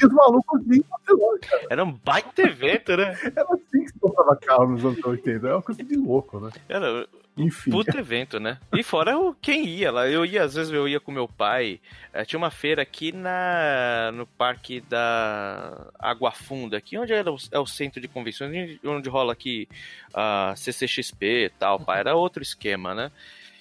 E 0.00 0.06
os 0.06 0.12
malucos 0.12 0.60
vinham 0.66 0.84
até 0.92 1.48
cara. 1.48 1.66
Era 1.70 1.84
um 1.84 1.92
baita 1.92 2.42
evento, 2.42 2.96
né? 2.96 3.16
Era 3.34 3.42
assim 3.52 3.82
que 3.84 3.88
se 3.88 3.98
comprava 3.98 4.36
carro 4.36 4.68
nos 4.70 4.84
anos 4.84 5.04
80. 5.04 5.46
É 5.48 5.52
uma 5.52 5.62
coisa 5.62 5.82
de 5.82 5.96
louco, 5.96 6.38
né? 6.40 6.50
Era 6.68 7.06
Enfim. 7.36 7.70
puto 7.70 7.96
evento, 7.98 8.38
né? 8.40 8.58
E 8.72 8.82
fora 8.82 9.18
o 9.18 9.34
quem 9.34 9.64
ia 9.66 9.90
lá. 9.92 10.08
Eu 10.08 10.24
ia, 10.24 10.42
às 10.44 10.54
vezes 10.54 10.72
eu 10.72 10.86
ia 10.88 10.98
com 11.00 11.10
meu 11.12 11.26
pai. 11.28 11.80
eh, 12.12 12.24
Tinha 12.24 12.38
uma 12.38 12.50
feira 12.50 12.82
aqui 12.82 13.12
na 13.12 14.10
no 14.14 14.26
parque 14.26 14.80
da 14.80 15.86
Água 15.98 16.30
Funda, 16.32 16.76
aqui 16.76 16.96
onde 16.98 17.12
era 17.12 17.30
o, 17.32 17.36
é 17.52 17.58
o 17.58 17.66
centro 17.66 18.00
de 18.00 18.08
convenções, 18.08 18.78
onde- 18.84 19.08
rola 19.08 19.32
aqui 19.32 19.68
a 20.14 20.54
CCXP 20.56 21.44
e 21.46 21.50
tal, 21.50 21.78
pá. 21.80 21.96
Era 21.98 22.14
outro 22.14 22.42
esquema, 22.42 22.94
né? 22.94 23.10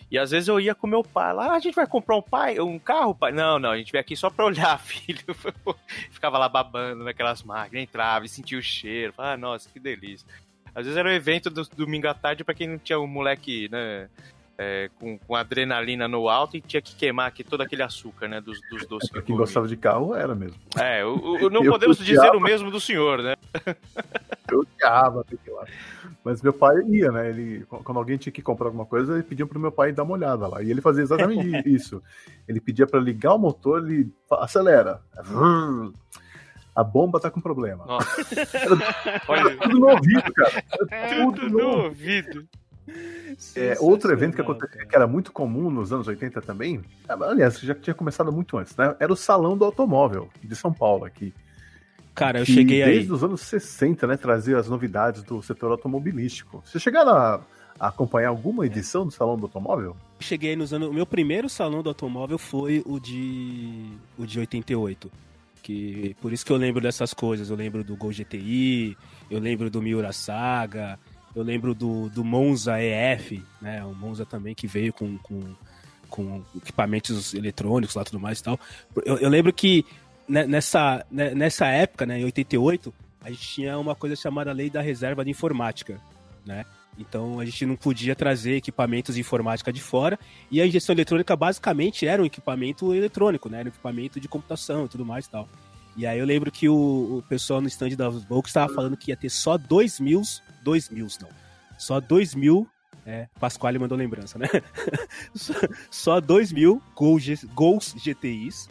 E 0.10 0.18
às 0.18 0.32
vezes 0.32 0.47
eu 0.47 0.60
ia 0.60 0.74
com 0.74 0.88
meu 0.88 1.03
pai 1.03 1.34
lá, 1.34 1.47
ah, 1.47 1.55
a 1.55 1.60
gente 1.60 1.76
vai 1.76 1.86
comprar 1.86 2.16
um 2.16 2.22
pai, 2.22 2.60
um 2.60 2.80
carro, 2.80 3.14
pai? 3.14 3.32
Não, 3.32 3.60
não, 3.60 3.72
a 3.72 3.78
gente 3.78 3.91
veio 3.91 4.01
aqui 4.01 4.16
só 4.16 4.30
pra 4.30 4.45
olhar, 4.45 4.80
filho. 4.80 5.36
Ficava 6.12 6.38
lá 6.38 6.47
babando 6.47 7.03
naquelas 7.03 7.43
máquinas, 7.43 7.84
entrava 7.84 8.26
e 8.26 8.30
sentia 8.30 8.58
o 8.58 8.62
cheiro. 8.62 9.14
Ah, 9.18 9.36
nossa, 9.36 9.70
que 9.70 9.80
delícia. 9.80 10.26
Às 10.74 10.86
vezes 10.86 10.97
era 10.97 11.10
o 11.10 11.12
evento 11.12 11.49
do 11.49 11.64
domingo 11.76 12.08
à 12.08 12.14
tarde 12.14 12.43
pra 12.43 12.53
quem 12.53 12.68
não 12.68 12.78
tinha 12.78 12.99
um 12.99 13.08
moleque, 13.08 13.68
né? 13.70 14.08
É, 14.58 14.89
com, 14.99 15.18
com 15.20 15.36
adrenalina 15.36 16.08
no 16.08 16.28
alto 16.28 16.58
e 16.58 16.62
tinha 16.62 16.82
que 16.82 16.95
queimar 16.95 17.28
aqui 17.28 17.43
todo 17.43 17.62
aquele 17.62 17.84
açúcar, 17.84 18.28
né? 18.28 18.41
Dos, 18.41 18.60
dos 18.70 18.86
doces 18.88 19.10
que 19.12 19.22
quem 19.22 19.36
gostava 19.36 19.68
de 19.68 19.78
carro, 19.78 20.16
era 20.16 20.34
mesmo. 20.34 20.58
É, 20.76 21.05
o, 21.05 21.45
o- 21.45 21.49
não 21.49 21.64
Eu 21.64 21.72
podemos 21.72 21.99
odiava. 21.99 22.26
dizer 22.28 22.38
o 22.38 22.41
mesmo 22.41 22.72
do 22.72 22.80
senhor, 22.80 23.22
né? 23.22 23.36
Eu 24.51 24.60
odiava 24.62 25.22
aquilo 25.22 25.55
lá. 25.58 25.66
Mas 26.24 26.41
meu 26.41 26.51
pai 26.53 26.76
ia, 26.88 27.12
né? 27.12 27.30
Ele, 27.30 27.66
quando 27.66 27.97
alguém 27.97 28.18
tinha 28.18 28.32
que 28.34 28.41
comprar 28.41 28.68
alguma 28.68 28.86
coisa, 28.86 29.14
ele 29.14 29.24
pedia 29.24 29.45
pro 29.45 29.60
meu 29.60 29.72
pai 29.72 29.91
dar 29.93 30.03
uma 30.03 30.14
olhada 30.14 30.47
lá. 30.47 30.62
E 30.64 30.72
ele 30.72 30.82
fazia 30.82 31.03
exatamente 31.03 31.64
isso. 31.70 32.01
Ele 32.47 32.60
pedia 32.60 32.86
pra 32.88 32.99
ligar 32.99 33.34
o 33.34 33.38
motor, 33.38 33.84
ele 33.86 34.10
acelera. 34.32 35.01
A 36.76 36.84
bomba 36.84 37.20
tá 37.20 37.30
com 37.32 37.41
problema. 37.41 37.86
Nossa. 37.86 38.22
Olha, 39.28 39.58
Tudo 39.58 39.80
no 39.80 39.89
ouvido, 39.89 40.34
cara. 40.34 40.64
Era 40.91 41.16
tudo 41.26 41.41
Tudo 41.41 41.49
no 41.49 41.58
no 41.60 41.84
ouvido. 41.86 42.47
É, 43.56 43.76
outro 43.80 44.12
evento 44.12 44.36
que 44.36 44.42
acontecia, 44.42 44.86
que 44.86 44.96
era 44.96 45.06
muito 45.06 45.32
comum 45.32 45.70
nos 45.70 45.92
anos 45.92 46.08
80 46.08 46.42
também, 46.42 46.82
aliás, 47.08 47.60
já 47.60 47.76
tinha 47.76 47.94
começado 47.94 48.32
muito 48.32 48.58
antes, 48.58 48.76
né? 48.76 48.96
Era 49.00 49.12
o 49.12 49.16
Salão 49.16 49.58
do 49.58 49.66
Automóvel 49.66 50.30
de 50.42 50.56
São 50.56 50.74
Paulo 50.74 51.06
aqui. 51.06 51.34
Cara, 52.16 52.40
eu 52.40 52.46
que 52.46 52.54
cheguei 52.54 52.82
aí. 52.82 52.94
desde 52.94 53.14
os 53.14 53.24
anos 53.24 53.42
60, 53.42 54.08
né, 54.08 54.18
trazia 54.18 54.58
as 54.58 54.68
novidades 54.68 55.22
do 55.22 55.42
setor 55.44 55.72
automobilístico. 55.72 56.64
Você 56.66 56.80
chegaram 56.80 57.12
a, 57.12 57.42
a 57.80 57.88
acompanhar 57.90 58.30
alguma 58.30 58.66
edição 58.66 59.06
do 59.06 59.12
Salão 59.12 59.38
do 59.38 59.46
Automóvel? 59.46 59.96
Cheguei 60.20 60.56
nos 60.56 60.74
anos. 60.74 60.90
O 60.90 60.94
meu 60.94 61.06
primeiro 61.06 61.48
salão 61.48 61.84
do 61.84 61.90
automóvel 61.90 62.40
foi 62.40 62.82
o 62.86 63.00
de. 63.00 63.86
o 64.18 64.26
de 64.26 64.40
88. 64.40 65.12
Que, 65.62 66.16
por 66.22 66.34
isso 66.34 66.46
que 66.46 66.52
eu 66.52 66.58
lembro 66.58 66.82
dessas 66.82 67.14
coisas. 67.14 67.50
Eu 67.50 67.56
lembro 67.56 67.84
do 67.84 67.96
Gol 67.96 68.12
GTI, 68.12 68.98
eu 69.30 69.40
lembro 69.40 69.70
do 69.70 69.82
Miura 69.82 70.12
Saga, 70.12 70.98
eu 71.38 71.44
lembro 71.44 71.76
do, 71.76 72.10
do 72.10 72.24
Monza 72.24 72.82
EF, 72.82 73.44
né? 73.62 73.84
O 73.86 73.94
Monza 73.94 74.26
também 74.26 74.56
que 74.56 74.66
veio 74.66 74.92
com, 74.92 75.18
com, 75.20 75.40
com 76.10 76.44
equipamentos 76.56 77.34
eletrônicos 77.34 77.96
lá 77.96 78.04
tudo 78.04 78.20
mais 78.20 78.40
e 78.40 78.44
tal. 78.44 78.60
Eu, 79.06 79.18
eu 79.18 79.30
lembro 79.30 79.54
que 79.54 79.86
ne- 80.28 80.48
nessa, 80.48 81.06
ne- 81.12 81.36
nessa 81.36 81.68
época, 81.68 82.06
né, 82.06 82.20
em 82.20 82.26
88, 82.26 82.94
a 83.22 83.30
gente 83.30 83.42
tinha 83.48 83.78
uma 83.78 83.94
coisa 83.94 84.16
chamada 84.16 84.52
Lei 84.52 84.70
da 84.70 84.82
Reserva 84.82 85.24
de 85.24 85.30
Informática, 85.32 86.02
né? 86.46 86.66
Então 87.00 87.40
a 87.40 87.46
gente 87.46 87.64
não 87.68 87.76
podia 87.76 88.16
trazer 88.16 88.56
equipamentos 88.56 89.14
de 89.14 89.22
informática 89.22 89.72
de 89.72 89.80
fora. 89.82 90.18
E 90.50 90.60
a 90.60 90.66
injeção 90.66 90.94
eletrônica 90.96 91.36
basicamente 91.36 92.08
era 92.08 92.20
um 92.22 92.26
equipamento 92.26 92.94
eletrônico, 92.96 93.48
né? 93.48 93.60
Era 93.60 93.68
um 93.68 93.72
equipamento 93.72 94.20
de 94.20 94.28
computação 94.28 94.86
e 94.86 94.88
tudo 94.90 95.06
mais 95.06 95.26
e 95.26 95.30
tal. 95.30 95.48
E 95.96 96.06
aí 96.08 96.18
eu 96.18 96.26
lembro 96.26 96.52
que 96.52 96.68
o, 96.68 97.18
o 97.20 97.24
pessoal 97.30 97.62
no 97.62 97.68
stand 97.68 97.90
da 97.90 98.10
Volks 98.10 98.50
estava 98.50 98.74
falando 98.74 98.98
que 98.98 99.12
ia 99.12 99.18
ter 99.18 99.30
só 99.30 99.58
2 99.58 100.00
mil, 100.00 100.22
2 100.68 100.89
mil 100.89 101.07
não, 101.22 101.30
só 101.78 102.01
2 102.01 102.36
mil, 102.36 102.68
é, 103.05 103.30
Pasquale 103.39 103.80
mandou 103.80 103.97
lembrança, 103.97 104.38
né? 104.38 104.47
só, 105.89 106.20
2 106.20 106.51
mil 106.51 106.82
Gol 106.93 107.18
G- 107.20 107.39
Gols 107.55 107.95
GTIs, 107.97 108.68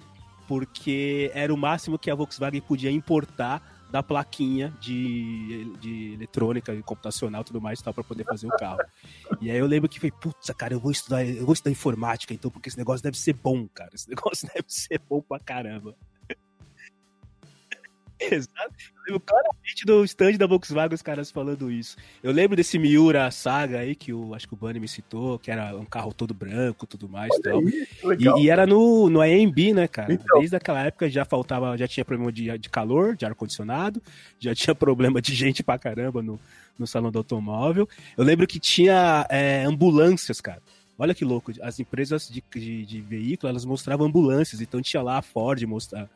porque 0.46 1.30
era 1.32 1.54
o 1.54 1.56
máximo 1.56 1.98
que 1.98 2.10
a 2.10 2.14
Volkswagen 2.14 2.60
podia 2.60 2.90
importar 2.90 3.62
da 3.90 4.02
plaquinha 4.02 4.74
de, 4.78 5.72
de 5.80 6.12
eletrônica 6.12 6.74
e 6.74 6.82
computacional 6.82 7.42
tudo 7.44 7.62
mais 7.62 7.80
tal 7.80 7.94
para 7.94 8.04
poder 8.04 8.24
fazer 8.24 8.46
o 8.46 8.50
carro. 8.50 8.80
E 9.40 9.50
aí 9.50 9.56
eu 9.56 9.66
lembro 9.66 9.88
que 9.88 9.98
falei, 9.98 10.12
putz, 10.20 10.50
cara, 10.58 10.74
eu 10.74 10.80
vou 10.80 10.90
estudar, 10.90 11.24
eu 11.24 11.46
vou 11.46 11.54
estudar 11.54 11.70
informática 11.70 12.34
então, 12.34 12.50
porque 12.50 12.68
esse 12.68 12.76
negócio 12.76 13.02
deve 13.02 13.16
ser 13.16 13.32
bom, 13.32 13.66
cara. 13.68 13.90
Esse 13.94 14.10
negócio 14.10 14.46
deve 14.52 14.66
ser 14.68 15.00
bom 15.08 15.22
pra 15.22 15.38
caramba. 15.40 15.96
Exato. 18.32 18.74
Eu 19.06 19.14
lembro 19.14 19.20
claramente 19.20 19.84
do 19.84 20.04
stand 20.04 20.32
da 20.32 20.46
Volkswagen 20.46 20.94
os 20.94 21.02
caras 21.02 21.30
falando 21.30 21.70
isso. 21.70 21.96
Eu 22.22 22.32
lembro 22.32 22.56
desse 22.56 22.78
Miura 22.78 23.30
Saga 23.30 23.80
aí, 23.80 23.94
que 23.94 24.12
o, 24.12 24.34
acho 24.34 24.48
que 24.48 24.54
o 24.54 24.56
Bunny 24.56 24.80
me 24.80 24.88
citou, 24.88 25.38
que 25.38 25.50
era 25.50 25.76
um 25.76 25.84
carro 25.84 26.12
todo 26.12 26.34
branco 26.34 26.84
e 26.84 26.88
tudo 26.88 27.08
mais 27.08 27.30
e. 27.34 27.88
E, 28.18 28.44
e 28.44 28.50
era 28.50 28.66
no, 28.66 29.08
no 29.08 29.20
AMB, 29.20 29.74
né, 29.74 29.86
cara? 29.86 30.12
Então. 30.12 30.38
Desde 30.38 30.56
aquela 30.56 30.84
época 30.84 31.08
já 31.08 31.24
faltava, 31.24 31.76
já 31.76 31.86
tinha 31.86 32.04
problema 32.04 32.32
de, 32.32 32.58
de 32.58 32.68
calor, 32.68 33.14
de 33.16 33.24
ar-condicionado, 33.24 34.02
já 34.38 34.54
tinha 34.54 34.74
problema 34.76 35.20
de 35.20 35.34
gente 35.34 35.62
pra 35.62 35.78
caramba 35.78 36.22
no, 36.22 36.40
no 36.78 36.86
salão 36.86 37.10
do 37.10 37.18
automóvel. 37.18 37.88
Eu 38.16 38.24
lembro 38.24 38.46
que 38.46 38.58
tinha 38.58 39.26
é, 39.28 39.64
ambulâncias, 39.64 40.40
cara. 40.40 40.62
Olha 40.98 41.14
que 41.14 41.24
louco, 41.26 41.52
as 41.60 41.78
empresas 41.78 42.26
de, 42.28 42.42
de, 42.54 42.86
de 42.86 43.00
veículo, 43.02 43.50
elas 43.50 43.66
mostravam 43.66 44.06
ambulâncias, 44.06 44.62
então 44.62 44.80
tinha 44.80 45.02
lá 45.02 45.18
a 45.18 45.22
Ford 45.22 45.62
mostrar, 45.64 46.08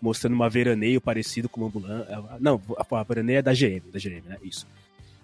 mostrando 0.00 0.34
uma 0.34 0.48
veraneio 0.48 1.00
parecido 1.00 1.48
com 1.48 1.60
uma 1.60 1.68
ambulância. 1.68 2.06
Não, 2.40 2.60
a, 2.76 3.00
a 3.00 3.02
veraneio 3.02 3.38
é 3.38 3.42
da 3.42 3.52
GM, 3.52 3.90
da 3.92 3.98
GM, 3.98 4.22
né? 4.26 4.36
Isso. 4.42 4.66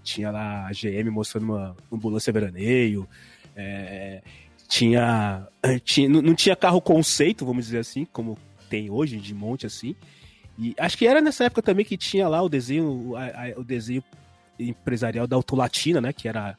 Tinha 0.02 0.30
lá 0.30 0.66
a 0.66 0.70
GM 0.72 1.10
mostrando 1.10 1.44
uma 1.44 1.76
ambulância 1.92 2.32
veraneio, 2.32 3.08
é, 3.56 4.20
tinha, 4.68 5.46
tinha 5.84 6.08
não 6.08 6.20
não 6.20 6.34
tinha 6.34 6.54
carro 6.56 6.80
conceito, 6.80 7.46
vamos 7.46 7.66
dizer 7.66 7.78
assim, 7.78 8.04
como 8.12 8.36
tem 8.68 8.90
hoje 8.90 9.16
de 9.18 9.34
monte 9.34 9.64
assim. 9.66 9.94
E 10.58 10.74
acho 10.78 10.96
que 10.98 11.06
era 11.06 11.20
nessa 11.20 11.44
época 11.44 11.62
também 11.62 11.84
que 11.84 11.96
tinha 11.96 12.28
lá 12.28 12.42
o 12.42 12.48
desenho, 12.48 13.16
a- 13.16 13.24
a- 13.26 13.60
o 13.60 13.64
desenho 13.64 14.02
empresarial 14.58 15.26
da 15.26 15.36
Autolatina, 15.36 16.00
né? 16.00 16.12
Que 16.12 16.28
era 16.28 16.56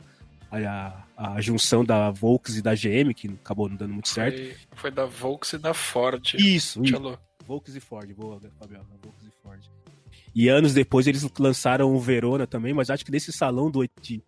a, 0.52 1.04
a, 1.16 1.42
junção 1.42 1.84
da 1.84 2.12
Volks 2.12 2.58
e 2.58 2.62
da 2.62 2.74
GM, 2.76 3.14
que 3.14 3.28
acabou 3.28 3.70
não 3.70 3.76
dando 3.76 3.94
muito 3.94 4.10
certo. 4.10 4.38
Foi, 4.38 4.56
foi 4.76 4.92
da 4.92 5.06
Volks 5.06 5.54
e 5.54 5.58
da 5.58 5.74
Ford. 5.74 6.34
Isso, 6.36 6.40
isso. 6.40 6.82
Tchelo. 6.84 7.20
Volks 7.48 7.76
e 7.76 7.80
Ford, 7.80 8.12
boa, 8.14 8.40
Fabiola, 8.60 8.86
Volks 9.04 9.26
e 9.26 9.32
Ford. 9.44 9.60
E 10.34 10.48
anos 10.50 10.74
depois 10.74 11.08
eles 11.08 11.28
lançaram 11.40 11.94
o 11.94 12.00
Verona 12.00 12.46
também, 12.48 12.74
mas 12.74 12.90
acho 12.90 13.06
que 13.06 13.12
nesse 13.12 13.32
salão 13.32 13.70
do 13.70 13.80
oit- 13.80 13.92
de 14.02 14.22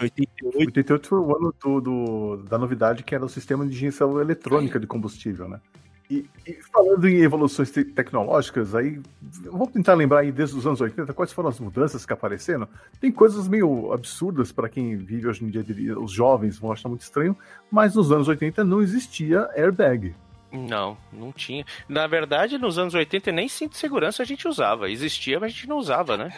88 0.00 0.58
88 0.58 1.08
foi 1.08 1.18
o 1.18 1.36
ano 1.36 1.54
do, 1.62 1.80
do- 1.80 2.36
da 2.48 2.58
novidade 2.58 3.02
que 3.02 3.14
era 3.14 3.24
o 3.24 3.28
sistema 3.28 3.64
de 3.66 3.72
injeção 3.72 4.20
eletrônica 4.20 4.78
de 4.78 4.86
combustível, 4.86 5.48
né? 5.48 5.60
E, 6.08 6.24
e 6.46 6.52
falando 6.72 7.08
em 7.08 7.16
evoluções 7.16 7.70
te- 7.70 7.84
tecnológicas, 7.84 8.74
aí 8.76 9.00
vamos 9.44 9.70
tentar 9.70 9.94
lembrar 9.94 10.20
aí 10.20 10.30
desde 10.30 10.56
os 10.56 10.64
anos 10.64 10.80
80 10.80 11.12
quais 11.12 11.32
foram 11.32 11.48
as 11.48 11.58
mudanças 11.58 12.06
que 12.06 12.12
apareceram. 12.12 12.68
Tem 13.00 13.10
coisas 13.10 13.48
meio 13.48 13.92
absurdas 13.92 14.52
para 14.52 14.68
quem 14.68 14.96
vive 14.96 15.26
hoje 15.26 15.44
em 15.44 15.50
dia, 15.50 15.64
os 15.98 16.12
jovens 16.12 16.58
vão 16.58 16.70
achar 16.70 16.88
muito 16.88 17.00
estranho, 17.02 17.36
mas 17.70 17.94
nos 17.96 18.12
anos 18.12 18.28
80 18.28 18.62
não 18.64 18.80
existia 18.80 19.48
airbag. 19.56 20.14
Não, 20.52 20.96
não 21.12 21.32
tinha. 21.32 21.64
Na 21.88 22.06
verdade, 22.06 22.56
nos 22.56 22.78
anos 22.78 22.94
80 22.94 23.32
nem 23.32 23.48
cinto 23.48 23.72
de 23.72 23.78
segurança 23.78 24.22
a 24.22 24.26
gente 24.26 24.46
usava. 24.46 24.88
Existia, 24.90 25.38
mas 25.40 25.50
a 25.50 25.54
gente 25.54 25.68
não 25.68 25.76
usava, 25.76 26.16
né? 26.16 26.32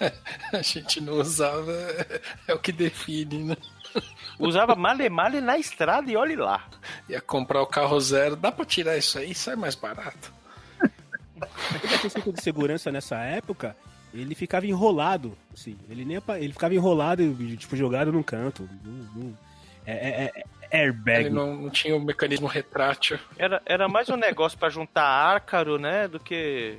A 0.52 0.62
gente 0.62 1.00
não 1.00 1.14
usava, 1.14 1.72
é 2.46 2.54
o 2.54 2.58
que 2.58 2.70
define, 2.72 3.42
né? 3.44 3.56
Usava 4.38 4.74
male 4.76 5.08
male 5.08 5.40
na 5.40 5.56
estrada 5.58 6.10
e 6.10 6.16
olhe 6.16 6.36
lá. 6.36 6.68
Ia 7.08 7.20
comprar 7.20 7.62
o 7.62 7.66
carro 7.66 7.98
zero, 8.00 8.36
dá 8.36 8.52
pra 8.52 8.64
tirar 8.64 8.96
isso 8.96 9.18
aí? 9.18 9.34
Sai 9.34 9.56
mais 9.56 9.74
barato. 9.74 10.32
Aquele 11.74 12.10
cinto 12.10 12.32
de 12.32 12.42
segurança 12.42 12.90
nessa 12.92 13.16
época, 13.18 13.76
ele 14.12 14.34
ficava 14.34 14.66
enrolado, 14.66 15.36
assim, 15.52 15.76
ele 15.88 16.04
nem 16.04 16.20
ele 16.40 16.52
ficava 16.52 16.74
enrolado 16.74 17.22
e 17.22 17.56
tipo 17.56 17.76
jogado 17.76 18.12
num 18.12 18.22
canto. 18.22 18.68
Não- 18.84 19.36
é, 19.86 19.92
é- 19.92 20.24
é- 20.24 20.44
é 20.62 20.63
airbag. 20.70 21.26
Ele 21.26 21.30
não, 21.30 21.54
não 21.54 21.70
tinha 21.70 21.96
o 21.96 22.00
mecanismo 22.00 22.46
retrátil. 22.46 23.18
Era, 23.36 23.60
era 23.64 23.88
mais 23.88 24.08
um 24.08 24.16
negócio 24.16 24.58
pra 24.58 24.68
juntar 24.68 25.36
ácaro, 25.36 25.78
né? 25.78 26.08
Do 26.08 26.18
que. 26.18 26.78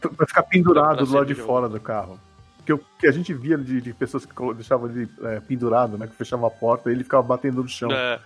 Pra 0.00 0.26
ficar 0.26 0.42
pendurado 0.42 0.96
Pra 0.96 1.04
do 1.06 1.12
lado 1.14 1.26
de 1.26 1.34
de 1.34 1.40
fora 1.40 1.68
do 1.68 1.80
carro. 1.80 2.20
Que 2.64 2.72
o 2.72 2.80
que 2.98 3.06
a 3.06 3.12
gente 3.12 3.32
via 3.34 3.58
de, 3.58 3.80
de 3.80 3.92
pessoas 3.92 4.24
que 4.24 4.32
deixavam 4.54 4.88
ele 4.88 5.08
é, 5.22 5.40
pendurado, 5.40 5.98
né? 5.98 6.06
Que 6.06 6.14
fechava 6.14 6.46
a 6.46 6.50
porta 6.50 6.90
e 6.90 6.94
ele 6.94 7.04
ficava 7.04 7.22
batendo 7.22 7.62
no 7.62 7.68
chão. 7.68 7.90
É, 7.90 8.18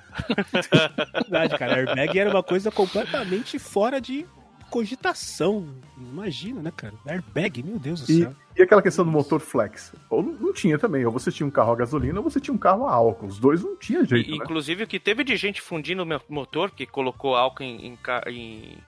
verdade, 1.13 1.59
cara. 1.59 1.77
Airbag 1.77 2.19
era 2.19 2.31
uma 2.31 2.43
coisa 2.43 2.71
completamente 2.71 3.59
fora 3.59 4.01
de 4.01 4.27
cogitação. 4.71 5.67
Imagina, 5.97 6.63
né, 6.63 6.73
cara? 6.75 6.95
Airbag, 7.07 7.63
meu 7.63 7.79
Deus 7.79 8.03
do 8.03 8.13
E, 8.13 8.23
céu. 8.23 8.35
E 8.59 8.63
aquela 8.63 8.83
questão 8.83 9.05
do 9.05 9.11
motor 9.11 9.41
flex? 9.41 9.93
Ou 10.11 10.23
não, 10.23 10.53
tinha 10.53 10.79
também. 10.79 11.05
Ou 11.07 11.13
você 11.13 11.31
tinha 11.31 11.47
um 11.47 11.51
carro 11.51 11.73
a 11.73 11.77
gasolina 11.77 12.19
ou 12.19 12.25
você 12.29 12.41
tinha 12.41 12.53
um 12.55 12.59
carro 12.59 12.87
a 12.87 12.93
álcool. 12.93 13.27
Os 13.27 13.39
dois 13.39 13.63
não 13.63 13.77
tinha 13.77 14.05
jeito, 14.05 14.29
E, 14.29 14.39
né? 14.39 14.45
Inclusive, 14.45 14.85
o 14.85 14.87
que 14.87 14.99
teve 14.99 15.23
de 15.25 15.37
gente 15.37 15.61
fundindo 15.61 16.03
o 16.03 16.23
motor, 16.33 16.71
que 16.71 16.85
colocou 16.87 17.37
álcool 17.37 17.63
em, 17.63 17.87
em, 17.87 17.99
em- 18.31 18.79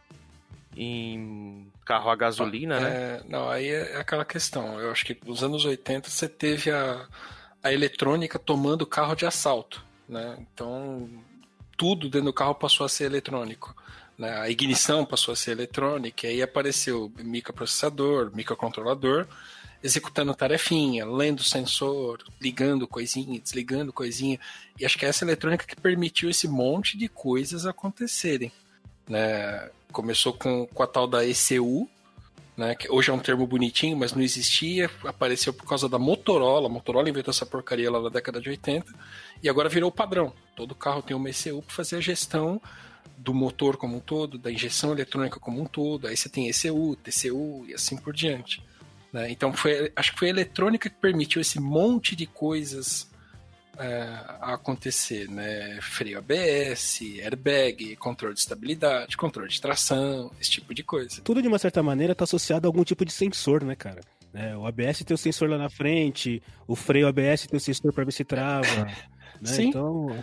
em 0.77 1.67
carro 1.85 2.11
a 2.11 2.17
gasolina, 2.17 2.79
né? 2.81 2.91
É, 2.91 3.23
não, 3.29 3.49
aí 3.49 3.69
é 3.69 3.97
aquela 3.97 4.25
questão. 4.25 4.79
Eu 4.81 4.91
acho 4.91 5.05
que 5.05 5.17
nos 5.27 5.43
anos 5.43 5.65
80 5.65 6.09
você 6.09 6.29
teve 6.29 6.71
a, 6.71 7.07
a 7.63 7.73
eletrônica 7.73 8.39
tomando 8.39 8.83
o 8.83 8.87
carro 8.87 9.15
de 9.15 9.27
assalto. 9.27 9.85
Né? 10.09 10.37
Então, 10.41 11.09
tudo 11.77 12.09
dentro 12.09 12.27
do 12.27 12.33
carro 12.33 12.55
passou 12.55 12.85
a 12.85 12.89
ser 12.89 13.05
eletrônico. 13.05 13.75
Né? 14.19 14.39
A 14.39 14.51
ignição 14.51 15.05
passou 15.05 15.33
a 15.33 15.37
ser 15.37 15.53
eletrônica, 15.53 16.27
e 16.27 16.31
aí 16.31 16.43
apareceu 16.43 17.11
microprocessador, 17.19 18.31
microcontrolador, 18.35 19.27
executando 19.82 20.35
tarefinha, 20.35 21.07
lendo 21.07 21.43
sensor, 21.43 22.23
ligando 22.40 22.86
coisinha, 22.86 23.40
desligando 23.40 23.93
coisinha. 23.93 24.39
E 24.78 24.85
acho 24.85 24.98
que 24.98 25.07
é 25.07 25.09
essa 25.09 25.24
eletrônica 25.24 25.66
que 25.66 25.77
permitiu 25.77 26.28
esse 26.28 26.47
monte 26.47 26.98
de 26.98 27.09
coisas 27.09 27.66
acontecerem. 27.66 28.52
Né? 29.09 29.70
Começou 29.90 30.32
com, 30.32 30.66
com 30.66 30.82
a 30.82 30.86
tal 30.86 31.07
da 31.07 31.27
ECU, 31.27 31.89
né, 32.57 32.74
que 32.74 32.90
hoje 32.93 33.11
é 33.11 33.15
um 33.15 33.19
termo 33.19 33.47
bonitinho, 33.47 33.97
mas 33.97 34.12
não 34.12 34.20
existia, 34.20 34.90
apareceu 35.05 35.51
por 35.52 35.66
causa 35.66 35.89
da 35.89 35.98
Motorola. 35.98 36.66
A 36.66 36.70
Motorola 36.70 37.09
inventou 37.09 37.31
essa 37.31 37.47
porcaria 37.47 37.90
lá 37.90 38.01
na 38.02 38.11
década 38.11 38.39
de 38.39 38.51
80 38.51 38.93
e 39.43 39.48
agora 39.48 39.69
virou 39.69 39.90
padrão. 39.90 40.32
Todo 40.55 40.74
carro 40.74 41.01
tem 41.01 41.16
uma 41.16 41.31
ECU 41.31 41.62
para 41.62 41.74
fazer 41.74 41.97
a 41.97 42.01
gestão 42.01 42.61
do 43.16 43.32
motor 43.32 43.78
como 43.78 43.97
um 43.97 44.01
todo, 44.01 44.36
da 44.36 44.52
injeção 44.52 44.93
eletrônica 44.93 45.40
como 45.40 45.61
um 45.61 45.65
todo. 45.65 46.07
Aí 46.07 46.16
você 46.16 46.28
tem 46.28 46.48
ECU, 46.51 46.97
TCU 46.97 47.65
e 47.66 47.73
assim 47.73 47.97
por 47.97 48.12
diante. 48.12 48.62
Né? 49.12 49.31
Então 49.31 49.53
foi, 49.53 49.93
acho 49.97 50.12
que 50.12 50.19
foi 50.19 50.28
a 50.28 50.31
eletrônica 50.31 50.89
que 50.89 50.97
permitiu 50.97 51.41
esse 51.41 51.59
monte 51.61 52.15
de 52.15 52.27
coisas 52.27 53.11
é, 53.78 54.07
acontecer, 54.41 55.28
né? 55.28 55.78
Freio 55.81 56.19
ABS, 56.19 57.01
airbag, 57.23 57.97
controle 57.97 58.35
de 58.35 58.41
estabilidade, 58.41 59.16
controle 59.16 59.49
de 59.49 59.61
tração, 59.61 60.31
esse 60.41 60.51
tipo 60.51 60.74
de 60.74 60.82
coisa. 60.82 61.23
Tudo 61.23 61.41
de 61.41 61.49
uma 61.49 61.59
certa 61.59 61.82
maneira 61.82 62.12
está 62.12 62.24
associado 62.24 62.66
a 62.66 62.69
algum 62.69 62.85
tipo 62.85 63.05
de 63.05 63.12
sensor, 63.12 63.65
né, 63.65 63.74
cara? 63.74 64.01
É, 64.32 64.57
o 64.57 64.65
ABS 64.65 65.03
tem 65.05 65.15
o 65.15 65.19
sensor 65.19 65.49
lá 65.49 65.59
na 65.59 65.69
frente, 65.69 66.43
o 66.66 66.77
freio 66.77 67.09
ABS 67.09 67.47
tem 67.49 67.57
o 67.57 67.61
sensor 67.61 67.93
para 67.93 68.05
ver 68.05 68.12
se 68.12 68.24
trava. 68.24 68.66
Né? 69.41 69.53
Sim. 69.53 69.69
Então, 69.69 70.23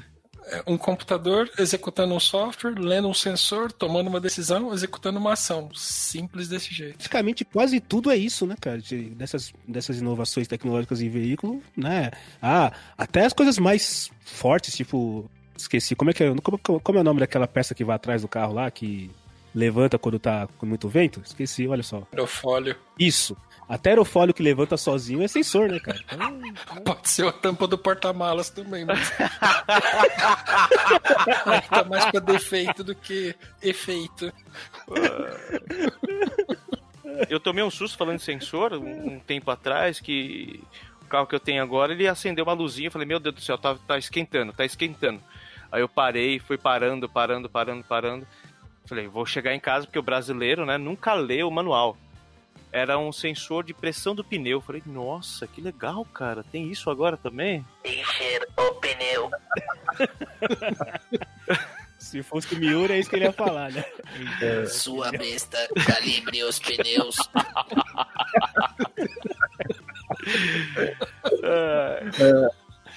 Um 0.66 0.78
computador 0.78 1.50
executando 1.58 2.14
um 2.14 2.20
software, 2.20 2.74
lendo 2.78 3.08
um 3.08 3.14
sensor, 3.14 3.72
tomando 3.72 4.08
uma 4.08 4.20
decisão, 4.20 4.74
executando 4.74 5.20
uma 5.20 5.34
ação. 5.34 5.70
Simples 5.76 6.48
desse 6.48 6.74
jeito. 6.74 6.98
praticamente 6.98 7.44
quase 7.46 7.80
tudo 7.80 8.10
é 8.12 8.16
isso, 8.16 8.46
né, 8.46 8.56
cara? 8.60 8.78
De- 8.80 9.10
dessas, 9.10 9.52
dessas 9.68 10.00
inovações 10.00 10.48
tecnológicas 10.48 11.02
em 11.02 11.10
veículo, 11.10 11.62
né? 11.76 12.12
Ah, 12.42 12.72
até 12.98 13.26
as 13.26 13.34
coisas 13.34 13.58
mais 13.58 14.10
fortes, 14.22 14.76
tipo. 14.76 15.30
Esqueci, 15.58 15.96
como 15.96 16.12
é 16.12 16.14
que 16.14 16.24
é? 16.24 16.36
Como, 16.42 16.58
como 16.60 16.98
é 16.98 17.02
o 17.02 17.04
nome 17.04 17.20
daquela 17.20 17.48
peça 17.48 17.74
que 17.74 17.84
vai 17.84 17.96
atrás 17.96 18.22
do 18.22 18.28
carro 18.28 18.54
lá, 18.54 18.70
que 18.70 19.10
levanta 19.56 19.98
quando 19.98 20.20
tá 20.20 20.48
com 20.58 20.66
muito 20.68 20.88
vento? 20.88 21.20
Esqueci, 21.26 21.68
olha 21.68 21.82
só. 21.82 22.04
Aerofólio. 22.12 22.76
Isso. 23.00 23.36
Até 23.70 23.90
aerofólio 23.90 24.34
que 24.34 24.42
levanta 24.42 24.78
sozinho 24.78 25.22
é 25.22 25.28
sensor, 25.28 25.70
né, 25.70 25.80
cara? 25.80 26.00
Então, 26.12 26.38
Pode 26.86 27.10
ser 27.10 27.28
a 27.28 27.32
tampa 27.34 27.68
do 27.68 27.78
porta-malas 27.78 28.50
também, 28.50 28.86
mas. 28.86 29.12
Aí 31.46 31.62
tá 31.70 31.84
mais 31.84 32.06
pra 32.06 32.22
defeito 32.22 32.82
do 32.84 32.96
que 32.96 33.36
efeito. 33.62 34.32
Eu 37.30 37.40
tomei 37.40 37.64
um 37.64 37.72
susto 37.72 37.98
falando 37.98 38.18
de 38.18 38.24
sensor 38.24 38.74
um, 38.74 39.16
um 39.16 39.20
tempo 39.20 39.50
atrás 39.50 40.00
que 40.00 40.62
o 41.02 41.06
carro 41.06 41.26
que 41.26 41.34
eu 41.34 41.40
tenho 41.40 41.64
agora 41.64 41.92
ele 41.92 42.08
acendeu 42.08 42.44
uma 42.44 42.54
luzinha. 42.54 42.88
Eu 42.88 42.92
falei, 42.92 43.08
meu 43.08 43.20
Deus 43.20 43.34
do 43.34 43.42
céu, 43.42 43.58
tá, 43.58 43.76
tá 43.88 43.98
esquentando, 43.98 44.54
tá 44.54 44.64
esquentando. 44.64 45.20
Aí 45.72 45.82
eu 45.82 45.90
parei, 45.90 46.38
fui 46.38 46.60
parando, 46.60 47.10
parando, 47.10 47.50
parando, 47.50 47.84
parando. 47.84 48.28
Falei, 48.86 49.08
vou 49.08 49.26
chegar 49.26 49.56
em 49.56 49.60
casa 49.60 49.88
porque 49.88 49.98
o 49.98 50.04
brasileiro, 50.04 50.66
né, 50.66 50.78
nunca 50.78 51.14
lê 51.14 51.44
o 51.44 51.50
manual. 51.50 51.98
Era 52.78 53.00
um 53.00 53.12
sensor 53.12 53.64
de 53.64 53.74
pressão 53.74 54.14
do 54.14 54.24
pneu. 54.24 54.60
Eu 54.60 54.62
Falei, 54.62 54.84
nossa, 54.86 55.48
que 55.48 55.60
legal, 55.60 56.06
cara. 56.06 56.44
Tem 56.44 56.70
isso 56.70 56.92
agora 56.92 57.18
também? 57.18 57.66
Encher 57.84 58.48
o 58.56 58.76
pneu. 58.76 59.32
se 61.98 62.22
fosse 62.22 62.54
o 62.54 62.60
Miura, 62.60 62.94
é 62.94 63.00
isso 63.00 63.10
que 63.10 63.16
ele 63.16 63.26
ia 63.26 63.34
falar, 63.34 63.72
né? 63.72 63.84
Sua 64.70 65.10
besta, 65.10 65.58
calibre 65.88 66.44
os 66.44 66.60
pneus. 66.60 67.16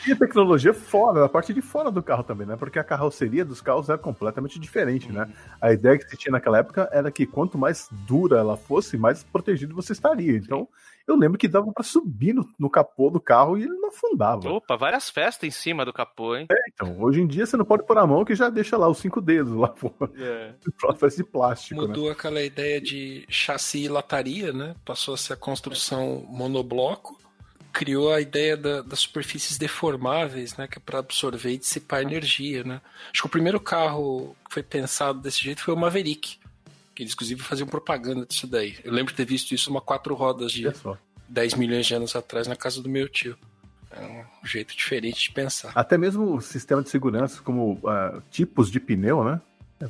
E 0.06 0.12
a 0.12 0.16
tecnologia 0.16 0.72
fora, 0.72 1.24
a 1.24 1.28
parte 1.28 1.52
de 1.52 1.60
fora 1.60 1.90
do 1.90 2.02
carro 2.02 2.22
também, 2.22 2.47
né? 2.47 2.56
Porque 2.56 2.78
a 2.78 2.85
carroceria 2.85 3.44
dos 3.44 3.60
carros 3.60 3.89
era 3.89 3.98
completamente 3.98 4.59
diferente, 4.59 5.12
né? 5.12 5.31
A 5.60 5.72
ideia 5.72 5.98
que 5.98 6.09
se 6.09 6.16
tinha 6.16 6.32
naquela 6.32 6.59
época 6.59 6.89
era 6.93 7.10
que 7.10 7.27
quanto 7.27 7.59
mais 7.59 7.89
dura 8.06 8.39
ela 8.39 8.56
fosse, 8.56 8.97
mais 8.97 9.22
protegido 9.22 9.74
você 9.74 9.93
estaria. 9.93 10.36
Então, 10.36 10.68
eu 11.06 11.16
lembro 11.16 11.39
que 11.39 11.48
dava 11.48 11.72
pra 11.72 11.82
subir 11.82 12.32
no, 12.32 12.48
no 12.59 12.70
capô 12.70 13.10
do 13.10 13.20
carro 13.20 13.59
e 13.59 13.62
ele 13.62 13.74
não 13.74 13.89
afundava. 13.89 14.48
Opa, 14.48 14.77
várias 14.77 15.10
festas 15.10 15.47
em 15.47 15.51
cima 15.51 15.85
do 15.85 15.93
capô, 15.93 16.36
hein? 16.36 16.47
Então, 16.72 17.01
hoje 17.02 17.20
em 17.20 17.27
dia 17.27 17.44
você 17.44 17.56
não 17.56 17.64
pode 17.64 17.85
pôr 17.85 17.98
a 17.98 18.06
mão 18.06 18.24
que 18.24 18.35
já 18.35 18.48
deixa 18.48 18.77
lá 18.77 18.89
os 18.89 18.98
cinco 18.98 19.20
dedos 19.20 19.52
lá 19.55 19.74
fora. 19.74 20.10
É. 20.16 20.55
De 21.10 21.24
plástico, 21.24 21.81
né? 21.81 21.89
Mudou 21.89 22.10
aquela 22.10 22.40
ideia 22.43 22.81
de 22.81 23.24
chassi 23.28 23.85
e 23.85 23.89
lataria, 23.89 24.52
né? 24.52 24.74
Passou 24.85 25.14
a 25.14 25.16
ser 25.16 25.32
a 25.32 25.36
construção 25.36 26.24
monobloco. 26.28 27.19
Criou 27.72 28.12
a 28.12 28.20
ideia 28.20 28.56
da- 28.56 28.82
das 28.82 29.01
superfícies 29.01 29.56
deformáveis, 29.59 30.56
né? 30.56 30.66
Que 30.66 30.78
é 30.78 30.82
para 30.84 30.98
absorver 30.98 31.52
e 31.52 31.59
dissipar 31.59 32.02
energia, 32.02 32.64
né? 32.64 32.80
Acho 33.12 33.22
que 33.22 33.26
o 33.26 33.30
primeiro 33.30 33.60
carro 33.60 34.36
que 34.47 34.52
foi 34.55 34.62
pensado 34.62 35.20
desse 35.20 35.42
jeito 35.42 35.62
foi 35.62 35.72
o 35.74 35.76
Maverick. 35.76 36.38
Que 36.94 37.02
eles, 37.02 37.12
inclusive, 37.14 37.40
faziam 37.42 37.66
propaganda 37.68 38.26
disso 38.26 38.47
daí. 38.47 38.76
Eu 38.84 38.92
lembro 38.92 39.12
de 39.12 39.16
ter 39.16 39.24
visto 39.24 39.52
isso 39.55 39.70
numa 39.70 39.80
quatro 39.80 40.14
rodas 40.14 40.52
de 40.52 40.72
só. 40.74 40.97
10 41.28 41.55
milhões 41.55 41.86
de 41.86 41.94
anos 41.94 42.16
atrás 42.16 42.47
na 42.48 42.56
casa 42.56 42.82
do 42.82 42.88
meu 42.88 43.09
tio. 43.09 43.36
É 43.92 44.24
um 44.42 44.47
jeito 44.47 44.76
diferente 44.76 45.20
de 45.20 45.30
pensar. 45.32 45.72
Até 45.74 45.97
mesmo 45.98 46.34
o 46.36 46.40
sistema 46.40 46.82
de 46.82 46.90
segurança, 46.90 47.40
como 47.42 47.80
ah, 47.86 48.20
tipos 48.30 48.70
de 48.70 48.78
pneu, 48.80 49.24
né? 49.24 49.40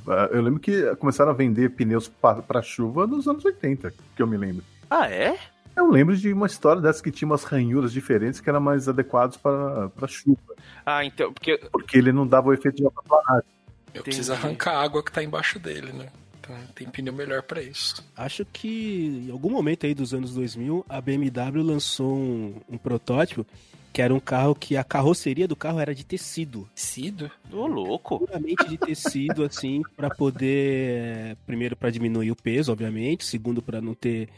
Ah, 0.07 0.28
Eu 0.32 0.40
lembro 0.43 0.61
que 0.61 0.94
começaram 0.97 1.31
a 1.32 1.35
vender 1.35 1.70
pneus 1.70 2.09
para 2.09 2.62
chuva 2.62 3.07
nos 3.07 3.27
anos 3.27 3.44
80, 3.44 3.93
que 4.15 4.23
eu 4.23 4.27
me 4.27 4.36
lembro. 4.36 4.65
Ah, 4.89 5.11
é? 5.11 5.39
Eu 5.81 5.90
lembro 5.90 6.15
de 6.15 6.31
uma 6.32 6.47
história 6.47 6.82
dessa 6.82 7.02
que 7.02 7.11
tinha 7.11 7.27
umas 7.27 7.43
ranhuras 7.43 7.90
diferentes 7.90 8.39
que 8.39 8.48
eram 8.51 8.61
mais 8.61 8.86
adequados 8.86 9.39
para 9.39 9.89
para 9.89 10.07
chuva, 10.07 10.39
Ah, 10.85 11.02
então, 11.05 11.32
porque 11.32 11.57
porque 11.73 11.97
ele 11.97 12.12
não 12.12 12.27
dava 12.27 12.48
o 12.48 12.52
efeito 12.52 12.77
de 12.77 12.86
aquaplanagem. 12.86 13.48
Eu 13.94 14.02
preciso 14.02 14.32
Entendi. 14.32 14.47
arrancar 14.47 14.73
a 14.73 14.82
água 14.82 15.02
que 15.02 15.11
tá 15.11 15.23
embaixo 15.23 15.59
dele, 15.59 15.93
né? 15.93 16.09
Então 16.39 16.55
tem 16.74 16.86
pneu 16.86 17.12
melhor 17.15 17.43
pra 17.43 17.62
isso. 17.62 18.05
Acho 18.15 18.44
que 18.44 19.24
em 19.27 19.31
algum 19.31 19.51
momento 19.51 19.86
aí 19.86 19.94
dos 19.94 20.12
anos 20.12 20.35
2000, 20.35 20.85
a 20.89 21.01
BMW 21.01 21.62
lançou 21.62 22.15
um, 22.15 22.55
um 22.69 22.77
protótipo 22.77 23.47
que 23.93 24.02
era 24.02 24.15
um 24.15 24.20
carro 24.20 24.55
que 24.55 24.77
a 24.77 24.85
carroceria 24.85 25.48
do 25.48 25.57
carro 25.57 25.81
era 25.81 25.94
de 25.94 26.05
tecido. 26.05 26.69
Tecido? 26.74 27.31
Ô, 27.51 27.66
louco. 27.66 28.19
Puramente 28.20 28.69
de 28.69 28.77
tecido, 28.78 29.44
assim, 29.44 29.82
para 29.97 30.11
poder. 30.11 31.36
Primeiro, 31.47 31.74
para 31.74 31.90
diminuir 31.90 32.31
o 32.31 32.36
peso, 32.36 32.70
obviamente. 32.70 33.24
Segundo, 33.24 33.61
para 33.61 33.81
não 33.81 33.94
ter 33.94 34.28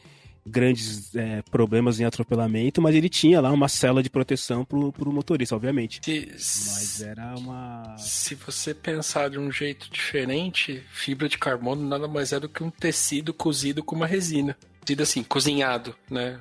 grandes 0.45 1.15
é, 1.15 1.43
problemas 1.43 2.01
em 2.01 2.05
atropelamento. 2.05 2.81
Mas 2.83 2.95
ele 2.95 3.09
tinha 3.09 3.41
lá 3.41 3.51
uma 3.51 3.69
cela 3.69 4.03
de 4.03 4.11
proteção 4.11 4.65
pro, 4.65 4.93
pro 4.93 5.13
motorista, 5.13 5.55
obviamente. 5.55 6.01
Se, 6.37 6.71
Mas 6.71 7.03
era 7.03 7.35
uma. 7.37 7.97
se 7.99 8.35
você 8.35 8.75
pensar 8.75 9.31
de 9.31 9.39
um 9.39 9.51
jeito 9.51 9.91
diferente, 9.91 10.83
fibra 10.93 11.29
de 11.29 11.39
carbono 11.39 11.87
nada 11.87 12.09
mais 12.09 12.33
é 12.33 12.41
do 12.41 12.49
que 12.49 12.63
um 12.63 12.71
tecido 12.71 13.33
cozido 13.33 13.83
com 13.83 13.97
uma 13.97 14.07
resina. 14.07 14.57
Tecido 14.85 15.03
assim, 15.03 15.23
cozinhado, 15.23 15.95
né? 16.11 16.41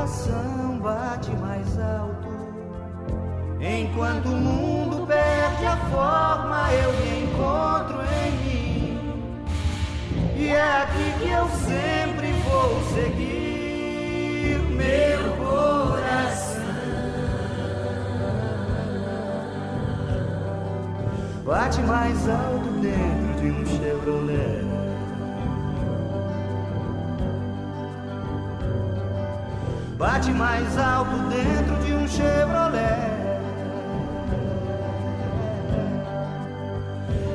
Coração 0.00 0.78
bate 0.82 1.30
mais 1.36 1.78
alto. 1.78 2.28
Enquanto 3.60 4.30
o 4.30 4.36
mundo 4.36 5.06
perde 5.06 5.66
a 5.66 5.76
forma, 5.76 6.72
eu 6.72 6.92
me 6.94 7.24
encontro 7.24 7.98
em 8.24 8.32
mim. 8.42 9.24
E 10.36 10.48
é 10.48 10.82
aqui 10.82 11.12
que 11.20 11.28
eu 11.28 11.46
sempre 11.50 12.32
vou 12.44 12.80
seguir 12.94 14.58
meu 14.70 15.36
coração. 15.36 16.62
Bate 21.44 21.80
mais 21.82 22.26
alto 22.26 22.70
dentro 22.80 23.42
de 23.42 23.50
um 23.50 23.66
Chevrolet. 23.66 24.69
Bate 30.00 30.30
mais 30.30 30.78
alto 30.78 31.14
dentro 31.28 31.76
de 31.84 31.92
um 31.92 32.08
Chevrolet. 32.08 33.10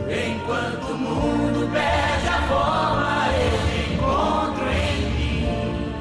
Enquanto 0.09 0.93
o 0.93 0.97
mundo 0.97 1.69
perde 1.71 2.27
a 2.27 2.41
forma, 2.47 3.27
eu 3.37 3.59
me 3.67 3.93
encontro 3.93 4.65
em 4.67 4.97
mim. 5.11 5.93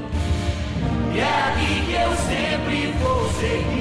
E 1.14 1.20
é 1.20 1.22
aqui 1.50 1.84
que 1.84 1.92
eu 1.92 2.16
sempre 2.16 2.92
vou 2.92 3.28
seguir 3.34 3.73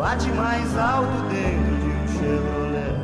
Bate 0.00 0.30
mais 0.30 0.78
alto 0.78 1.12
dentro 1.28 1.76
de 1.76 1.90
um 1.92 2.08
Chevrolet. 2.08 2.94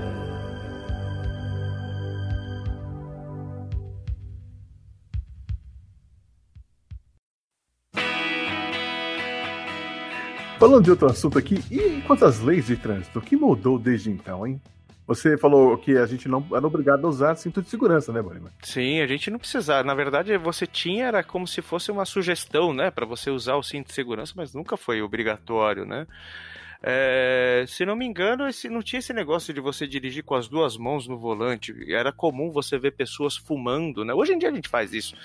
Falando 10.59 10.85
de 10.85 10.91
outro 10.91 11.07
assunto 11.11 11.39
aqui, 11.39 11.63
e 11.71 12.01
quanto 12.07 12.25
às 12.25 12.41
leis 12.41 12.65
de 12.65 12.79
trânsito, 12.79 13.19
o 13.19 13.23
que 13.23 13.37
mudou 13.37 13.79
desde 13.79 14.11
então, 14.11 14.47
hein? 14.47 14.59
Você 15.07 15.37
falou 15.37 15.77
que 15.77 15.99
a 15.99 16.07
gente 16.07 16.27
não 16.31 16.43
era 16.51 16.67
obrigado 16.67 17.07
a 17.07 17.11
usar 17.11 17.35
cinto 17.37 17.61
de 17.61 17.69
segurança, 17.69 18.11
né, 18.11 18.23
Bolima? 18.23 18.51
Sim, 18.63 19.03
a 19.03 19.07
gente 19.07 19.31
não 19.31 19.39
precisava. 19.39 19.85
Na 19.85 19.95
verdade, 19.95 20.35
você 20.39 20.67
tinha, 20.67 21.09
era 21.09 21.23
como 21.23 21.47
se 21.47 21.61
fosse 21.61 21.91
uma 21.91 22.07
sugestão, 22.07 22.73
né, 22.73 22.91
para 22.91 23.05
você 23.05 23.29
usar 23.29 23.57
o 23.57 23.63
cinto 23.63 23.89
de 23.89 23.93
segurança, 23.93 24.33
mas 24.35 24.55
nunca 24.55 24.79
foi 24.79 25.03
obrigatório, 25.03 25.85
né? 25.85 26.07
É, 26.83 27.65
se 27.67 27.85
não 27.85 27.97
me 27.97 28.05
engano, 28.05 28.47
esse, 28.47 28.69
não 28.69 28.83
tinha 28.83 28.99
esse 28.99 29.13
negócio 29.13 29.53
de 29.53 29.61
você 29.61 29.87
dirigir 29.87 30.23
com 30.23 30.35
as 30.35 30.49
duas 30.49 30.77
mãos 30.77 31.07
no 31.07 31.19
volante. 31.19 31.75
Era 31.93 32.13
comum 32.13 32.51
você 32.51 32.79
ver 32.79 32.93
pessoas 32.93 33.37
fumando, 33.37 34.05
né? 34.05 34.13
Hoje 34.13 34.33
em 34.33 34.39
dia 34.39 34.51
a 34.51 34.55
gente 34.55 34.69
faz 34.69 34.93
isso, 34.93 35.17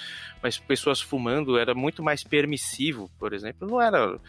mas 0.41 0.57
pessoas 0.57 1.01
fumando 1.01 1.57
era 1.57 1.73
muito 1.73 2.01
mais 2.01 2.23
permissivo, 2.23 3.09
por 3.19 3.33
exemplo. 3.33 3.67
Não 3.67 3.81
era. 3.81 4.19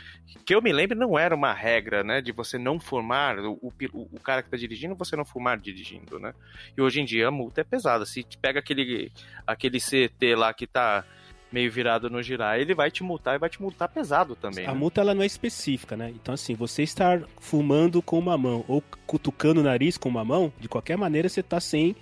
Que 0.45 0.55
eu 0.55 0.63
me 0.63 0.73
lembro, 0.73 0.99
não 0.99 1.19
era 1.19 1.35
uma 1.35 1.53
regra, 1.53 2.03
né? 2.03 2.21
De 2.21 2.33
você 2.33 2.59
não 2.59 2.81
fumar, 2.81 3.39
o, 3.39 3.59
o, 3.63 4.09
o 4.13 4.21
cara 4.21 4.43
que 4.43 4.49
está 4.49 4.57
dirigindo, 4.57 4.95
você 4.95 5.17
não 5.17 5.25
fumar 5.25 5.59
dirigindo, 5.59 6.19
né? 6.19 6.35
E 6.77 6.83
hoje 6.83 7.01
em 7.01 7.05
dia 7.05 7.29
a 7.29 7.31
multa 7.31 7.61
é 7.61 7.65
pesada. 7.65 8.05
Se 8.05 8.27
pega 8.41 8.61
aquele, 8.61 9.13
aquele 9.47 9.79
CT 9.79 10.35
lá 10.35 10.53
que 10.53 10.67
tá 10.67 11.05
meio 11.53 11.71
virado 11.71 12.09
no 12.09 12.23
girar, 12.23 12.59
ele 12.59 12.75
vai 12.75 12.91
te 12.91 13.03
multar 13.03 13.37
e 13.37 13.39
vai 13.39 13.51
te 13.51 13.61
multar 13.61 13.89
pesado 13.89 14.35
também. 14.35 14.67
A 14.67 14.73
né? 14.73 14.79
multa 14.79 15.01
ela 15.01 15.15
não 15.15 15.23
é 15.23 15.27
específica, 15.27 15.97
né? 15.97 16.11
Então, 16.11 16.35
assim, 16.35 16.55
você 16.55 16.83
estar 16.83 17.23
fumando 17.39 18.01
com 18.01 18.19
uma 18.19 18.39
mão 18.39 18.65
ou 18.67 18.83
cutucando 19.07 19.61
o 19.61 19.65
nariz 19.65 19.99
com 19.99 20.09
uma 20.09 20.25
mão, 20.25 20.53
de 20.59 20.69
qualquer 20.69 20.97
maneira 20.97 21.29
você 21.29 21.43
tá 21.43 21.61
sem 21.61 21.95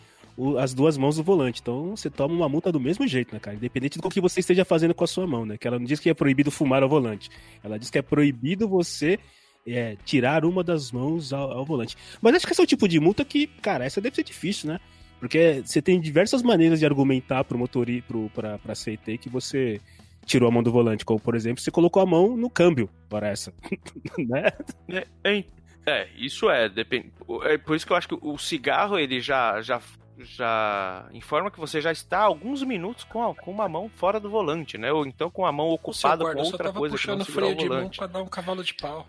as 0.59 0.73
duas 0.73 0.97
mãos 0.97 1.19
no 1.19 1.25
volante. 1.25 1.61
Então, 1.61 1.97
você 1.97 2.09
toma 2.09 2.35
uma 2.35 2.49
multa 2.49 2.73
do 2.73 2.81
mesmo 2.81 3.07
jeito, 3.07 3.35
né, 3.35 3.41
cara? 3.41 3.57
Independente 3.57 3.99
do 3.99 4.09
que 4.09 4.21
você 4.21 4.41
esteja 4.41 4.65
fazendo 4.65 4.95
com 4.95 5.05
a 5.05 5.07
sua 5.07 5.27
mão, 5.27 5.45
né? 5.45 5.59
Que 5.59 5.67
ela 5.67 5.79
não 5.79 5.87
diz 5.87 6.01
que 6.01 6.09
é 6.09 6.15
proibido 6.15 6.51
fumar 6.51 6.83
ao 6.83 6.89
volante. 6.89 7.29
Ela 7.63 7.79
diz 7.79 7.91
que 7.91 7.99
é 7.99 8.03
proibido 8.03 8.69
você 8.69 9.19
é, 9.67 9.97
tirar 10.05 10.45
uma 10.45 10.65
das 10.65 10.91
mãos 10.91 11.33
ao, 11.33 11.51
ao 11.53 11.65
volante. 11.65 11.97
Mas 12.21 12.35
acho 12.35 12.47
que 12.47 12.53
esse 12.53 12.61
é 12.61 12.65
o 12.65 12.67
tipo 12.67 12.89
de 12.89 12.99
multa 12.99 13.25
que, 13.25 13.47
cara, 13.47 13.85
essa 13.85 14.01
deve 14.01 14.17
ser 14.17 14.25
difícil, 14.25 14.69
né? 14.69 14.81
Porque 15.21 15.63
você 15.65 15.81
tem 15.83 16.01
diversas 16.01 16.43
maneiras 16.43 16.81
de 16.81 16.87
argumentar 16.87 17.45
pro 17.45 17.59
motorista, 17.59 18.09
pro, 18.09 18.29
pra, 18.31 18.59
pra 18.59 18.75
CT 18.75 19.19
que 19.19 19.29
você 19.29 19.81
tirou 20.25 20.49
a 20.49 20.51
mão 20.51 20.63
do 20.63 20.73
volante. 20.73 21.05
Como, 21.05 21.21
por 21.21 21.35
exemplo, 21.37 21.63
você 21.63 21.71
colocou 21.71 22.03
a 22.03 22.07
mão 22.07 22.37
no 22.37 22.49
câmbio 22.51 22.89
para 23.09 23.29
essa. 23.29 23.53
né? 24.19 24.51
É, 24.89 25.07
é, 25.23 25.45
é, 25.87 26.09
isso 26.17 26.49
é, 26.51 26.69
depende. 26.71 27.13
É 27.45 27.59
por 27.59 27.77
isso 27.77 27.87
que 27.87 27.93
eu 27.93 27.97
acho 27.97 28.09
que 28.09 28.19
o 28.21 28.39
cigarro 28.39 28.99
ele 28.99 29.21
já 29.21 29.61
já 29.63 29.81
já 30.23 31.09
informa 31.15 31.51
que 31.51 31.59
você 31.59 31.81
já 31.81 31.91
está 31.91 32.19
há 32.19 32.25
alguns 32.25 32.63
minutos 32.63 33.05
com, 33.05 33.23
a- 33.31 33.35
com 33.35 33.51
uma 33.51 33.67
mão 33.67 33.89
fora 33.89 34.21
do 34.21 34.29
volante, 34.29 34.77
né? 34.77 34.93
Ou 34.93 35.07
então 35.07 35.31
com 35.31 35.47
a 35.47 35.53
mão 35.53 35.69
ocupada 35.69 36.23
guarda, 36.25 36.35
com 36.39 36.41
eu 36.41 36.45
só 36.45 36.53
outra 36.53 36.67
tava 36.67 36.79
coisa 36.79 36.97
que 36.99 37.07
não 37.07 37.17
puxando 37.19 37.27
segurar 37.27 37.47
freio 37.47 37.57
o 37.57 37.59
de 37.59 37.69
mão 37.69 37.77
volante. 37.79 37.97
pra 37.99 38.07
dar 38.07 38.23
um 38.23 38.27
cavalo 38.27 38.63
de 38.63 38.75
pau. 38.75 39.07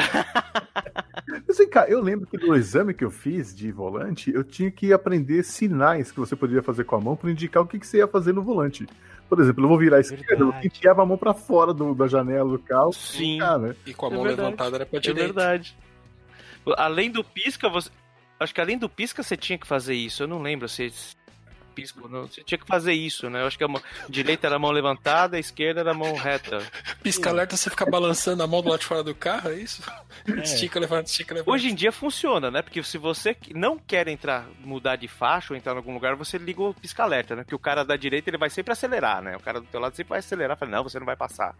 Vem 1.56 1.68
cá, 1.68 1.86
eu 1.88 2.00
lembro 2.00 2.26
que 2.26 2.36
no 2.38 2.56
exame 2.56 2.94
que 2.94 3.04
eu 3.04 3.10
fiz 3.10 3.54
de 3.54 3.70
volante, 3.70 4.32
eu 4.32 4.42
tinha 4.42 4.70
que 4.70 4.92
aprender 4.92 5.42
sinais 5.44 6.10
que 6.10 6.18
você 6.18 6.34
poderia 6.34 6.62
fazer 6.62 6.84
com 6.84 6.96
a 6.96 7.00
mão 7.00 7.14
para 7.14 7.30
indicar 7.30 7.62
o 7.62 7.66
que, 7.66 7.78
que 7.78 7.86
você 7.86 7.98
ia 7.98 8.08
fazer 8.08 8.32
no 8.32 8.42
volante. 8.42 8.86
Por 9.28 9.38
exemplo, 9.40 9.62
eu 9.64 9.68
vou 9.68 9.78
virar 9.78 9.98
à 9.98 10.00
esquerda, 10.00 10.42
eu 10.42 10.54
enfiava 10.64 11.02
a 11.02 11.06
mão 11.06 11.16
para 11.16 11.32
fora 11.34 11.72
do- 11.72 11.94
da 11.94 12.08
janela 12.08 12.48
do 12.50 12.58
carro. 12.58 12.92
Sim. 12.92 13.38
Né? 13.38 13.76
E 13.86 13.94
com 13.94 14.06
a 14.06 14.08
É 14.10 14.12
mão 14.14 14.22
verdade. 14.24 14.42
levantada 14.50 14.76
era 14.76 14.86
pra 14.86 14.98
É 14.98 15.00
direita. 15.00 15.22
verdade. 15.32 15.76
Além 16.76 17.10
do 17.10 17.22
pisca, 17.22 17.68
você. 17.68 17.90
Acho 18.40 18.54
que 18.54 18.60
além 18.60 18.78
do 18.78 18.88
pisca 18.88 19.22
você 19.22 19.36
tinha 19.36 19.58
que 19.58 19.66
fazer 19.66 19.94
isso. 19.94 20.22
Eu 20.22 20.26
não 20.28 20.40
lembro 20.42 20.68
se 20.68 20.90
pisca 21.70 22.00
ou 22.02 22.08
não. 22.08 22.26
Você 22.26 22.42
tinha 22.42 22.58
que 22.58 22.66
fazer 22.66 22.92
isso, 22.92 23.30
né? 23.30 23.40
Eu 23.42 23.46
acho 23.46 23.56
que 23.56 23.64
a 23.64 23.68
mão... 23.68 23.80
direita 24.08 24.46
era 24.46 24.56
a 24.56 24.58
mão 24.58 24.70
levantada, 24.70 25.36
a 25.36 25.40
esquerda 25.40 25.80
era 25.80 25.92
a 25.92 25.94
mão 25.94 26.14
reta. 26.14 26.58
Pisca 27.02 27.30
alerta, 27.30 27.56
você 27.56 27.70
fica 27.70 27.86
balançando 27.86 28.42
a 28.42 28.46
mão 28.46 28.62
do 28.62 28.68
lado 28.68 28.80
de 28.80 28.86
fora 28.86 29.02
do 29.02 29.14
carro, 29.14 29.50
é 29.50 29.54
isso? 29.58 29.82
Estica, 30.42 30.78
levanta, 30.78 31.08
estica, 31.08 31.34
levanta. 31.34 31.50
Hoje 31.50 31.68
em 31.68 31.74
dia 31.74 31.90
funciona, 31.92 32.50
né? 32.50 32.60
Porque 32.62 32.82
se 32.82 32.98
você 32.98 33.36
não 33.54 33.78
quer 33.78 34.06
entrar, 34.08 34.46
mudar 34.62 34.96
de 34.96 35.08
faixa 35.08 35.52
ou 35.52 35.56
entrar 35.56 35.72
em 35.72 35.76
algum 35.76 35.94
lugar, 35.94 36.14
você 36.14 36.36
liga 36.38 36.60
o 36.62 36.74
pisca-alerta, 36.74 37.34
né? 37.36 37.44
Que 37.46 37.54
o 37.54 37.58
cara 37.58 37.84
da 37.84 37.96
direita 37.96 38.28
ele 38.28 38.36
vai 38.38 38.50
sempre 38.50 38.72
acelerar, 38.72 39.22
né? 39.22 39.36
O 39.36 39.40
cara 39.40 39.60
do 39.60 39.66
teu 39.66 39.80
lado 39.80 39.94
sempre 39.96 40.10
vai 40.10 40.18
acelerar, 40.18 40.56
fala, 40.58 40.70
não, 40.72 40.82
você 40.84 40.98
não 40.98 41.06
vai 41.06 41.16
passar. 41.16 41.54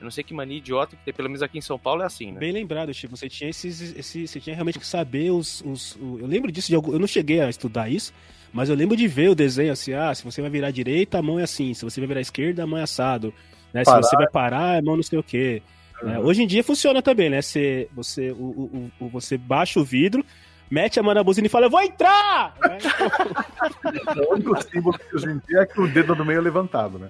Eu 0.00 0.04
não 0.04 0.10
sei 0.10 0.22
que 0.24 0.34
mania 0.34 0.58
idiota 0.58 0.96
que 0.96 1.04
tem, 1.04 1.14
pelo 1.14 1.28
menos 1.28 1.40
aqui 1.42 1.56
em 1.56 1.62
São 1.62 1.78
Paulo 1.78 2.02
é 2.02 2.04
assim, 2.06 2.32
né? 2.32 2.38
Bem 2.40 2.52
lembrado, 2.52 2.92
Chico. 2.92 3.16
Você 3.16 3.28
tinha 3.28 3.48
esses, 3.48 3.80
esse, 3.96 4.26
você 4.26 4.40
tinha 4.40 4.54
realmente 4.54 4.78
que 4.78 4.86
saber 4.86 5.30
os, 5.30 5.62
os- 5.64 5.96
o- 5.96 6.18
eu 6.20 6.26
lembro 6.26 6.50
disso 6.52 6.68
de 6.68 6.74
algum, 6.74 6.92
eu 6.92 6.98
não 6.98 7.06
cheguei 7.06 7.40
a 7.40 7.48
estudar 7.48 7.88
isso, 7.88 8.12
mas 8.54 8.70
eu 8.70 8.74
lembro 8.76 8.96
de 8.96 9.06
ver 9.06 9.28
o 9.28 9.34
desenho 9.34 9.72
assim, 9.72 9.92
ah, 9.92 10.14
se 10.14 10.24
você 10.24 10.40
vai 10.40 10.48
virar 10.50 10.70
direita, 10.70 11.18
a 11.18 11.22
mão 11.22 11.38
é 11.38 11.42
assim, 11.42 11.74
se 11.74 11.84
você 11.84 12.00
vai 12.00 12.06
virar 12.08 12.20
à 12.20 12.22
esquerda, 12.22 12.62
a 12.62 12.66
mão 12.66 12.78
é 12.78 12.82
assado, 12.82 13.34
né? 13.72 13.84
Se 13.84 13.90
você 13.90 14.16
vai 14.16 14.28
parar, 14.28 14.78
a 14.78 14.82
mão 14.82 14.96
não 14.96 15.02
sei 15.02 15.18
o 15.18 15.22
quê. 15.22 15.60
né? 16.02 16.18
Hoje 16.20 16.42
em 16.42 16.46
dia 16.46 16.62
funciona 16.64 17.02
também, 17.02 17.28
né? 17.28 17.42
Você, 17.42 17.88
você, 17.92 18.30
o, 18.30 18.34
o- 18.36 18.90
o- 19.00 19.08
você 19.08 19.36
baixa 19.36 19.78
o 19.80 19.84
vidro, 19.84 20.24
mete 20.70 20.98
a 20.98 21.02
mão 21.02 21.12
na 21.14 21.22
buzina 21.22 21.46
e 21.46 21.50
fala, 21.50 21.66
eu 21.66 21.70
vou 21.70 21.82
entrar! 21.82 22.54
Né? 22.62 22.78
O 24.28 24.34
único 24.34 24.62
símbolo 24.62 24.98
que 24.98 25.16
hoje 25.16 25.26
em 25.30 25.40
dia 25.48 25.60
é 25.60 25.66
que 25.66 25.80
o 25.80 25.86
dedo 25.88 26.14
do 26.14 26.24
meio 26.24 26.38
é 26.38 26.42
levantado, 26.42 26.98
né? 26.98 27.08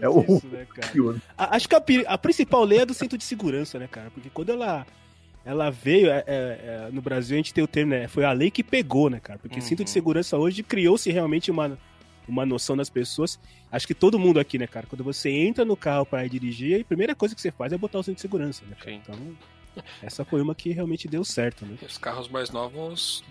É 0.00 0.08
o- 0.08 0.20
isso, 0.20 0.46
né, 0.46 0.66
cara? 0.74 0.88
A- 1.36 1.56
Acho 1.56 1.68
que 1.68 1.74
a, 1.74 1.82
a 2.06 2.18
principal 2.18 2.64
lei 2.64 2.80
é 2.80 2.86
do 2.86 2.94
cinto 2.94 3.18
de 3.18 3.24
segurança, 3.24 3.78
né, 3.78 3.88
cara? 3.90 4.10
Porque 4.12 4.30
quando 4.32 4.50
ela, 4.50 4.86
ela 5.44 5.70
veio, 5.70 6.08
é- 6.10 6.24
é- 6.26 6.86
é, 6.86 6.88
no 6.92 7.02
Brasil 7.02 7.34
a 7.34 7.38
gente 7.38 7.52
tem 7.52 7.62
o 7.62 7.68
termo, 7.68 7.90
né? 7.92 8.08
Foi 8.08 8.24
a 8.24 8.32
lei 8.32 8.50
que 8.50 8.62
pegou, 8.64 9.10
né, 9.10 9.20
cara? 9.20 9.38
Porque 9.38 9.56
Uhum. 9.60 9.62
cinto 9.66 9.84
de 9.84 9.90
segurança 9.90 10.36
hoje 10.38 10.62
criou-se 10.62 11.10
realmente 11.10 11.50
uma, 11.50 11.78
uma 12.26 12.46
noção 12.46 12.76
das 12.76 12.88
pessoas. 12.88 13.38
Acho 13.70 13.86
que 13.86 13.94
todo 13.94 14.18
mundo 14.18 14.40
aqui, 14.40 14.58
né, 14.58 14.66
cara? 14.66 14.86
Quando 14.86 15.04
você 15.04 15.30
entra 15.30 15.64
no 15.64 15.76
carro 15.76 16.06
para 16.06 16.24
ir 16.24 16.28
dirigir, 16.30 16.80
a 16.80 16.84
primeira 16.84 17.14
coisa 17.14 17.34
que 17.34 17.40
você 17.40 17.50
faz 17.50 17.72
é 17.72 17.78
botar 17.78 17.98
o 17.98 18.02
cinto 18.02 18.16
de 18.16 18.20
segurança, 18.22 18.64
né. 18.66 18.76
Então, 18.86 19.14
essa 20.02 20.24
foi 20.24 20.40
uma 20.40 20.54
que 20.54 20.70
realmente 20.70 21.06
deu 21.08 21.24
certo, 21.24 21.66
né? 21.66 21.76
Os 21.82 21.98
carros 21.98 22.28
mais 22.28 22.50
novos 22.50 23.22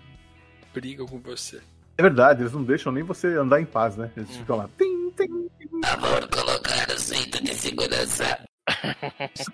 brigam 0.72 1.06
com 1.06 1.18
você. 1.18 1.60
É 1.96 2.02
verdade, 2.02 2.42
eles 2.42 2.52
não 2.52 2.62
deixam 2.64 2.92
nem 2.92 3.02
você 3.04 3.28
andar 3.36 3.60
em 3.60 3.64
paz, 3.64 3.96
né? 3.96 4.10
Eles 4.16 4.36
ficam 4.36 4.56
lá. 4.56 4.68
Tim, 4.78 5.10
tim. 5.16 5.48
Favor, 5.84 6.28
colocar 6.28 6.90
o 6.90 6.98
cinto 6.98 7.42
de 7.42 7.54
segurança. 7.54 8.44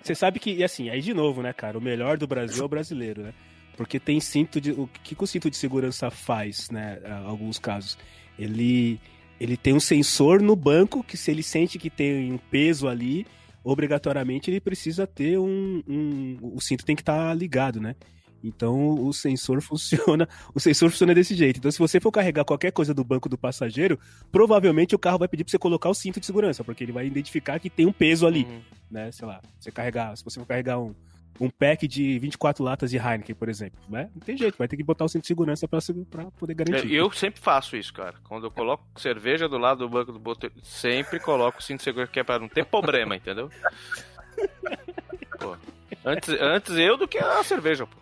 Você 0.01 0.15
sabe 0.15 0.39
que, 0.39 0.51
e 0.51 0.63
assim, 0.63 0.89
aí 0.89 1.01
de 1.01 1.13
novo, 1.13 1.41
né, 1.41 1.53
cara? 1.53 1.77
O 1.77 1.81
melhor 1.81 2.17
do 2.17 2.27
Brasil 2.27 2.61
é 2.61 2.65
o 2.65 2.69
brasileiro, 2.69 3.21
né? 3.23 3.33
Porque 3.75 3.99
tem 3.99 4.19
cinto 4.19 4.59
de. 4.61 4.71
O 4.71 4.87
que, 5.03 5.15
que 5.15 5.23
o 5.23 5.27
cinto 5.27 5.49
de 5.49 5.57
segurança 5.57 6.09
faz, 6.09 6.69
né? 6.69 6.99
Alguns 7.25 7.57
casos. 7.59 7.97
Ele, 8.37 8.99
ele 9.39 9.57
tem 9.57 9.73
um 9.73 9.79
sensor 9.79 10.41
no 10.41 10.55
banco 10.55 11.03
que, 11.03 11.17
se 11.17 11.31
ele 11.31 11.43
sente 11.43 11.77
que 11.79 11.89
tem 11.89 12.31
um 12.31 12.37
peso 12.37 12.87
ali, 12.87 13.25
obrigatoriamente 13.63 14.49
ele 14.49 14.59
precisa 14.61 15.05
ter 15.07 15.37
um. 15.39 15.81
um- 15.87 16.37
o 16.41 16.61
cinto 16.61 16.85
tem 16.85 16.95
que 16.95 17.01
estar 17.01 17.33
ligado, 17.35 17.79
né? 17.79 17.95
Então 18.43 19.05
o 19.05 19.13
sensor 19.13 19.61
funciona. 19.63 20.27
O 20.53 20.59
sensor 20.59 20.89
funciona 20.89 21.13
desse 21.13 21.35
jeito. 21.35 21.57
Então, 21.57 21.71
se 21.71 21.79
você 21.79 21.99
for 21.99 22.11
carregar 22.11 22.43
qualquer 22.45 22.71
coisa 22.71 22.93
do 22.93 23.03
banco 23.03 23.29
do 23.29 23.37
passageiro, 23.37 23.99
provavelmente 24.31 24.95
o 24.95 24.99
carro 24.99 25.19
vai 25.19 25.27
pedir 25.27 25.43
pra 25.43 25.51
você 25.51 25.59
colocar 25.59 25.89
o 25.89 25.93
cinto 25.93 26.19
de 26.19 26.25
segurança, 26.25 26.63
porque 26.63 26.83
ele 26.83 26.91
vai 26.91 27.05
identificar 27.05 27.59
que 27.59 27.69
tem 27.69 27.85
um 27.85 27.91
peso 27.93 28.25
ali 28.25 28.43
Uhum. 28.45 28.61
né? 28.89 29.11
Sei 29.11 29.25
lá, 29.27 29.41
você 29.59 29.71
carregar, 29.71 30.15
se 30.17 30.23
você 30.23 30.39
for 30.39 30.45
carregar 30.45 30.79
um, 30.79 30.93
um 31.39 31.49
pack 31.49 31.87
de 31.87 32.19
24 32.19 32.63
latas 32.63 32.89
de 32.91 32.97
Heineken, 32.97 33.35
por 33.35 33.49
exemplo, 33.49 33.79
né? 33.89 34.09
Não 34.13 34.21
tem 34.21 34.37
jeito, 34.37 34.57
vai 34.57 34.67
ter 34.67 34.77
que 34.77 34.83
botar 34.83 35.05
o 35.05 35.09
cinto 35.09 35.21
de 35.23 35.27
segurança 35.27 35.67
pra 35.67 35.79
poder 36.37 36.53
garantir. 36.53 36.93
É, 36.93 36.99
Eu 36.99 37.11
sempre 37.11 37.39
faço 37.41 37.75
isso, 37.75 37.93
cara. 37.93 38.15
Quando 38.23 38.45
eu 38.45 38.51
coloco 38.51 38.83
cerveja 38.99 39.47
do 39.47 39.57
lado 39.57 39.79
do 39.79 39.89
banco 39.89 40.11
do 40.11 40.19
boteiro, 40.19 40.55
sempre 40.63 41.19
coloco 41.19 41.59
o 41.59 41.61
cinto 41.61 41.77
de 41.79 41.83
segurança, 41.85 42.11
que 42.11 42.19
é 42.19 42.23
pra 42.23 42.37
não 42.39 42.47
ter 42.49 42.65
problema, 42.65 43.15
entendeu? 43.15 43.49
Pô, 45.39 45.55
antes, 46.05 46.29
antes 46.39 46.75
eu 46.77 46.97
do 46.97 47.07
que 47.07 47.17
a 47.17 47.43
cerveja, 47.43 47.85
pô. 47.87 47.97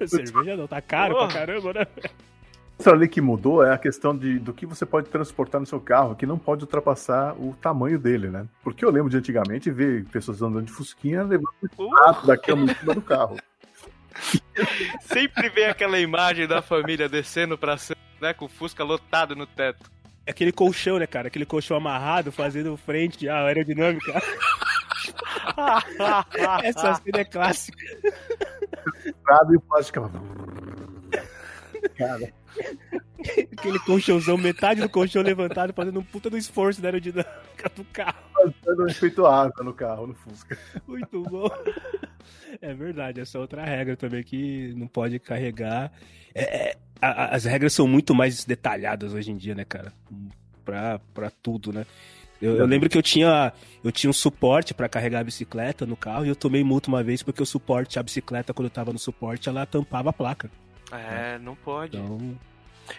Cerveja 0.06 0.56
não, 0.56 0.66
tá 0.66 0.80
caro 0.80 1.14
Porra. 1.14 1.28
pra 1.28 1.40
caramba, 1.40 1.72
né? 1.72 1.86
Outra 2.78 2.94
lei 2.94 3.08
que 3.08 3.22
mudou 3.22 3.64
é 3.64 3.72
a 3.72 3.78
questão 3.78 4.16
de, 4.16 4.38
do 4.38 4.52
que 4.52 4.66
você 4.66 4.84
pode 4.84 5.08
transportar 5.08 5.60
no 5.60 5.66
seu 5.66 5.80
carro, 5.80 6.14
que 6.14 6.26
não 6.26 6.38
pode 6.38 6.62
ultrapassar 6.62 7.34
o 7.38 7.56
tamanho 7.60 7.98
dele, 7.98 8.28
né? 8.28 8.46
Porque 8.62 8.84
eu 8.84 8.90
lembro 8.90 9.08
de 9.08 9.16
antigamente 9.16 9.70
ver 9.70 10.04
pessoas 10.06 10.42
andando 10.42 10.66
de 10.66 10.72
fusquinha 10.72 11.22
levando 11.22 11.48
o 11.78 11.84
Uh, 11.84 11.90
prato 11.90 12.26
da 12.26 12.36
cama 12.36 12.70
em 12.70 12.74
cima 12.74 12.94
do 12.94 13.00
carro. 13.00 13.38
sempre 15.00 15.48
vem 15.48 15.66
aquela 15.66 15.98
imagem 15.98 16.46
da 16.46 16.60
família 16.60 17.08
descendo 17.08 17.56
pra 17.56 17.78
cima, 17.78 17.96
né? 18.20 18.34
Com 18.34 18.44
o 18.44 18.48
Fusca 18.48 18.84
lotado 18.84 19.34
no 19.34 19.46
teto. 19.46 19.90
Aquele 20.26 20.52
colchão, 20.52 20.98
né, 20.98 21.06
cara? 21.06 21.28
Aquele 21.28 21.46
colchão 21.46 21.76
amarrado, 21.76 22.32
fazendo 22.32 22.76
frente 22.76 23.28
à 23.28 23.44
aerodinâmica. 23.44 24.12
Essa 26.62 26.94
cena 26.94 27.20
é 27.20 27.24
clássica. 27.24 27.78
E 29.50 29.56
o 29.56 29.60
plástico. 29.60 30.10
Cara, 31.96 32.32
Aquele 33.52 33.78
colchãozão, 33.80 34.36
metade 34.36 34.80
do 34.80 34.88
colchão 34.88 35.22
levantado, 35.22 35.72
fazendo 35.72 35.98
um 36.00 36.02
puta 36.02 36.30
do 36.30 36.36
esforço 36.38 36.80
da 36.80 36.88
aerodinâmica 36.88 37.70
do 37.74 37.84
carro. 37.86 38.16
Fazendo 38.64 38.82
um 38.84 38.86
efeito 38.88 39.26
asa 39.26 39.62
no 39.62 39.72
carro, 39.74 40.06
no 40.08 40.14
Fusca. 40.14 40.56
Muito 40.86 41.22
bom. 41.22 41.48
É 42.60 42.72
verdade, 42.74 43.20
essa 43.20 43.36
é 43.38 43.40
outra 43.40 43.64
regra 43.64 43.96
também 43.96 44.22
que 44.22 44.72
não 44.76 44.86
pode 44.86 45.18
carregar. 45.18 45.92
É, 46.34 46.68
é, 46.70 46.76
a- 47.00 47.24
a- 47.24 47.34
as 47.34 47.44
regras 47.44 47.72
são 47.72 47.86
muito 47.86 48.14
mais 48.14 48.44
detalhadas 48.44 49.12
hoje 49.12 49.30
em 49.32 49.36
dia, 49.36 49.54
né, 49.54 49.64
cara? 49.64 49.92
Pra, 50.64 51.00
pra 51.14 51.30
tudo, 51.30 51.72
né? 51.72 51.84
Eu, 52.40 52.56
eu 52.56 52.66
lembro 52.66 52.88
que 52.88 52.98
eu 52.98 53.02
tinha, 53.02 53.52
eu 53.82 53.90
tinha 53.90 54.10
um 54.10 54.12
suporte 54.12 54.74
pra 54.74 54.88
carregar 54.88 55.20
a 55.20 55.24
bicicleta 55.24 55.86
no 55.86 55.96
carro 55.96 56.26
e 56.26 56.28
eu 56.28 56.36
tomei 56.36 56.62
multa 56.62 56.88
uma 56.88 57.02
vez 57.02 57.22
porque 57.22 57.42
o 57.42 57.46
suporte, 57.46 57.98
a 57.98 58.02
bicicleta, 58.02 58.52
quando 58.52 58.66
eu 58.66 58.70
tava 58.70 58.92
no 58.92 58.98
suporte, 58.98 59.48
ela 59.48 59.64
tampava 59.64 60.10
a 60.10 60.12
placa. 60.12 60.50
É, 60.92 61.38
não 61.38 61.54
pode. 61.56 61.96
Então, 61.96 62.38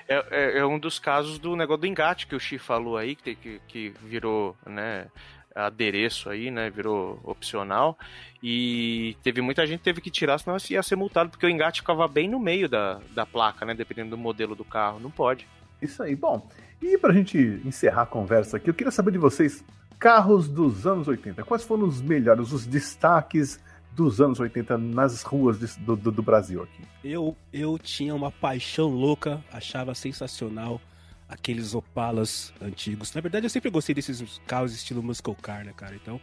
É, 0.07 0.25
é- 0.31 0.57
é 0.59 0.65
um 0.65 0.77
dos 0.77 0.99
casos 0.99 1.39
do 1.39 1.55
negócio 1.55 1.81
do 1.81 1.87
engate 1.87 2.27
que 2.27 2.35
o 2.35 2.39
Xi 2.39 2.57
falou 2.57 2.97
aí, 2.97 3.15
que, 3.15 3.35
que, 3.35 3.61
que 3.69 3.93
virou, 4.03 4.53
né, 4.65 5.07
adereço 5.55 6.29
aí, 6.29 6.51
né, 6.51 6.69
virou 6.69 7.19
opcional. 7.23 7.97
E 8.43 9.15
teve 9.23 9.41
muita 9.41 9.65
gente 9.65 9.79
que 9.79 9.83
teve 9.85 10.01
que 10.01 10.11
tirar, 10.11 10.37
senão 10.39 10.57
ia 10.69 10.83
ser 10.83 10.95
multado, 10.95 11.29
porque 11.29 11.45
o 11.45 11.49
engate 11.49 11.79
ficava 11.81 12.07
bem 12.07 12.27
no 12.27 12.39
meio 12.39 12.67
da, 12.67 12.99
da 13.11 13.25
placa, 13.25 13.65
né, 13.65 13.73
dependendo 13.73 14.09
do 14.11 14.17
modelo 14.17 14.55
do 14.55 14.65
carro. 14.65 14.99
Não 14.99 15.09
pode. 15.09 15.47
Isso 15.81 16.03
aí. 16.03 16.15
Bom, 16.15 16.47
e 16.81 16.97
pra 16.97 17.13
gente 17.13 17.37
encerrar 17.65 18.03
a 18.03 18.05
conversa 18.05 18.57
aqui, 18.57 18.69
eu 18.69 18.73
queria 18.73 18.91
saber 18.91 19.11
de 19.11 19.17
vocês, 19.17 19.63
carros 19.99 20.47
dos 20.47 20.85
anos 20.85 21.07
80, 21.07 21.43
quais 21.43 21.63
foram 21.63 21.85
os 21.87 22.01
melhores, 22.01 22.51
os 22.51 22.65
destaques 22.65 23.59
dos 23.93 24.21
anos 24.21 24.39
80 24.39 24.77
nas 24.77 25.23
ruas 25.23 25.59
de- 25.59 25.79
do, 25.79 25.95
do- 25.95 26.21
Brasil 26.21 26.61
aqui? 26.61 26.83
eu, 27.03 27.35
eu 27.51 27.79
tinha 27.79 28.13
uma 28.13 28.29
paixão 28.31 28.89
louca, 28.89 29.43
achava 29.51 29.95
sensacional 29.95 30.79
aqueles 31.27 31.73
Opalas 31.73 32.53
antigos. 32.61 33.11
Na 33.13 33.21
verdade, 33.21 33.45
eu 33.47 33.49
sempre 33.49 33.69
gostei 33.71 33.95
desses 33.95 34.39
carros 34.45 34.73
estilo 34.73 35.01
muscle 35.01 35.35
car, 35.41 35.65
né, 35.65 35.73
cara? 35.75 35.95
Então, 35.95 36.21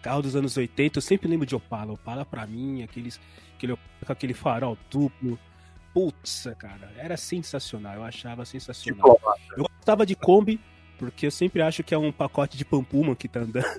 carro 0.00 0.22
dos 0.22 0.36
anos 0.36 0.56
80, 0.56 0.98
eu 0.98 1.02
sempre 1.02 1.28
lembro 1.28 1.44
de 1.44 1.56
Opala. 1.56 1.92
Opala 1.92 2.24
pra 2.24 2.46
mim, 2.46 2.82
aqueles, 2.84 3.20
aquele, 3.56 3.74
com 4.06 4.12
aquele 4.12 4.32
farol 4.32 4.78
duplo. 4.88 5.36
Putz, 5.92 6.46
cara, 6.58 6.92
era 6.96 7.16
sensacional, 7.16 7.94
eu 7.96 8.04
achava 8.04 8.44
sensacional. 8.44 9.18
Diplomata. 9.18 9.40
Eu 9.56 9.66
gostava 9.88 10.04
de 10.04 10.14
Kombi, 10.14 10.60
porque 10.98 11.26
eu 11.26 11.30
sempre 11.30 11.62
acho 11.62 11.82
que 11.82 11.94
é 11.94 11.98
um 11.98 12.12
pacote 12.12 12.58
de 12.58 12.64
Pampuma 12.64 13.16
que 13.16 13.26
tá 13.26 13.40
andando. 13.40 13.64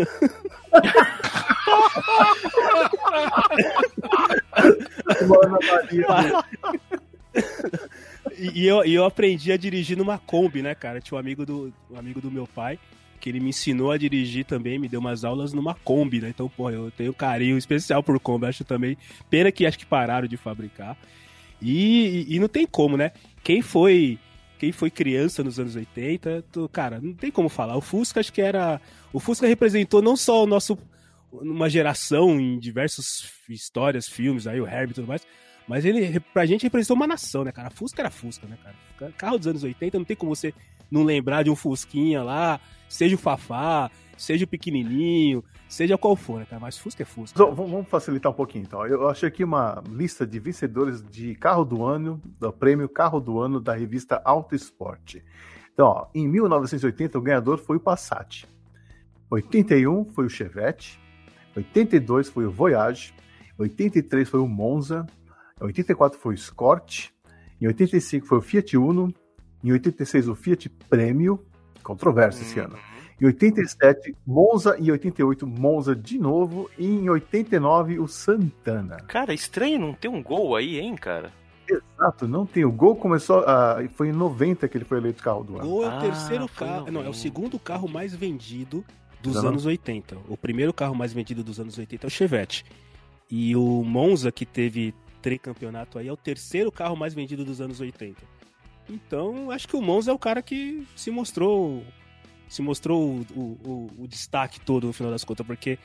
E, 8.53 8.65
eu, 8.65 8.86
e 8.86 8.94
eu 8.94 9.03
aprendi 9.06 9.52
a 9.52 9.57
dirigir 9.57 9.98
numa 9.98 10.18
Kombi, 10.18 10.61
né, 10.61 10.73
cara? 10.73 11.02
Tinha 11.02 11.18
um 11.18 11.19
amigo 11.19 11.45
do, 11.45 11.73
um 11.91 11.98
amigo 11.98 12.22
do 12.22 12.31
meu 12.31 12.48
pai 12.48 12.80
que 13.19 13.30
ele 13.30 13.40
me 13.40 13.49
ensinou 13.49 13.91
a 13.91 13.98
dirigir 13.98 14.45
também, 14.45 14.80
me 14.80 14.88
deu 14.88 14.99
umas 14.99 15.26
aulas 15.26 15.52
numa 15.52 15.76
Kombi, 15.76 16.22
né? 16.22 16.30
Então, 16.30 16.49
pô, 16.49 16.69
eu 16.69 16.90
tenho 16.91 17.14
carinho 17.14 17.57
especial 17.57 18.02
por 18.02 18.19
Kombi, 18.19 18.48
acho 18.48 18.64
também. 18.64 18.98
Pena 19.30 19.52
que 19.52 19.65
acho 19.65 19.77
que 19.77 19.86
pararam 19.86 20.27
de 20.27 20.38
fabricar. 20.38 20.98
E, 21.61 22.26
e, 22.30 22.36
e 22.36 22.40
não 22.40 22.48
tem 22.48 22.65
como, 22.65 22.95
né? 22.95 23.11
Quem 23.44 23.61
foi 23.61 24.18
quem 24.60 24.72
foi 24.72 24.91
criança 24.91 25.44
nos 25.44 25.60
anos 25.60 25.76
80, 25.76 26.44
tu- 26.52 26.69
cara, 26.69 26.99
não 27.02 27.14
tem 27.14 27.31
como 27.31 27.49
falar. 27.49 27.76
O 27.77 27.81
Fusca 27.81 28.19
acho 28.19 28.31
que 28.31 28.41
era. 28.41 28.80
O 29.11 29.19
Fusca 29.19 29.48
representou 29.48 30.02
não 30.02 30.15
só 30.15 30.44
o 30.44 30.48
nosso. 30.48 30.77
uma 31.31 31.69
geração 31.69 32.40
em 32.40 32.57
diversas 32.60 33.31
histórias, 33.48 34.07
filmes, 34.07 34.48
aí 34.48 34.60
o 34.60 34.68
Herbie 34.68 34.91
e 34.91 34.95
tudo 34.95 35.07
mais. 35.07 35.22
Mas 35.68 35.86
ele, 35.86 36.19
pra 36.34 36.45
gente, 36.45 36.64
representou 36.64 36.95
uma 36.95 37.06
nação, 37.07 37.44
né, 37.44 37.52
cara? 37.52 37.69
Fusca 37.69 38.02
era 38.02 38.10
Fusca, 38.10 38.48
né, 38.48 38.57
cara? 38.64 39.11
Carro 39.14 39.38
dos 39.38 39.45
anos 39.48 39.64
80, 39.64 39.98
não 39.99 40.06
tem 40.06 40.18
como 40.18 40.36
você 40.36 40.52
não 40.90 41.03
lembrar 41.03 41.44
de 41.44 41.49
um 41.52 41.56
Fusquinha 41.56 42.23
lá, 42.23 42.60
seja 42.90 43.14
o 43.15 43.19
Fafá, 43.19 43.91
seja 44.19 44.45
o 44.45 44.47
pequenininho, 44.47 45.43
seja 45.67 45.97
qual 45.97 46.15
for, 46.15 46.39
né, 46.39 46.45
cara? 46.45 46.59
Mas 46.59 46.77
Fusca 46.77 47.03
é 47.03 47.05
Fusca. 47.05 47.41
Então, 47.41 47.55
vamos 47.55 47.71
vamos 47.71 47.87
facilitar 47.87 48.31
um 48.31 48.35
pouquinho, 48.35 48.63
então. 48.63 48.85
Eu 48.85 49.07
achei 49.09 49.29
aqui 49.29 49.43
uma 49.43 49.81
lista 49.89 50.27
de 50.27 50.39
vencedores 50.39 51.01
de 51.01 51.33
carro 51.35 51.63
do 51.63 51.83
ano, 51.83 52.21
do 52.39 52.51
prêmio 52.51 52.89
Carro 52.89 53.19
do 53.19 53.39
Ano 53.39 53.59
da 53.59 53.73
revista 53.73 54.21
Auto 54.25 54.53
Esporte. 54.53 55.23
Então, 55.73 55.87
ó, 55.87 56.07
em 56.13 56.27
1980, 56.27 57.17
o 57.17 57.21
ganhador 57.21 57.57
foi 57.57 57.77
o 57.77 57.79
Passat. 57.79 58.45
81 59.29 60.05
foi 60.05 60.25
o 60.25 60.29
Chevette. 60.29 60.99
82 61.55 62.29
foi 62.29 62.45
o 62.45 62.51
Voyage. 62.51 63.13
83 63.57 64.27
foi 64.27 64.41
o 64.41 64.47
Monza. 64.47 65.05
84 65.61 66.19
foi 66.19 66.33
o 66.33 66.35
Escort. 66.35 67.09
Em 67.61 67.67
85 67.67 68.25
foi 68.25 68.37
o 68.39 68.41
Fiat 68.41 68.77
Uno. 68.77 69.13
Em 69.63 69.71
86 69.71 70.27
o 70.27 70.35
Fiat 70.35 70.67
Premio. 70.89 71.45
Controverso 71.81 72.41
esse 72.41 72.59
ano. 72.59 72.75
Em 73.21 73.25
87, 73.25 74.15
Monza. 74.25 74.77
E 74.79 74.91
88, 74.91 75.45
Monza 75.45 75.95
de 75.95 76.17
novo. 76.17 76.69
E 76.77 76.85
em 76.85 77.09
89, 77.09 77.99
o 77.99 78.07
Santana. 78.07 78.97
Cara, 79.07 79.33
estranho 79.33 79.79
não 79.79 79.93
ter 79.93 80.07
um 80.07 80.21
gol 80.23 80.55
aí, 80.55 80.79
hein, 80.79 80.95
cara? 80.95 81.31
Exato, 81.69 82.27
não 82.27 82.45
tem. 82.47 82.65
O 82.65 82.71
Gol 82.71 82.95
começou. 82.95 83.43
ah, 83.45 83.77
foi 83.95 84.09
em 84.09 84.11
90 84.11 84.67
que 84.67 84.75
ele 84.75 84.85
foi 84.85 84.97
eleito 84.97 85.21
carro 85.21 85.43
do 85.43 85.57
ano. 85.59 85.69
Gol 85.69 85.83
é 85.83 85.87
o 85.87 85.91
Ah, 85.91 85.99
terceiro 85.99 86.47
carro. 86.49 86.85
Não, 86.91 87.01
é 87.01 87.03
o 87.03 87.07
90. 87.07 87.13
segundo 87.13 87.59
carro 87.59 87.87
mais 87.87 88.15
vendido 88.15 88.83
dos 89.21 89.33
Dos 89.33 89.45
anos 89.45 89.65
80. 89.67 90.17
O 90.27 90.35
primeiro 90.37 90.73
carro 90.73 90.95
mais 90.95 91.13
vendido 91.13 91.43
dos 91.43 91.59
anos 91.59 91.77
80 91.77 92.05
é 92.05 92.07
o 92.07 92.09
Chevette. 92.09 92.65
E 93.29 93.55
o 93.55 93.83
Monza, 93.83 94.31
que 94.31 94.45
teve 94.47 94.95
tricampeonato 95.21 95.99
aí, 95.99 96.07
é 96.07 96.11
o 96.11 96.17
terceiro 96.17 96.71
carro 96.71 96.95
mais 96.95 97.13
vendido 97.13 97.45
dos 97.45 97.61
anos 97.61 97.79
80. 97.79 98.15
Então, 98.89 99.51
acho 99.51 99.67
que 99.67 99.75
o 99.75 99.81
Monza 99.81 100.09
é 100.09 100.13
o 100.13 100.17
cara 100.17 100.41
que 100.41 100.87
se 100.95 101.11
mostrou. 101.11 101.83
Se 102.49 102.61
mostrou 102.61 103.01
o, 103.01 103.26
o- 103.39 103.88
o- 103.99 104.07
destaque 104.07 104.59
todo 104.59 104.88
no 104.88 104.93
final 104.93 105.11
das 105.11 105.23
contas, 105.23 105.45
porque 105.47 105.77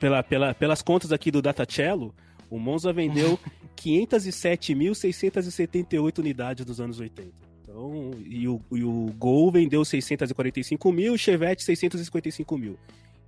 pela, 0.00 0.20
pela- 0.22 0.54
pelas 0.54 0.82
contas 0.82 1.12
aqui 1.12 1.30
do 1.30 1.40
Datacello, 1.42 2.12
o 2.50 2.58
Monza 2.58 2.92
vendeu 2.92 3.38
507.678 3.76 6.18
unidades 6.18 6.64
dos 6.64 6.80
anos 6.80 6.98
80. 7.00 7.30
Então, 7.62 8.10
e 8.26 8.48
o, 8.48 8.60
e 8.72 8.82
o 8.82 9.12
Gol 9.18 9.50
vendeu 9.52 9.84
645 9.84 10.92
mil, 10.92 11.12
o 11.14 11.18
Chevette 11.18 11.62
655 11.62 12.58
mil. 12.58 12.78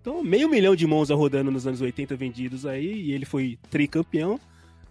Então, 0.01 0.23
meio 0.23 0.49
milhão 0.49 0.74
de 0.74 0.86
Monza 0.86 1.15
rodando 1.15 1.51
nos 1.51 1.66
anos 1.66 1.81
80 1.81 2.16
vendidos 2.16 2.66
aí, 2.66 2.93
e 2.93 3.12
ele 3.12 3.24
foi 3.24 3.59
tricampeão. 3.70 4.39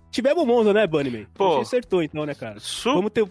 Tivemos 0.10 0.46
Monza, 0.46 0.74
né, 0.74 0.88
Bunnyman? 0.88 1.26
Pô. 1.34 1.48
A 1.48 1.52
gente 1.56 1.62
acertou 1.64 2.02
então, 2.04 2.26
né, 2.26 2.34
cara? 2.34 2.60
Su 2.60 2.94
Fomos 2.94 3.12
ter, 3.12 3.26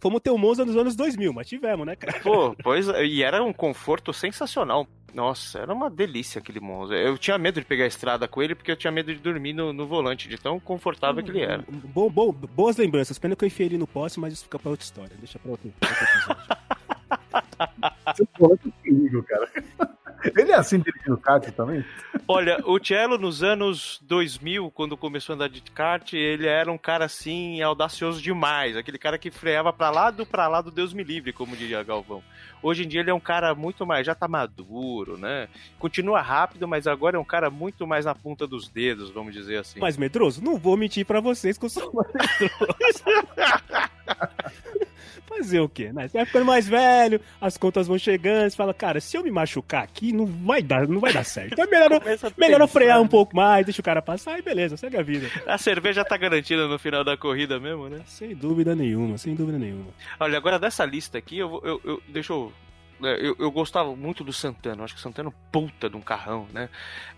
fomos 0.00 0.20
ter 0.20 0.30
o 0.30 0.38
Monza 0.38 0.64
nos 0.64 0.76
anos 0.76 0.96
2000, 0.96 1.32
mas 1.32 1.46
tivemos, 1.48 1.86
né, 1.86 1.94
cara? 1.96 2.18
Pô, 2.20 2.54
pois 2.62 2.88
é, 2.88 3.04
e 3.04 3.22
era 3.22 3.42
um 3.42 3.52
conforto 3.52 4.12
sensacional. 4.12 4.86
Nossa, 5.12 5.58
era 5.58 5.74
uma 5.74 5.90
delícia 5.90 6.38
aquele 6.38 6.60
Monza. 6.60 6.94
Eu 6.94 7.18
tinha 7.18 7.36
medo 7.36 7.58
de 7.60 7.66
pegar 7.66 7.82
a 7.82 7.88
estrada 7.88 8.28
com 8.28 8.40
ele 8.40 8.54
porque 8.54 8.70
eu 8.70 8.76
tinha 8.76 8.92
medo 8.92 9.12
de 9.12 9.18
dormir 9.20 9.52
no, 9.52 9.72
no 9.72 9.84
volante, 9.84 10.28
de 10.28 10.38
tão 10.38 10.60
confortável 10.60 11.20
que 11.22 11.30
ele 11.30 11.40
era. 11.42 11.64
Bo- 11.68 12.08
bo- 12.08 12.32
boas 12.32 12.76
lembranças. 12.76 13.18
Pena 13.18 13.34
que 13.34 13.44
eu 13.44 13.48
enfiei 13.48 13.66
ele 13.68 13.76
no 13.78 13.88
poste, 13.88 14.20
mas 14.20 14.32
isso 14.34 14.44
fica 14.44 14.56
pra 14.58 14.70
outra 14.70 14.84
história. 14.84 15.10
Deixa 15.18 15.36
pra 15.40 15.50
outro, 15.50 15.72
pra 15.80 15.88
outro 15.90 16.04
episódio. 16.04 16.56
Que 18.16 18.72
perigo, 18.82 19.22
cara. 19.22 19.48
Ele 20.36 20.52
é 20.52 20.54
assim 20.54 20.78
dirigindo 20.78 21.16
kart 21.16 21.50
também? 21.52 21.84
Olha, 22.28 22.60
o 22.66 22.78
Cello 22.78 23.16
nos 23.16 23.42
anos 23.42 23.98
2000, 24.02 24.70
quando 24.70 24.96
começou 24.96 25.32
a 25.32 25.36
andar 25.36 25.48
de 25.48 25.62
kart, 25.62 26.12
ele 26.12 26.46
era 26.46 26.70
um 26.70 26.76
cara 26.76 27.06
assim 27.06 27.62
audacioso 27.62 28.20
demais, 28.20 28.76
aquele 28.76 28.98
cara 28.98 29.18
que 29.18 29.30
freava 29.30 29.72
pra 29.72 29.90
lado, 29.90 30.26
pra 30.26 30.46
lado, 30.46 30.70
Deus 30.70 30.92
me 30.92 31.02
livre, 31.02 31.32
como 31.32 31.56
diria 31.56 31.82
Galvão. 31.82 32.22
Hoje 32.62 32.84
em 32.84 32.88
dia 32.88 33.00
ele 33.00 33.10
é 33.10 33.14
um 33.14 33.20
cara 33.20 33.54
muito 33.54 33.86
mais, 33.86 34.04
já 34.04 34.14
tá 34.14 34.28
maduro, 34.28 35.16
né? 35.16 35.48
Continua 35.78 36.20
rápido, 36.20 36.68
mas 36.68 36.86
agora 36.86 37.16
é 37.16 37.20
um 37.20 37.24
cara 37.24 37.48
muito 37.48 37.86
mais 37.86 38.04
na 38.04 38.14
ponta 38.14 38.46
dos 38.46 38.68
dedos, 38.68 39.10
vamos 39.10 39.32
dizer 39.32 39.56
assim. 39.58 39.80
Mas, 39.80 39.96
medroso, 39.96 40.44
não 40.44 40.58
vou 40.58 40.76
mentir 40.76 41.06
pra 41.06 41.20
vocês 41.20 41.56
que 41.56 41.64
eu 41.64 41.70
sou 41.70 41.90
mais 41.94 42.12
medroso. 42.38 43.04
Fazer 45.26 45.60
o 45.60 45.68
quê? 45.68 45.92
Né? 45.92 46.08
Você 46.08 46.16
vai 46.18 46.26
ficando 46.26 46.44
mais 46.44 46.68
velho, 46.68 47.20
as 47.40 47.56
contas 47.56 47.86
vão 47.86 47.98
chegando, 47.98 48.50
você 48.50 48.56
fala, 48.56 48.74
cara, 48.74 49.00
se 49.00 49.16
eu 49.16 49.22
me 49.22 49.30
machucar 49.30 49.82
aqui, 49.84 50.12
não 50.12 50.26
vai 50.26 50.62
dar, 50.62 50.86
não 50.88 51.00
vai 51.00 51.12
dar 51.12 51.24
certo. 51.24 51.52
Então 51.52 51.64
é 51.64 51.68
melhor, 51.68 52.00
melhor 52.38 52.66
frear 52.68 53.00
um 53.00 53.08
pouco 53.08 53.36
mais, 53.36 53.64
deixa 53.66 53.80
o 53.80 53.84
cara 53.84 54.02
passar 54.02 54.38
e 54.38 54.42
beleza, 54.42 54.76
segue 54.76 54.96
a 54.96 55.02
vida. 55.02 55.28
A 55.46 55.56
cerveja 55.58 56.04
tá 56.04 56.16
garantida 56.16 56.66
no 56.66 56.78
final 56.78 57.04
da 57.04 57.16
corrida 57.16 57.60
mesmo, 57.60 57.88
né? 57.88 58.00
Sem 58.06 58.34
dúvida 58.34 58.74
nenhuma, 58.74 59.16
sem 59.18 59.34
dúvida 59.34 59.58
nenhuma. 59.58 59.86
Olha, 60.18 60.36
agora 60.36 60.58
dessa 60.58 60.84
lista 60.84 61.18
aqui, 61.18 61.38
eu, 61.38 61.48
vou- 61.48 61.62
eu, 61.64 61.80
eu 61.84 62.02
deixa 62.08 62.32
eu, 62.32 62.52
né, 62.98 63.16
eu. 63.20 63.34
Eu 63.38 63.50
gostava 63.50 63.94
muito 63.94 64.22
do 64.24 64.32
Santana, 64.32 64.80
eu 64.80 64.84
acho 64.84 64.94
que 64.94 65.00
o 65.00 65.02
Santana 65.02 65.28
é 65.30 65.32
puta 65.52 65.88
de 65.88 65.96
um 65.96 66.00
carrão, 66.00 66.46
né? 66.52 66.68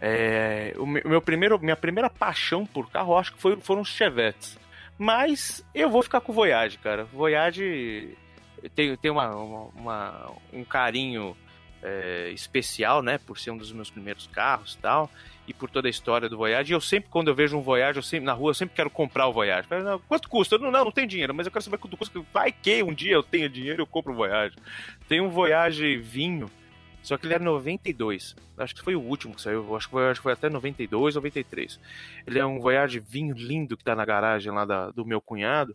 É, 0.00 0.74
o 0.78 0.86
meu 0.86 1.20
primeiro, 1.22 1.58
minha 1.58 1.76
primeira 1.76 2.08
paixão 2.10 2.64
por 2.66 2.90
carro, 2.90 3.16
acho 3.16 3.32
que 3.32 3.40
foi, 3.40 3.56
foram 3.60 3.82
os 3.82 3.88
Chevettes. 3.88 4.58
Mas 5.02 5.64
eu 5.74 5.90
vou 5.90 6.00
ficar 6.00 6.20
com 6.20 6.32
Voyage, 6.32 6.78
cara. 6.78 7.02
Voyage 7.06 8.16
tem, 8.76 8.96
tem 8.96 9.10
uma, 9.10 9.34
uma- 9.34 9.64
uma- 9.74 10.30
um 10.52 10.62
carinho 10.64 11.36
é, 11.82 12.30
especial, 12.32 13.02
né? 13.02 13.18
Por 13.18 13.36
ser 13.36 13.50
um 13.50 13.56
dos 13.56 13.72
meus 13.72 13.90
primeiros 13.90 14.28
carros 14.28 14.74
e 14.74 14.78
tal. 14.78 15.10
E 15.48 15.52
por 15.52 15.68
toda 15.68 15.88
a 15.88 15.90
história 15.90 16.28
do 16.28 16.36
Voyage. 16.36 16.72
E 16.72 16.76
eu 16.76 16.80
sempre, 16.80 17.10
quando 17.10 17.26
eu 17.26 17.34
vejo 17.34 17.58
um 17.58 17.62
Voyage, 17.62 17.98
eu 17.98 18.02
sempre, 18.04 18.24
na 18.26 18.32
rua, 18.32 18.50
eu 18.50 18.54
sempre 18.54 18.76
quero 18.76 18.88
comprar 18.88 19.26
o 19.26 19.32
Voyage. 19.32 19.66
Falo, 19.66 19.82
não, 19.82 19.98
quanto 19.98 20.28
custa? 20.28 20.54
Eu, 20.54 20.60
não, 20.60 20.70
não, 20.70 20.92
tem 20.92 21.08
dinheiro, 21.08 21.34
mas 21.34 21.46
eu 21.46 21.52
quero 21.52 21.64
saber 21.64 21.78
quanto 21.78 21.96
custa. 21.96 22.20
Vai 22.32 22.52
que 22.52 22.80
um 22.84 22.94
dia 22.94 23.14
eu 23.14 23.24
tenha 23.24 23.48
dinheiro 23.48 23.80
e 23.80 23.82
eu 23.82 23.86
compro 23.88 24.12
o 24.12 24.14
Voyage. 24.14 24.54
Tem 25.08 25.20
um 25.20 25.28
Voyage 25.28 25.96
vinho, 25.96 26.48
só 27.02 27.16
que 27.16 27.26
ele 27.26 27.34
era 27.34 27.44
92. 27.44 28.36
Acho 28.56 28.74
que 28.74 28.82
foi 28.82 28.94
o 28.94 29.00
último 29.00 29.34
que 29.34 29.42
saiu. 29.42 29.74
Acho 29.74 29.86
que 29.86 29.92
foi, 29.92 30.08
acho 30.08 30.20
que 30.20 30.22
foi 30.22 30.32
até 30.32 30.48
92, 30.48 31.16
93. 31.16 31.80
Ele 32.26 32.38
é 32.38 32.46
um 32.46 32.60
Voyage 32.60 33.00
vinho 33.00 33.34
lindo 33.34 33.76
que 33.76 33.84
tá 33.84 33.94
na 33.94 34.04
garagem 34.04 34.52
lá 34.52 34.64
da, 34.64 34.90
do 34.90 35.04
meu 35.04 35.20
cunhado 35.20 35.74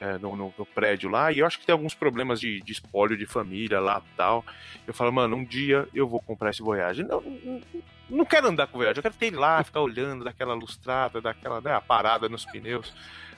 é, 0.00 0.18
no, 0.18 0.36
no, 0.36 0.54
no, 0.56 0.66
prédio 0.66 1.08
lá, 1.08 1.32
e 1.32 1.38
eu 1.38 1.46
acho 1.46 1.58
que 1.58 1.66
tem 1.66 1.72
alguns 1.72 1.94
problemas 1.94 2.38
de, 2.40 2.60
de 2.60 2.72
espólio 2.72 3.16
de 3.16 3.26
família 3.26 3.80
lá 3.80 4.02
tal. 4.16 4.44
Eu 4.86 4.92
falo, 4.92 5.12
mano, 5.12 5.36
um 5.36 5.44
dia 5.44 5.88
eu 5.94 6.06
vou 6.06 6.20
comprar 6.20 6.50
esse 6.50 6.62
Voyage. 6.62 7.02
Não, 7.02 7.20
não, 7.20 7.62
não 8.08 8.24
quero 8.24 8.48
andar 8.48 8.66
com 8.66 8.76
o 8.76 8.78
Voyage, 8.78 8.98
eu 8.98 9.02
quero 9.02 9.14
ter 9.14 9.26
ele 9.26 9.36
lá, 9.36 9.62
ficar 9.64 9.80
olhando 9.80 10.24
daquela 10.24 10.54
lustrada, 10.54 11.20
daquela 11.20 11.60
né, 11.60 11.80
parada 11.86 12.28
nos 12.28 12.44
pneus. 12.44 12.92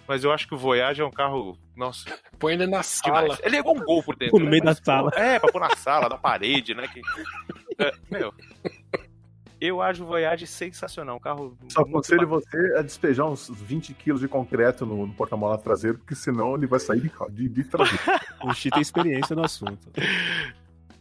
Mas 0.09 0.25
eu 0.25 0.33
acho 0.33 0.49
que 0.49 0.55
o 0.55 0.59
Voyage 0.59 1.03
é 1.03 1.05
um 1.05 1.11
carro. 1.11 1.59
Nossa. 1.77 2.09
Põe 2.39 2.55
ele 2.55 2.67
na 2.67 2.83
sala. 2.83 3.23
Demais. 3.23 3.41
Ele 3.45 3.57
é 3.57 3.59
igual 3.59 3.77
um 3.77 3.85
gol 3.85 4.03
por 4.03 4.17
dentro. 4.17 4.39
No 4.39 4.45
né? 4.47 4.51
meio 4.53 4.65
da 4.65 4.75
sala. 4.75 5.13
É, 5.15 5.39
pra 5.39 5.53
pôr 5.53 5.61
na 5.61 5.77
sala, 5.77 6.09
na 6.09 6.17
parede, 6.17 6.75
né? 6.75 6.89
Que... 6.89 7.03
É, 7.79 7.93
meu. 8.11 8.33
Eu 9.61 9.83
acho 9.83 10.03
o 10.03 10.07
Voyage 10.07 10.47
sensacional. 10.47 11.17
Um 11.17 11.21
carro. 11.21 11.59
Só 11.69 11.83
aconselho 11.83 12.27
você 12.27 12.75
a 12.77 12.83
despejar 12.83 13.27
uns 13.27 13.51
20 13.51 13.93
quilos 13.95 14.21
de 14.21 14.29
concreto 14.29 14.87
no, 14.87 15.07
no 15.07 15.13
porta-malas 15.13 15.63
traseiro, 15.63 15.99
porque 15.99 16.15
senão 16.15 16.55
ele 16.55 16.67
vai 16.67 16.81
sair 16.81 17.01
de, 17.01 17.11
de, 17.31 17.49
de 17.49 17.65
traseiro. 17.65 18.03
o 18.43 18.55
Chi 18.55 18.71
tem 18.71 18.81
experiência 18.81 19.37
no 19.37 19.45
assunto. 19.45 19.91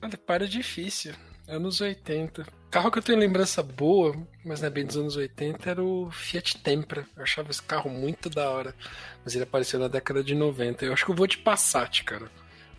Olha, 0.01 0.17
para 0.17 0.47
difícil. 0.47 1.13
Anos 1.47 1.79
80. 1.81 2.45
Carro 2.69 2.91
que 2.91 2.99
eu 2.99 3.03
tenho 3.03 3.17
lembrança 3.17 3.63
boa, 3.63 4.15
mas 4.43 4.59
não 4.59 4.67
é 4.67 4.69
bem 4.69 4.85
dos 4.85 4.97
anos 4.97 5.15
80, 5.15 5.69
era 5.69 5.83
o 5.83 6.11
Fiat 6.11 6.57
Tempra. 6.61 7.05
Eu 7.15 7.23
achava 7.23 7.49
esse 7.49 7.61
carro 7.61 7.89
muito 7.89 8.29
da 8.29 8.49
hora. 8.49 8.75
Mas 9.23 9.33
ele 9.33 9.45
apareceu 9.45 9.79
na 9.79 9.87
década 9.87 10.23
de 10.23 10.35
90. 10.35 10.85
Eu 10.85 10.93
acho 10.93 11.05
que 11.05 11.11
eu 11.11 11.15
vou 11.15 11.27
de 11.27 11.37
Passat, 11.37 12.03
cara 12.03 12.29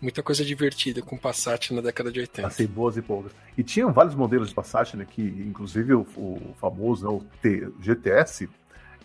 muita 0.01 0.23
coisa 0.23 0.43
divertida 0.43 1.01
com 1.01 1.17
Passat 1.17 1.71
na 1.73 1.81
década 1.81 2.11
de 2.11 2.19
80. 2.21 2.41
Passei 2.41 2.67
boas 2.67 2.97
e 2.97 3.01
poucas. 3.01 3.31
E 3.57 3.63
tinham 3.63 3.91
vários 3.91 4.15
modelos 4.15 4.49
de 4.49 4.55
Passat, 4.55 4.95
né? 4.95 5.05
Que 5.05 5.21
inclusive 5.21 5.93
o, 5.93 6.01
o 6.15 6.55
famoso, 6.59 7.05
né, 7.05 7.13
o 7.13 7.23
T, 7.41 7.69
GTS, 7.81 8.49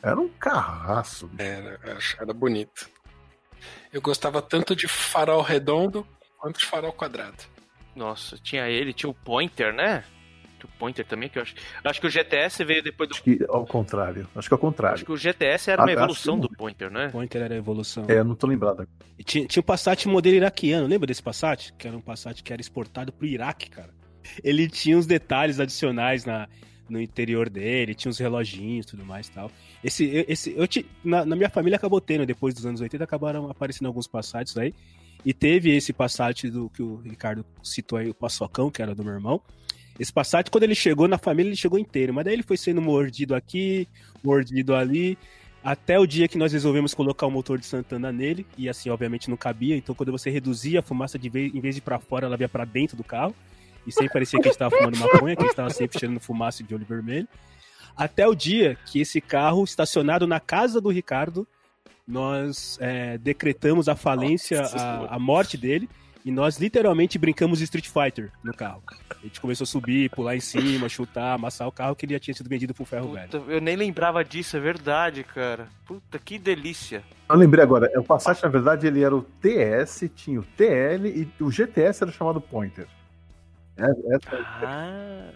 era 0.02 0.18
um 0.18 0.28
carraço. 0.28 1.30
Era, 1.38 1.78
era 2.20 2.32
bonito. 2.32 2.88
Eu 3.92 4.00
gostava 4.00 4.42
tanto 4.42 4.74
de 4.76 4.86
farol 4.86 5.42
redondo 5.42 6.06
quanto 6.38 6.58
de 6.58 6.66
farol 6.66 6.92
quadrado. 6.92 7.53
Nossa, 7.94 8.36
tinha 8.36 8.68
ele, 8.68 8.92
tinha 8.92 9.10
o 9.10 9.14
Pointer, 9.14 9.72
né? 9.72 10.04
o 10.64 10.78
Pointer 10.78 11.04
também, 11.04 11.28
que 11.28 11.38
eu 11.38 11.42
acho. 11.42 11.54
Acho 11.84 12.00
que 12.00 12.06
o 12.06 12.10
GTS 12.10 12.64
veio 12.64 12.82
depois 12.82 13.08
do. 13.08 13.14
Acho 13.14 13.22
que 13.22 13.44
ao 13.48 13.66
contrário. 13.66 14.28
Acho 14.34 14.48
que 14.48 14.54
ao 14.54 14.58
contrário. 14.58 14.94
Acho 14.94 15.04
que 15.04 15.12
o 15.12 15.16
GTS 15.16 15.70
era 15.70 15.82
uma 15.82 15.90
ah, 15.90 15.92
evolução 15.92 16.38
do 16.38 16.48
Pointer, 16.48 16.90
né? 16.90 17.08
O 17.08 17.12
Pointer 17.12 17.42
era 17.42 17.54
a 17.54 17.56
evolução. 17.56 18.06
É, 18.08 18.18
eu 18.18 18.24
não 18.24 18.34
tô 18.34 18.46
lembrado. 18.46 18.88
E 19.18 19.22
tinha, 19.22 19.46
tinha 19.46 19.60
o 19.60 19.64
Passat 19.64 20.06
modelo 20.06 20.36
iraquiano, 20.36 20.86
lembra 20.86 21.06
desse 21.06 21.22
Passat? 21.22 21.72
Que 21.78 21.86
era 21.86 21.96
um 21.96 22.00
Passat 22.00 22.42
que 22.42 22.52
era 22.52 22.60
exportado 22.60 23.12
pro 23.12 23.26
Iraque, 23.26 23.70
cara. 23.70 23.90
Ele 24.42 24.68
tinha 24.68 24.96
uns 24.96 25.06
detalhes 25.06 25.60
adicionais 25.60 26.24
na, 26.24 26.48
no 26.88 27.00
interior 27.00 27.50
dele, 27.50 27.94
tinha 27.94 28.10
uns 28.10 28.18
reloginhos 28.18 28.86
e 28.86 28.88
tudo 28.88 29.04
mais 29.04 29.28
tal. 29.28 29.50
Esse, 29.82 30.24
esse, 30.26 30.54
eu 30.56 30.66
te, 30.66 30.86
na, 31.04 31.26
na, 31.26 31.36
minha 31.36 31.50
família 31.50 31.76
acabou 31.76 32.00
tendo, 32.00 32.24
depois 32.24 32.54
dos 32.54 32.64
anos 32.64 32.80
80, 32.80 33.04
acabaram 33.04 33.50
aparecendo 33.50 33.86
alguns 33.86 34.06
Passats 34.06 34.56
aí. 34.56 34.74
E 35.24 35.32
teve 35.32 35.74
esse 35.74 35.92
Passat 35.92 36.50
do 36.50 36.68
que 36.68 36.82
o 36.82 36.96
Ricardo 36.96 37.44
citou 37.62 37.98
aí, 37.98 38.10
o 38.10 38.14
Paçocão, 38.14 38.70
que 38.70 38.82
era 38.82 38.94
do 38.94 39.02
meu 39.02 39.14
irmão. 39.14 39.40
Esse 39.98 40.12
Passat, 40.12 40.50
quando 40.50 40.64
ele 40.64 40.74
chegou 40.74 41.08
na 41.08 41.16
família, 41.16 41.48
ele 41.48 41.56
chegou 41.56 41.78
inteiro. 41.78 42.12
Mas 42.12 42.24
daí 42.24 42.34
ele 42.34 42.42
foi 42.42 42.56
sendo 42.56 42.82
mordido 42.82 43.34
aqui, 43.34 43.88
mordido 44.22 44.74
ali. 44.74 45.16
Até 45.62 45.98
o 45.98 46.06
dia 46.06 46.28
que 46.28 46.36
nós 46.36 46.52
resolvemos 46.52 46.92
colocar 46.92 47.26
o 47.26 47.30
motor 47.30 47.58
de 47.58 47.64
Santana 47.64 48.12
nele. 48.12 48.46
E 48.58 48.68
assim, 48.68 48.90
obviamente, 48.90 49.30
não 49.30 49.36
cabia. 49.36 49.76
Então, 49.76 49.94
quando 49.94 50.12
você 50.12 50.28
reduzia 50.28 50.80
a 50.80 50.82
fumaça, 50.82 51.18
de 51.18 51.28
vez, 51.30 51.54
em 51.54 51.60
vez 51.60 51.74
de 51.74 51.80
pra 51.80 51.98
fora, 51.98 52.26
ela 52.26 52.36
via 52.36 52.48
para 52.48 52.66
dentro 52.66 52.96
do 52.96 53.04
carro. 53.04 53.34
E 53.86 53.92
sempre 53.92 54.12
parecia 54.12 54.38
que 54.40 54.48
a 54.48 54.50
gente 54.50 54.58
tava 54.58 54.76
fumando 54.76 54.98
maconha, 54.98 55.36
que 55.36 55.42
a 55.42 55.46
gente 55.46 55.56
tava 55.56 55.70
sempre 55.70 55.98
cheirando 55.98 56.20
fumaça 56.20 56.62
de 56.62 56.74
olho 56.74 56.84
vermelho. 56.84 57.28
Até 57.96 58.26
o 58.26 58.34
dia 58.34 58.76
que 58.86 59.00
esse 59.00 59.20
carro, 59.20 59.62
estacionado 59.62 60.26
na 60.26 60.40
casa 60.40 60.80
do 60.80 60.88
Ricardo, 60.88 61.46
nós 62.06 62.78
é, 62.80 63.18
decretamos 63.18 63.88
a 63.88 63.96
falência, 63.96 64.62
a, 64.62 65.16
a 65.16 65.18
morte 65.18 65.56
dele 65.56 65.88
e 66.24 66.30
nós 66.30 66.58
literalmente 66.58 67.18
brincamos 67.18 67.58
de 67.58 67.64
Street 67.64 67.86
Fighter 67.86 68.32
no 68.42 68.54
carro. 68.54 68.82
A 69.10 69.26
gente 69.26 69.40
começou 69.40 69.64
a 69.64 69.66
subir, 69.66 70.08
pular 70.10 70.34
em 70.34 70.40
cima, 70.40 70.88
chutar, 70.88 71.34
amassar 71.34 71.68
o 71.68 71.72
carro 71.72 71.94
que 71.94 72.06
ele 72.06 72.14
já 72.14 72.20
tinha 72.20 72.34
sido 72.34 72.48
vendido 72.48 72.72
pro 72.72 72.84
ferro 72.86 73.08
Puta, 73.08 73.38
velho. 73.38 73.52
Eu 73.52 73.60
nem 73.60 73.76
lembrava 73.76 74.24
disso, 74.24 74.56
é 74.56 74.60
verdade, 74.60 75.22
cara. 75.22 75.68
Puta, 75.86 76.18
que 76.18 76.38
delícia. 76.38 77.02
Eu 77.28 77.36
lembrei 77.36 77.62
agora, 77.62 77.90
o 77.98 78.02
Passat, 78.02 78.42
na 78.42 78.48
verdade, 78.48 78.86
ele 78.86 79.02
era 79.02 79.14
o 79.14 79.22
TS, 79.22 80.10
tinha 80.14 80.40
o 80.40 80.44
TL 80.56 81.06
e 81.06 81.42
o 81.42 81.50
GTS 81.50 82.04
era 82.04 82.12
chamado 82.12 82.40
Pointer. 82.40 82.86
É, 83.76 83.84
essa... 84.14 84.46
Ah. 84.62 85.30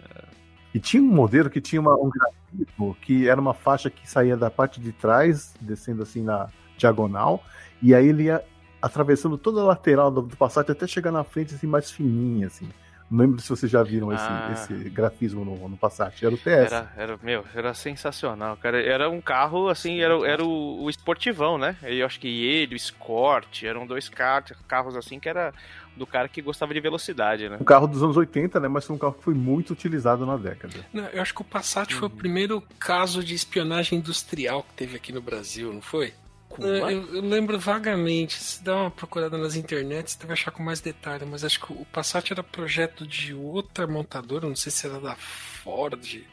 E 0.73 0.81
tinha 0.81 1.03
um 1.03 1.07
modelo 1.07 1.51
que 1.51 1.61
tinha 1.61 1.81
uma, 1.81 1.95
um 1.97 2.11
grafismo 2.11 2.97
que 3.03 3.29
era 3.29 3.41
uma 3.41 3.53
faixa 3.53 3.91
que 3.91 4.09
saía 4.09 4.37
da 4.37 4.51
parte 4.51 4.81
de 4.81 4.93
trás, 4.93 5.55
descendo 5.61 6.03
assim 6.03 6.23
na 6.23 6.49
diagonal, 6.79 7.45
e 7.83 7.95
aí 7.95 8.09
ele 8.09 8.25
ia 8.25 8.43
atravessando 8.81 9.37
toda 9.37 9.61
a 9.61 9.65
lateral 9.65 10.11
do, 10.11 10.23
do 10.23 10.37
Passat 10.37 10.71
até 10.71 10.87
chegar 10.87 11.13
na 11.13 11.25
frente 11.25 11.55
assim, 11.55 11.67
mais 11.67 11.91
fininha, 11.91 12.47
assim. 12.47 12.69
Não 13.11 13.21
lembro 13.21 13.41
se 13.41 13.49
vocês 13.49 13.73
já 13.73 13.83
viram 13.83 14.13
esse, 14.13 14.23
ah. 14.23 14.51
esse 14.53 14.91
grafismo 14.91 15.43
no, 15.43 15.69
no 15.69 15.77
Passat. 15.79 16.23
Era 16.23 16.35
o 16.35 16.39
TS. 16.39 16.73
Era, 16.73 16.93
era, 16.95 17.19
meu, 17.23 17.43
era 17.55 17.73
sensacional, 17.73 18.57
cara. 18.59 18.83
Era 18.83 19.09
um 19.09 19.21
carro, 19.21 19.69
assim, 19.69 20.01
era, 20.01 20.15
era 20.29 20.45
o, 20.45 20.83
o 20.83 20.91
esportivão, 20.91 21.57
né? 21.57 21.75
Eu 21.83 22.05
acho 22.05 22.21
que 22.21 22.29
ele, 22.29 22.75
o 22.75 22.77
Escort, 22.77 23.63
eram 23.65 23.87
dois 23.87 24.11
carros, 24.11 24.53
carros 24.69 24.95
assim 24.95 25.19
que 25.19 25.29
era 25.29 25.55
do 25.97 26.07
cara 26.07 26.29
que 26.29 26.43
gostava 26.43 26.75
de 26.75 26.81
velocidade, 26.81 27.49
né? 27.49 27.57
Um 27.61 27.65
carro 27.65 27.87
dos 27.87 28.03
anos 28.03 28.17
80, 28.17 28.61
né? 28.61 28.69
Mas 28.69 28.85
foi 28.85 28.95
um 28.95 28.99
carro 28.99 29.15
que 29.15 29.25
foi 29.25 29.35
muito 29.35 29.73
utilizado 29.73 30.27
na 30.27 30.37
década. 30.37 30.75
Não, 30.93 31.07
eu 31.07 31.23
acho 31.23 31.35
que 31.35 31.41
o 31.41 31.45
Passat 31.45 31.93
uhum. 31.93 31.99
foi 31.99 32.09
o 32.09 32.13
uhum. 32.13 32.17
primeiro 32.17 32.63
caso 32.79 33.25
de 33.25 33.35
espionagem 33.35 33.99
industrial 33.99 34.63
que 34.63 34.75
teve 34.75 34.97
aqui 34.97 35.13
no 35.13 35.23
Brasil, 35.23 35.73
não 35.73 35.83
foi? 35.83 36.13
É, 36.61 36.93
eu, 36.93 37.15
eu, 37.15 37.21
lembro 37.23 37.59
vagamente. 37.59 38.35
Se 38.35 38.63
dá 38.63 38.77
uma 38.77 38.91
procurada 38.91 39.37
nas 39.37 39.55
internets, 39.55 40.15
você 40.19 40.27
vai 40.27 40.35
achar 40.35 40.51
com 40.51 40.63
mais 40.63 40.81
detalhe. 40.81 41.25
Mas 41.25 41.45
acho 41.45 41.61
que 41.61 41.73
o 41.73 41.85
Passat 41.87 42.33
era 42.33 42.43
projeto 42.43 43.07
de 43.07 43.35
outra 43.35 43.87
montadora, 43.87 44.49
não 44.49 44.57
sei 44.57 44.73
se 44.73 44.87
era 44.87 45.01
da 45.01 45.15
Ford. 45.17 46.25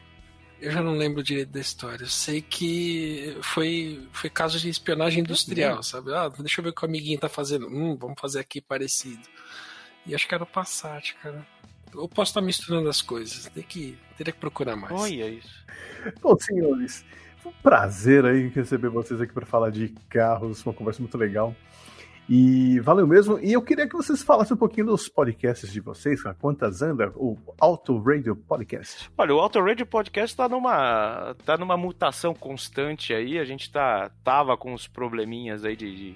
Eu 0.60 0.72
já 0.72 0.82
não 0.82 0.94
lembro 0.94 1.22
direito 1.22 1.50
da 1.50 1.60
história. 1.60 2.04
Eu 2.04 2.08
sei 2.08 2.40
que 2.40 3.36
foi, 3.42 4.08
foi 4.10 4.30
caso 4.30 4.58
de 4.58 4.70
espionagem 4.70 5.20
industrial, 5.20 5.82
sabe? 5.82 6.14
Ah, 6.14 6.28
deixa 6.28 6.60
eu 6.60 6.64
ver 6.64 6.70
o 6.70 6.72
que 6.72 6.82
o 6.82 6.88
amiguinho 6.88 7.18
tá 7.18 7.28
fazendo. 7.28 7.66
Hum, 7.68 7.94
vamos 7.94 8.18
fazer 8.18 8.40
aqui 8.40 8.60
parecido. 8.60 9.28
E 10.06 10.14
acho 10.14 10.26
que 10.26 10.34
era 10.34 10.44
o 10.44 10.46
Passat, 10.46 11.14
cara. 11.22 11.46
Eu 11.94 12.08
posso 12.08 12.30
estar 12.30 12.40
misturando 12.40 12.88
as 12.88 13.02
coisas. 13.02 13.46
Tem 13.46 13.62
que, 13.62 13.98
teria 14.16 14.32
que 14.32 14.40
procurar 14.40 14.76
mais. 14.76 14.92
Olha 14.92 15.28
isso. 15.28 15.64
Bom, 16.20 16.36
senhores, 16.38 17.04
um 17.46 17.52
prazer 17.62 18.24
aí 18.24 18.48
receber 18.48 18.88
vocês 18.88 19.20
aqui 19.20 19.32
para 19.32 19.46
falar 19.46 19.70
de 19.70 19.88
carros, 20.08 20.64
uma 20.64 20.74
conversa 20.74 21.00
muito 21.00 21.16
legal. 21.16 21.54
E 22.28 22.80
valeu 22.80 23.06
mesmo. 23.06 23.38
E 23.38 23.52
eu 23.52 23.62
queria 23.62 23.88
que 23.88 23.94
vocês 23.94 24.20
falassem 24.20 24.54
um 24.54 24.58
pouquinho 24.58 24.86
dos 24.86 25.08
podcasts 25.08 25.72
de 25.72 25.80
vocês, 25.80 26.20
quantas 26.40 26.82
anda 26.82 27.12
o 27.14 27.38
Auto 27.60 27.96
Radio 27.98 28.34
Podcast. 28.34 29.08
Olha, 29.16 29.32
o 29.32 29.38
Auto 29.38 29.60
Radio 29.60 29.86
Podcast 29.86 30.32
está 30.32 30.48
numa, 30.48 31.36
tá 31.44 31.56
numa 31.56 31.76
mutação 31.76 32.34
constante 32.34 33.14
aí. 33.14 33.38
A 33.38 33.44
gente 33.44 33.70
tá, 33.70 34.10
tava 34.24 34.56
com 34.56 34.74
uns 34.74 34.88
probleminhas 34.88 35.64
aí 35.64 35.76
de, 35.76 35.94
de, 35.94 36.14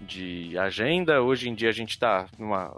de 0.00 0.58
agenda. 0.58 1.20
Hoje 1.20 1.48
em 1.48 1.54
dia 1.54 1.70
a 1.70 1.72
gente 1.72 1.90
está 1.90 2.26
numa 2.38 2.76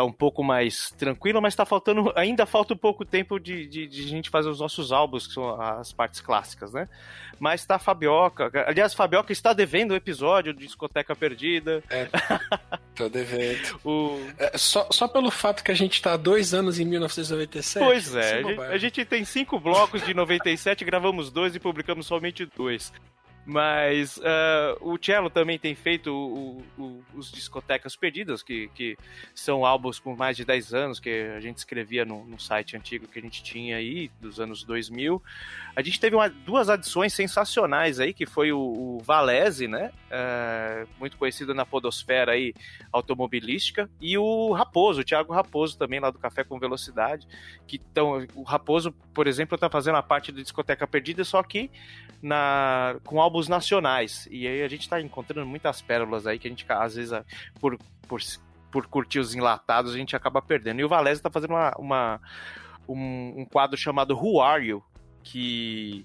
tá 0.00 0.04
um 0.04 0.12
pouco 0.12 0.42
mais 0.42 0.90
tranquilo, 0.92 1.42
mas 1.42 1.54
tá 1.54 1.66
faltando. 1.66 2.12
Ainda 2.16 2.46
falta 2.46 2.72
um 2.72 2.76
pouco 2.76 3.04
tempo 3.04 3.38
de, 3.38 3.66
de, 3.66 3.86
de, 3.86 4.08
gente 4.08 4.30
fazer 4.30 4.48
os 4.48 4.60
nossos 4.60 4.92
álbuns, 4.92 5.26
que 5.26 5.34
são 5.34 5.60
as 5.60 5.92
partes 5.92 6.20
clássicas, 6.20 6.72
né? 6.72 6.88
Mas 7.38 7.64
tá 7.66 7.76
a 7.76 7.78
Fabioca. 7.78 8.50
Aliás, 8.66 8.94
Fabioca 8.94 9.32
está 9.32 9.52
devendo 9.52 9.92
o 9.92 9.96
episódio 9.96 10.54
de 10.54 10.64
Discoteca 10.64 11.14
Perdida. 11.14 11.82
É. 11.90 12.08
Tô 12.94 13.08
devendo. 13.08 13.80
o... 13.84 14.18
É, 14.38 14.56
só, 14.56 14.88
só 14.90 15.06
pelo 15.06 15.30
fato 15.30 15.62
que 15.62 15.70
a 15.70 15.74
gente 15.74 16.00
tá 16.00 16.14
há 16.14 16.16
dois 16.16 16.54
anos 16.54 16.78
em 16.78 16.84
1997. 16.84 17.84
Pois 17.84 18.14
é, 18.14 18.38
a 18.38 18.42
gente, 18.42 18.60
a 18.60 18.78
gente 18.78 19.04
tem 19.04 19.24
cinco 19.24 19.58
blocos 19.58 20.04
de 20.04 20.14
97, 20.14 20.84
gravamos 20.84 21.30
dois 21.30 21.54
e 21.54 21.60
publicamos 21.60 22.06
somente 22.06 22.46
dois. 22.56 22.92
Mas 23.44 24.18
uh, 24.18 24.76
o 24.80 24.98
Cello 25.02 25.30
também 25.30 25.58
tem 25.58 25.74
feito 25.74 26.12
o, 26.12 26.62
o, 26.78 27.04
os 27.14 27.32
Discotecas 27.32 27.96
Perdidas, 27.96 28.42
que, 28.42 28.68
que 28.74 28.96
são 29.34 29.64
álbuns 29.64 29.98
com 29.98 30.14
mais 30.14 30.36
de 30.36 30.44
10 30.44 30.74
anos, 30.74 31.00
que 31.00 31.32
a 31.36 31.40
gente 31.40 31.56
escrevia 31.56 32.04
no, 32.04 32.24
no 32.24 32.38
site 32.38 32.76
antigo 32.76 33.08
que 33.08 33.18
a 33.18 33.22
gente 33.22 33.42
tinha 33.42 33.76
aí, 33.76 34.10
dos 34.20 34.38
anos 34.38 34.62
2000. 34.62 35.22
A 35.74 35.82
gente 35.82 35.98
teve 35.98 36.14
uma, 36.14 36.28
duas 36.28 36.68
adições 36.68 37.14
sensacionais 37.14 37.98
aí, 37.98 38.12
que 38.12 38.26
foi 38.26 38.52
o, 38.52 38.58
o 38.58 38.98
Valese, 39.02 39.66
né? 39.66 39.90
Uh, 40.10 40.88
muito 40.98 41.16
conhecido 41.16 41.54
na 41.54 41.64
podosfera 41.64 42.32
aí, 42.32 42.52
automobilística, 42.92 43.88
e 44.00 44.18
o 44.18 44.52
Raposo, 44.52 45.00
o 45.00 45.04
Thiago 45.04 45.32
Raposo 45.32 45.78
também, 45.78 45.98
lá 45.98 46.10
do 46.10 46.18
Café 46.18 46.44
com 46.44 46.58
Velocidade, 46.58 47.26
que 47.66 47.78
tão, 47.78 48.26
o 48.34 48.42
Raposo, 48.42 48.92
por 49.14 49.26
exemplo, 49.26 49.54
está 49.54 49.70
fazendo 49.70 49.96
a 49.96 50.02
parte 50.02 50.30
da 50.30 50.42
Discoteca 50.42 50.86
Perdida, 50.86 51.24
só 51.24 51.42
que 51.42 51.70
na, 52.22 52.96
com 53.04 53.20
álbuns 53.30 53.48
nacionais. 53.48 54.28
E 54.30 54.46
aí 54.46 54.62
a 54.62 54.68
gente 54.68 54.82
está 54.82 55.00
encontrando 55.00 55.46
muitas 55.46 55.80
pérolas 55.80 56.26
aí 56.26 56.38
que 56.38 56.48
a 56.48 56.50
gente, 56.50 56.66
às 56.68 56.96
vezes, 56.96 57.12
por, 57.60 57.78
por, 58.08 58.20
por 58.70 58.86
curtir 58.88 59.20
os 59.20 59.34
enlatados, 59.34 59.94
a 59.94 59.96
gente 59.96 60.16
acaba 60.16 60.42
perdendo. 60.42 60.80
E 60.80 60.84
o 60.84 60.88
Valézio 60.88 61.20
está 61.20 61.30
fazendo 61.30 61.52
uma, 61.52 61.72
uma 61.78 62.20
um, 62.88 63.40
um, 63.40 63.44
quadro 63.44 63.76
chamado 63.76 64.16
Who 64.16 64.40
Are 64.40 64.66
You? 64.66 64.82
Que 65.22 66.04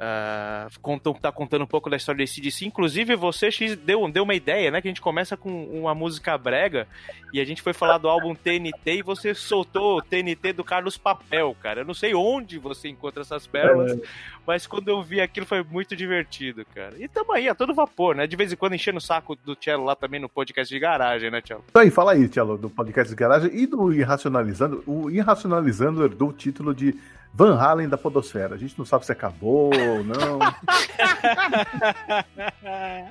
Uh, 0.00 0.80
contam, 0.80 1.12
tá 1.12 1.30
contando 1.30 1.62
um 1.62 1.66
pouco 1.66 1.90
da 1.90 1.96
história 1.96 2.24
do 2.24 2.28
ACDC. 2.28 2.64
Inclusive, 2.64 3.14
você, 3.16 3.50
X, 3.50 3.76
deu, 3.76 4.10
deu 4.10 4.22
uma 4.22 4.34
ideia, 4.34 4.70
né? 4.70 4.80
Que 4.80 4.88
a 4.88 4.90
gente 4.90 5.00
começa 5.00 5.36
com 5.36 5.64
uma 5.66 5.94
música 5.94 6.38
brega 6.38 6.88
e 7.34 7.40
a 7.40 7.44
gente 7.44 7.60
foi 7.60 7.74
falar 7.74 7.98
do 7.98 8.08
álbum 8.08 8.34
TNT 8.34 8.94
e 8.94 9.02
você 9.02 9.34
soltou 9.34 9.98
o 9.98 10.02
TNT 10.02 10.54
do 10.54 10.64
Carlos 10.64 10.96
Papel, 10.96 11.54
cara. 11.62 11.82
Eu 11.82 11.84
não 11.84 11.92
sei 11.92 12.14
onde 12.14 12.58
você 12.58 12.88
encontra 12.88 13.20
essas 13.20 13.46
pérolas, 13.46 13.92
é. 13.92 14.00
mas 14.46 14.66
quando 14.66 14.88
eu 14.88 15.02
vi 15.02 15.20
aquilo 15.20 15.44
foi 15.44 15.62
muito 15.62 15.94
divertido, 15.94 16.64
cara. 16.74 16.94
E 16.98 17.06
tamo 17.06 17.32
aí, 17.32 17.46
a 17.46 17.54
todo 17.54 17.74
vapor, 17.74 18.14
né? 18.14 18.26
De 18.26 18.36
vez 18.36 18.50
em 18.50 18.56
quando 18.56 18.74
enchendo 18.74 18.98
o 18.98 19.02
saco 19.02 19.36
do 19.36 19.54
Tchelo 19.54 19.84
lá 19.84 19.94
também 19.94 20.18
no 20.18 20.30
podcast 20.30 20.72
de 20.72 20.80
garagem, 20.80 21.30
né, 21.30 21.42
Tchelo? 21.42 21.62
Então 21.68 21.82
aí, 21.82 21.90
fala 21.90 22.12
aí, 22.12 22.26
Tchelo, 22.26 22.56
do 22.56 22.70
podcast 22.70 23.10
de 23.10 23.16
garagem 23.16 23.50
e 23.52 23.66
do 23.66 23.92
Irracionalizando. 23.92 24.82
O 24.86 25.10
Irracionalizando 25.10 26.02
herdou 26.02 26.30
o 26.30 26.32
título 26.32 26.74
de 26.74 26.98
Van 27.32 27.56
Halen 27.56 27.88
da 27.88 27.96
Podosfera. 27.96 28.54
A 28.54 28.58
gente 28.58 28.78
não 28.78 28.84
sabe 28.84 29.06
se 29.06 29.12
acabou 29.12 29.70
ou 29.74 30.04
não. 30.04 30.38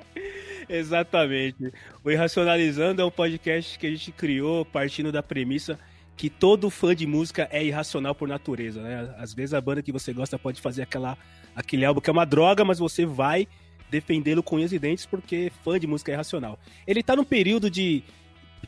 Exatamente. 0.68 1.72
O 2.04 2.12
Irracionalizando 2.12 3.02
é 3.02 3.06
um 3.06 3.12
podcast 3.12 3.80
que 3.80 3.88
a 3.88 3.90
gente 3.90 4.12
criou 4.12 4.66
partindo 4.66 5.12
da 5.12 5.24
premissa 5.24 5.80
que 6.20 6.30
todo 6.30 6.70
fã 6.70 6.94
de 6.94 7.08
música 7.08 7.48
é 7.50 7.64
irracional 7.64 8.14
por 8.14 8.28
natureza, 8.28 8.82
né? 8.82 9.16
Às 9.18 9.34
vezes 9.34 9.54
a 9.54 9.62
banda 9.62 9.82
que 9.82 9.90
você 9.90 10.12
gosta 10.12 10.38
pode 10.38 10.60
fazer 10.60 10.82
aquela, 10.82 11.18
aquele 11.56 11.86
álbum 11.86 12.02
que 12.02 12.10
é 12.10 12.14
uma 12.14 12.26
droga, 12.26 12.66
mas 12.66 12.78
você 12.78 13.06
vai 13.06 13.48
defendê-lo 13.90 14.44
com 14.44 14.58
unhas 14.58 14.74
e 14.74 14.78
dentes 14.78 15.06
porque 15.06 15.50
fã 15.64 15.80
de 15.80 15.88
música 15.88 16.12
é 16.12 16.16
irracional. 16.16 16.60
Ele 16.86 17.02
tá 17.02 17.16
num 17.16 17.24
período 17.24 17.70
de 17.70 18.04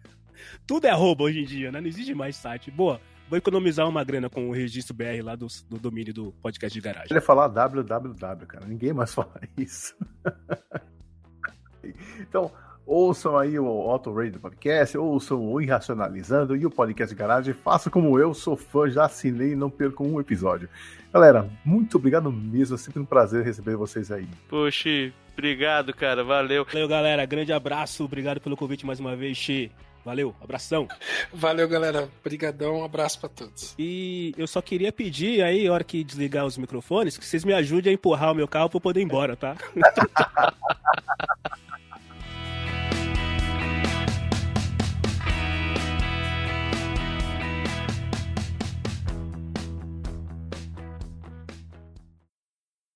Tudo 0.67 0.87
é 0.87 0.91
arroba 0.91 1.25
hoje 1.25 1.41
em 1.41 1.45
dia, 1.45 1.73
né? 1.73 1.81
Não 1.81 1.89
existe 1.89 2.15
mais 2.15 2.37
site. 2.37 2.71
Boa, 2.71 3.01
vou 3.29 3.39
economizar 3.39 3.89
uma 3.89 4.05
grana 4.05 4.29
com 4.29 4.49
o 4.49 4.53
registro 4.53 4.95
BR 4.95 5.23
lá 5.23 5.37
do, 5.37 5.47
do 5.69 5.79
domínio 5.79 6.13
do 6.13 6.33
podcast 6.43 6.77
de 6.77 6.85
garagem. 6.85 7.09
Ele 7.11 7.19
ia 7.19 7.23
falar 7.23 7.49
www, 7.49 8.47
cara. 8.47 8.67
Ninguém 8.67 8.93
mais 8.93 9.13
fala 9.15 9.41
isso. 9.57 9.95
então, 12.21 12.51
Ouçam 12.87 13.39
aí 13.39 13.59
o 13.59 13.67
Auto 13.67 14.13
Radio 14.13 14.39
Podcast, 14.39 14.99
ouçam 14.99 15.41
o 15.51 15.59
Irracionalizando 15.59 16.55
e 16.55 16.67
o 16.67 16.71
Podcast 16.71 17.15
Garage. 17.15 17.55
Faça 17.55 17.89
como 17.89 18.19
eu, 18.19 18.35
sou 18.35 18.57
fã, 18.57 18.91
já 18.91 19.07
assinei 19.07 19.53
e 19.53 19.57
não 19.57 19.71
percam 19.71 20.07
um 20.07 20.21
episódio. 20.21 20.69
Galera, 21.11 21.49
muito 21.65 21.97
obrigado 21.97 22.31
mesmo, 22.31 22.75
é 22.75 22.79
sempre 22.79 23.01
um 23.01 23.07
prazer 23.07 23.43
receber 23.43 23.75
vocês 23.75 24.11
aí. 24.11 24.29
Poxa, 24.51 24.91
obrigado, 25.33 25.95
cara, 25.95 26.23
valeu. 26.23 26.67
Valeu, 26.67 26.87
galera, 26.87 27.25
grande 27.25 27.55
abraço, 27.55 28.05
obrigado 28.05 28.39
pelo 28.39 28.57
convite 28.57 28.85
mais 28.85 29.01
uma 29.01 29.17
vez, 29.17 29.39
Xi. 29.39 29.73
Valeu, 30.05 30.35
abração. 30.41 30.87
Valeu, 31.33 31.67
galera. 31.67 32.11
Obrigadão, 32.21 32.81
um 32.81 32.85
abraço 32.85 33.19
para 33.19 33.29
todos. 33.31 33.75
E 33.79 34.35
eu 34.37 34.47
só 34.47 34.61
queria 34.61 34.93
pedir 34.93 35.43
aí, 35.43 35.67
na 35.67 35.73
hora 35.73 35.83
que 35.83 36.05
desligar 36.05 36.45
os 36.45 36.59
microfones, 36.59 37.17
que 37.17 37.25
vocês 37.25 37.45
me 37.45 37.55
ajudem 37.55 37.93
a 37.93 37.95
empurrar 37.95 38.33
o 38.33 38.35
meu 38.35 38.47
carro 38.47 38.69
para 38.69 38.77
eu 38.77 38.83
poder 38.83 39.01
ir 39.01 39.05
embora, 39.05 39.35
tá? 39.35 39.57